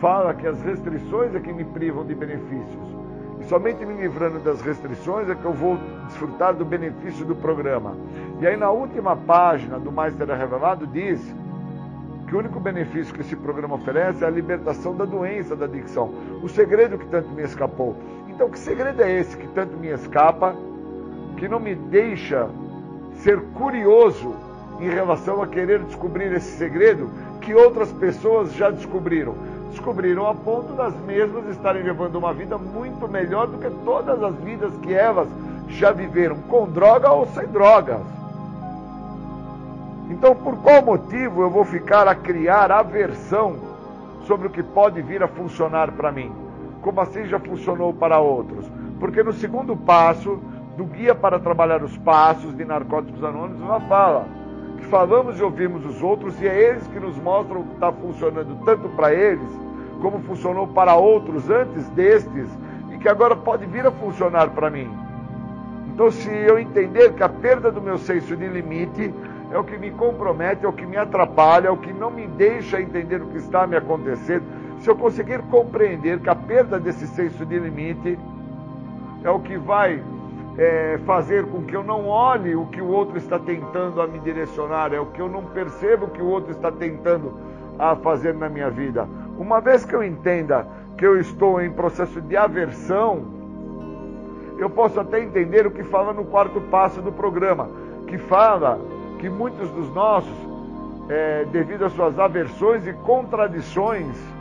fala 0.00 0.34
que 0.34 0.46
as 0.46 0.62
restrições 0.62 1.34
é 1.34 1.40
que 1.40 1.52
me 1.52 1.64
privam 1.64 2.06
de 2.06 2.14
benefícios. 2.14 2.94
E 3.40 3.44
somente 3.46 3.84
me 3.84 3.94
livrando 3.94 4.38
das 4.38 4.60
restrições 4.62 5.28
é 5.28 5.34
que 5.34 5.44
eu 5.44 5.52
vou 5.52 5.76
desfrutar 6.06 6.54
do 6.54 6.64
benefício 6.64 7.26
do 7.26 7.34
programa. 7.34 7.96
E 8.40 8.46
aí 8.46 8.56
na 8.56 8.70
última 8.70 9.16
página 9.16 9.80
do 9.80 9.90
Mais 9.90 10.14
Terá 10.14 10.36
Revelado 10.36 10.86
diz 10.86 11.20
que 12.26 12.34
o 12.34 12.38
único 12.38 12.58
benefício 12.58 13.12
que 13.14 13.20
esse 13.20 13.36
programa 13.36 13.74
oferece 13.74 14.24
é 14.24 14.26
a 14.26 14.30
libertação 14.30 14.96
da 14.96 15.04
doença 15.04 15.54
da 15.54 15.66
adicção. 15.66 16.12
O 16.42 16.48
segredo 16.48 16.98
que 16.98 17.06
tanto 17.06 17.28
me 17.30 17.42
escapou. 17.42 17.96
Então 18.34 18.50
que 18.50 18.58
segredo 18.58 19.02
é 19.02 19.20
esse 19.20 19.36
que 19.36 19.46
tanto 19.48 19.76
me 19.76 19.88
escapa, 19.88 20.54
que 21.36 21.48
não 21.48 21.60
me 21.60 21.74
deixa 21.74 22.48
ser 23.18 23.40
curioso 23.54 24.34
em 24.80 24.88
relação 24.88 25.40
a 25.40 25.46
querer 25.46 25.80
descobrir 25.84 26.32
esse 26.32 26.58
segredo 26.58 27.10
que 27.40 27.54
outras 27.54 27.92
pessoas 27.92 28.52
já 28.52 28.70
descobriram? 28.70 29.34
descobriram 29.74 30.28
a 30.28 30.34
ponto 30.34 30.72
das 30.74 30.94
mesmas 31.00 31.48
estarem 31.48 31.82
levando 31.82 32.14
uma 32.14 32.32
vida 32.32 32.56
muito 32.56 33.08
melhor 33.08 33.48
do 33.48 33.58
que 33.58 33.68
todas 33.84 34.22
as 34.22 34.34
vidas 34.36 34.72
que 34.78 34.94
elas 34.94 35.28
já 35.68 35.90
viveram, 35.90 36.36
com 36.48 36.66
droga 36.66 37.10
ou 37.10 37.26
sem 37.26 37.46
drogas. 37.48 38.00
Então, 40.08 40.34
por 40.36 40.56
qual 40.58 40.80
motivo 40.82 41.42
eu 41.42 41.50
vou 41.50 41.64
ficar 41.64 42.06
a 42.06 42.14
criar 42.14 42.70
aversão 42.70 43.56
sobre 44.26 44.46
o 44.46 44.50
que 44.50 44.62
pode 44.62 45.02
vir 45.02 45.22
a 45.22 45.28
funcionar 45.28 45.90
para 45.90 46.12
mim? 46.12 46.43
Como 46.84 47.00
assim 47.00 47.24
já 47.24 47.38
funcionou 47.38 47.94
para 47.94 48.20
outros? 48.20 48.70
Porque 49.00 49.22
no 49.22 49.32
segundo 49.32 49.74
passo 49.74 50.38
do 50.76 50.84
Guia 50.84 51.14
para 51.14 51.38
Trabalhar 51.38 51.82
os 51.82 51.96
Passos 51.96 52.54
de 52.54 52.62
Narcóticos 52.62 53.24
Anônimos, 53.24 53.62
ela 53.62 53.80
fala 53.80 54.26
que 54.76 54.84
falamos 54.88 55.40
e 55.40 55.42
ouvimos 55.42 55.86
os 55.86 56.02
outros 56.02 56.38
e 56.42 56.46
é 56.46 56.68
eles 56.68 56.86
que 56.88 57.00
nos 57.00 57.16
mostram 57.16 57.62
o 57.62 57.64
que 57.64 57.72
está 57.72 57.90
funcionando 57.90 58.62
tanto 58.66 58.86
para 58.90 59.14
eles 59.14 59.48
como 60.02 60.18
funcionou 60.24 60.66
para 60.66 60.94
outros 60.94 61.48
antes 61.48 61.88
destes 61.90 62.50
e 62.92 62.98
que 62.98 63.08
agora 63.08 63.34
pode 63.34 63.64
vir 63.64 63.86
a 63.86 63.90
funcionar 63.90 64.50
para 64.50 64.68
mim. 64.68 64.90
Então, 65.86 66.10
se 66.10 66.28
eu 66.28 66.58
entender 66.58 67.14
que 67.14 67.22
a 67.22 67.30
perda 67.30 67.72
do 67.72 67.80
meu 67.80 67.96
senso 67.96 68.36
de 68.36 68.46
limite 68.46 69.14
é 69.50 69.58
o 69.58 69.64
que 69.64 69.78
me 69.78 69.90
compromete, 69.90 70.66
é 70.66 70.68
o 70.68 70.72
que 70.72 70.84
me 70.84 70.98
atrapalha, 70.98 71.68
é 71.68 71.70
o 71.70 71.78
que 71.78 71.94
não 71.94 72.10
me 72.10 72.26
deixa 72.26 72.78
entender 72.78 73.22
o 73.22 73.28
que 73.28 73.38
está 73.38 73.66
me 73.66 73.74
acontecendo, 73.74 74.44
se 74.84 74.90
eu 74.90 74.96
conseguir 74.96 75.40
compreender 75.44 76.20
que 76.20 76.28
a 76.28 76.34
perda 76.34 76.78
desse 76.78 77.06
senso 77.06 77.46
de 77.46 77.58
limite 77.58 78.18
é 79.24 79.30
o 79.30 79.40
que 79.40 79.56
vai 79.56 80.02
é, 80.58 81.00
fazer 81.06 81.46
com 81.46 81.62
que 81.62 81.74
eu 81.74 81.82
não 81.82 82.06
olhe 82.06 82.54
o 82.54 82.66
que 82.66 82.82
o 82.82 82.88
outro 82.88 83.16
está 83.16 83.38
tentando 83.38 84.02
a 84.02 84.06
me 84.06 84.18
direcionar, 84.18 84.92
é 84.92 85.00
o 85.00 85.06
que 85.06 85.22
eu 85.22 85.28
não 85.28 85.42
percebo 85.42 86.04
o 86.04 86.10
que 86.10 86.20
o 86.20 86.26
outro 86.26 86.50
está 86.50 86.70
tentando 86.70 87.32
a 87.78 87.96
fazer 87.96 88.34
na 88.34 88.50
minha 88.50 88.68
vida. 88.68 89.08
Uma 89.38 89.58
vez 89.58 89.86
que 89.86 89.96
eu 89.96 90.04
entenda 90.04 90.66
que 90.98 91.06
eu 91.06 91.18
estou 91.18 91.62
em 91.62 91.72
processo 91.72 92.20
de 92.20 92.36
aversão, 92.36 93.24
eu 94.58 94.68
posso 94.68 95.00
até 95.00 95.18
entender 95.18 95.66
o 95.66 95.70
que 95.70 95.82
fala 95.82 96.12
no 96.12 96.26
quarto 96.26 96.60
passo 96.60 97.00
do 97.00 97.10
programa, 97.10 97.70
que 98.06 98.18
fala 98.18 98.78
que 99.18 99.30
muitos 99.30 99.70
dos 99.70 99.88
nossos, 99.94 100.36
é, 101.08 101.46
devido 101.46 101.86
às 101.86 101.92
suas 101.94 102.18
aversões 102.18 102.86
e 102.86 102.92
contradições 102.92 104.33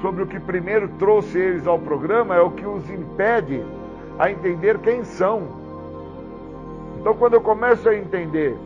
sobre 0.00 0.22
o 0.22 0.26
que 0.26 0.38
primeiro 0.38 0.88
trouxe 0.98 1.38
eles 1.38 1.66
ao 1.66 1.78
programa, 1.78 2.34
é 2.34 2.40
o 2.40 2.50
que 2.50 2.66
os 2.66 2.88
impede 2.90 3.62
a 4.18 4.30
entender 4.30 4.78
quem 4.78 5.04
são. 5.04 5.42
Então, 7.00 7.14
quando 7.14 7.34
eu 7.34 7.40
começo 7.40 7.88
a 7.88 7.96
entender 7.96 8.56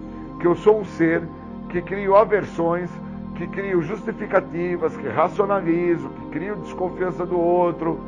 que 0.41 0.47
eu 0.47 0.55
sou 0.57 0.81
um 0.81 0.85
ser 0.85 1.23
que 1.69 1.81
crio 1.83 2.17
aversões, 2.17 2.91
que 3.37 3.47
crio 3.47 3.83
justificativas, 3.83 4.97
que 4.97 5.09
racionalizo, 5.09 6.09
que 6.09 6.27
crio 6.31 6.57
desconfiança 6.57 7.25
do 7.25 7.39
outro, 7.39 8.01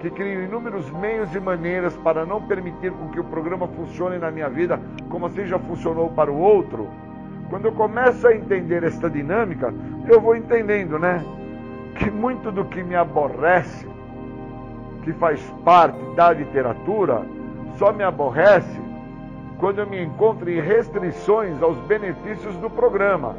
que 0.00 0.10
crio 0.10 0.44
inúmeros 0.44 0.90
meios 0.90 1.34
e 1.34 1.40
maneiras 1.40 1.96
para 1.96 2.26
não 2.26 2.42
permitir 2.42 2.92
com 2.92 3.08
que 3.08 3.18
o 3.18 3.24
programa 3.24 3.66
funcione 3.66 4.18
na 4.18 4.30
minha 4.30 4.48
vida 4.48 4.80
como 5.08 5.26
assim 5.26 5.46
já 5.46 5.58
funcionou 5.58 6.10
para 6.10 6.30
o 6.30 6.38
outro. 6.38 6.88
Quando 7.48 7.66
eu 7.66 7.72
começo 7.72 8.26
a 8.26 8.34
entender 8.34 8.82
esta 8.82 9.08
dinâmica, 9.08 9.72
eu 10.08 10.20
vou 10.20 10.36
entendendo, 10.36 10.98
né? 10.98 11.24
Que 11.98 12.10
muito 12.10 12.50
do 12.50 12.64
que 12.64 12.82
me 12.82 12.94
aborrece 12.94 13.86
que 15.02 15.12
faz 15.12 15.40
parte 15.64 15.98
da 16.16 16.32
literatura 16.32 17.22
só 17.78 17.92
me 17.92 18.02
aborrece 18.02 18.80
quando 19.58 19.78
eu 19.78 19.86
me 19.86 20.02
encontro 20.02 20.50
em 20.50 20.60
restrições 20.60 21.62
aos 21.62 21.78
benefícios 21.86 22.54
do 22.56 22.68
programa. 22.68 23.36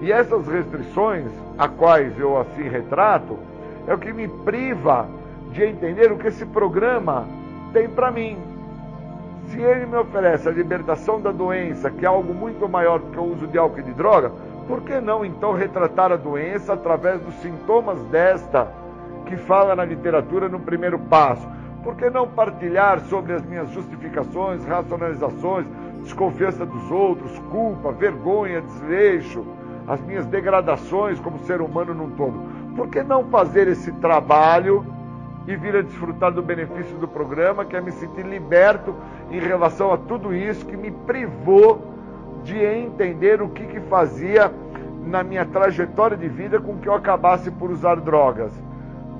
E 0.00 0.10
essas 0.10 0.46
restrições, 0.48 1.30
a 1.56 1.68
quais 1.68 2.18
eu 2.18 2.36
assim 2.38 2.68
retrato, 2.68 3.38
é 3.86 3.94
o 3.94 3.98
que 3.98 4.12
me 4.12 4.26
priva 4.26 5.06
de 5.52 5.64
entender 5.64 6.10
o 6.10 6.18
que 6.18 6.26
esse 6.26 6.44
programa 6.46 7.26
tem 7.72 7.88
para 7.88 8.10
mim. 8.10 8.36
Se 9.48 9.60
ele 9.60 9.86
me 9.86 9.96
oferece 9.96 10.48
a 10.48 10.52
libertação 10.52 11.20
da 11.20 11.30
doença, 11.30 11.90
que 11.90 12.04
é 12.04 12.08
algo 12.08 12.34
muito 12.34 12.68
maior 12.68 12.98
do 12.98 13.10
que 13.10 13.18
o 13.18 13.32
uso 13.32 13.46
de 13.46 13.58
álcool 13.58 13.80
e 13.80 13.82
de 13.84 13.92
droga, 13.92 14.32
por 14.66 14.82
que 14.82 15.00
não 15.00 15.24
então 15.24 15.52
retratar 15.52 16.12
a 16.12 16.16
doença 16.16 16.72
através 16.72 17.20
dos 17.20 17.34
sintomas 17.36 18.00
desta? 18.04 18.82
que 19.32 19.36
fala 19.36 19.74
na 19.74 19.84
literatura 19.84 20.48
no 20.48 20.60
primeiro 20.60 20.98
passo? 20.98 21.46
Por 21.82 21.96
que 21.96 22.08
não 22.10 22.28
partilhar 22.28 23.00
sobre 23.00 23.32
as 23.32 23.44
minhas 23.44 23.70
justificações, 23.70 24.64
racionalizações, 24.64 25.66
desconfiança 26.02 26.64
dos 26.64 26.90
outros, 26.90 27.38
culpa, 27.50 27.90
vergonha, 27.92 28.60
desleixo, 28.60 29.44
as 29.88 30.00
minhas 30.02 30.26
degradações 30.26 31.18
como 31.18 31.38
ser 31.40 31.60
humano 31.60 31.94
num 31.94 32.10
todo? 32.10 32.38
Por 32.76 32.88
que 32.88 33.02
não 33.02 33.24
fazer 33.24 33.68
esse 33.68 33.90
trabalho 33.92 34.86
e 35.46 35.56
vir 35.56 35.74
a 35.76 35.82
desfrutar 35.82 36.30
do 36.30 36.42
benefício 36.42 36.96
do 36.98 37.08
programa, 37.08 37.64
que 37.64 37.74
é 37.74 37.80
me 37.80 37.90
sentir 37.90 38.24
liberto 38.24 38.94
em 39.30 39.40
relação 39.40 39.92
a 39.92 39.96
tudo 39.96 40.34
isso 40.34 40.64
que 40.66 40.76
me 40.76 40.90
privou 40.90 41.91
de 42.44 42.56
entender 42.56 43.40
o 43.40 43.48
que, 43.48 43.64
que 43.66 43.80
fazia 43.80 44.52
na 45.06 45.22
minha 45.22 45.44
trajetória 45.44 46.16
de 46.16 46.28
vida 46.28 46.60
com 46.60 46.78
que 46.78 46.88
eu 46.88 46.94
acabasse 46.94 47.50
por 47.50 47.70
usar 47.70 47.96
drogas? 47.96 48.52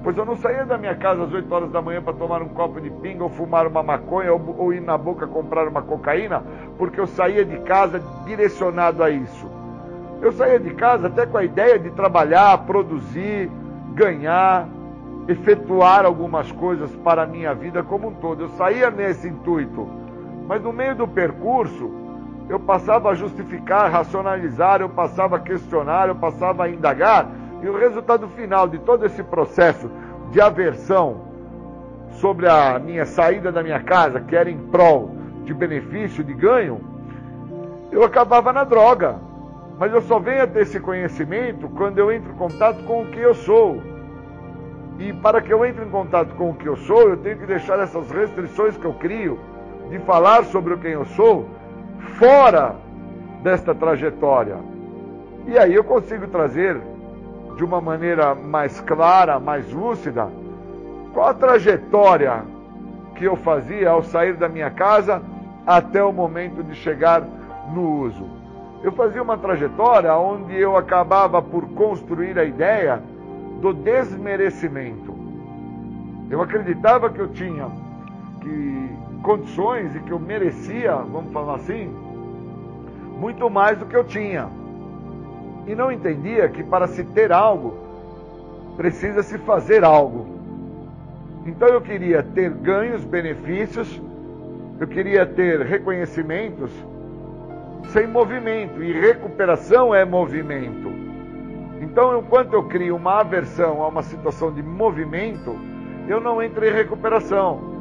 Pois 0.02 0.16
eu 0.16 0.24
não 0.24 0.36
saía 0.36 0.64
da 0.64 0.76
minha 0.76 0.96
casa 0.96 1.22
às 1.22 1.32
8 1.32 1.54
horas 1.54 1.70
da 1.70 1.80
manhã 1.80 2.02
para 2.02 2.12
tomar 2.12 2.42
um 2.42 2.48
copo 2.48 2.80
de 2.80 2.90
pinga 2.90 3.22
ou 3.22 3.30
fumar 3.30 3.66
uma 3.68 3.84
maconha 3.84 4.32
ou, 4.32 4.56
ou 4.58 4.74
ir 4.74 4.80
na 4.80 4.98
boca 4.98 5.28
comprar 5.28 5.68
uma 5.68 5.80
cocaína, 5.80 6.42
porque 6.76 6.98
eu 6.98 7.06
saía 7.06 7.44
de 7.44 7.58
casa 7.58 8.02
direcionado 8.24 9.02
a 9.02 9.10
isso. 9.10 9.48
Eu 10.20 10.32
saía 10.32 10.58
de 10.58 10.70
casa 10.74 11.06
até 11.06 11.24
com 11.24 11.38
a 11.38 11.44
ideia 11.44 11.78
de 11.78 11.90
trabalhar, 11.90 12.58
produzir, 12.66 13.48
ganhar, 13.94 14.66
efetuar 15.28 16.04
algumas 16.04 16.50
coisas 16.50 16.90
para 16.96 17.22
a 17.22 17.26
minha 17.26 17.54
vida 17.54 17.82
como 17.84 18.08
um 18.08 18.14
todo. 18.14 18.42
Eu 18.42 18.48
saía 18.50 18.90
nesse 18.90 19.28
intuito. 19.28 19.88
Mas 20.48 20.60
no 20.62 20.72
meio 20.72 20.96
do 20.96 21.06
percurso, 21.06 21.90
eu 22.52 22.60
passava 22.60 23.08
a 23.08 23.14
justificar, 23.14 23.90
racionalizar, 23.90 24.82
eu 24.82 24.88
passava 24.90 25.36
a 25.36 25.40
questionar, 25.40 26.08
eu 26.08 26.14
passava 26.14 26.64
a 26.64 26.68
indagar 26.68 27.26
e 27.62 27.66
o 27.66 27.78
resultado 27.78 28.28
final 28.28 28.68
de 28.68 28.78
todo 28.78 29.06
esse 29.06 29.22
processo 29.22 29.90
de 30.30 30.38
aversão 30.38 31.22
sobre 32.10 32.46
a 32.46 32.78
minha 32.78 33.06
saída 33.06 33.50
da 33.50 33.62
minha 33.62 33.80
casa, 33.80 34.20
que 34.20 34.36
era 34.36 34.50
em 34.50 34.58
prol 34.66 35.16
de 35.44 35.54
benefício, 35.54 36.22
de 36.22 36.34
ganho, 36.34 36.78
eu 37.90 38.04
acabava 38.04 38.52
na 38.52 38.64
droga. 38.64 39.16
Mas 39.78 39.90
eu 39.90 40.02
só 40.02 40.18
venho 40.18 40.42
a 40.42 40.46
ter 40.46 40.60
esse 40.60 40.78
conhecimento 40.78 41.70
quando 41.70 41.98
eu 41.98 42.12
entro 42.12 42.32
em 42.32 42.36
contato 42.36 42.84
com 42.84 43.02
o 43.02 43.06
que 43.06 43.18
eu 43.18 43.32
sou. 43.32 43.82
E 44.98 45.10
para 45.14 45.40
que 45.40 45.50
eu 45.50 45.64
entre 45.64 45.86
em 45.86 45.88
contato 45.88 46.34
com 46.34 46.50
o 46.50 46.54
que 46.54 46.66
eu 46.66 46.76
sou, 46.76 47.08
eu 47.08 47.16
tenho 47.16 47.38
que 47.38 47.46
deixar 47.46 47.78
essas 47.78 48.10
restrições 48.10 48.76
que 48.76 48.84
eu 48.84 48.92
crio 48.92 49.40
de 49.88 49.98
falar 50.00 50.44
sobre 50.44 50.76
quem 50.76 50.92
eu 50.92 51.06
sou 51.06 51.61
fora 52.18 52.76
desta 53.42 53.74
trajetória. 53.74 54.56
E 55.46 55.58
aí 55.58 55.74
eu 55.74 55.84
consigo 55.84 56.26
trazer 56.28 56.80
de 57.56 57.64
uma 57.64 57.80
maneira 57.80 58.34
mais 58.34 58.80
clara, 58.80 59.38
mais 59.38 59.70
lúcida, 59.72 60.28
qual 61.12 61.28
a 61.28 61.34
trajetória 61.34 62.44
que 63.14 63.24
eu 63.24 63.36
fazia 63.36 63.90
ao 63.90 64.02
sair 64.02 64.34
da 64.34 64.48
minha 64.48 64.70
casa 64.70 65.22
até 65.66 66.02
o 66.02 66.12
momento 66.12 66.62
de 66.62 66.74
chegar 66.74 67.22
no 67.72 68.00
uso. 68.00 68.26
Eu 68.82 68.92
fazia 68.92 69.22
uma 69.22 69.38
trajetória 69.38 70.14
onde 70.16 70.58
eu 70.58 70.76
acabava 70.76 71.40
por 71.40 71.68
construir 71.68 72.38
a 72.38 72.44
ideia 72.44 73.00
do 73.60 73.72
desmerecimento. 73.72 75.14
Eu 76.28 76.40
acreditava 76.42 77.10
que 77.10 77.20
eu 77.20 77.28
tinha 77.28 77.70
que 78.40 78.90
condições 79.22 79.94
e 79.94 80.00
que 80.00 80.10
eu 80.10 80.18
merecia, 80.18 80.96
vamos 80.96 81.32
falar 81.32 81.56
assim, 81.56 81.88
muito 83.18 83.48
mais 83.48 83.78
do 83.78 83.86
que 83.86 83.96
eu 83.96 84.04
tinha 84.04 84.48
e 85.66 85.74
não 85.74 85.92
entendia 85.92 86.48
que 86.48 86.62
para 86.62 86.86
se 86.86 87.04
ter 87.04 87.32
algo, 87.32 87.74
precisa 88.76 89.22
se 89.22 89.38
fazer 89.38 89.84
algo. 89.84 90.26
Então 91.46 91.68
eu 91.68 91.80
queria 91.80 92.22
ter 92.22 92.50
ganhos, 92.50 93.04
benefícios, 93.04 94.00
eu 94.80 94.86
queria 94.86 95.24
ter 95.26 95.60
reconhecimentos 95.60 96.70
sem 97.88 98.06
movimento, 98.06 98.82
e 98.82 98.92
recuperação 98.92 99.94
é 99.94 100.04
movimento. 100.04 100.90
Então, 101.80 102.16
enquanto 102.18 102.52
eu 102.54 102.62
crio 102.68 102.94
uma 102.94 103.20
aversão 103.20 103.82
a 103.82 103.88
uma 103.88 104.02
situação 104.02 104.52
de 104.52 104.62
movimento, 104.62 105.56
eu 106.08 106.20
não 106.20 106.40
entro 106.40 106.64
em 106.64 106.72
recuperação. 106.72 107.71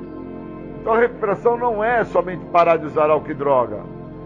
Então, 0.81 0.93
a 0.93 0.99
recuperação 0.99 1.55
não 1.55 1.83
é 1.83 2.03
somente 2.03 2.43
parar 2.45 2.77
de 2.77 2.87
usar 2.87 3.07
álcool 3.11 3.29
e 3.29 3.35
droga. 3.35 3.81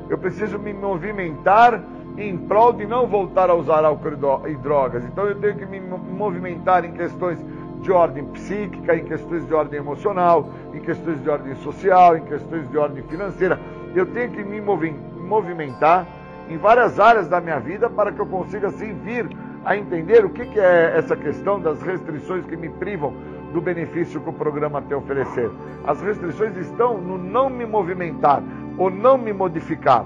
Eu 0.09 0.17
preciso 0.17 0.57
me 0.57 0.73
movimentar 0.73 1.83
em 2.17 2.37
prol 2.37 2.71
de 2.71 2.85
não 2.85 3.05
voltar 3.07 3.49
a 3.49 3.53
usar 3.53 3.83
álcool 3.83 4.47
e 4.47 4.55
drogas. 4.55 5.03
Então 5.03 5.25
eu 5.25 5.35
tenho 5.35 5.57
que 5.57 5.65
me 5.65 5.81
movimentar 5.81 6.85
em 6.85 6.93
questões 6.93 7.43
de 7.81 7.91
ordem 7.91 8.23
psíquica, 8.27 8.95
em 8.95 9.03
questões 9.03 9.45
de 9.45 9.53
ordem 9.53 9.79
emocional, 9.79 10.49
em 10.73 10.79
questões 10.79 11.21
de 11.21 11.29
ordem 11.29 11.55
social, 11.55 12.15
em 12.15 12.21
questões 12.23 12.69
de 12.69 12.77
ordem 12.77 13.03
financeira. 13.03 13.59
Eu 13.93 14.05
tenho 14.05 14.31
que 14.31 14.41
me 14.41 14.61
movimentar 14.61 16.07
em 16.49 16.57
várias 16.57 17.01
áreas 17.01 17.27
da 17.27 17.41
minha 17.41 17.59
vida 17.59 17.89
para 17.89 18.13
que 18.13 18.19
eu 18.19 18.25
consiga 18.27 18.69
assim 18.69 18.93
vir 19.03 19.27
a 19.65 19.75
entender 19.75 20.23
o 20.23 20.29
que, 20.29 20.45
que 20.45 20.59
é 20.59 20.93
essa 20.95 21.17
questão 21.17 21.59
das 21.59 21.81
restrições 21.81 22.45
que 22.45 22.55
me 22.55 22.69
privam 22.69 23.13
do 23.55 23.61
benefício 23.61 24.19
que 24.19 24.29
o 24.29 24.33
programa 24.33 24.81
tem 24.81 24.95
a 24.95 24.97
oferecer. 24.97 25.49
As 25.87 26.01
restrições 26.01 26.57
estão 26.57 26.97
no 26.97 27.17
não 27.17 27.49
me 27.49 27.65
movimentar 27.65 28.43
ou 28.77 28.91
não 28.91 29.17
me 29.17 29.31
modificar. 29.31 30.05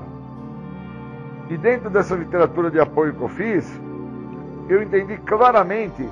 E 1.50 1.58
dentro 1.58 1.90
dessa 1.90 2.16
literatura 2.16 2.70
de 2.70 2.80
apoio 2.80 3.16
que 3.16 3.22
eu 3.22 3.28
fiz, 3.28 3.82
eu 4.70 4.84
entendi 4.84 5.18
claramente 5.18 6.08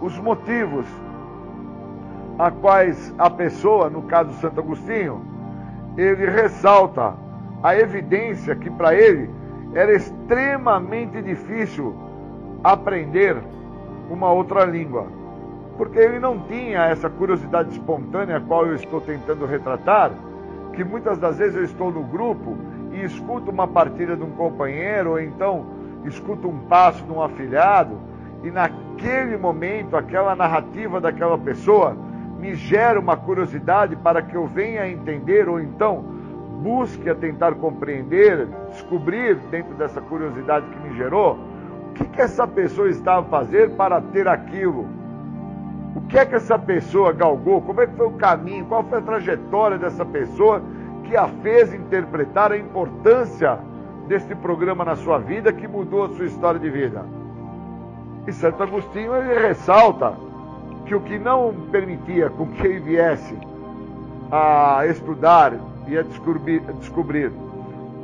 os 0.00 0.18
motivos 0.18 0.86
a 2.38 2.50
quais 2.50 3.14
a 3.18 3.28
pessoa, 3.28 3.90
no 3.90 4.00
caso 4.04 4.32
Santo 4.40 4.58
Agostinho, 4.60 5.20
ele 5.98 6.24
ressalta 6.24 7.12
a 7.62 7.76
evidência 7.76 8.56
que 8.56 8.70
para 8.70 8.94
ele 8.94 9.28
era 9.74 9.94
extremamente 9.94 11.20
difícil 11.20 11.94
aprender 12.64 13.36
uma 14.08 14.32
outra 14.32 14.64
língua, 14.64 15.06
porque 15.76 15.98
ele 15.98 16.18
não 16.18 16.38
tinha 16.40 16.84
essa 16.84 17.10
curiosidade 17.10 17.70
espontânea 17.72 18.36
a 18.36 18.40
qual 18.40 18.66
eu 18.66 18.74
estou 18.74 19.00
tentando 19.00 19.46
retratar, 19.46 20.12
que 20.72 20.84
muitas 20.84 21.18
das 21.18 21.38
vezes 21.38 21.56
eu 21.56 21.64
estou 21.64 21.90
no 21.90 22.02
grupo 22.02 22.56
e 22.92 23.04
escuto 23.04 23.50
uma 23.50 23.66
partida 23.66 24.16
de 24.16 24.22
um 24.22 24.30
companheiro, 24.30 25.10
ou 25.10 25.20
então 25.20 25.66
escuto 26.04 26.48
um 26.48 26.58
passo 26.66 27.04
de 27.04 27.12
um 27.12 27.22
afilhado, 27.22 27.98
e 28.42 28.50
naquele 28.50 29.36
momento, 29.36 29.96
aquela 29.96 30.36
narrativa 30.36 31.00
daquela 31.00 31.38
pessoa 31.38 31.96
me 32.38 32.54
gera 32.54 33.00
uma 33.00 33.16
curiosidade 33.16 33.96
para 33.96 34.20
que 34.20 34.36
eu 34.36 34.46
venha 34.46 34.82
a 34.82 34.88
entender 34.88 35.48
ou 35.48 35.58
então 35.58 36.04
busque 36.62 37.08
a 37.10 37.14
tentar 37.14 37.54
compreender, 37.54 38.46
descobrir 38.70 39.36
dentro 39.50 39.74
dessa 39.74 40.00
curiosidade 40.00 40.66
que 40.66 40.78
me 40.78 40.96
gerou, 40.96 41.38
o 41.90 41.92
que, 41.94 42.04
que 42.04 42.20
essa 42.20 42.46
pessoa 42.46 42.88
estava 42.88 43.20
a 43.20 43.30
fazer 43.30 43.70
para 43.76 44.00
ter 44.00 44.26
aquilo. 44.26 44.86
O 45.94 46.00
que 46.02 46.18
é 46.18 46.26
que 46.26 46.34
essa 46.34 46.58
pessoa 46.58 47.12
galgou? 47.12 47.62
Como 47.62 47.80
é 47.80 47.86
que 47.86 47.94
foi 47.94 48.06
o 48.06 48.12
caminho? 48.12 48.64
Qual 48.66 48.82
foi 48.84 48.98
a 48.98 49.02
trajetória 49.02 49.78
dessa 49.78 50.04
pessoa 50.04 50.60
que 51.04 51.16
a 51.16 51.28
fez 51.28 51.72
interpretar 51.72 52.50
a 52.50 52.56
importância 52.56 53.58
deste 54.08 54.34
programa 54.34 54.84
na 54.84 54.96
sua 54.96 55.18
vida 55.18 55.52
que 55.52 55.68
mudou 55.68 56.04
a 56.04 56.08
sua 56.10 56.26
história 56.26 56.58
de 56.58 56.68
vida? 56.68 57.04
E 58.26 58.32
Santo 58.32 58.62
Agostinho 58.62 59.14
ele 59.14 59.38
ressalta 59.46 60.14
que 60.86 60.94
o 60.94 61.00
que 61.00 61.18
não 61.18 61.54
permitia 61.70 62.28
com 62.30 62.46
que 62.48 62.66
ele 62.66 62.80
viesse 62.80 63.38
a 64.32 64.86
estudar 64.86 65.52
e 65.86 65.96
a 65.96 66.02
descobrir, 66.02 66.62
a 66.68 66.72
descobrir 66.72 67.30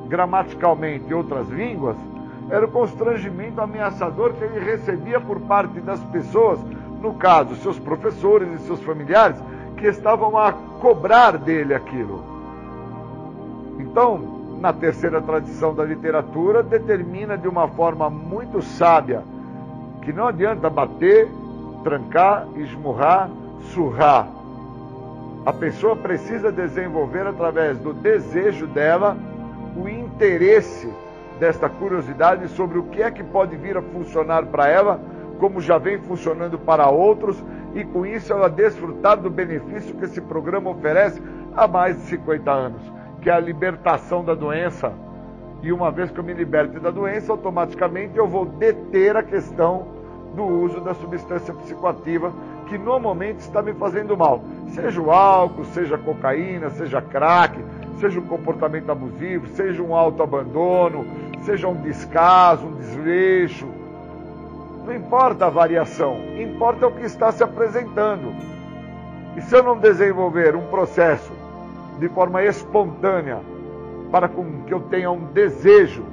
gramaticalmente 0.09 1.13
outras 1.13 1.49
línguas 1.49 1.97
era 2.51 2.67
o 2.67 2.71
constrangimento 2.71 3.61
ameaçador 3.61 4.33
que 4.35 4.45
ele 4.45 4.59
recebia 4.59 5.21
por 5.21 5.41
parte 5.41 5.81
das 5.81 6.01
pessoas, 6.07 6.59
no 7.01 7.15
caso, 7.15 7.57
seus 7.57 7.79
professores 7.79 8.49
e 8.55 8.67
seus 8.67 8.83
familiares, 8.83 9.37
que 9.77 9.87
estavam 9.87 10.37
a 10.37 10.53
cobrar 10.53 11.39
dele 11.39 11.75
aquilo. 11.75 12.23
Então, 13.79 14.59
na 14.61 14.73
terceira 14.73 15.23
tradição 15.23 15.75
da 15.75 15.85
literatura, 15.85 16.63
determina 16.63 17.39
de 17.39 17.49
uma 17.49 17.67
forma 17.67 18.11
muito 18.11 18.61
sábia 18.61 19.23
que 20.03 20.13
não 20.13 20.27
adianta 20.27 20.69
bater, 20.69 21.29
trancar, 21.83 22.47
esmurrar, 22.57 23.31
surrar. 23.73 24.29
A 25.47 25.53
pessoa 25.53 25.97
precisa 25.97 26.53
desenvolver 26.53 27.27
através 27.27 27.79
do 27.79 27.95
desejo 27.95 28.67
dela 28.67 29.17
o 29.77 29.89
interesse 29.89 30.93
desta 31.39 31.69
curiosidade 31.69 32.49
sobre 32.49 32.79
o 32.79 32.83
que 32.85 33.03
é 33.03 33.11
que 33.11 33.25
pode 33.25 33.57
vir 33.57 33.77
a 33.77 33.83
funcionar 33.83 34.45
para 34.47 34.69
ela, 34.69 35.01
como 35.41 35.61
já 35.61 35.79
vem 35.79 35.99
funcionando 35.99 36.59
para 36.59 36.89
outros, 36.91 37.43
e 37.75 37.83
com 37.83 38.05
isso 38.05 38.33
ela 38.33 38.49
desfrutar 38.49 39.17
do 39.17 39.31
benefício 39.31 39.97
que 39.97 40.05
esse 40.05 40.21
programa 40.21 40.71
oferece 40.71 41.21
há 41.57 41.67
mais 41.67 41.97
de 41.97 42.03
50 42.03 42.51
anos, 42.51 42.83
que 43.23 43.31
é 43.31 43.33
a 43.33 43.41
libertação 43.41 44.23
da 44.23 44.35
doença. 44.35 44.93
E 45.63 45.73
uma 45.73 45.91
vez 45.91 46.11
que 46.11 46.21
eu 46.21 46.25
me 46.25 46.35
liberte 46.35 46.79
da 46.79 46.91
doença, 46.91 47.33
automaticamente 47.33 48.17
eu 48.17 48.29
vou 48.29 48.45
deter 48.45 49.17
a 49.17 49.23
questão 49.23 49.89
do 50.35 50.45
uso 50.45 50.81
da 50.81 50.95
substância 50.95 51.53
psicoativa 51.55 52.33
que 52.69 52.79
normalmente 52.79 53.41
está 53.41 53.63
me 53.63 53.73
fazendo 53.75 54.17
mal. 54.17 54.45
Seja 54.69 55.01
o 55.01 55.11
álcool, 55.11 55.65
seja 55.65 55.97
a 55.97 55.99
cocaína, 55.99 56.71
seja 56.71 57.03
crack, 57.03 57.59
seja 57.99 58.21
um 58.21 58.27
comportamento 58.27 58.91
abusivo, 58.91 59.49
seja 59.49 59.83
um 59.83 59.95
autoabandono, 59.95 61.05
seja 61.41 61.67
um 61.67 61.75
descaso, 61.75 62.67
um 62.67 62.77
desleixo. 62.77 63.80
Não 64.85 64.95
importa 64.95 65.47
a 65.47 65.51
variação, 65.51 66.17
importa 66.39 66.87
o 66.87 66.93
que 66.93 67.05
está 67.05 67.31
se 67.33 67.43
apresentando. 67.43 68.35
E 69.37 69.41
se 69.43 69.55
eu 69.55 69.63
não 69.63 69.79
desenvolver 69.79 70.57
um 70.57 70.67
processo 70.67 71.33
de 71.99 72.09
forma 72.09 72.43
espontânea 72.43 73.41
para 74.11 74.29
que 74.29 74.73
eu 74.73 74.81
tenha 74.81 75.11
um 75.11 75.27
desejo 75.27 76.05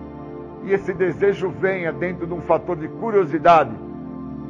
e 0.63 0.73
esse 0.73 0.93
desejo 0.93 1.49
venha 1.49 1.91
dentro 1.91 2.27
de 2.27 2.33
um 2.33 2.41
fator 2.41 2.75
de 2.75 2.87
curiosidade, 2.87 3.71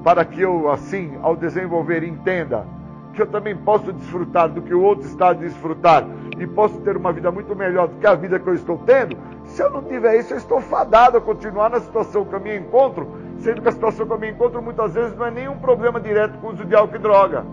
para 0.04 0.26
que 0.26 0.42
eu, 0.42 0.70
assim, 0.72 1.18
ao 1.22 1.36
desenvolver, 1.36 2.04
entenda 2.04 2.66
que 3.14 3.22
eu 3.22 3.28
também 3.28 3.56
posso 3.56 3.92
desfrutar 3.94 4.50
do 4.50 4.62
que 4.62 4.74
o 4.74 4.82
outro 4.82 5.06
está 5.08 5.30
a 5.30 5.34
desfrutar 5.34 6.08
e 6.40 6.46
posso 6.46 6.80
ter 6.82 6.96
uma 6.96 7.12
vida 7.12 7.32
muito 7.32 7.56
melhor 7.56 7.88
do 7.88 7.96
que 7.96 8.08
a 8.08 8.16
vida 8.16 8.40
que 8.40 8.48
eu 8.48 8.54
estou 8.54 8.78
tendo, 8.86 9.18
se 9.46 9.62
eu 9.62 9.70
não 9.70 9.84
tiver 9.84 10.20
isso, 10.20 10.34
eu 10.34 10.38
estou 10.38 10.62
fadado 10.62 11.18
a 11.18 11.22
continuar 11.22 11.70
na 11.70 11.80
situação 11.80 12.26
que 12.26 12.34
eu 12.34 12.40
me 12.40 12.56
encontro, 12.56 13.08
sendo 13.40 13.62
que 13.62 13.70
a 13.70 13.72
situação 13.72 14.06
que 14.06 14.14
eu 14.14 14.20
me 14.20 14.30
encontro 14.30 14.62
muitas 14.62 14.94
vezes 14.94 15.16
não 15.18 15.26
é 15.26 15.32
nenhum 15.32 15.58
problema 15.58 16.00
direto 16.00 16.38
com 16.40 16.48
o 16.48 16.54
uso 16.54 16.66
de 16.66 16.76
álcool 16.76 16.96
e 16.96 17.00
droga. 17.00 17.46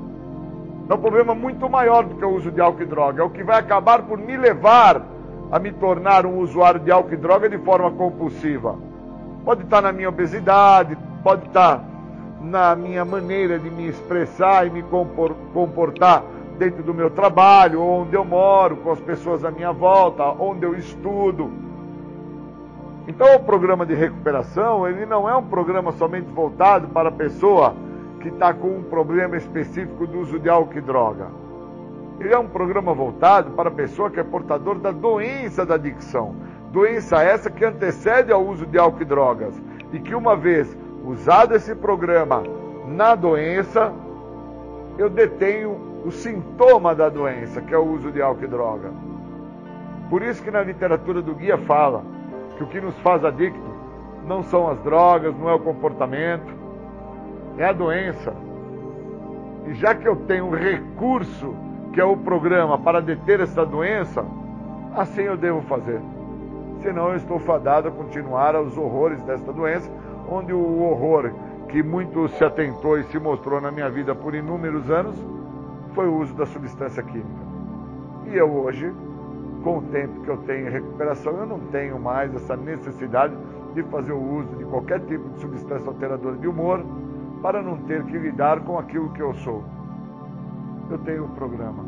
É 0.88 0.94
um 0.94 0.98
problema 0.98 1.34
muito 1.34 1.68
maior 1.68 2.04
do 2.04 2.14
que 2.14 2.24
o 2.24 2.30
uso 2.30 2.50
de 2.50 2.60
álcool 2.60 2.82
e 2.82 2.86
droga. 2.86 3.22
É 3.22 3.24
o 3.24 3.30
que 3.30 3.42
vai 3.42 3.58
acabar 3.58 4.02
por 4.02 4.18
me 4.18 4.36
levar 4.36 5.02
a 5.50 5.58
me 5.58 5.72
tornar 5.72 6.26
um 6.26 6.38
usuário 6.38 6.80
de 6.80 6.90
álcool 6.90 7.14
e 7.14 7.16
droga 7.16 7.48
de 7.48 7.58
forma 7.58 7.90
compulsiva. 7.90 8.76
Pode 9.44 9.62
estar 9.62 9.80
na 9.80 9.92
minha 9.92 10.08
obesidade, 10.08 10.96
pode 11.22 11.46
estar 11.46 11.82
na 12.40 12.74
minha 12.74 13.04
maneira 13.04 13.58
de 13.58 13.70
me 13.70 13.88
expressar 13.88 14.66
e 14.66 14.70
me 14.70 14.84
comportar 15.52 16.22
dentro 16.58 16.82
do 16.82 16.94
meu 16.94 17.10
trabalho, 17.10 17.82
onde 17.82 18.14
eu 18.14 18.24
moro, 18.24 18.76
com 18.76 18.90
as 18.90 19.00
pessoas 19.00 19.44
à 19.44 19.50
minha 19.50 19.72
volta, 19.72 20.24
onde 20.24 20.64
eu 20.64 20.74
estudo. 20.74 21.50
Então, 23.06 23.36
o 23.36 23.40
programa 23.40 23.84
de 23.84 23.94
recuperação, 23.94 24.88
ele 24.88 25.04
não 25.04 25.28
é 25.28 25.36
um 25.36 25.42
programa 25.42 25.92
somente 25.92 26.30
voltado 26.30 26.88
para 26.88 27.10
a 27.10 27.12
pessoa 27.12 27.76
que 28.20 28.28
está 28.28 28.54
com 28.54 28.78
um 28.78 28.82
problema 28.82 29.36
específico 29.36 30.06
do 30.06 30.20
uso 30.20 30.38
de 30.38 30.48
álcool 30.48 30.78
e 30.78 30.80
droga. 30.80 31.26
Ele 32.18 32.32
é 32.32 32.38
um 32.38 32.48
programa 32.48 32.94
voltado 32.94 33.50
para 33.50 33.68
a 33.68 33.72
pessoa 33.72 34.10
que 34.10 34.18
é 34.18 34.24
portador 34.24 34.78
da 34.78 34.90
doença 34.90 35.66
da 35.66 35.74
adicção. 35.74 36.34
Doença 36.72 37.22
essa 37.22 37.50
que 37.50 37.64
antecede 37.64 38.32
ao 38.32 38.42
uso 38.42 38.64
de 38.64 38.78
álcool 38.78 39.02
e 39.02 39.04
drogas. 39.04 39.62
E 39.92 39.98
que 39.98 40.14
uma 40.14 40.34
vez 40.34 40.74
usado 41.04 41.54
esse 41.54 41.74
programa 41.74 42.42
na 42.88 43.14
doença, 43.14 43.92
eu 44.96 45.10
detenho 45.10 45.76
o 46.06 46.10
sintoma 46.10 46.94
da 46.94 47.10
doença, 47.10 47.60
que 47.60 47.74
é 47.74 47.78
o 47.78 47.84
uso 47.84 48.10
de 48.10 48.22
álcool 48.22 48.44
e 48.44 48.48
droga. 48.48 48.90
Por 50.08 50.22
isso 50.22 50.42
que 50.42 50.50
na 50.50 50.62
literatura 50.62 51.20
do 51.20 51.34
guia 51.34 51.58
fala 51.58 52.13
que 52.56 52.62
o 52.62 52.66
que 52.66 52.80
nos 52.80 52.98
faz 53.00 53.24
adicto 53.24 53.60
não 54.26 54.42
são 54.42 54.68
as 54.68 54.78
drogas, 54.80 55.36
não 55.36 55.48
é 55.48 55.54
o 55.54 55.60
comportamento, 55.60 56.52
é 57.58 57.64
a 57.64 57.72
doença. 57.72 58.32
E 59.66 59.74
já 59.74 59.94
que 59.94 60.06
eu 60.06 60.16
tenho 60.16 60.46
um 60.46 60.50
recurso, 60.50 61.54
que 61.92 62.00
é 62.00 62.04
o 62.04 62.16
programa, 62.16 62.78
para 62.78 63.00
deter 63.00 63.40
essa 63.40 63.64
doença, 63.64 64.24
assim 64.94 65.22
eu 65.22 65.36
devo 65.36 65.62
fazer. 65.62 66.00
Senão 66.80 67.10
eu 67.10 67.16
estou 67.16 67.38
fadado 67.38 67.88
a 67.88 67.90
continuar 67.90 68.54
aos 68.54 68.76
horrores 68.76 69.22
desta 69.22 69.52
doença, 69.52 69.90
onde 70.28 70.52
o 70.52 70.82
horror 70.82 71.32
que 71.68 71.82
muito 71.82 72.28
se 72.28 72.44
atentou 72.44 72.98
e 72.98 73.04
se 73.04 73.18
mostrou 73.18 73.60
na 73.60 73.70
minha 73.70 73.90
vida 73.90 74.14
por 74.14 74.34
inúmeros 74.34 74.90
anos 74.90 75.16
foi 75.94 76.06
o 76.08 76.18
uso 76.18 76.34
da 76.34 76.46
substância 76.46 77.02
química. 77.02 77.44
E 78.26 78.36
eu 78.36 78.52
hoje, 78.52 78.92
com 79.64 79.78
o 79.78 79.82
tempo 79.82 80.20
que 80.20 80.28
eu 80.28 80.36
tenho 80.46 80.68
em 80.68 80.70
recuperação, 80.70 81.32
eu 81.38 81.46
não 81.46 81.58
tenho 81.58 81.98
mais 81.98 82.32
essa 82.34 82.54
necessidade 82.54 83.34
de 83.74 83.82
fazer 83.84 84.12
o 84.12 84.20
uso 84.20 84.54
de 84.56 84.64
qualquer 84.66 85.00
tipo 85.00 85.26
de 85.30 85.40
substância 85.40 85.88
alteradora 85.88 86.36
de 86.36 86.46
humor 86.46 86.84
para 87.42 87.62
não 87.62 87.78
ter 87.78 88.04
que 88.04 88.16
lidar 88.16 88.60
com 88.60 88.78
aquilo 88.78 89.10
que 89.14 89.22
eu 89.22 89.32
sou. 89.34 89.64
Eu 90.90 90.98
tenho 90.98 91.24
um 91.24 91.28
programa. 91.28 91.82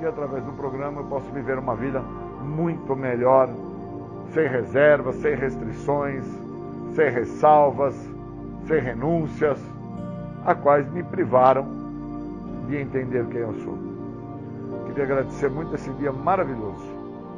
E 0.00 0.06
através 0.06 0.42
do 0.44 0.52
programa 0.52 1.02
eu 1.02 1.04
posso 1.04 1.30
viver 1.30 1.58
uma 1.58 1.76
vida 1.76 2.00
muito 2.42 2.96
melhor, 2.96 3.50
sem 4.32 4.48
reservas, 4.48 5.16
sem 5.16 5.36
restrições, 5.36 6.24
sem 6.94 7.10
ressalvas, 7.10 7.94
sem 8.66 8.80
renúncias, 8.80 9.60
a 10.44 10.54
quais 10.54 10.90
me 10.90 11.02
privaram 11.02 11.66
de 12.66 12.78
entender 12.78 13.26
quem 13.26 13.40
eu 13.40 13.52
sou. 13.54 13.78
Queria 14.86 15.04
agradecer 15.04 15.50
muito 15.50 15.74
esse 15.74 15.90
dia 15.94 16.12
maravilhoso. 16.12 16.93